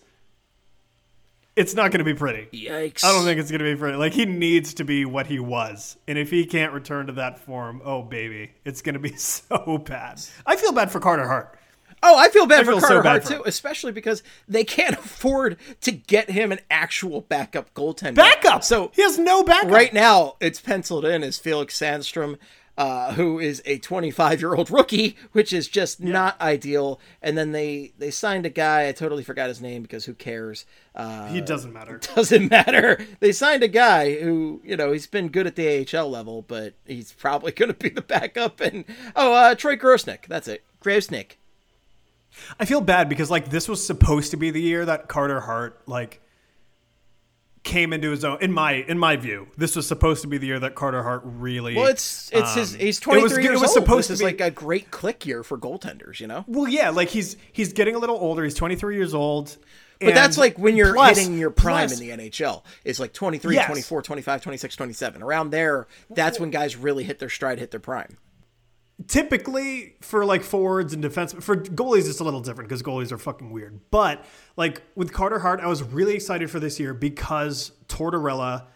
it's 1.55 1.75
not 1.75 1.91
going 1.91 1.99
to 1.99 2.05
be 2.05 2.13
pretty. 2.13 2.47
Yikes! 2.57 3.03
I 3.03 3.11
don't 3.11 3.23
think 3.23 3.39
it's 3.39 3.51
going 3.51 3.59
to 3.59 3.65
be 3.65 3.75
pretty. 3.75 3.97
Like 3.97 4.13
he 4.13 4.25
needs 4.25 4.73
to 4.75 4.83
be 4.83 5.05
what 5.05 5.27
he 5.27 5.39
was, 5.39 5.97
and 6.07 6.17
if 6.17 6.31
he 6.31 6.45
can't 6.45 6.73
return 6.73 7.07
to 7.07 7.13
that 7.13 7.39
form, 7.39 7.81
oh 7.83 8.01
baby, 8.01 8.53
it's 8.65 8.81
going 8.81 8.93
to 8.93 8.99
be 8.99 9.15
so 9.17 9.77
bad. 9.85 10.21
I 10.45 10.55
feel 10.55 10.71
bad 10.71 10.91
for 10.91 10.99
Carter 10.99 11.27
Hart. 11.27 11.57
Oh, 12.03 12.17
I 12.17 12.29
feel 12.29 12.47
bad 12.47 12.61
I 12.61 12.63
for 12.63 12.71
feel 12.71 12.81
so 12.81 12.87
Carter 12.87 13.03
bad 13.03 13.23
Hart 13.23 13.25
too, 13.25 13.43
especially 13.45 13.91
because 13.91 14.23
they 14.47 14.63
can't 14.63 14.95
afford 14.99 15.57
to 15.81 15.91
get 15.91 16.29
him 16.31 16.51
an 16.51 16.59
actual 16.69 17.21
backup 17.21 17.73
goaltender. 17.73 18.15
Backup. 18.15 18.63
So 18.63 18.91
he 18.95 19.01
has 19.03 19.19
no 19.19 19.43
backup 19.43 19.71
right 19.71 19.93
now, 19.93 20.35
it's 20.39 20.59
penciled 20.59 21.05
in 21.05 21.23
as 21.23 21.37
Felix 21.37 21.77
Sandstrom, 21.77 22.37
uh, 22.77 23.13
who 23.13 23.37
is 23.37 23.61
a 23.65 23.77
25 23.77 24.39
year 24.39 24.55
old 24.55 24.71
rookie, 24.71 25.15
which 25.33 25.53
is 25.53 25.67
just 25.67 26.01
not 26.01 26.39
ideal. 26.41 26.99
And 27.21 27.37
then 27.37 27.51
they 27.51 27.91
they 27.99 28.09
signed 28.09 28.45
a 28.45 28.49
guy. 28.49 28.87
I 28.87 28.91
totally 28.93 29.23
forgot 29.23 29.49
his 29.49 29.61
name 29.61 29.83
because 29.83 30.05
who 30.05 30.13
cares? 30.15 30.65
Uh, 30.95 31.27
He 31.27 31.41
doesn't 31.41 31.73
matter. 31.73 31.99
doesn't 32.15 32.49
matter. 32.49 33.05
They 33.19 33.31
signed 33.33 33.61
a 33.61 33.67
guy 33.67 34.15
who, 34.15 34.61
you 34.63 34.75
know, 34.75 34.91
he's 34.91 35.05
been 35.05 35.27
good 35.29 35.45
at 35.45 35.55
the 35.55 35.85
AHL 35.95 36.09
level, 36.09 36.41
but 36.41 36.73
he's 36.87 37.11
probably 37.11 37.51
going 37.51 37.69
to 37.69 37.77
be 37.77 37.89
the 37.89 38.01
backup. 38.01 38.59
And 38.61 38.85
oh, 39.15 39.33
uh, 39.33 39.53
Troy 39.55 39.75
Grosenick. 39.75 40.25
That's 40.27 40.47
it. 40.47 40.63
Grosenick. 40.83 41.33
I 42.59 42.65
feel 42.65 42.81
bad 42.81 43.09
because 43.09 43.29
like 43.29 43.49
this 43.49 43.67
was 43.67 43.85
supposed 43.85 44.31
to 44.31 44.37
be 44.37 44.51
the 44.51 44.61
year 44.61 44.85
that 44.85 45.07
Carter 45.07 45.39
Hart 45.41 45.81
like 45.87 46.21
came 47.63 47.93
into 47.93 48.09
his 48.09 48.23
own. 48.25 48.37
In 48.41 48.51
my 48.51 48.73
in 48.73 48.97
my 48.97 49.15
view, 49.15 49.47
this 49.57 49.75
was 49.75 49.87
supposed 49.87 50.21
to 50.23 50.27
be 50.27 50.37
the 50.37 50.47
year 50.47 50.59
that 50.59 50.73
Carter 50.75 51.03
Hart 51.03 51.21
really. 51.25 51.75
Well, 51.75 51.87
it's 51.87 52.31
it's 52.33 52.55
his. 52.55 52.73
um, 52.73 52.79
He's 52.79 52.97
it 52.97 53.01
23 53.01 53.23
was- 53.23 53.31
years 53.43 53.45
it 53.45 53.61
was 53.61 53.61
old. 53.77 53.83
supposed 53.85 54.09
this 54.09 54.19
to 54.19 54.25
be- 54.25 54.31
like 54.31 54.41
a 54.41 54.49
great 54.51 54.91
click 54.91 55.25
year 55.25 55.43
for 55.43 55.57
goaltenders. 55.57 56.19
You 56.19 56.27
know. 56.27 56.43
Well, 56.47 56.67
yeah, 56.67 56.89
like 56.89 57.09
he's 57.09 57.37
he's 57.51 57.73
getting 57.73 57.95
a 57.95 57.99
little 57.99 58.17
older. 58.17 58.43
He's 58.43 58.55
23 58.55 58.95
years 58.95 59.13
old. 59.13 59.57
But 59.99 60.15
that's 60.15 60.35
like 60.35 60.57
when 60.57 60.75
you're 60.75 60.95
plus- 60.95 61.15
hitting 61.19 61.37
your 61.37 61.51
prime 61.51 61.89
plus- 61.89 61.99
in 62.01 62.07
the 62.17 62.29
NHL. 62.29 62.63
It's 62.83 62.99
like 62.99 63.13
23, 63.13 63.53
Yes. 63.53 63.67
24, 63.67 64.01
25, 64.01 64.41
26, 64.41 64.75
27. 64.75 65.21
Around 65.21 65.51
there, 65.51 65.85
that's 66.09 66.39
when 66.39 66.49
guys 66.49 66.75
really 66.75 67.03
hit 67.03 67.19
their 67.19 67.29
stride, 67.29 67.59
hit 67.59 67.69
their 67.69 67.79
prime. 67.79 68.17
Typically 69.07 69.95
for 70.01 70.25
like 70.25 70.43
forwards 70.43 70.93
and 70.93 71.01
defense 71.01 71.33
for 71.33 71.55
goalies 71.55 72.09
it's 72.09 72.19
a 72.19 72.23
little 72.23 72.41
different 72.41 72.69
because 72.69 72.83
goalies 72.83 73.11
are 73.11 73.17
fucking 73.17 73.51
weird. 73.51 73.79
But 73.89 74.25
like 74.57 74.81
with 74.95 75.13
carter 75.13 75.39
hart 75.39 75.59
i 75.61 75.67
was 75.67 75.81
really 75.83 76.15
excited 76.15 76.49
for 76.49 76.59
this 76.59 76.79
year 76.79 76.93
because 76.93 77.71
tortorella 77.87 78.67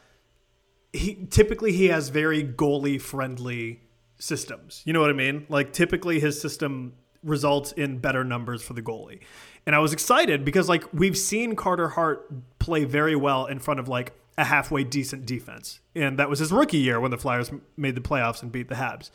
he 0.94 1.28
typically 1.30 1.74
he 1.74 1.88
has 1.88 2.10
very 2.10 2.44
goalie 2.44 3.02
friendly 3.02 3.82
systems. 4.18 4.82
You 4.86 4.94
know 4.94 5.02
what 5.02 5.10
i 5.10 5.14
mean? 5.14 5.46
Like 5.50 5.74
typically 5.74 6.20
his 6.20 6.40
system 6.40 6.94
results 7.24 7.72
in 7.72 7.98
better 7.98 8.24
numbers 8.24 8.62
for 8.62 8.74
the 8.74 8.82
goalie. 8.82 9.20
And 9.66 9.76
i 9.76 9.80
was 9.80 9.94
excited 9.94 10.46
because 10.46 10.70
like 10.70 10.86
we've 10.94 11.18
seen 11.18 11.56
carter 11.56 11.90
hart 11.90 12.60
play 12.60 12.86
very 12.86 13.16
well 13.16 13.46
in 13.46 13.60
front 13.60 13.80
of 13.80 13.88
like 13.88 14.14
a 14.38 14.44
halfway 14.44 14.84
decent 14.84 15.26
defense. 15.26 15.80
And 15.96 16.20
that 16.20 16.30
was 16.30 16.40
his 16.40 16.52
rookie 16.52 16.78
year 16.78 17.00
when 17.00 17.12
the 17.12 17.18
flyers 17.18 17.52
made 17.78 17.96
the 17.96 18.02
playoffs 18.02 18.42
and 18.42 18.52
beat 18.52 18.68
the 18.68 18.76
habs 18.76 19.10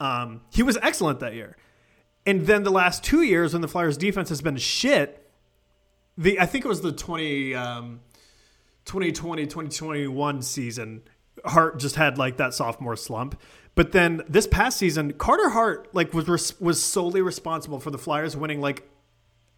um, 0.00 0.40
he 0.50 0.62
was 0.62 0.78
excellent 0.82 1.20
that 1.20 1.34
year. 1.34 1.56
And 2.26 2.46
then 2.46 2.64
the 2.64 2.70
last 2.70 3.04
two 3.04 3.22
years, 3.22 3.52
when 3.52 3.62
the 3.62 3.68
Flyers 3.68 3.96
defense 3.96 4.28
has 4.30 4.42
been 4.42 4.56
shit, 4.56 5.30
the 6.18 6.40
I 6.40 6.46
think 6.46 6.64
it 6.64 6.68
was 6.68 6.80
the 6.80 6.92
20, 6.92 7.54
um, 7.54 8.00
2020, 8.84 9.44
2021 9.44 10.42
season, 10.42 11.02
Hart 11.44 11.78
just 11.78 11.96
had 11.96 12.18
like 12.18 12.36
that 12.38 12.54
sophomore 12.54 12.96
slump. 12.96 13.40
But 13.74 13.92
then 13.92 14.22
this 14.28 14.46
past 14.46 14.78
season, 14.78 15.12
Carter 15.12 15.50
Hart 15.50 15.88
like 15.94 16.12
was 16.12 16.28
res- 16.28 16.60
was 16.60 16.82
solely 16.82 17.22
responsible 17.22 17.80
for 17.80 17.90
the 17.90 17.98
Flyers 17.98 18.36
winning 18.36 18.60
like 18.60 18.88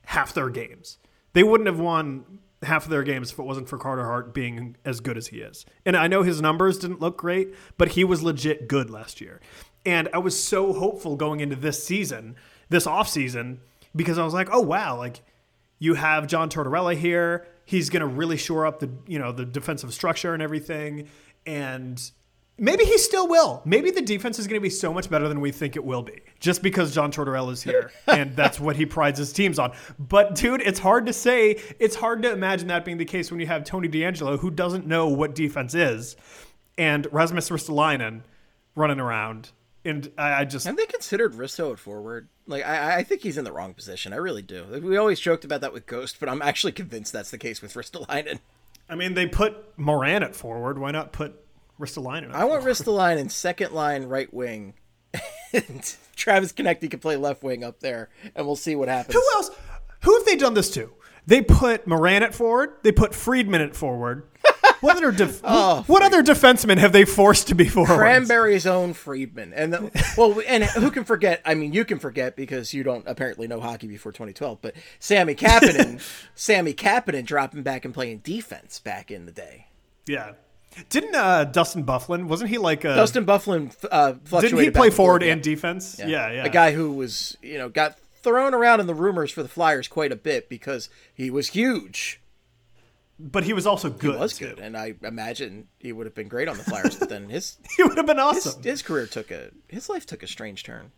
half 0.04 0.34
their 0.34 0.50
games. 0.50 0.98
They 1.32 1.42
wouldn't 1.42 1.66
have 1.66 1.80
won 1.80 2.38
half 2.62 2.84
of 2.84 2.90
their 2.90 3.02
games 3.02 3.32
if 3.32 3.38
it 3.38 3.42
wasn't 3.42 3.68
for 3.68 3.78
Carter 3.78 4.04
Hart 4.04 4.32
being 4.32 4.76
as 4.84 5.00
good 5.00 5.16
as 5.16 5.28
he 5.28 5.38
is. 5.38 5.64
And 5.84 5.96
I 5.96 6.06
know 6.06 6.22
his 6.22 6.40
numbers 6.40 6.78
didn't 6.78 7.00
look 7.00 7.16
great, 7.16 7.54
but 7.76 7.88
he 7.88 8.04
was 8.04 8.22
legit 8.22 8.68
good 8.68 8.90
last 8.90 9.20
year. 9.20 9.40
And 9.84 10.08
I 10.12 10.18
was 10.18 10.40
so 10.40 10.72
hopeful 10.72 11.16
going 11.16 11.40
into 11.40 11.56
this 11.56 11.82
season, 11.82 12.36
this 12.68 12.86
offseason, 12.86 13.58
because 13.94 14.18
I 14.18 14.24
was 14.24 14.34
like, 14.34 14.48
oh 14.52 14.60
wow, 14.60 14.96
like 14.96 15.22
you 15.78 15.94
have 15.94 16.26
John 16.28 16.48
Tortorella 16.48 16.96
here. 16.96 17.46
He's 17.64 17.90
going 17.90 18.02
to 18.02 18.06
really 18.06 18.36
shore 18.36 18.66
up 18.66 18.80
the, 18.80 18.90
you 19.06 19.18
know, 19.18 19.32
the 19.32 19.44
defensive 19.44 19.92
structure 19.92 20.34
and 20.34 20.42
everything. 20.42 21.08
And 21.44 22.00
maybe 22.58 22.84
he 22.84 22.98
still 22.98 23.26
will. 23.26 23.62
Maybe 23.64 23.90
the 23.90 24.02
defense 24.02 24.38
is 24.38 24.46
going 24.46 24.60
to 24.60 24.62
be 24.62 24.70
so 24.70 24.92
much 24.92 25.10
better 25.10 25.28
than 25.28 25.40
we 25.40 25.50
think 25.50 25.74
it 25.74 25.84
will 25.84 26.02
be 26.02 26.20
just 26.38 26.62
because 26.62 26.94
John 26.94 27.10
Tortorella 27.10 27.52
is 27.52 27.62
here. 27.62 27.90
and 28.06 28.36
that's 28.36 28.60
what 28.60 28.76
he 28.76 28.86
prides 28.86 29.18
his 29.18 29.32
teams 29.32 29.58
on. 29.58 29.72
But 29.98 30.36
dude, 30.36 30.60
it's 30.60 30.78
hard 30.78 31.06
to 31.06 31.12
say. 31.12 31.60
It's 31.80 31.96
hard 31.96 32.22
to 32.22 32.30
imagine 32.30 32.68
that 32.68 32.84
being 32.84 32.98
the 32.98 33.04
case 33.04 33.30
when 33.30 33.40
you 33.40 33.46
have 33.46 33.64
Tony 33.64 33.88
DeAngelo 33.88 34.38
who 34.38 34.50
doesn't 34.50 34.86
know 34.86 35.08
what 35.08 35.34
defense 35.34 35.74
is 35.74 36.16
and 36.78 37.06
Rasmus 37.10 37.50
Ristolainen 37.50 38.22
running 38.76 39.00
around. 39.00 39.50
And 39.84 40.12
I, 40.16 40.40
I 40.40 40.44
just 40.44 40.66
Have 40.66 40.76
they 40.76 40.86
considered 40.86 41.34
Risto 41.34 41.72
at 41.72 41.78
forward? 41.78 42.28
Like, 42.46 42.64
I, 42.64 42.98
I 42.98 43.02
think 43.02 43.22
he's 43.22 43.36
in 43.36 43.44
the 43.44 43.52
wrong 43.52 43.74
position. 43.74 44.12
I 44.12 44.16
really 44.16 44.42
do. 44.42 44.64
Like, 44.68 44.82
we 44.82 44.96
always 44.96 45.18
joked 45.18 45.44
about 45.44 45.60
that 45.62 45.72
with 45.72 45.86
Ghost, 45.86 46.18
but 46.20 46.28
I'm 46.28 46.42
actually 46.42 46.72
convinced 46.72 47.12
that's 47.12 47.30
the 47.30 47.38
case 47.38 47.60
with 47.60 47.74
Ristolainen. 47.74 48.38
I 48.88 48.94
mean, 48.94 49.14
they 49.14 49.26
put 49.26 49.76
Morin 49.78 50.22
at 50.22 50.36
forward. 50.36 50.78
Why 50.78 50.90
not 50.90 51.12
put 51.12 51.34
Ristolainen 51.80 52.30
at 52.30 52.34
I 52.34 52.44
want? 52.44 52.64
Ristolainen 52.64 53.30
second 53.30 53.72
line 53.72 54.04
right 54.04 54.32
wing. 54.32 54.74
and 55.52 55.96
Travis 56.16 56.52
Konecny 56.52 56.90
can 56.90 57.00
play 57.00 57.16
left 57.16 57.42
wing 57.42 57.64
up 57.64 57.80
there, 57.80 58.08
and 58.34 58.46
we'll 58.46 58.56
see 58.56 58.76
what 58.76 58.88
happens. 58.88 59.14
Who 59.14 59.24
else? 59.34 59.50
Who 60.04 60.16
have 60.16 60.26
they 60.26 60.36
done 60.36 60.54
this 60.54 60.70
to? 60.72 60.92
They 61.26 61.42
put 61.42 61.86
Morin 61.86 62.22
at 62.22 62.34
forward. 62.34 62.74
They 62.82 62.92
put 62.92 63.14
Friedman 63.14 63.60
at 63.60 63.76
forward. 63.76 64.26
What 64.82 64.96
other 64.96 65.12
def- 65.12 65.40
Oh, 65.44 65.84
what 65.86 66.02
other 66.02 66.22
defensemen 66.22 66.78
have 66.78 66.92
they 66.92 67.04
forced 67.04 67.48
to 67.48 67.54
be 67.54 67.68
forward? 67.68 67.96
Cranberry's 67.96 68.66
own 68.66 68.92
Friedman, 68.92 69.52
and 69.54 69.72
the, 69.72 70.14
well, 70.18 70.40
and 70.46 70.64
who 70.64 70.90
can 70.90 71.04
forget? 71.04 71.40
I 71.44 71.54
mean, 71.54 71.72
you 71.72 71.84
can 71.84 71.98
forget 71.98 72.36
because 72.36 72.74
you 72.74 72.82
don't 72.82 73.06
apparently 73.06 73.46
know 73.46 73.60
hockey 73.60 73.86
before 73.86 74.12
2012. 74.12 74.58
But 74.60 74.74
Sami 74.98 75.34
Kapanen, 75.34 76.02
Sami 76.34 76.74
Kapanen 76.74 77.24
dropping 77.24 77.62
back 77.62 77.84
and 77.84 77.94
playing 77.94 78.18
defense 78.18 78.80
back 78.80 79.10
in 79.10 79.24
the 79.26 79.32
day. 79.32 79.68
yeah. 80.06 80.32
Didn't 80.88 81.14
uh, 81.14 81.44
Dustin 81.44 81.84
Byfuglien? 81.84 82.28
Wasn't 82.28 82.48
he 82.48 82.56
like 82.56 82.84
a? 82.84 82.94
Dustin 82.94 83.26
Byfuglien 83.26 83.74
uh, 83.90 84.12
didn't 84.40 84.58
he 84.58 84.70
play 84.70 84.88
forward 84.88 85.22
yeah. 85.22 85.32
and 85.32 85.42
defense? 85.42 85.98
Yeah, 85.98 86.32
yeah. 86.32 86.44
A 86.46 86.48
guy 86.48 86.72
who 86.72 86.92
was, 86.92 87.36
you 87.42 87.58
know, 87.58 87.68
got 87.68 87.98
thrown 88.22 88.54
around 88.54 88.80
in 88.80 88.86
the 88.86 88.94
rumors 88.94 89.30
for 89.30 89.42
the 89.42 89.50
Flyers 89.50 89.86
quite 89.86 90.12
a 90.12 90.16
bit 90.16 90.48
because 90.48 90.88
he 91.12 91.30
was 91.30 91.48
huge. 91.48 92.21
But 93.24 93.44
he 93.44 93.52
was 93.52 93.66
also 93.68 93.88
good. 93.88 94.14
He 94.14 94.18
was 94.20 94.36
too. 94.36 94.48
good, 94.48 94.58
and 94.58 94.76
I 94.76 94.94
imagine 95.02 95.68
he 95.78 95.92
would 95.92 96.06
have 96.06 96.14
been 96.14 96.26
great 96.28 96.48
on 96.48 96.58
the 96.58 96.64
Flyers. 96.64 96.96
but 96.98 97.08
then 97.08 97.28
his 97.28 97.56
He 97.76 97.84
would 97.84 97.96
have 97.96 98.06
been 98.06 98.18
awesome. 98.18 98.60
his 98.62 98.82
career 98.82 99.06
took 99.06 99.30
a 99.30 99.50
his 99.68 99.88
life 99.88 100.06
took 100.06 100.22
a 100.24 100.26
strange 100.26 100.64
turn. 100.64 100.90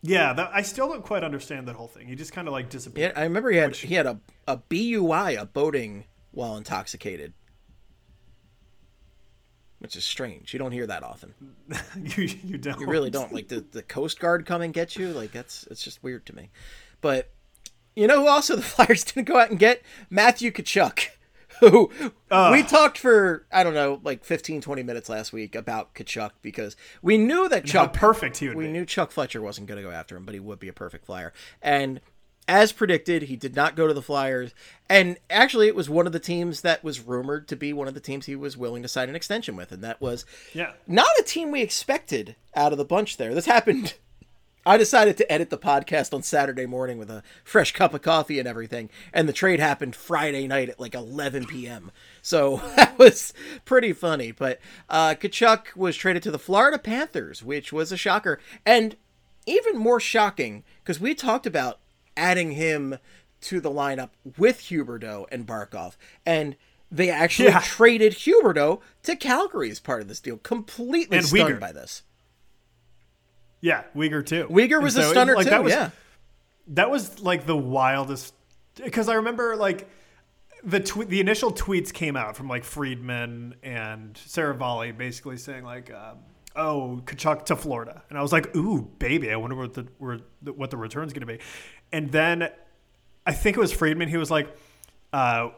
yeah, 0.00 0.32
that, 0.32 0.50
I 0.54 0.62
still 0.62 0.88
don't 0.88 1.02
quite 1.04 1.22
understand 1.22 1.68
that 1.68 1.76
whole 1.76 1.88
thing. 1.88 2.08
He 2.08 2.14
just 2.14 2.32
kind 2.32 2.48
of 2.48 2.52
like 2.52 2.66
Yeah, 2.66 2.70
disappeared. 2.70 3.12
I 3.16 3.24
remember 3.24 3.50
he 3.50 3.58
had 3.58 3.76
he 3.76 3.94
had 3.94 4.06
a 4.06 4.20
a 4.48 4.56
BUI, 4.56 5.34
a 5.34 5.44
boating 5.44 6.04
while 6.30 6.56
intoxicated, 6.56 7.34
which 9.80 9.96
is 9.96 10.04
strange. 10.04 10.52
You 10.52 10.58
don't 10.58 10.72
hear 10.72 10.86
that 10.86 11.02
often. 11.02 11.34
you, 12.16 12.24
you 12.42 12.58
don't. 12.58 12.80
You 12.80 12.86
really 12.86 13.10
don't. 13.10 13.32
Like 13.32 13.48
the 13.48 13.60
the 13.60 13.82
Coast 13.82 14.18
Guard 14.18 14.46
come 14.46 14.62
and 14.62 14.72
get 14.72 14.96
you. 14.96 15.08
Like 15.08 15.32
that's 15.32 15.64
it's 15.70 15.82
just 15.82 16.02
weird 16.02 16.24
to 16.26 16.34
me. 16.34 16.50
But 17.02 17.30
you 17.94 18.06
know 18.06 18.22
who 18.22 18.28
also 18.28 18.56
the 18.56 18.62
Flyers 18.74 19.04
didn't 19.04 19.26
go 19.28 19.38
out 19.38 19.50
and 19.50 19.58
get 19.58 19.82
Matthew 20.08 20.50
Tkachuk. 20.50 21.08
Who 21.60 21.90
we 22.52 22.62
talked 22.62 22.98
for 22.98 23.46
I 23.52 23.62
don't 23.64 23.74
know 23.74 24.00
like 24.02 24.24
15 24.24 24.60
20 24.60 24.82
minutes 24.82 25.08
last 25.08 25.32
week 25.32 25.54
about 25.54 25.94
Tkachuk 25.94 26.30
because 26.42 26.76
we 27.02 27.16
knew 27.18 27.48
that 27.48 27.64
Chuck 27.64 27.92
perfect 27.92 28.38
he 28.38 28.48
would 28.48 28.56
we 28.56 28.66
be. 28.66 28.72
knew 28.72 28.84
Chuck 28.84 29.10
Fletcher 29.10 29.40
wasn't 29.42 29.66
going 29.68 29.76
to 29.82 29.88
go 29.88 29.94
after 29.94 30.16
him, 30.16 30.24
but 30.24 30.34
he 30.34 30.40
would 30.40 30.58
be 30.58 30.68
a 30.68 30.72
perfect 30.72 31.06
flyer. 31.06 31.32
And 31.62 32.00
as 32.46 32.72
predicted, 32.72 33.22
he 33.22 33.36
did 33.36 33.56
not 33.56 33.74
go 33.74 33.86
to 33.86 33.94
the 33.94 34.02
Flyers. 34.02 34.52
And 34.86 35.16
actually, 35.30 35.66
it 35.66 35.74
was 35.74 35.88
one 35.88 36.06
of 36.06 36.12
the 36.12 36.18
teams 36.20 36.60
that 36.60 36.84
was 36.84 37.00
rumored 37.00 37.48
to 37.48 37.56
be 37.56 37.72
one 37.72 37.88
of 37.88 37.94
the 37.94 38.00
teams 38.00 38.26
he 38.26 38.36
was 38.36 38.54
willing 38.54 38.82
to 38.82 38.88
sign 38.88 39.08
an 39.08 39.16
extension 39.16 39.56
with. 39.56 39.72
And 39.72 39.82
that 39.82 39.98
was 40.02 40.26
Yeah. 40.52 40.72
not 40.86 41.08
a 41.18 41.22
team 41.22 41.50
we 41.50 41.62
expected 41.62 42.36
out 42.54 42.72
of 42.72 42.76
the 42.76 42.84
bunch 42.84 43.16
there. 43.16 43.32
This 43.34 43.46
happened. 43.46 43.94
I 44.66 44.76
decided 44.78 45.16
to 45.18 45.30
edit 45.32 45.50
the 45.50 45.58
podcast 45.58 46.14
on 46.14 46.22
Saturday 46.22 46.66
morning 46.66 46.96
with 46.98 47.10
a 47.10 47.22
fresh 47.44 47.72
cup 47.72 47.92
of 47.92 48.02
coffee 48.02 48.38
and 48.38 48.48
everything, 48.48 48.88
and 49.12 49.28
the 49.28 49.32
trade 49.32 49.60
happened 49.60 49.94
Friday 49.94 50.46
night 50.46 50.68
at 50.70 50.80
like 50.80 50.94
11 50.94 51.46
p.m. 51.46 51.90
So 52.22 52.56
that 52.76 52.98
was 52.98 53.34
pretty 53.64 53.92
funny. 53.92 54.32
But 54.32 54.60
uh, 54.88 55.14
Tkachuk 55.20 55.76
was 55.76 55.96
traded 55.96 56.22
to 56.24 56.30
the 56.30 56.38
Florida 56.38 56.78
Panthers, 56.78 57.42
which 57.42 57.72
was 57.72 57.92
a 57.92 57.96
shocker, 57.96 58.40
and 58.64 58.96
even 59.46 59.76
more 59.76 60.00
shocking 60.00 60.64
because 60.82 60.98
we 61.00 61.14
talked 61.14 61.46
about 61.46 61.80
adding 62.16 62.52
him 62.52 62.98
to 63.42 63.60
the 63.60 63.70
lineup 63.70 64.10
with 64.38 64.60
Huberdeau 64.62 65.26
and 65.30 65.46
Barkov, 65.46 65.96
and 66.24 66.56
they 66.90 67.10
actually 67.10 67.48
Yeah. 67.48 67.60
traded 67.60 68.14
Huberdeau 68.14 68.80
to 69.02 69.16
Calgary 69.16 69.70
as 69.70 69.80
part 69.80 70.00
of 70.00 70.08
this 70.08 70.20
deal. 70.20 70.38
Completely 70.38 71.18
And 71.18 71.26
stunned 71.26 71.56
Weegar. 71.56 71.60
by 71.60 71.72
this. 71.72 72.02
Yeah, 73.64 73.84
Weegar 73.96 74.26
too. 74.26 74.46
Weegar 74.50 74.74
And 74.74 74.84
was 74.84 74.96
a 74.96 75.02
so 75.04 75.08
it- 75.08 75.12
stunner 75.12 75.34
like, 75.36 75.44
too. 75.44 75.50
That 75.50 75.64
was, 75.64 75.72
yeah. 75.72 75.90
that 76.68 76.90
was 76.90 77.20
like 77.20 77.46
the 77.46 77.56
wildest 77.56 78.34
because 78.76 79.08
I 79.08 79.14
remember 79.14 79.56
like 79.56 79.88
the 80.62 80.80
tw- 80.80 81.08
the 81.08 81.20
initial 81.20 81.50
tweets 81.50 81.90
came 81.90 82.14
out 82.14 82.36
from 82.36 82.46
like 82.48 82.62
Friedman 82.64 83.54
and 83.62 84.14
Seravalli 84.14 84.94
basically 84.96 85.38
saying 85.38 85.64
like, 85.64 85.90
um, 85.94 86.18
"Oh, 86.54 87.00
Tkachuk 87.06 87.46
to 87.46 87.56
Florida," 87.56 88.02
and 88.10 88.18
I 88.18 88.22
was 88.22 88.32
like, 88.32 88.54
"Ooh, 88.54 88.82
baby, 88.98 89.30
I 89.32 89.36
wonder 89.36 89.56
what 89.56 89.72
the 89.72 89.86
where, 89.96 90.18
the- 90.42 90.52
what 90.52 90.70
the 90.70 90.76
return's 90.76 91.14
going 91.14 91.26
to 91.26 91.32
be." 91.32 91.38
And 91.90 92.12
then 92.12 92.50
I 93.26 93.32
think 93.32 93.56
it 93.56 93.60
was 93.60 93.72
Friedman. 93.72 94.08
He 94.08 94.18
was 94.18 94.30
like, 94.30 94.54
uh, 95.14 95.48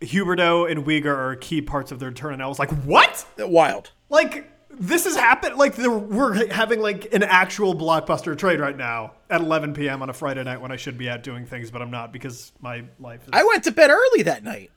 "Huberdeau 0.00 0.70
and 0.70 0.86
Weegar 0.86 1.14
are 1.14 1.36
key 1.36 1.60
parts 1.60 1.92
of 1.92 1.98
their 1.98 2.10
turn. 2.12 2.32
and 2.34 2.42
I 2.42 2.46
was 2.46 2.58
like, 2.58 2.70
"What?" 2.84 3.26
Wild. 3.38 3.90
like 4.08 4.50
this 4.70 5.04
has 5.04 5.16
happened 5.16 5.56
like 5.56 5.74
the, 5.74 5.90
we're 5.90 6.50
having 6.52 6.80
like 6.80 7.12
an 7.14 7.22
actual 7.22 7.74
blockbuster 7.74 8.36
trade 8.36 8.60
right 8.60 8.76
now 8.76 9.12
at 9.30 9.40
11 9.40 9.74
p.m 9.74 10.02
on 10.02 10.10
a 10.10 10.12
friday 10.12 10.42
night 10.44 10.60
when 10.60 10.70
i 10.70 10.76
should 10.76 10.98
be 10.98 11.08
out 11.08 11.22
doing 11.22 11.46
things 11.46 11.70
but 11.70 11.80
i'm 11.80 11.90
not 11.90 12.12
because 12.12 12.52
my 12.60 12.84
life 12.98 13.22
is 13.22 13.30
I 13.32 13.44
went 13.44 13.64
to 13.64 13.72
bed 13.72 13.90
early 13.90 14.22
that 14.24 14.42
night. 14.42 14.70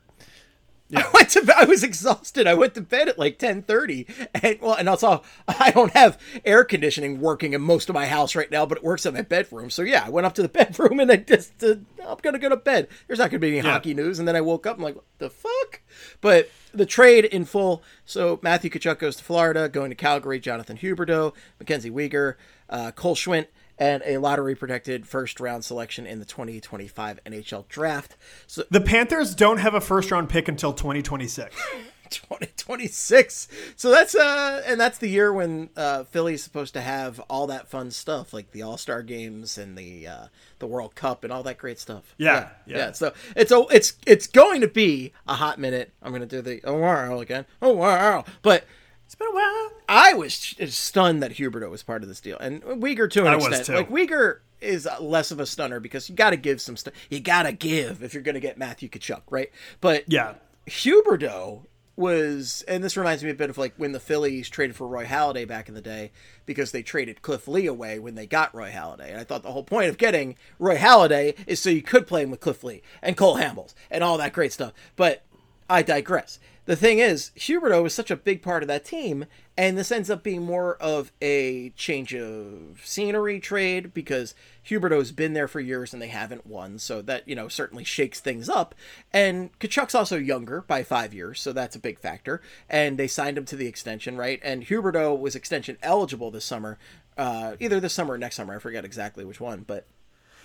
I 0.96 1.10
went 1.14 1.30
to 1.30 1.42
bed, 1.46 1.56
I 1.58 1.66
was 1.66 1.84
exhausted. 1.84 2.48
I 2.48 2.54
went 2.54 2.74
to 2.76 2.82
bed 2.82 3.08
at 3.10 3.18
like 3.20 3.40
10:30 3.40 4.28
and 4.44 4.58
well 4.62 4.74
and 4.76 4.90
also 4.90 5.24
I 5.48 5.72
don't 5.72 5.92
have 5.94 6.18
air 6.46 6.64
conditioning 6.64 7.20
working 7.22 7.54
in 7.54 7.62
most 7.62 7.90
of 7.90 7.96
my 7.96 8.08
house 8.08 8.36
right 8.36 8.50
now, 8.52 8.66
but 8.66 8.80
it 8.80 8.84
works 8.84 9.06
in 9.06 9.14
my 9.14 9.22
bedroom. 9.22 9.70
So 9.70 9.82
yeah, 9.84 10.04
I 10.06 10.10
went 10.10 10.26
up 10.26 10.34
to 10.36 10.42
the 10.42 10.50
bedroom 10.60 11.00
and 11.00 11.12
I 11.12 11.18
just 11.18 11.64
uh, 11.64 11.76
I'm 12.06 12.18
going 12.22 12.34
to 12.34 12.40
go 12.40 12.50
to 12.50 12.58
bed. 12.58 12.88
There's 13.08 13.20
not 13.20 13.32
going 13.32 13.40
to 13.42 13.48
be 13.48 13.58
any 13.58 13.66
Yeah. 13.68 13.74
hockey 13.74 13.94
news 13.94 14.20
and 14.20 14.28
then 14.28 14.36
I 14.36 14.42
woke 14.42 14.66
up 14.66 14.78
I'm 14.78 14.84
like 14.84 14.96
what 14.96 15.06
the 15.20 15.30
fuck? 15.30 15.82
But 16.20 16.50
the 16.74 16.86
trade 16.86 17.26
in 17.26 17.46
full. 17.46 17.84
So 18.06 18.40
Matthew 18.42 18.70
Tkachuk 18.70 19.00
goes 19.00 19.16
to 19.18 19.24
Florida, 19.24 19.70
going 19.70 19.90
to 19.92 19.96
Calgary, 19.96 20.40
Jonathan 20.40 20.78
Huberdeau, 20.78 21.34
Mackenzie 21.60 21.92
Weegar, 21.92 22.36
uh, 22.70 22.92
Cole 22.92 23.16
Schwindt 23.16 23.48
and 23.82 24.03
a 24.06 24.20
lottery 24.20 24.53
protected 24.53 25.08
first 25.08 25.40
round 25.40 25.66
selection 25.66 26.06
in 26.06 26.20
the 26.20 26.26
2025 26.26 27.20
NHL 27.26 27.68
draft. 27.68 28.16
So 28.45 28.64
the 28.70 28.80
panthers 28.80 29.34
don't 29.34 29.58
have 29.58 29.74
a 29.74 29.82
first 29.82 30.12
round 30.12 30.30
pick 30.30 30.48
until 30.48 30.72
2026 30.72 31.56
2026. 32.12 33.48
So 33.76 33.90
that's 33.90 34.14
uh 34.14 34.62
and 34.68 34.80
that's 34.80 34.99
the 34.99 35.08
year 35.08 35.34
when 35.34 35.72
uh 35.76 36.03
Philly's 36.03 36.44
supposed 36.44 36.76
to 36.76 36.82
have 36.82 37.20
all 37.22 37.48
that 37.48 37.70
fun 37.70 37.90
stuff 37.90 38.34
like 38.34 38.52
the 38.52 38.62
All-Star 38.62 39.02
games 39.02 39.58
and 39.58 39.76
the 39.76 40.08
uh 40.08 40.26
the 40.60 40.68
World 40.68 40.94
Cup 40.94 41.24
and 41.24 41.34
all 41.34 41.41
that 41.41 41.58
great 41.58 41.80
stuff. 41.80 42.14
Yeah, 42.20 42.49
yeah. 42.68 42.91
So 42.91 43.14
it's 43.36 43.52
a 43.52 43.66
it's 43.72 43.94
it's 44.06 44.28
going 44.28 44.62
to 44.62 44.68
be 44.68 45.12
a 45.28 45.34
hot 45.34 45.60
minute. 45.60 45.91
I'm 46.03 46.12
going 46.12 46.22
to 46.22 46.28
do 46.28 46.44
the 46.44 46.62
oh 46.66 46.78
wow 46.78 47.20
again. 47.20 47.45
Oh 47.64 47.74
wow. 47.74 48.26
But 48.44 48.66
it's 49.12 49.16
been 49.16 49.28
a 49.28 49.36
while 49.36 49.72
I 49.90 50.14
was 50.14 50.34
stunned 50.70 51.22
that 51.22 51.34
Huberdeau 51.34 51.70
was 51.70 51.84
part 51.84 52.02
of 52.02 52.08
this 52.08 52.22
deal, 52.22 52.38
and 52.38 52.64
Weegar 52.64 53.12
to 53.12 53.22
an 53.22 53.28
I 53.28 53.36
was 53.36 53.48
extent. 53.48 53.66
too. 53.66 53.74
Like 53.76 53.90
Weegar 53.90 54.40
is 54.62 54.88
less 55.02 55.32
of 55.32 55.42
a 55.42 55.46
stunner 55.46 55.82
because 55.82 56.08
you 56.08 56.16
got 56.16 56.30
to 56.30 56.38
give 56.38 56.62
some 56.62 56.78
stuff. 56.78 56.94
You 57.10 57.20
got 57.20 57.44
to 57.44 57.52
give 57.52 58.04
if 58.04 58.14
you're 58.14 58.24
going 58.24 58.36
to 58.36 58.40
get 58.42 58.58
Matthew 58.58 58.88
Tkachuk, 58.88 59.24
right? 59.30 59.52
But 59.82 60.06
yeah 60.08 60.36
Huberdeau 60.68 61.66
was, 61.98 62.64
and 62.68 62.84
this 62.84 62.96
reminds 62.96 63.24
me 63.24 63.30
a 63.30 63.36
bit 63.36 63.50
of 63.50 63.58
like 63.58 63.74
when 63.76 63.92
the 63.92 64.00
Phillies 64.00 64.50
traded 64.50 64.76
for 64.76 64.88
Roy 64.88 65.06
Halladay 65.06 65.48
back 65.48 65.68
in 65.68 65.76
the 65.76 65.82
day 65.82 66.12
because 66.46 66.72
they 66.72 66.82
traded 66.82 67.22
Cliff 67.22 67.48
Lee 67.48 67.68
away 67.68 68.00
when 68.00 68.16
they 68.16 68.26
got 68.26 68.56
Roy 68.56 68.72
Halladay. 68.72 69.10
And 69.10 69.20
I 69.20 69.24
thought 69.26 69.44
the 69.44 69.52
whole 69.52 69.64
point 69.64 69.90
of 69.90 69.98
getting 69.98 70.38
Roy 70.58 70.78
Halladay 70.78 71.36
is 71.48 71.60
so 71.60 71.70
you 71.70 71.82
could 71.82 72.08
play 72.08 72.24
him 72.24 72.32
with 72.32 72.40
Cliff 72.40 72.64
Lee 72.64 72.82
and 73.02 73.18
Cole 73.18 73.38
Hamels 73.38 73.74
and 73.90 74.04
all 74.04 74.18
that 74.20 74.34
great 74.34 74.54
stuff. 74.54 74.74
But 74.96 75.24
I 75.70 75.82
digress. 75.84 76.40
The 76.72 76.77
thing 76.77 76.99
is, 76.99 77.31
Huberdeau 77.35 77.84
was 77.84 77.93
such 77.93 78.11
a 78.11 78.15
big 78.15 78.41
part 78.41 78.64
of 78.64 78.68
that 78.69 78.85
team, 78.85 79.26
and 79.57 79.77
this 79.77 79.91
ends 79.91 80.10
up 80.10 80.23
being 80.23 80.43
more 80.43 80.76
of 80.77 81.11
a 81.22 81.72
change 81.72 82.15
of 82.15 82.80
scenery 82.85 83.41
trade 83.41 83.93
because 83.93 84.34
Huberdeau's 84.65 85.11
been 85.11 85.34
there 85.34 85.49
for 85.49 85.60
years 85.60 85.91
and 85.91 86.02
they 86.02 86.07
haven't 86.07 86.48
won, 86.48 86.80
so 86.80 87.02
that, 87.02 87.27
you 87.27 87.35
know, 87.35 87.49
certainly 87.49 87.84
shakes 87.84 88.22
things 88.22 88.48
up. 88.48 88.73
And 89.11 89.49
Tkachuk's 89.60 89.93
also 89.93 90.15
younger 90.15 90.61
by 90.61 90.81
five 90.84 91.14
years, 91.14 91.41
so 91.41 91.52
that's 91.52 91.76
a 91.76 91.80
big 91.80 91.99
factor. 91.99 92.41
And 92.69 92.98
they 92.98 93.07
signed 93.07 93.38
him 93.38 93.43
to 93.48 93.57
the 93.57 93.68
extension, 93.68 94.15
right? 94.15 94.39
And 94.41 94.65
Huberdeau 94.65 95.19
was 95.19 95.35
extension 95.35 95.77
eligible 95.84 96.31
this 96.31 96.45
summer, 96.45 96.77
uh, 97.18 97.57
either 97.60 97.81
this 97.81 97.91
summer 97.91 98.14
or 98.14 98.18
next 98.18 98.38
summer. 98.38 98.56
I 98.56 98.60
forget 98.60 98.85
exactly 98.85 99.26
which 99.26 99.41
one, 99.41 99.65
but 99.68 99.88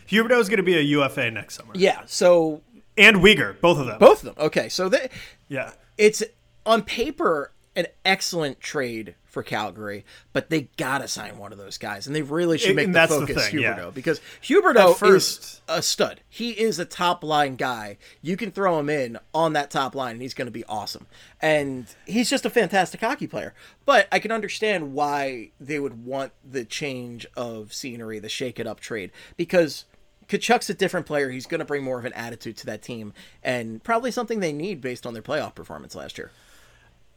huberdeau 0.08 0.40
is 0.40 0.48
going 0.48 0.56
to 0.56 0.64
be 0.64 0.76
a 0.76 0.80
ufa 0.80 1.30
next 1.30 1.54
summer 1.54 1.72
yeah, 1.76 2.02
so 2.06 2.62
and 2.98 3.18
Weegar, 3.18 3.60
both 3.60 3.78
of 3.78 3.86
them 3.86 3.98
both 4.00 4.24
of 4.24 4.34
them. 4.34 4.44
Okay, 4.46 4.68
so 4.68 4.88
they, 4.88 5.08
yeah 5.48 5.70
it's 5.98 6.22
on 6.64 6.82
paper 6.82 7.52
an 7.76 7.86
excellent 8.04 8.58
trade 8.58 9.14
for 9.26 9.42
Calgary, 9.42 10.02
but 10.32 10.48
they 10.48 10.62
gotta 10.78 11.06
sign 11.06 11.36
one 11.36 11.52
of 11.52 11.58
those 11.58 11.76
guys, 11.76 12.06
and 12.06 12.16
they 12.16 12.22
really 12.22 12.56
should 12.56 12.74
make 12.74 12.86
the 12.86 12.92
that's 12.94 13.12
the 13.12 13.26
focus 13.26 13.48
thing, 13.48 13.60
Huberdeau 13.60 13.76
yeah. 13.76 13.90
because 13.92 14.18
Huberdeau 14.42 14.92
At 14.92 14.96
first- 14.96 15.42
is 15.42 15.60
a 15.68 15.82
stud. 15.82 16.22
He 16.26 16.52
is 16.52 16.78
a 16.78 16.86
top 16.86 17.22
line 17.22 17.56
guy. 17.56 17.98
You 18.22 18.38
can 18.38 18.50
throw 18.50 18.78
him 18.78 18.88
in 18.88 19.18
on 19.34 19.52
that 19.52 19.70
top 19.70 19.94
line, 19.94 20.12
and 20.12 20.22
he's 20.22 20.32
going 20.32 20.46
to 20.46 20.52
be 20.52 20.64
awesome. 20.64 21.06
And 21.42 21.86
he's 22.06 22.30
just 22.30 22.46
a 22.46 22.50
fantastic 22.50 23.02
hockey 23.02 23.26
player. 23.26 23.52
But 23.84 24.08
I 24.10 24.20
can 24.20 24.32
understand 24.32 24.94
why 24.94 25.50
they 25.60 25.78
would 25.78 26.06
want 26.06 26.32
the 26.42 26.64
change 26.64 27.26
of 27.36 27.74
scenery, 27.74 28.18
the 28.18 28.30
shake 28.30 28.58
it 28.58 28.66
up 28.66 28.80
trade, 28.80 29.12
because. 29.36 29.84
Tkachuk's 30.28 30.68
a 30.70 30.74
different 30.74 31.06
player. 31.06 31.30
He's 31.30 31.46
going 31.46 31.60
to 31.60 31.64
bring 31.64 31.84
more 31.84 31.98
of 31.98 32.04
an 32.04 32.12
attitude 32.14 32.56
to 32.58 32.66
that 32.66 32.82
team, 32.82 33.12
and 33.42 33.82
probably 33.82 34.10
something 34.10 34.40
they 34.40 34.52
need 34.52 34.80
based 34.80 35.06
on 35.06 35.12
their 35.12 35.22
playoff 35.22 35.54
performance 35.54 35.94
last 35.94 36.18
year. 36.18 36.30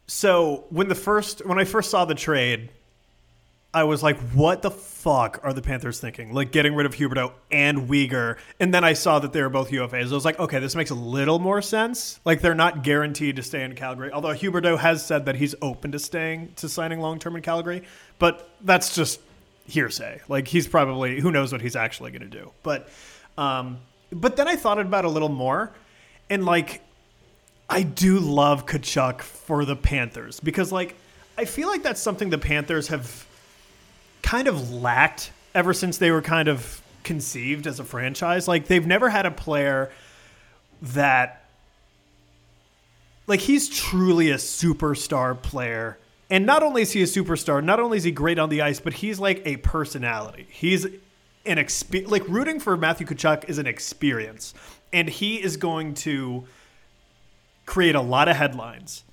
So 0.06 0.64
when 0.70 0.88
the 0.88 0.94
first 0.94 1.46
when 1.46 1.58
I 1.58 1.64
first 1.64 1.90
saw 1.90 2.04
the 2.04 2.16
trade, 2.16 2.70
I 3.72 3.84
was 3.84 4.02
like, 4.02 4.18
"What 4.32 4.62
the 4.62 4.70
fuck 4.70 5.38
are 5.44 5.52
the 5.52 5.62
Panthers 5.62 6.00
thinking? 6.00 6.34
Like 6.34 6.50
getting 6.50 6.74
rid 6.74 6.84
of 6.86 6.96
Huberdeau 6.96 7.32
and 7.52 7.88
Weegar?" 7.88 8.36
And 8.58 8.74
then 8.74 8.82
I 8.82 8.94
saw 8.94 9.20
that 9.20 9.32
they 9.32 9.40
were 9.40 9.48
both 9.48 9.70
UFAs. 9.70 10.10
I 10.10 10.14
was 10.14 10.24
like, 10.24 10.40
"Okay, 10.40 10.58
this 10.58 10.74
makes 10.74 10.90
a 10.90 10.96
little 10.96 11.38
more 11.38 11.62
sense. 11.62 12.18
Like 12.24 12.40
they're 12.40 12.56
not 12.56 12.82
guaranteed 12.82 13.36
to 13.36 13.42
stay 13.44 13.62
in 13.62 13.76
Calgary. 13.76 14.10
Although 14.10 14.34
Huberdeau 14.34 14.78
has 14.78 15.06
said 15.06 15.26
that 15.26 15.36
he's 15.36 15.54
open 15.62 15.92
to 15.92 16.00
staying 16.00 16.54
to 16.56 16.68
signing 16.68 16.98
long 16.98 17.20
term 17.20 17.36
in 17.36 17.42
Calgary, 17.42 17.84
but 18.18 18.50
that's 18.62 18.94
just 18.96 19.20
hearsay. 19.70 20.20
Like 20.28 20.48
he's 20.48 20.68
probably 20.68 21.20
who 21.20 21.30
knows 21.30 21.52
what 21.52 21.60
he's 21.60 21.76
actually 21.76 22.10
going 22.10 22.28
to 22.28 22.38
do. 22.38 22.52
But 22.62 22.88
um, 23.38 23.78
but 24.12 24.36
then 24.36 24.48
I 24.48 24.56
thought 24.56 24.78
about 24.78 25.04
it 25.04 25.08
a 25.08 25.10
little 25.10 25.28
more, 25.28 25.72
and 26.28 26.44
like 26.44 26.82
I 27.70 27.84
do 27.84 28.18
love 28.18 28.66
Tkachuk 28.66 29.22
for 29.22 29.64
the 29.64 29.76
Panthers 29.76 30.40
because, 30.40 30.72
like, 30.72 30.96
I 31.38 31.44
feel 31.44 31.68
like 31.68 31.84
that's 31.84 32.00
something 32.00 32.28
the 32.28 32.36
Panthers 32.36 32.88
have 32.88 33.24
kind 34.22 34.48
of 34.48 34.72
lacked 34.72 35.30
ever 35.54 35.72
since 35.72 35.98
they 35.98 36.10
were 36.10 36.20
kind 36.20 36.48
of 36.48 36.82
conceived 37.04 37.68
as 37.68 37.78
a 37.78 37.84
franchise. 37.84 38.48
Like, 38.48 38.66
they've 38.66 38.86
never 38.86 39.08
had 39.08 39.24
a 39.24 39.30
player 39.30 39.92
that, 40.82 41.44
like, 43.28 43.38
he's 43.38 43.68
truly 43.68 44.32
a 44.32 44.36
superstar 44.36 45.40
player. 45.40 45.96
And 46.30 46.46
not 46.46 46.62
only 46.62 46.82
is 46.82 46.92
he 46.92 47.02
a 47.02 47.06
superstar, 47.06 47.62
not 47.62 47.80
only 47.80 47.98
is 47.98 48.04
he 48.04 48.12
great 48.12 48.38
on 48.38 48.48
the 48.48 48.62
ice, 48.62 48.78
but 48.78 48.94
he's 48.94 49.18
like 49.18 49.42
a 49.44 49.56
personality. 49.58 50.46
He's 50.48 50.86
an 51.44 51.58
experience. 51.58 52.10
Like, 52.10 52.26
rooting 52.28 52.60
for 52.60 52.76
Matthew 52.76 53.06
Tkachuk 53.06 53.48
is 53.48 53.58
an 53.58 53.66
experience. 53.66 54.54
And 54.92 55.08
he 55.08 55.42
is 55.42 55.56
going 55.56 55.94
to 55.94 56.44
create 57.66 57.94
a 57.94 58.00
lot 58.00 58.28
of 58.28 58.36
headlines 58.36 59.04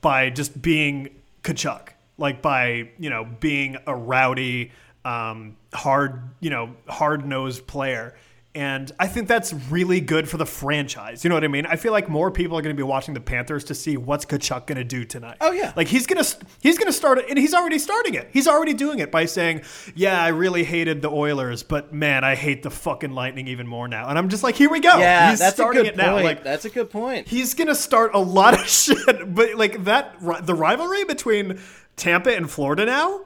by 0.00 0.30
just 0.30 0.60
being 0.60 1.08
Tkachuk, 1.42 1.88
like 2.18 2.42
by 2.42 2.90
you 2.98 3.10
know 3.10 3.26
being 3.40 3.76
a 3.86 3.94
rowdy, 3.94 4.72
um, 5.04 5.56
hard 5.72 6.22
you 6.40 6.50
know 6.50 6.74
hard 6.88 7.26
nosed 7.26 7.66
player. 7.66 8.14
And 8.52 8.90
I 8.98 9.06
think 9.06 9.28
that's 9.28 9.52
really 9.70 10.00
good 10.00 10.28
for 10.28 10.36
the 10.36 10.44
franchise. 10.44 11.22
You 11.22 11.28
know 11.28 11.36
what 11.36 11.44
I 11.44 11.48
mean? 11.48 11.66
I 11.66 11.76
feel 11.76 11.92
like 11.92 12.08
more 12.08 12.32
people 12.32 12.58
are 12.58 12.62
going 12.62 12.74
to 12.74 12.80
be 12.80 12.82
watching 12.84 13.14
the 13.14 13.20
Panthers 13.20 13.62
to 13.64 13.76
see 13.76 13.96
what's 13.96 14.24
Tkachuk 14.24 14.66
going 14.66 14.76
to 14.78 14.82
do 14.82 15.04
tonight. 15.04 15.36
Oh, 15.40 15.52
yeah. 15.52 15.72
like 15.76 15.86
he's 15.86 16.04
gonna 16.04 16.24
he's 16.60 16.76
gonna 16.76 16.90
start 16.92 17.18
it, 17.18 17.26
and 17.28 17.38
he's 17.38 17.54
already 17.54 17.78
starting 17.78 18.14
it. 18.14 18.28
He's 18.32 18.48
already 18.48 18.74
doing 18.74 18.98
it 18.98 19.12
by 19.12 19.26
saying, 19.26 19.62
"Yeah, 19.94 20.20
I 20.20 20.28
really 20.28 20.64
hated 20.64 21.00
the 21.00 21.10
Oilers, 21.10 21.62
but 21.62 21.92
man, 21.94 22.24
I 22.24 22.34
hate 22.34 22.64
the 22.64 22.70
fucking 22.70 23.12
Lightning 23.12 23.46
even 23.46 23.68
more 23.68 23.86
now." 23.86 24.08
And 24.08 24.18
I'm 24.18 24.28
just 24.28 24.42
like, 24.42 24.56
"Here 24.56 24.68
we 24.68 24.80
go." 24.80 24.98
Yeah, 24.98 25.30
he's 25.30 25.38
that's 25.38 25.52
a 25.52 25.56
starting 25.56 25.82
good 25.84 25.92
it 25.92 25.96
now. 25.96 26.14
point. 26.14 26.24
Like 26.24 26.42
that's 26.42 26.64
a 26.64 26.70
good 26.70 26.90
point. 26.90 27.28
he's 27.28 27.54
gonna 27.54 27.74
start 27.76 28.14
a 28.14 28.18
lot 28.18 28.54
of 28.54 28.66
shit. 28.68 29.32
But 29.32 29.54
like 29.54 29.84
that, 29.84 30.16
the 30.44 30.54
rivalry 30.56 31.04
between 31.04 31.60
Tampa 31.94 32.34
and 32.34 32.50
Florida 32.50 32.84
now 32.84 33.20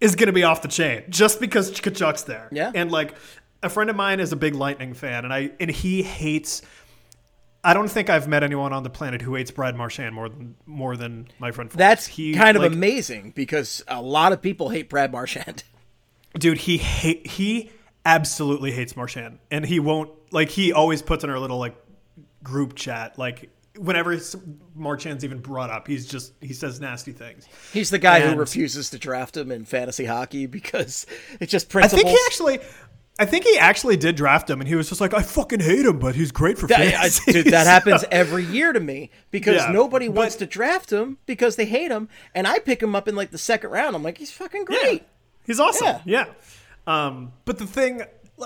is 0.00 0.14
gonna 0.14 0.32
be 0.32 0.44
off 0.44 0.62
the 0.62 0.68
chain 0.68 1.02
just 1.08 1.40
because 1.40 1.72
Tkachuk's 1.72 2.22
there. 2.22 2.48
Yeah. 2.52 2.70
and 2.72 2.92
like 2.92 3.16
a 3.62 3.68
friend 3.68 3.90
of 3.90 3.96
mine 3.96 4.20
is 4.20 4.32
a 4.32 4.36
big 4.36 4.54
Lightning 4.54 4.94
fan, 4.94 5.24
and 5.24 5.32
I 5.32 5.50
and 5.60 5.70
he 5.70 6.02
hates. 6.02 6.62
I 7.64 7.74
don't 7.74 7.88
think 7.88 8.08
I've 8.08 8.28
met 8.28 8.44
anyone 8.44 8.72
on 8.72 8.84
the 8.84 8.90
planet 8.90 9.20
who 9.20 9.34
hates 9.34 9.50
Brad 9.50 9.74
Marchand 9.74 10.14
more 10.14 10.28
than 10.28 10.54
more 10.66 10.96
than 10.96 11.28
my 11.38 11.50
friend. 11.50 11.70
Forbes. 11.70 11.78
That's 11.78 12.06
he 12.06 12.34
kind 12.34 12.56
of 12.56 12.62
like, 12.62 12.72
amazing 12.72 13.32
because 13.34 13.82
a 13.88 14.00
lot 14.00 14.32
of 14.32 14.40
people 14.40 14.68
hate 14.68 14.88
Brad 14.88 15.10
Marchand. 15.12 15.64
dude. 16.38 16.58
He 16.58 16.78
hate 16.78 17.26
he 17.26 17.70
absolutely 18.06 18.72
hates 18.72 18.96
Marchand, 18.96 19.38
and 19.50 19.64
he 19.64 19.80
won't 19.80 20.10
like 20.30 20.50
he 20.50 20.72
always 20.72 21.02
puts 21.02 21.24
in 21.24 21.30
our 21.30 21.38
little 21.38 21.58
like 21.58 21.76
group 22.44 22.76
chat 22.76 23.18
like 23.18 23.50
whenever 23.78 24.18
Marchand's 24.74 25.24
even 25.24 25.38
brought 25.38 25.70
up, 25.70 25.86
he's 25.86 26.06
just 26.06 26.32
he 26.40 26.52
says 26.52 26.80
nasty 26.80 27.12
things. 27.12 27.46
He's 27.72 27.90
the 27.90 27.98
guy 27.98 28.18
And- 28.18 28.34
who 28.34 28.40
refuses 28.40 28.90
to 28.90 28.98
draft 28.98 29.36
him 29.36 29.50
in 29.50 29.64
fantasy 29.64 30.04
hockey 30.04 30.46
because 30.46 31.06
it's 31.40 31.50
just 31.50 31.68
principles. 31.68 32.00
I 32.00 32.04
think 32.04 32.16
he 32.16 32.24
actually. 32.26 32.58
I 33.18 33.24
think 33.26 33.44
he 33.44 33.58
actually 33.58 33.96
did 33.96 34.14
draft 34.16 34.48
him, 34.48 34.60
and 34.60 34.68
he 34.68 34.74
was 34.76 34.88
just 34.88 35.00
like, 35.00 35.12
"I 35.12 35.22
fucking 35.22 35.60
hate 35.60 35.84
him, 35.84 35.98
but 35.98 36.14
he's 36.14 36.30
great 36.30 36.56
for 36.58 36.66
That, 36.68 36.80
I- 36.80 36.90
fantasy." 36.92 37.32
dude, 37.32 37.46
that 37.46 37.66
happens 37.74 38.04
every 38.10 38.44
year 38.44 38.72
to 38.72 38.80
me 38.80 39.10
because 39.30 39.56
Yeah, 39.62 39.72
nobody 39.72 40.08
wants 40.08 40.36
to 40.36 40.46
draft 40.46 40.92
him 40.92 41.18
because 41.26 41.56
they 41.56 41.64
hate 41.66 41.90
him, 41.90 42.08
and 42.34 42.46
I 42.46 42.58
pick 42.60 42.82
him 42.82 42.94
up 42.94 43.08
in 43.08 43.16
like 43.16 43.30
the 43.30 43.38
second 43.38 43.70
round. 43.70 43.96
I'm 43.96 44.02
like, 44.02 44.18
he's 44.18 44.30
fucking 44.30 44.64
great. 44.66 45.02
He's 45.44 45.58
awesome. 45.60 45.96
Yeah. 46.04 46.26
Yeah. 46.26 47.06
Um, 47.06 47.32
but 47.44 47.58
the 47.58 47.66
thing 47.66 48.02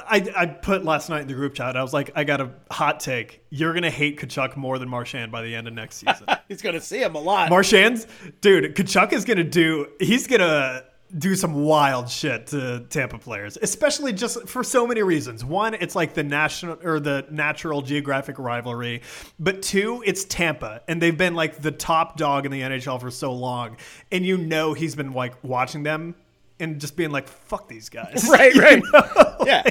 I, 0.08 0.26
I 0.34 0.46
put 0.46 0.84
last 0.84 1.10
night 1.10 1.22
in 1.22 1.28
the 1.28 1.34
group 1.34 1.54
chat, 1.54 1.76
I 1.76 1.82
was 1.82 1.92
like, 1.92 2.10
I 2.16 2.24
got 2.24 2.40
a 2.40 2.50
hot 2.70 2.98
take. 3.00 3.44
You're 3.50 3.74
gonna 3.74 3.90
hate 3.90 4.18
Tkachuk 4.18 4.56
more 4.56 4.78
than 4.78 4.88
Marchand 4.88 5.30
by 5.30 5.42
the 5.42 5.54
end 5.54 5.68
of 5.68 5.74
next 5.74 5.96
season. 5.96 6.26
He's 6.48 6.62
gonna 6.62 6.80
see 6.80 7.02
him 7.02 7.14
a 7.14 7.20
lot. 7.20 7.50
Marchand's 7.50 8.06
dude, 8.40 8.74
Tkachuk 8.74 9.12
is 9.12 9.24
gonna 9.26 9.44
do 9.44 9.88
he's 10.00 10.26
gonna 10.26 10.82
do 11.18 11.34
some 11.36 11.54
wild 11.64 12.08
shit 12.08 12.46
to 12.48 12.86
Tampa 12.88 13.18
players, 13.18 13.58
especially 13.60 14.12
just 14.12 14.48
for 14.48 14.64
so 14.64 14.86
many 14.86 15.02
reasons. 15.02 15.44
One, 15.44 15.74
it's 15.74 15.94
like 15.94 16.14
the 16.14 16.22
national 16.22 16.78
or 16.82 17.00
the 17.00 17.26
natural 17.30 17.82
geographic 17.82 18.38
rivalry, 18.38 19.02
but 19.38 19.62
two, 19.62 20.02
it's 20.06 20.24
Tampa, 20.24 20.82
and 20.88 21.02
they've 21.02 21.16
been 21.16 21.34
like 21.34 21.60
the 21.60 21.70
top 21.70 22.16
dog 22.16 22.46
in 22.46 22.52
the 22.52 22.60
NHL 22.62 23.00
for 23.00 23.10
so 23.10 23.32
long, 23.32 23.76
and 24.10 24.24
you 24.24 24.38
know 24.38 24.72
he's 24.72 24.94
been 24.94 25.12
like 25.12 25.34
watching 25.44 25.82
them 25.82 26.14
and 26.60 26.80
just 26.80 26.96
being 26.96 27.10
like, 27.10 27.28
"Fuck 27.28 27.68
these 27.68 27.88
guys." 27.88 28.26
right, 28.30 28.54
right. 28.56 28.82
know? 28.92 29.36
Yeah. 29.44 29.62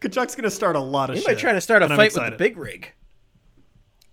Tkachuk's 0.00 0.34
gonna 0.34 0.50
start 0.50 0.76
a 0.76 0.80
lot 0.80 1.08
of 1.08 1.16
He 1.16 1.22
shit. 1.22 1.30
might 1.30 1.38
try 1.38 1.52
to 1.52 1.60
start 1.60 1.82
a 1.82 1.88
fight 1.88 2.14
with 2.14 2.30
the 2.30 2.36
big 2.36 2.56
rig. 2.56 2.92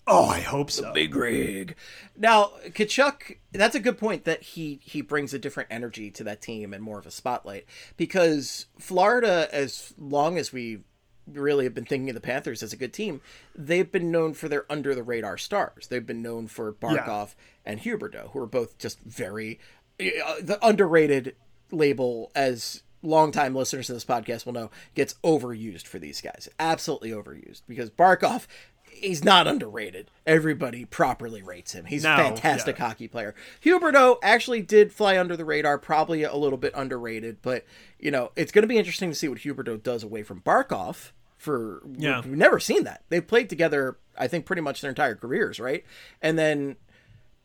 Oh, 0.06 0.26
I 0.26 0.42
hope 0.42 0.70
so. 0.70 0.92
Big 0.92 1.16
rig. 1.16 1.76
Now, 2.18 2.52
Tkachuk, 2.68 3.38
that's 3.54 3.76
a 3.76 3.80
good 3.80 3.98
point 3.98 4.26
that 4.26 4.42
he 4.42 4.80
he 4.84 5.02
brings 5.02 5.34
a 5.34 5.40
different 5.40 5.70
energy 5.72 6.12
to 6.12 6.24
that 6.26 6.42
team 6.42 6.74
and 6.74 6.84
more 6.84 7.00
of 7.00 7.06
a 7.06 7.12
spotlight 7.12 7.66
because 7.96 8.66
Florida, 8.78 9.48
as 9.52 9.94
long 9.98 10.38
as 10.38 10.52
we 10.52 10.80
really 11.26 11.64
have 11.64 11.74
been 11.74 11.86
thinking 11.86 12.10
of 12.10 12.16
the 12.16 12.22
Panthers 12.22 12.62
as 12.62 12.74
a 12.74 12.78
good 12.78 12.92
team, 12.92 13.22
they've 13.56 13.92
been 13.92 14.12
known 14.12 14.34
for 14.34 14.50
their 14.50 14.70
under 14.70 14.94
the 14.94 15.04
radar 15.04 15.38
stars. 15.38 15.88
They've 15.88 16.06
been 16.06 16.22
known 16.22 16.48
for 16.48 16.74
Barkov 16.74 17.36
and 17.66 17.80
Huberdeau, 17.80 18.32
who 18.32 18.40
are 18.40 18.46
both 18.46 18.78
just 18.78 19.00
very 19.02 19.58
uh, 20.00 20.36
the 20.42 20.60
underrated 20.62 21.36
label 21.72 22.32
as 22.36 22.84
longtime 23.04 23.54
listeners 23.54 23.88
to 23.88 23.94
this 23.94 24.06
podcast 24.06 24.46
will 24.46 24.54
know 24.54 24.72
gets 24.96 25.16
overused 25.24 25.86
for 25.86 26.00
these 26.00 26.22
guys. 26.22 26.50
Absolutely 26.60 27.12
overused 27.12 27.62
because 27.68 27.90
Barkov 27.90 28.48
he's 28.96 29.24
not 29.24 29.48
underrated. 29.48 30.10
Everybody 30.26 30.86
properly 30.86 31.42
rates 31.42 31.74
him. 31.74 31.86
He's 31.86 32.04
No, 32.04 32.14
a 32.14 32.18
fantastic 32.18 32.78
yeah. 32.80 32.88
hockey 32.88 33.08
player. 33.08 33.36
Huberdeau 33.64 34.18
actually 34.24 34.62
did 34.62 34.92
fly 34.94 35.18
under 35.18 35.36
the 35.36 35.46
radar, 35.46 35.78
probably 35.78 36.24
a 36.24 36.36
little 36.36 36.58
bit 36.58 36.74
underrated, 36.76 37.38
but 37.42 37.66
you 38.00 38.12
know, 38.12 38.32
it's 38.36 38.52
going 38.52 38.64
to 38.64 38.68
be 38.68 38.78
interesting 38.78 39.10
to 39.10 39.16
see 39.16 39.28
what 39.28 39.40
Huberdeau 39.40 39.82
does 39.82 40.04
away 40.04 40.24
from 40.24 40.42
Barkov. 40.42 41.12
For 41.38 41.82
Yeah. 41.98 42.22
we've 42.22 42.38
never 42.38 42.60
seen 42.60 42.86
that. 42.86 43.04
They've 43.10 43.26
played 43.28 43.50
together, 43.50 43.98
I 44.18 44.28
think, 44.28 44.46
pretty 44.46 44.62
much 44.62 44.80
their 44.82 44.90
entire 44.90 45.16
careers, 45.16 45.60
right? 45.60 45.84
And 46.22 46.40
then 46.40 46.78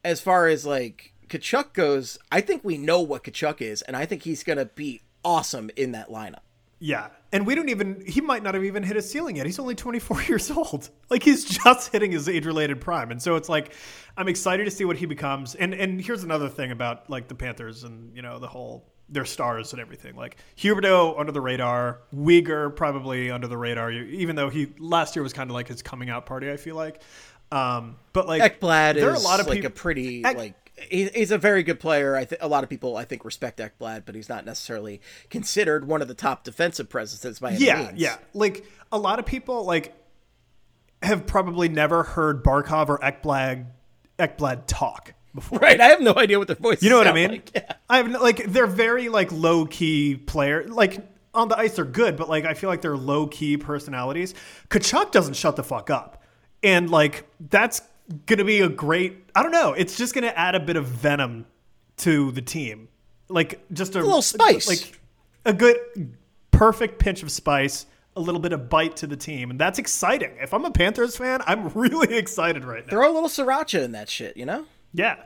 as 0.05 0.21
far 0.21 0.47
as 0.47 0.65
like 0.65 1.13
Tkachuk 1.29 1.73
goes, 1.73 2.17
I 2.31 2.41
think 2.41 2.63
we 2.65 2.79
know 2.79 3.01
what 3.01 3.25
Tkachuk 3.25 3.61
is, 3.61 3.83
and 3.83 3.97
I 3.97 4.07
think 4.07 4.23
he's 4.23 4.45
going 4.45 4.59
to 4.59 4.67
be 4.67 5.03
awesome 5.25 5.71
in 5.77 5.93
that 5.93 6.09
lineup. 6.11 6.41
Yeah. 6.81 7.09
And 7.33 7.47
we 7.47 7.55
don't 7.55 7.69
even, 7.69 8.03
he 8.07 8.21
might 8.21 8.43
not 8.43 8.55
have 8.55 8.65
even 8.65 8.83
hit 8.83 8.97
his 8.97 9.11
ceiling 9.11 9.37
yet. 9.37 9.47
He's 9.47 9.59
only 9.59 9.75
24 9.75 10.23
years 10.29 10.51
old. 10.51 10.89
Like 11.11 11.23
he's 11.23 11.45
just 11.45 11.93
hitting 11.93 12.13
his 12.13 12.29
age 12.29 12.47
related 12.47 12.81
prime. 12.81 13.11
And 13.11 13.21
so 13.21 13.37
it's 13.37 13.49
like, 13.49 13.75
I'm 14.17 14.29
excited 14.29 14.65
to 14.65 14.71
see 14.71 14.85
what 14.85 14.97
he 14.97 15.07
becomes. 15.07 15.55
And, 15.55 15.75
and 15.75 16.01
here's 16.01 16.25
another 16.25 16.49
thing 16.49 16.71
about 16.71 17.11
like 17.11 17.29
the 17.29 17.35
Panthers 17.35 17.85
and, 17.85 18.15
you 18.15 18.23
know, 18.23 18.39
the 18.39 18.49
whole, 18.49 18.87
their 19.11 19.25
stars 19.25 19.73
and 19.73 19.81
everything. 19.81 20.17
Like 20.17 20.37
Huberdeau 20.57 21.19
under 21.19 21.33
the 21.33 21.41
radar, 21.41 22.01
Weegar 22.15 22.75
probably 22.75 23.31
under 23.31 23.47
the 23.47 23.57
radar, 23.57 23.91
even 23.91 24.37
though 24.37 24.51
he 24.51 24.69
last 24.79 25.17
year 25.17 25.23
was 25.23 25.33
kind 25.33 25.51
of 25.51 25.55
like 25.55 25.69
his 25.69 25.83
coming 25.83 26.11
out 26.11 26.27
party, 26.27 26.51
I 26.51 26.57
feel 26.57 26.77
like. 26.77 27.03
Um, 27.51 27.97
but 28.13 28.27
like, 28.27 28.61
Ekblad 28.61 28.95
there 28.95 29.11
are 29.11 29.15
a 29.15 29.19
lot 29.21 29.41
of 29.41 29.47
like 29.47 29.57
people, 29.57 29.69
a 29.69 29.71
pretty 29.71 30.25
Ek- 30.25 30.37
like 30.37 30.68
he, 30.91 31.09
he's 31.15 31.31
a 31.31 31.39
very 31.39 31.63
good 31.63 31.81
player. 31.81 32.17
I 32.17 32.25
think 32.25 32.43
a 32.43 32.49
lot 32.49 32.65
of 32.65 32.71
people 32.71 32.97
I 32.97 33.05
think 33.05 33.25
respect 33.25 33.59
Ekblad, 33.59 34.05
but 34.07 34.15
he's 34.15 34.29
not 34.29 34.45
necessarily 34.45 35.01
considered 35.31 35.87
one 35.87 36.03
of 36.03 36.09
the 36.09 36.15
top 36.15 36.45
defensive 36.45 36.89
presences 36.89 37.39
by 37.39 37.53
any 37.53 37.65
yeah, 37.65 37.83
means. 37.83 37.93
yeah. 37.95 38.19
Like 38.35 38.65
a 38.93 38.99
lot 38.99 39.19
of 39.19 39.27
people 39.27 39.65
like 39.65 39.95
have 41.03 41.27
probably 41.27 41.69
never 41.69 42.03
heard 42.03 42.43
Barkov 42.43 42.89
or 42.89 42.99
Ekblad 42.99 43.67
Ekblad 44.19 44.63
talk 44.67 45.15
before. 45.35 45.59
Right. 45.59 45.81
I 45.81 45.89
have 45.89 46.01
no 46.01 46.15
idea 46.15 46.39
what 46.39 46.49
their 46.49 46.57
voices. 46.57 46.83
You 46.83 46.91
know 46.91 46.99
what 46.99 47.07
I 47.07 47.13
mean? 47.13 47.31
Like. 47.31 47.51
Yeah. 47.55 47.73
I 47.89 47.97
have 47.99 48.11
no- 48.11 48.21
like 48.21 48.45
they're 48.47 48.67
very 48.67 49.09
like 49.09 49.31
low 49.33 49.67
key 49.67 50.17
player. 50.17 50.65
Like 50.65 50.99
on 51.35 51.49
the 51.49 51.59
ice 51.59 51.77
they're 51.77 51.85
good, 51.85 52.17
but 52.17 52.29
like 52.29 52.45
I 52.45 52.55
feel 52.55 52.71
like 52.71 52.83
they're 52.83 52.97
low 52.97 53.27
key 53.27 53.57
personalities. 53.57 54.35
Tkachuk 54.71 55.13
doesn't 55.13 55.35
shut 55.35 55.57
the 55.57 55.63
fuck 55.63 55.91
up, 55.91 56.23
and 56.63 56.91
like 56.91 57.29
that's 57.39 57.83
gonna 58.27 58.45
be 58.45 58.61
a 58.61 58.69
great. 58.69 59.31
I 59.35 59.43
don't 59.43 59.53
know. 59.53 59.73
It's 59.73 59.97
just 59.97 60.15
gonna 60.15 60.29
add 60.29 60.55
a 60.55 60.61
bit 60.61 60.77
of 60.77 60.87
venom 60.87 61.47
to 61.99 62.31
the 62.33 62.43
team, 62.43 62.89
like 63.29 63.65
just 63.73 63.95
a, 63.95 64.01
little 64.01 64.23
spice. 64.23 64.69
like 64.69 65.01
a 65.45 65.53
good, 65.53 65.77
perfect 66.51 66.99
pinch 66.99 67.23
of 67.23 67.31
spice. 67.31 67.87
A 68.17 68.21
little 68.21 68.41
bit 68.41 68.53
of 68.53 68.69
bite 68.69 68.97
to 68.97 69.07
the 69.07 69.17
team, 69.17 69.49
and 69.49 69.61
that's 69.61 69.79
exciting. 69.79 70.33
If 70.41 70.53
I'm 70.53 70.65
a 70.65 70.73
Panthers 70.73 71.17
fan, 71.17 71.41
I'm 71.47 71.69
really 71.75 72.17
excited 72.17 72.65
right 72.65 72.85
now. 72.85 72.91
Throw 72.91 73.13
a 73.13 73.15
little 73.15 73.29
sriracha 73.29 73.85
in 73.85 73.93
that 73.93 74.09
shit, 74.09 74.37
you 74.37 74.45
know? 74.45 74.65
Yeah. 74.93 75.17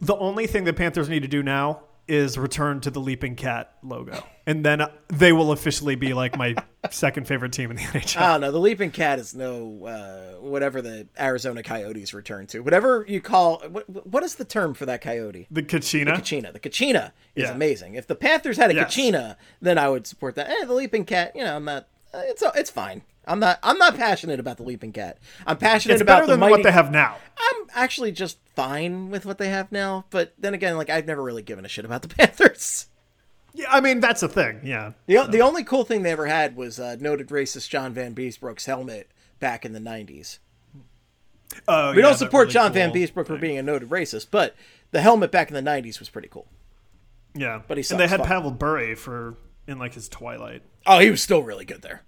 The 0.00 0.16
only 0.16 0.48
thing 0.48 0.64
the 0.64 0.72
Panthers 0.72 1.08
need 1.08 1.22
to 1.22 1.28
do 1.28 1.44
now 1.44 1.82
is 2.08 2.36
return 2.36 2.80
to 2.80 2.90
the 2.90 3.00
leaping 3.00 3.36
cat 3.36 3.74
logo, 3.82 4.22
and 4.46 4.64
then 4.64 4.82
they 5.08 5.32
will 5.32 5.52
officially 5.52 5.94
be 5.94 6.14
like 6.14 6.36
my 6.36 6.54
second 6.90 7.28
favorite 7.28 7.52
team 7.52 7.70
in 7.70 7.76
the 7.76 7.82
NHL. 7.82 8.20
I 8.20 8.38
don't. 8.38 8.52
The 8.52 8.58
Leaping 8.58 8.90
Cat 8.90 9.18
is 9.20 9.34
no 9.34 9.86
uh, 9.86 10.40
whatever 10.40 10.82
the 10.82 11.06
Arizona 11.18 11.62
Coyotes 11.62 12.12
return 12.12 12.46
to. 12.48 12.60
Whatever 12.60 13.04
you 13.08 13.20
call 13.20 13.60
what, 13.68 13.88
what 14.06 14.22
is 14.24 14.34
the 14.34 14.44
term 14.44 14.74
for 14.74 14.84
that 14.86 15.00
coyote? 15.00 15.46
the 15.50 15.62
Kachina. 15.62 16.16
Kachina. 16.16 16.52
The 16.52 16.60
Kachina 16.60 17.12
is 17.36 17.44
Yeah. 17.48 17.52
amazing. 17.54 17.94
If 17.94 18.06
the 18.08 18.16
Panthers 18.16 18.56
had 18.56 18.70
a 18.70 18.74
Yes. 18.74 18.94
Kachina, 18.94 19.36
then 19.60 19.78
I 19.78 19.88
would 19.88 20.06
support 20.06 20.34
that. 20.34 20.50
Eh, 20.50 20.64
the 20.64 20.74
Leaping 20.74 21.04
Cat, 21.04 21.32
you 21.36 21.44
know, 21.44 21.54
I'm 21.56 21.64
not. 21.64 21.86
uh, 22.12 22.22
It's 22.24 22.42
it's 22.56 22.70
fine. 22.70 23.02
I'm 23.26 23.38
not. 23.38 23.58
I'm 23.62 23.78
not 23.78 23.96
passionate 23.96 24.40
about 24.40 24.56
the 24.56 24.64
Leaping 24.64 24.92
Cat. 24.92 25.18
I'm 25.46 25.56
passionate 25.56 25.94
it's 25.94 26.02
about 26.02 26.14
better 26.22 26.26
the 26.26 26.32
than 26.32 26.40
mighty. 26.40 26.50
what 26.52 26.62
they 26.64 26.72
have 26.72 26.90
now. 26.90 27.16
I'm 27.38 27.66
actually 27.74 28.12
just 28.12 28.38
fine 28.56 29.10
with 29.10 29.24
what 29.24 29.38
they 29.38 29.48
have 29.48 29.70
now. 29.70 30.06
But 30.10 30.34
then 30.38 30.54
again, 30.54 30.76
like 30.76 30.90
I've 30.90 31.06
never 31.06 31.22
really 31.22 31.42
given 31.42 31.64
a 31.64 31.68
shit 31.68 31.84
about 31.84 32.02
the 32.02 32.08
Panthers. 32.14 32.86
Yeah, 33.54 33.66
I 33.70 33.80
mean 33.80 34.00
that's 34.00 34.22
a 34.22 34.28
thing. 34.28 34.60
Yeah, 34.64 34.92
The, 35.06 35.24
the 35.30 35.42
only 35.42 35.62
cool 35.62 35.84
thing 35.84 36.02
they 36.02 36.10
ever 36.12 36.26
had 36.26 36.56
was 36.56 36.80
uh, 36.80 36.96
noted 36.98 37.28
racist 37.28 37.68
John 37.68 37.94
Vanbiesbrouck's 37.94 38.64
helmet 38.64 39.10
back 39.40 39.64
in 39.66 39.72
the 39.74 39.78
90s. 39.78 40.38
Oh, 41.68 41.90
We 41.90 41.98
yeah, 41.98 42.02
don't 42.02 42.16
support 42.16 42.44
really 42.46 42.54
John 42.54 42.72
Van 42.72 42.92
cool 42.92 43.02
Beesbrook 43.02 43.26
for 43.26 43.36
being 43.36 43.58
a 43.58 43.62
noted 43.62 43.90
racist, 43.90 44.28
but 44.30 44.56
the 44.90 45.02
helmet 45.02 45.30
back 45.30 45.48
in 45.50 45.54
the 45.54 45.70
90s 45.70 45.98
was 45.98 46.08
pretty 46.08 46.28
cool. 46.28 46.46
Yeah, 47.34 47.60
but 47.68 47.76
he 47.76 47.84
and 47.90 48.00
they 48.00 48.08
had 48.08 48.22
Pavel 48.24 48.50
Bure 48.52 48.96
for 48.96 49.36
in 49.66 49.78
like 49.78 49.94
his 49.94 50.08
twilight. 50.08 50.62
Oh, 50.86 50.98
he 50.98 51.10
was 51.10 51.22
still 51.22 51.42
really 51.42 51.64
good 51.66 51.82
there. 51.82 52.02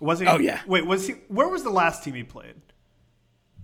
Was 0.00 0.20
he? 0.20 0.26
Oh, 0.26 0.38
yeah. 0.38 0.60
Wait, 0.66 0.86
was 0.86 1.06
he? 1.06 1.14
Where 1.28 1.48
was 1.48 1.62
the 1.62 1.70
last 1.70 2.02
team 2.04 2.14
he 2.14 2.22
played? 2.24 2.54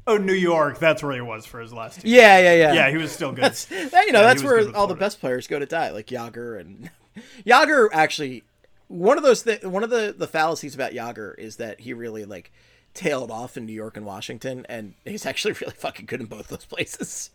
Oh, 0.07 0.16
New 0.16 0.32
York. 0.35 0.78
That's 0.78 1.02
where 1.02 1.12
he 1.15 1.20
was 1.20 1.44
for 1.47 1.61
his 1.61 1.73
last 1.73 2.01
team. 2.01 2.12
Yeah, 2.12 2.39
yeah, 2.39 2.55
yeah. 2.55 2.73
Yeah, 2.73 2.90
he 2.90 2.97
was 2.97 3.12
still 3.12 3.32
good. 3.32 3.44
That's 3.44 3.65
that, 3.66 4.07
you 4.07 4.12
know 4.12 4.20
Yeah, 4.20 4.27
that's 4.27 4.43
where 4.43 4.74
all 4.74 4.86
the 4.86 4.94
best 4.94 5.20
players 5.20 5.47
go 5.47 5.59
to 5.59 5.66
die, 5.66 5.90
like 5.90 6.07
Jagr 6.07 6.59
and 6.61 6.90
Jagr. 7.47 7.89
Actually, 7.93 8.44
one 8.89 9.19
of 9.19 9.23
those 9.24 9.43
th- 9.43 9.62
one 9.62 9.85
of 9.85 9.90
the 9.90 10.15
the 10.16 10.27
fallacies 10.27 10.74
about 10.74 10.93
Jagr 10.93 11.39
is 11.39 11.57
that 11.57 11.81
he 11.81 11.93
really 11.93 12.24
like 12.24 12.51
tailed 12.94 13.31
off 13.31 13.57
in 13.57 13.66
New 13.66 13.73
York 13.73 13.97
and 13.97 14.07
Washington, 14.07 14.65
and 14.69 14.94
he's 15.05 15.27
actually 15.27 15.52
really 15.61 15.74
fucking 15.74 16.07
good 16.07 16.20
in 16.20 16.27
both 16.27 16.48
those 16.48 16.65
places. 16.65 17.31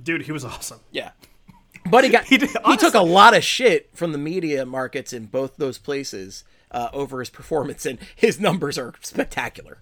Dude, 0.00 0.22
he 0.22 0.32
was 0.32 0.44
awesome. 0.44 0.80
Yeah. 0.90 1.10
But 1.90 2.02
he 2.04 2.10
got 2.10 2.24
he, 2.24 2.38
did- 2.38 2.50
took 2.78 2.94
a 2.94 3.02
lot 3.02 3.36
of 3.36 3.44
shit 3.44 3.90
from 3.94 4.12
the 4.12 4.18
media 4.18 4.64
markets 4.64 5.12
in 5.12 5.26
both 5.26 5.56
those 5.58 5.76
places 5.78 6.42
uh, 6.74 6.90
over 6.92 7.20
his 7.20 7.30
performance, 7.30 7.86
and 7.86 7.98
his 8.14 8.38
numbers 8.38 8.76
are 8.76 8.92
spectacular. 9.00 9.78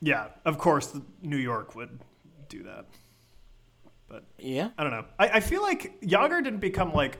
Yeah, 0.00 0.28
of 0.44 0.58
course, 0.58 0.96
New 1.22 1.36
York 1.36 1.74
would 1.74 1.98
do 2.48 2.62
that. 2.64 2.86
But 4.08 4.24
Yeah. 4.38 4.70
I 4.76 4.82
don't 4.82 4.92
know. 4.92 5.04
I, 5.18 5.28
I 5.28 5.40
feel 5.40 5.62
like 5.62 6.00
Jagr 6.02 6.44
didn't 6.44 6.60
become 6.60 6.92
like 6.92 7.18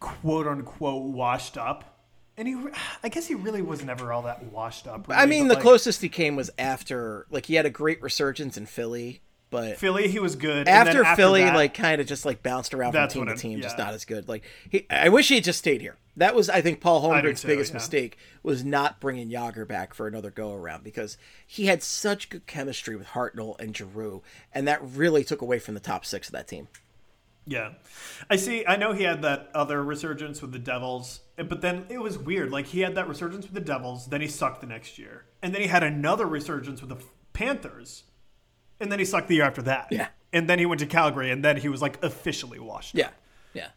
quote 0.00 0.46
unquote 0.46 1.04
washed 1.04 1.56
up, 1.56 1.98
and 2.36 2.46
he. 2.46 2.56
I 3.02 3.08
guess 3.08 3.26
he 3.26 3.34
really 3.34 3.62
was 3.62 3.82
never 3.84 4.12
all 4.12 4.22
that 4.22 4.42
washed 4.52 4.86
up. 4.86 5.06
I 5.08 5.26
mean, 5.26 5.48
the 5.48 5.54
like- 5.54 5.62
closest 5.62 6.02
he 6.02 6.08
came 6.08 6.36
was 6.36 6.50
after, 6.58 7.26
like, 7.30 7.46
he 7.46 7.54
had 7.54 7.64
a 7.66 7.70
great 7.70 8.02
resurgence 8.02 8.56
in 8.56 8.66
Philly, 8.66 9.22
but 9.50 9.78
Philly, 9.78 10.08
he 10.08 10.18
was 10.18 10.36
good. 10.36 10.66
then 10.66 10.88
after, 10.88 11.04
Philly, 11.16 11.42
that- 11.42 11.54
like 11.54 11.74
kind 11.74 12.00
of 12.00 12.06
just 12.06 12.24
like 12.24 12.42
bounced 12.42 12.74
around 12.74 12.92
from 12.92 13.08
team 13.08 13.26
to 13.26 13.36
team, 13.36 13.60
just 13.60 13.78
not 13.78 13.94
as 13.94 14.04
good. 14.04 14.28
Like 14.28 14.44
he, 14.68 14.86
I 14.90 15.08
wish 15.08 15.28
he 15.28 15.36
had 15.36 15.44
just 15.44 15.58
stayed 15.58 15.80
here. 15.80 15.96
That 16.16 16.34
was, 16.34 16.50
I 16.50 16.60
think, 16.60 16.80
Paul 16.80 17.00
Holmgren's 17.00 17.42
too, 17.42 17.48
biggest 17.48 17.70
yeah. 17.70 17.76
mistake 17.76 18.18
was 18.42 18.64
not 18.64 18.98
bringing 18.98 19.30
Jagr 19.30 19.66
back 19.68 19.94
for 19.94 20.08
another 20.08 20.30
go 20.30 20.52
around 20.52 20.82
because 20.82 21.16
he 21.46 21.66
had 21.66 21.80
such 21.80 22.28
good 22.28 22.46
chemistry 22.46 22.96
with 22.96 23.08
Hartnell 23.08 23.58
and 23.60 23.76
Giroux, 23.76 24.22
and 24.52 24.66
that 24.66 24.80
really 24.82 25.22
took 25.22 25.42
away 25.42 25.60
from 25.60 25.74
the 25.74 25.80
top 25.80 26.04
six 26.04 26.28
of 26.28 26.32
that 26.32 26.48
team. 26.48 26.66
Yeah. 27.46 27.70
I 28.28 28.36
see. 28.36 28.66
I 28.66 28.76
know 28.76 28.92
he 28.92 29.04
had 29.04 29.22
that 29.22 29.48
other 29.54 29.82
resurgence 29.82 30.42
with 30.42 30.52
the 30.52 30.58
Devils, 30.58 31.20
but 31.36 31.62
then 31.62 31.86
it 31.88 31.98
was 31.98 32.18
weird. 32.18 32.50
Like, 32.50 32.66
he 32.66 32.80
had 32.80 32.94
that 32.96 33.08
resurgence 33.08 33.46
with 33.46 33.54
the 33.54 33.60
Devils, 33.60 34.06
then 34.08 34.20
he 34.20 34.28
sucked 34.28 34.60
the 34.60 34.66
next 34.66 34.98
year. 34.98 35.24
And 35.42 35.54
then 35.54 35.62
he 35.62 35.68
had 35.68 35.82
another 35.82 36.26
resurgence 36.26 36.82
with 36.82 36.90
the 36.90 37.02
Panthers, 37.32 38.02
and 38.80 38.90
then 38.92 38.98
he 38.98 39.04
sucked 39.04 39.28
the 39.28 39.36
year 39.36 39.44
after 39.44 39.62
that. 39.62 39.88
Yeah. 39.90 40.08
And 40.32 40.48
then 40.48 40.58
he 40.58 40.66
went 40.66 40.80
to 40.80 40.86
Calgary, 40.86 41.30
and 41.30 41.42
then 41.44 41.56
he 41.56 41.68
was, 41.68 41.80
like, 41.80 42.02
officially 42.04 42.58
washed. 42.58 42.94
Yeah, 42.94 43.10
yeah. 43.54 43.68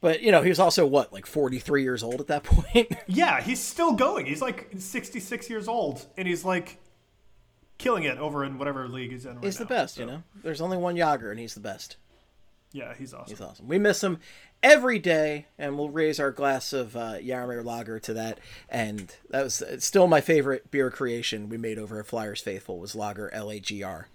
But 0.00 0.20
you 0.22 0.30
know, 0.32 0.42
he 0.42 0.48
was 0.50 0.58
also 0.58 0.84
what, 0.86 1.12
like 1.12 1.24
forty 1.26 1.58
three 1.58 1.82
years 1.82 2.02
old 2.02 2.20
at 2.20 2.26
that 2.26 2.42
point. 2.44 2.92
Yeah, 3.06 3.40
he's 3.40 3.60
still 3.60 3.92
going. 3.92 4.26
He's, 4.26 4.42
like, 4.42 4.68
66 4.76 5.48
years 5.48 5.68
old, 5.68 6.06
and 6.16 6.28
he's, 6.28 6.44
like, 6.44 6.78
killing 7.78 8.04
it 8.04 8.18
over 8.18 8.44
in 8.44 8.58
whatever 8.58 8.86
league 8.88 9.10
he's 9.12 9.24
in 9.26 9.36
right 9.36 9.44
he's 9.44 9.56
the 9.58 9.64
now. 9.64 9.68
best, 9.68 9.94
So, 9.94 10.00
you 10.02 10.06
know. 10.08 10.22
There's 10.42 10.60
only 10.60 10.76
one 10.76 10.94
Jagr, 10.96 11.30
and 11.30 11.40
he's 11.40 11.54
the 11.54 11.60
best. 11.60 11.96
Yeah, 12.72 12.94
he's 12.94 13.12
awesome. 13.14 13.28
He's 13.36 13.40
awesome. 13.40 13.68
We 13.68 13.78
miss 13.78 14.02
him 14.02 14.18
every 14.62 14.98
day, 14.98 15.46
and 15.58 15.76
we'll 15.78 15.90
raise 15.90 16.18
our 16.18 16.30
glass 16.30 16.72
of 16.72 16.96
uh, 16.96 17.14
Yarmir 17.18 17.64
Lager 17.64 17.98
to 18.00 18.14
that. 18.14 18.38
And 18.68 19.14
that 19.30 19.42
was 19.44 19.62
still 19.78 20.06
my 20.06 20.20
favorite 20.20 20.70
beer 20.70 20.90
creation 20.90 21.48
we 21.48 21.58
made 21.58 21.78
over 21.78 22.00
at 22.00 22.06
Flyers 22.06 22.40
Faithful 22.40 22.78
was 22.78 22.94
Lager 22.94 23.30
L 23.34 23.50
A 23.50 23.60
G 23.60 23.82
R. 23.82 24.08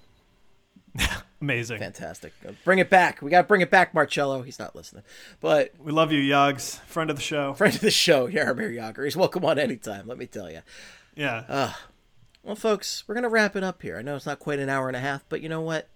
Amazing. 1.41 1.77
Fantastic. 1.77 2.33
Bring 2.63 2.79
it 2.79 2.89
back. 2.89 3.21
We 3.21 3.29
got 3.29 3.43
to 3.43 3.47
bring 3.47 3.61
it 3.61 3.69
back, 3.69 3.93
Marcello. 3.93 4.41
He's 4.41 4.57
not 4.57 4.75
listening, 4.75 5.03
but 5.39 5.71
We 5.79 5.91
love 5.91 6.11
you, 6.11 6.19
Yogs. 6.21 6.79
Friend 6.85 7.09
of 7.11 7.15
the 7.15 7.21
show. 7.21 7.53
friend 7.53 7.75
of 7.75 7.81
the 7.81 7.91
show, 7.91 8.27
Jaromir 8.27 8.73
Jagr. 8.73 9.03
He's 9.03 9.15
welcome 9.15 9.45
on 9.45 9.59
anytime. 9.59 10.07
Let 10.07 10.17
me 10.17 10.25
tell 10.25 10.49
you. 10.49 10.61
Yeah. 11.15 11.43
Uh, 11.47 11.73
Well, 12.41 12.55
folks, 12.55 13.03
we're 13.07 13.13
gonna 13.15 13.29
wrap 13.29 13.55
it 13.55 13.63
up 13.63 13.81
here. 13.83 13.97
I 13.97 14.01
know 14.01 14.15
it's 14.15 14.25
not 14.25 14.39
quite 14.39 14.57
an 14.59 14.69
hour 14.69 14.87
and 14.87 14.95
a 14.97 14.99
half, 15.01 15.25
but 15.29 15.41
you 15.41 15.49
know 15.49 15.61
what? 15.61 15.87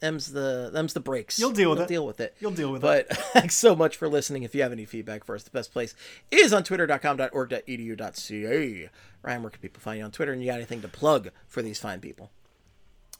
Them's 0.00 0.32
the 0.32 0.70
them's 0.72 0.92
the 0.94 1.00
breaks. 1.00 1.38
You'll 1.38 1.50
deal 1.52 1.70
with 1.70 1.78
We'll 1.78 1.84
it. 1.84 1.88
Deal 1.88 2.06
with 2.06 2.20
it. 2.20 2.34
You'll 2.40 2.50
deal 2.52 2.72
with 2.72 2.82
it. 2.84 3.06
but 3.08 3.16
thanks 3.32 3.54
so 3.54 3.74
much 3.76 3.96
for 3.96 4.08
listening. 4.08 4.42
If 4.42 4.54
you 4.54 4.62
have 4.62 4.72
any 4.72 4.84
feedback 4.86 5.24
for 5.24 5.34
us, 5.34 5.42
the 5.44 5.50
best 5.50 5.72
place 5.72 5.94
is 6.30 6.52
on 6.54 6.64
twitter.com.org.edu.ca. 6.64 8.90
Ryan, 9.22 9.42
where 9.42 9.50
can 9.50 9.60
people 9.60 9.80
find 9.80 9.98
you 9.98 10.04
on 10.04 10.10
Twitter? 10.10 10.32
And 10.32 10.40
you 10.42 10.48
got 10.48 10.56
anything 10.56 10.80
to 10.82 10.88
plug 10.88 11.30
for 11.46 11.62
these 11.62 11.78
fine 11.78 12.00
people? 12.00 12.30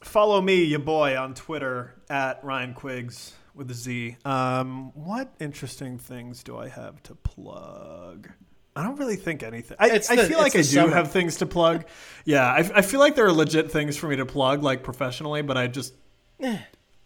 Follow 0.01 0.41
me, 0.41 0.63
your 0.63 0.79
boy, 0.79 1.15
on 1.17 1.33
Twitter 1.35 1.93
at 2.09 2.43
Ryan 2.43 2.73
Quigz 2.73 3.31
with 3.53 3.69
a 3.69 3.73
Z. 3.75 4.15
Um, 4.25 4.91
what 4.95 5.31
interesting 5.39 5.99
things 5.99 6.41
do 6.43 6.57
I 6.57 6.69
have 6.69 7.03
to 7.03 7.13
plug? 7.13 8.31
I 8.75 8.81
don't 8.83 8.97
really 8.97 9.17
think 9.17 9.43
anything. 9.43 9.77
I, 9.79 9.91
It's 9.91 10.09
I 10.09 10.15
feel 10.25 10.39
like 10.39 10.55
I 10.55 10.59
do 10.59 10.63
summer. 10.63 10.93
have 10.95 11.11
things 11.11 11.35
to 11.37 11.45
plug. 11.45 11.85
yeah, 12.25 12.45
I, 12.47 12.59
I 12.75 12.81
feel 12.81 12.99
like 13.01 13.13
there 13.15 13.25
are 13.27 13.33
legit 13.33 13.69
things 13.69 13.95
for 13.97 14.07
me 14.07 14.15
to 14.15 14.25
plug, 14.25 14.63
like 14.63 14.81
professionally, 14.81 15.41
but 15.43 15.57
I 15.57 15.67
just 15.67 15.93
Eh. 16.41 16.59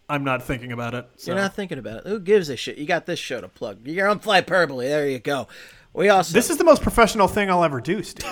I'm 0.08 0.24
not 0.24 0.42
thinking 0.42 0.72
about 0.72 0.94
it. 0.94 1.08
So. 1.16 1.32
You're 1.32 1.40
not 1.40 1.54
thinking 1.54 1.78
about 1.78 1.98
it. 1.98 2.06
Who 2.06 2.20
gives 2.20 2.48
a 2.48 2.56
shit? 2.56 2.78
You 2.78 2.86
got 2.86 3.06
this 3.06 3.18
show 3.18 3.40
to 3.40 3.48
plug. 3.48 3.86
You're 3.86 4.08
on 4.08 4.20
Flyperbole. 4.20 4.84
There 4.84 5.08
you 5.08 5.18
go. 5.18 5.48
We 5.92 6.08
also 6.10 6.32
this 6.32 6.50
is 6.50 6.58
the 6.58 6.64
most 6.64 6.82
professional 6.82 7.26
thing 7.26 7.50
I'll 7.50 7.64
ever 7.64 7.80
do, 7.80 8.02
Steve. 8.02 8.30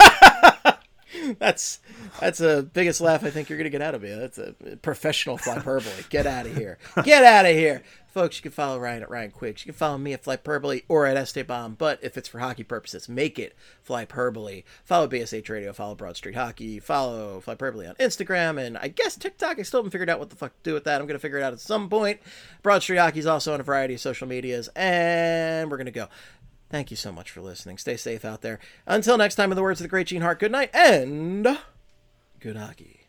that's 1.39 1.81
that's 2.21 2.39
the 2.39 2.69
biggest 2.73 3.01
laugh 3.01 3.25
I 3.25 3.31
think 3.31 3.49
you're 3.49 3.59
gonna 3.59 3.71
get 3.71 3.81
out 3.83 3.95
of 3.95 4.03
me. 4.03 4.11
That's 4.15 4.39
a 4.39 4.55
professional 4.83 5.39
Flyperbole. 5.39 6.09
Get 6.11 6.27
out 6.27 6.47
of 6.47 6.55
here. 6.55 6.79
Get 7.03 7.25
out 7.25 7.47
of 7.47 7.53
here. 7.53 7.83
Folks, 8.15 8.37
you 8.37 8.43
can 8.43 8.53
follow 8.53 8.79
Ryan 8.79 9.03
at 9.03 9.11
Ryan 9.11 9.33
Quigz. 9.33 9.67
You 9.67 9.73
can 9.73 9.75
follow 9.75 9.99
me 9.99 10.13
at 10.13 10.23
Flyperbole 10.23 10.85
or 10.87 11.05
at 11.05 11.17
Esteban, 11.17 11.75
but 11.77 11.99
if 12.01 12.17
it's 12.17 12.29
for 12.29 12.39
hockey 12.39 12.63
purposes, 12.63 13.09
make 13.09 13.41
it 13.41 13.57
Flyperbole. 13.85 14.63
Follow 14.85 15.09
BSH 15.09 15.49
Radio, 15.49 15.73
follow 15.73 15.97
Broad 15.97 16.17
Street 16.17 16.37
Hockey, 16.37 16.79
follow 16.79 17.43
Flyperbole 17.45 17.89
on 17.89 17.97
Instagram, 17.97 18.65
and 18.65 18.79
I 18.79 18.87
guess 18.87 19.17
TikTok. 19.17 19.59
I 19.59 19.63
still 19.63 19.81
haven't 19.81 19.91
figured 19.91 20.09
out 20.09 20.21
what 20.21 20.31
the 20.31 20.37
fuck 20.37 20.53
to 20.53 20.63
do 20.63 20.75
with 20.75 20.85
that. 20.85 21.01
I'm 21.01 21.09
gonna 21.09 21.19
figure 21.19 21.39
it 21.39 21.43
out 21.43 21.55
at 21.55 21.59
some 21.59 21.89
point. 21.89 22.21
Broad 22.63 22.85
Street 22.85 22.99
Hockey 22.99 23.19
is 23.19 23.27
also 23.27 23.53
on 23.53 23.59
a 23.59 23.65
variety 23.65 23.95
of 23.95 24.01
social 24.01 24.29
medias, 24.29 24.69
and 24.77 25.69
we're 25.69 25.77
gonna 25.77 25.91
go. 25.91 26.07
Thank 26.71 26.93
you 26.93 26.97
so 26.97 27.11
much 27.11 27.33
for 27.33 27.41
listening. 27.41 27.79
Stay 27.79 27.97
safe 27.97 28.25
out 28.25 28.43
there. 28.43 28.61
Until 28.87 29.19
next 29.19 29.35
time, 29.35 29.51
in 29.51 29.57
the 29.57 29.63
words 29.63 29.81
of 29.81 29.85
the 29.87 29.89
great 29.89 30.07
Gene 30.07 30.23
Hart, 30.23 30.39
good 30.39 30.53
night 30.53 30.71
and 30.73 31.59
good 32.39 32.57
hockey. 32.57 33.09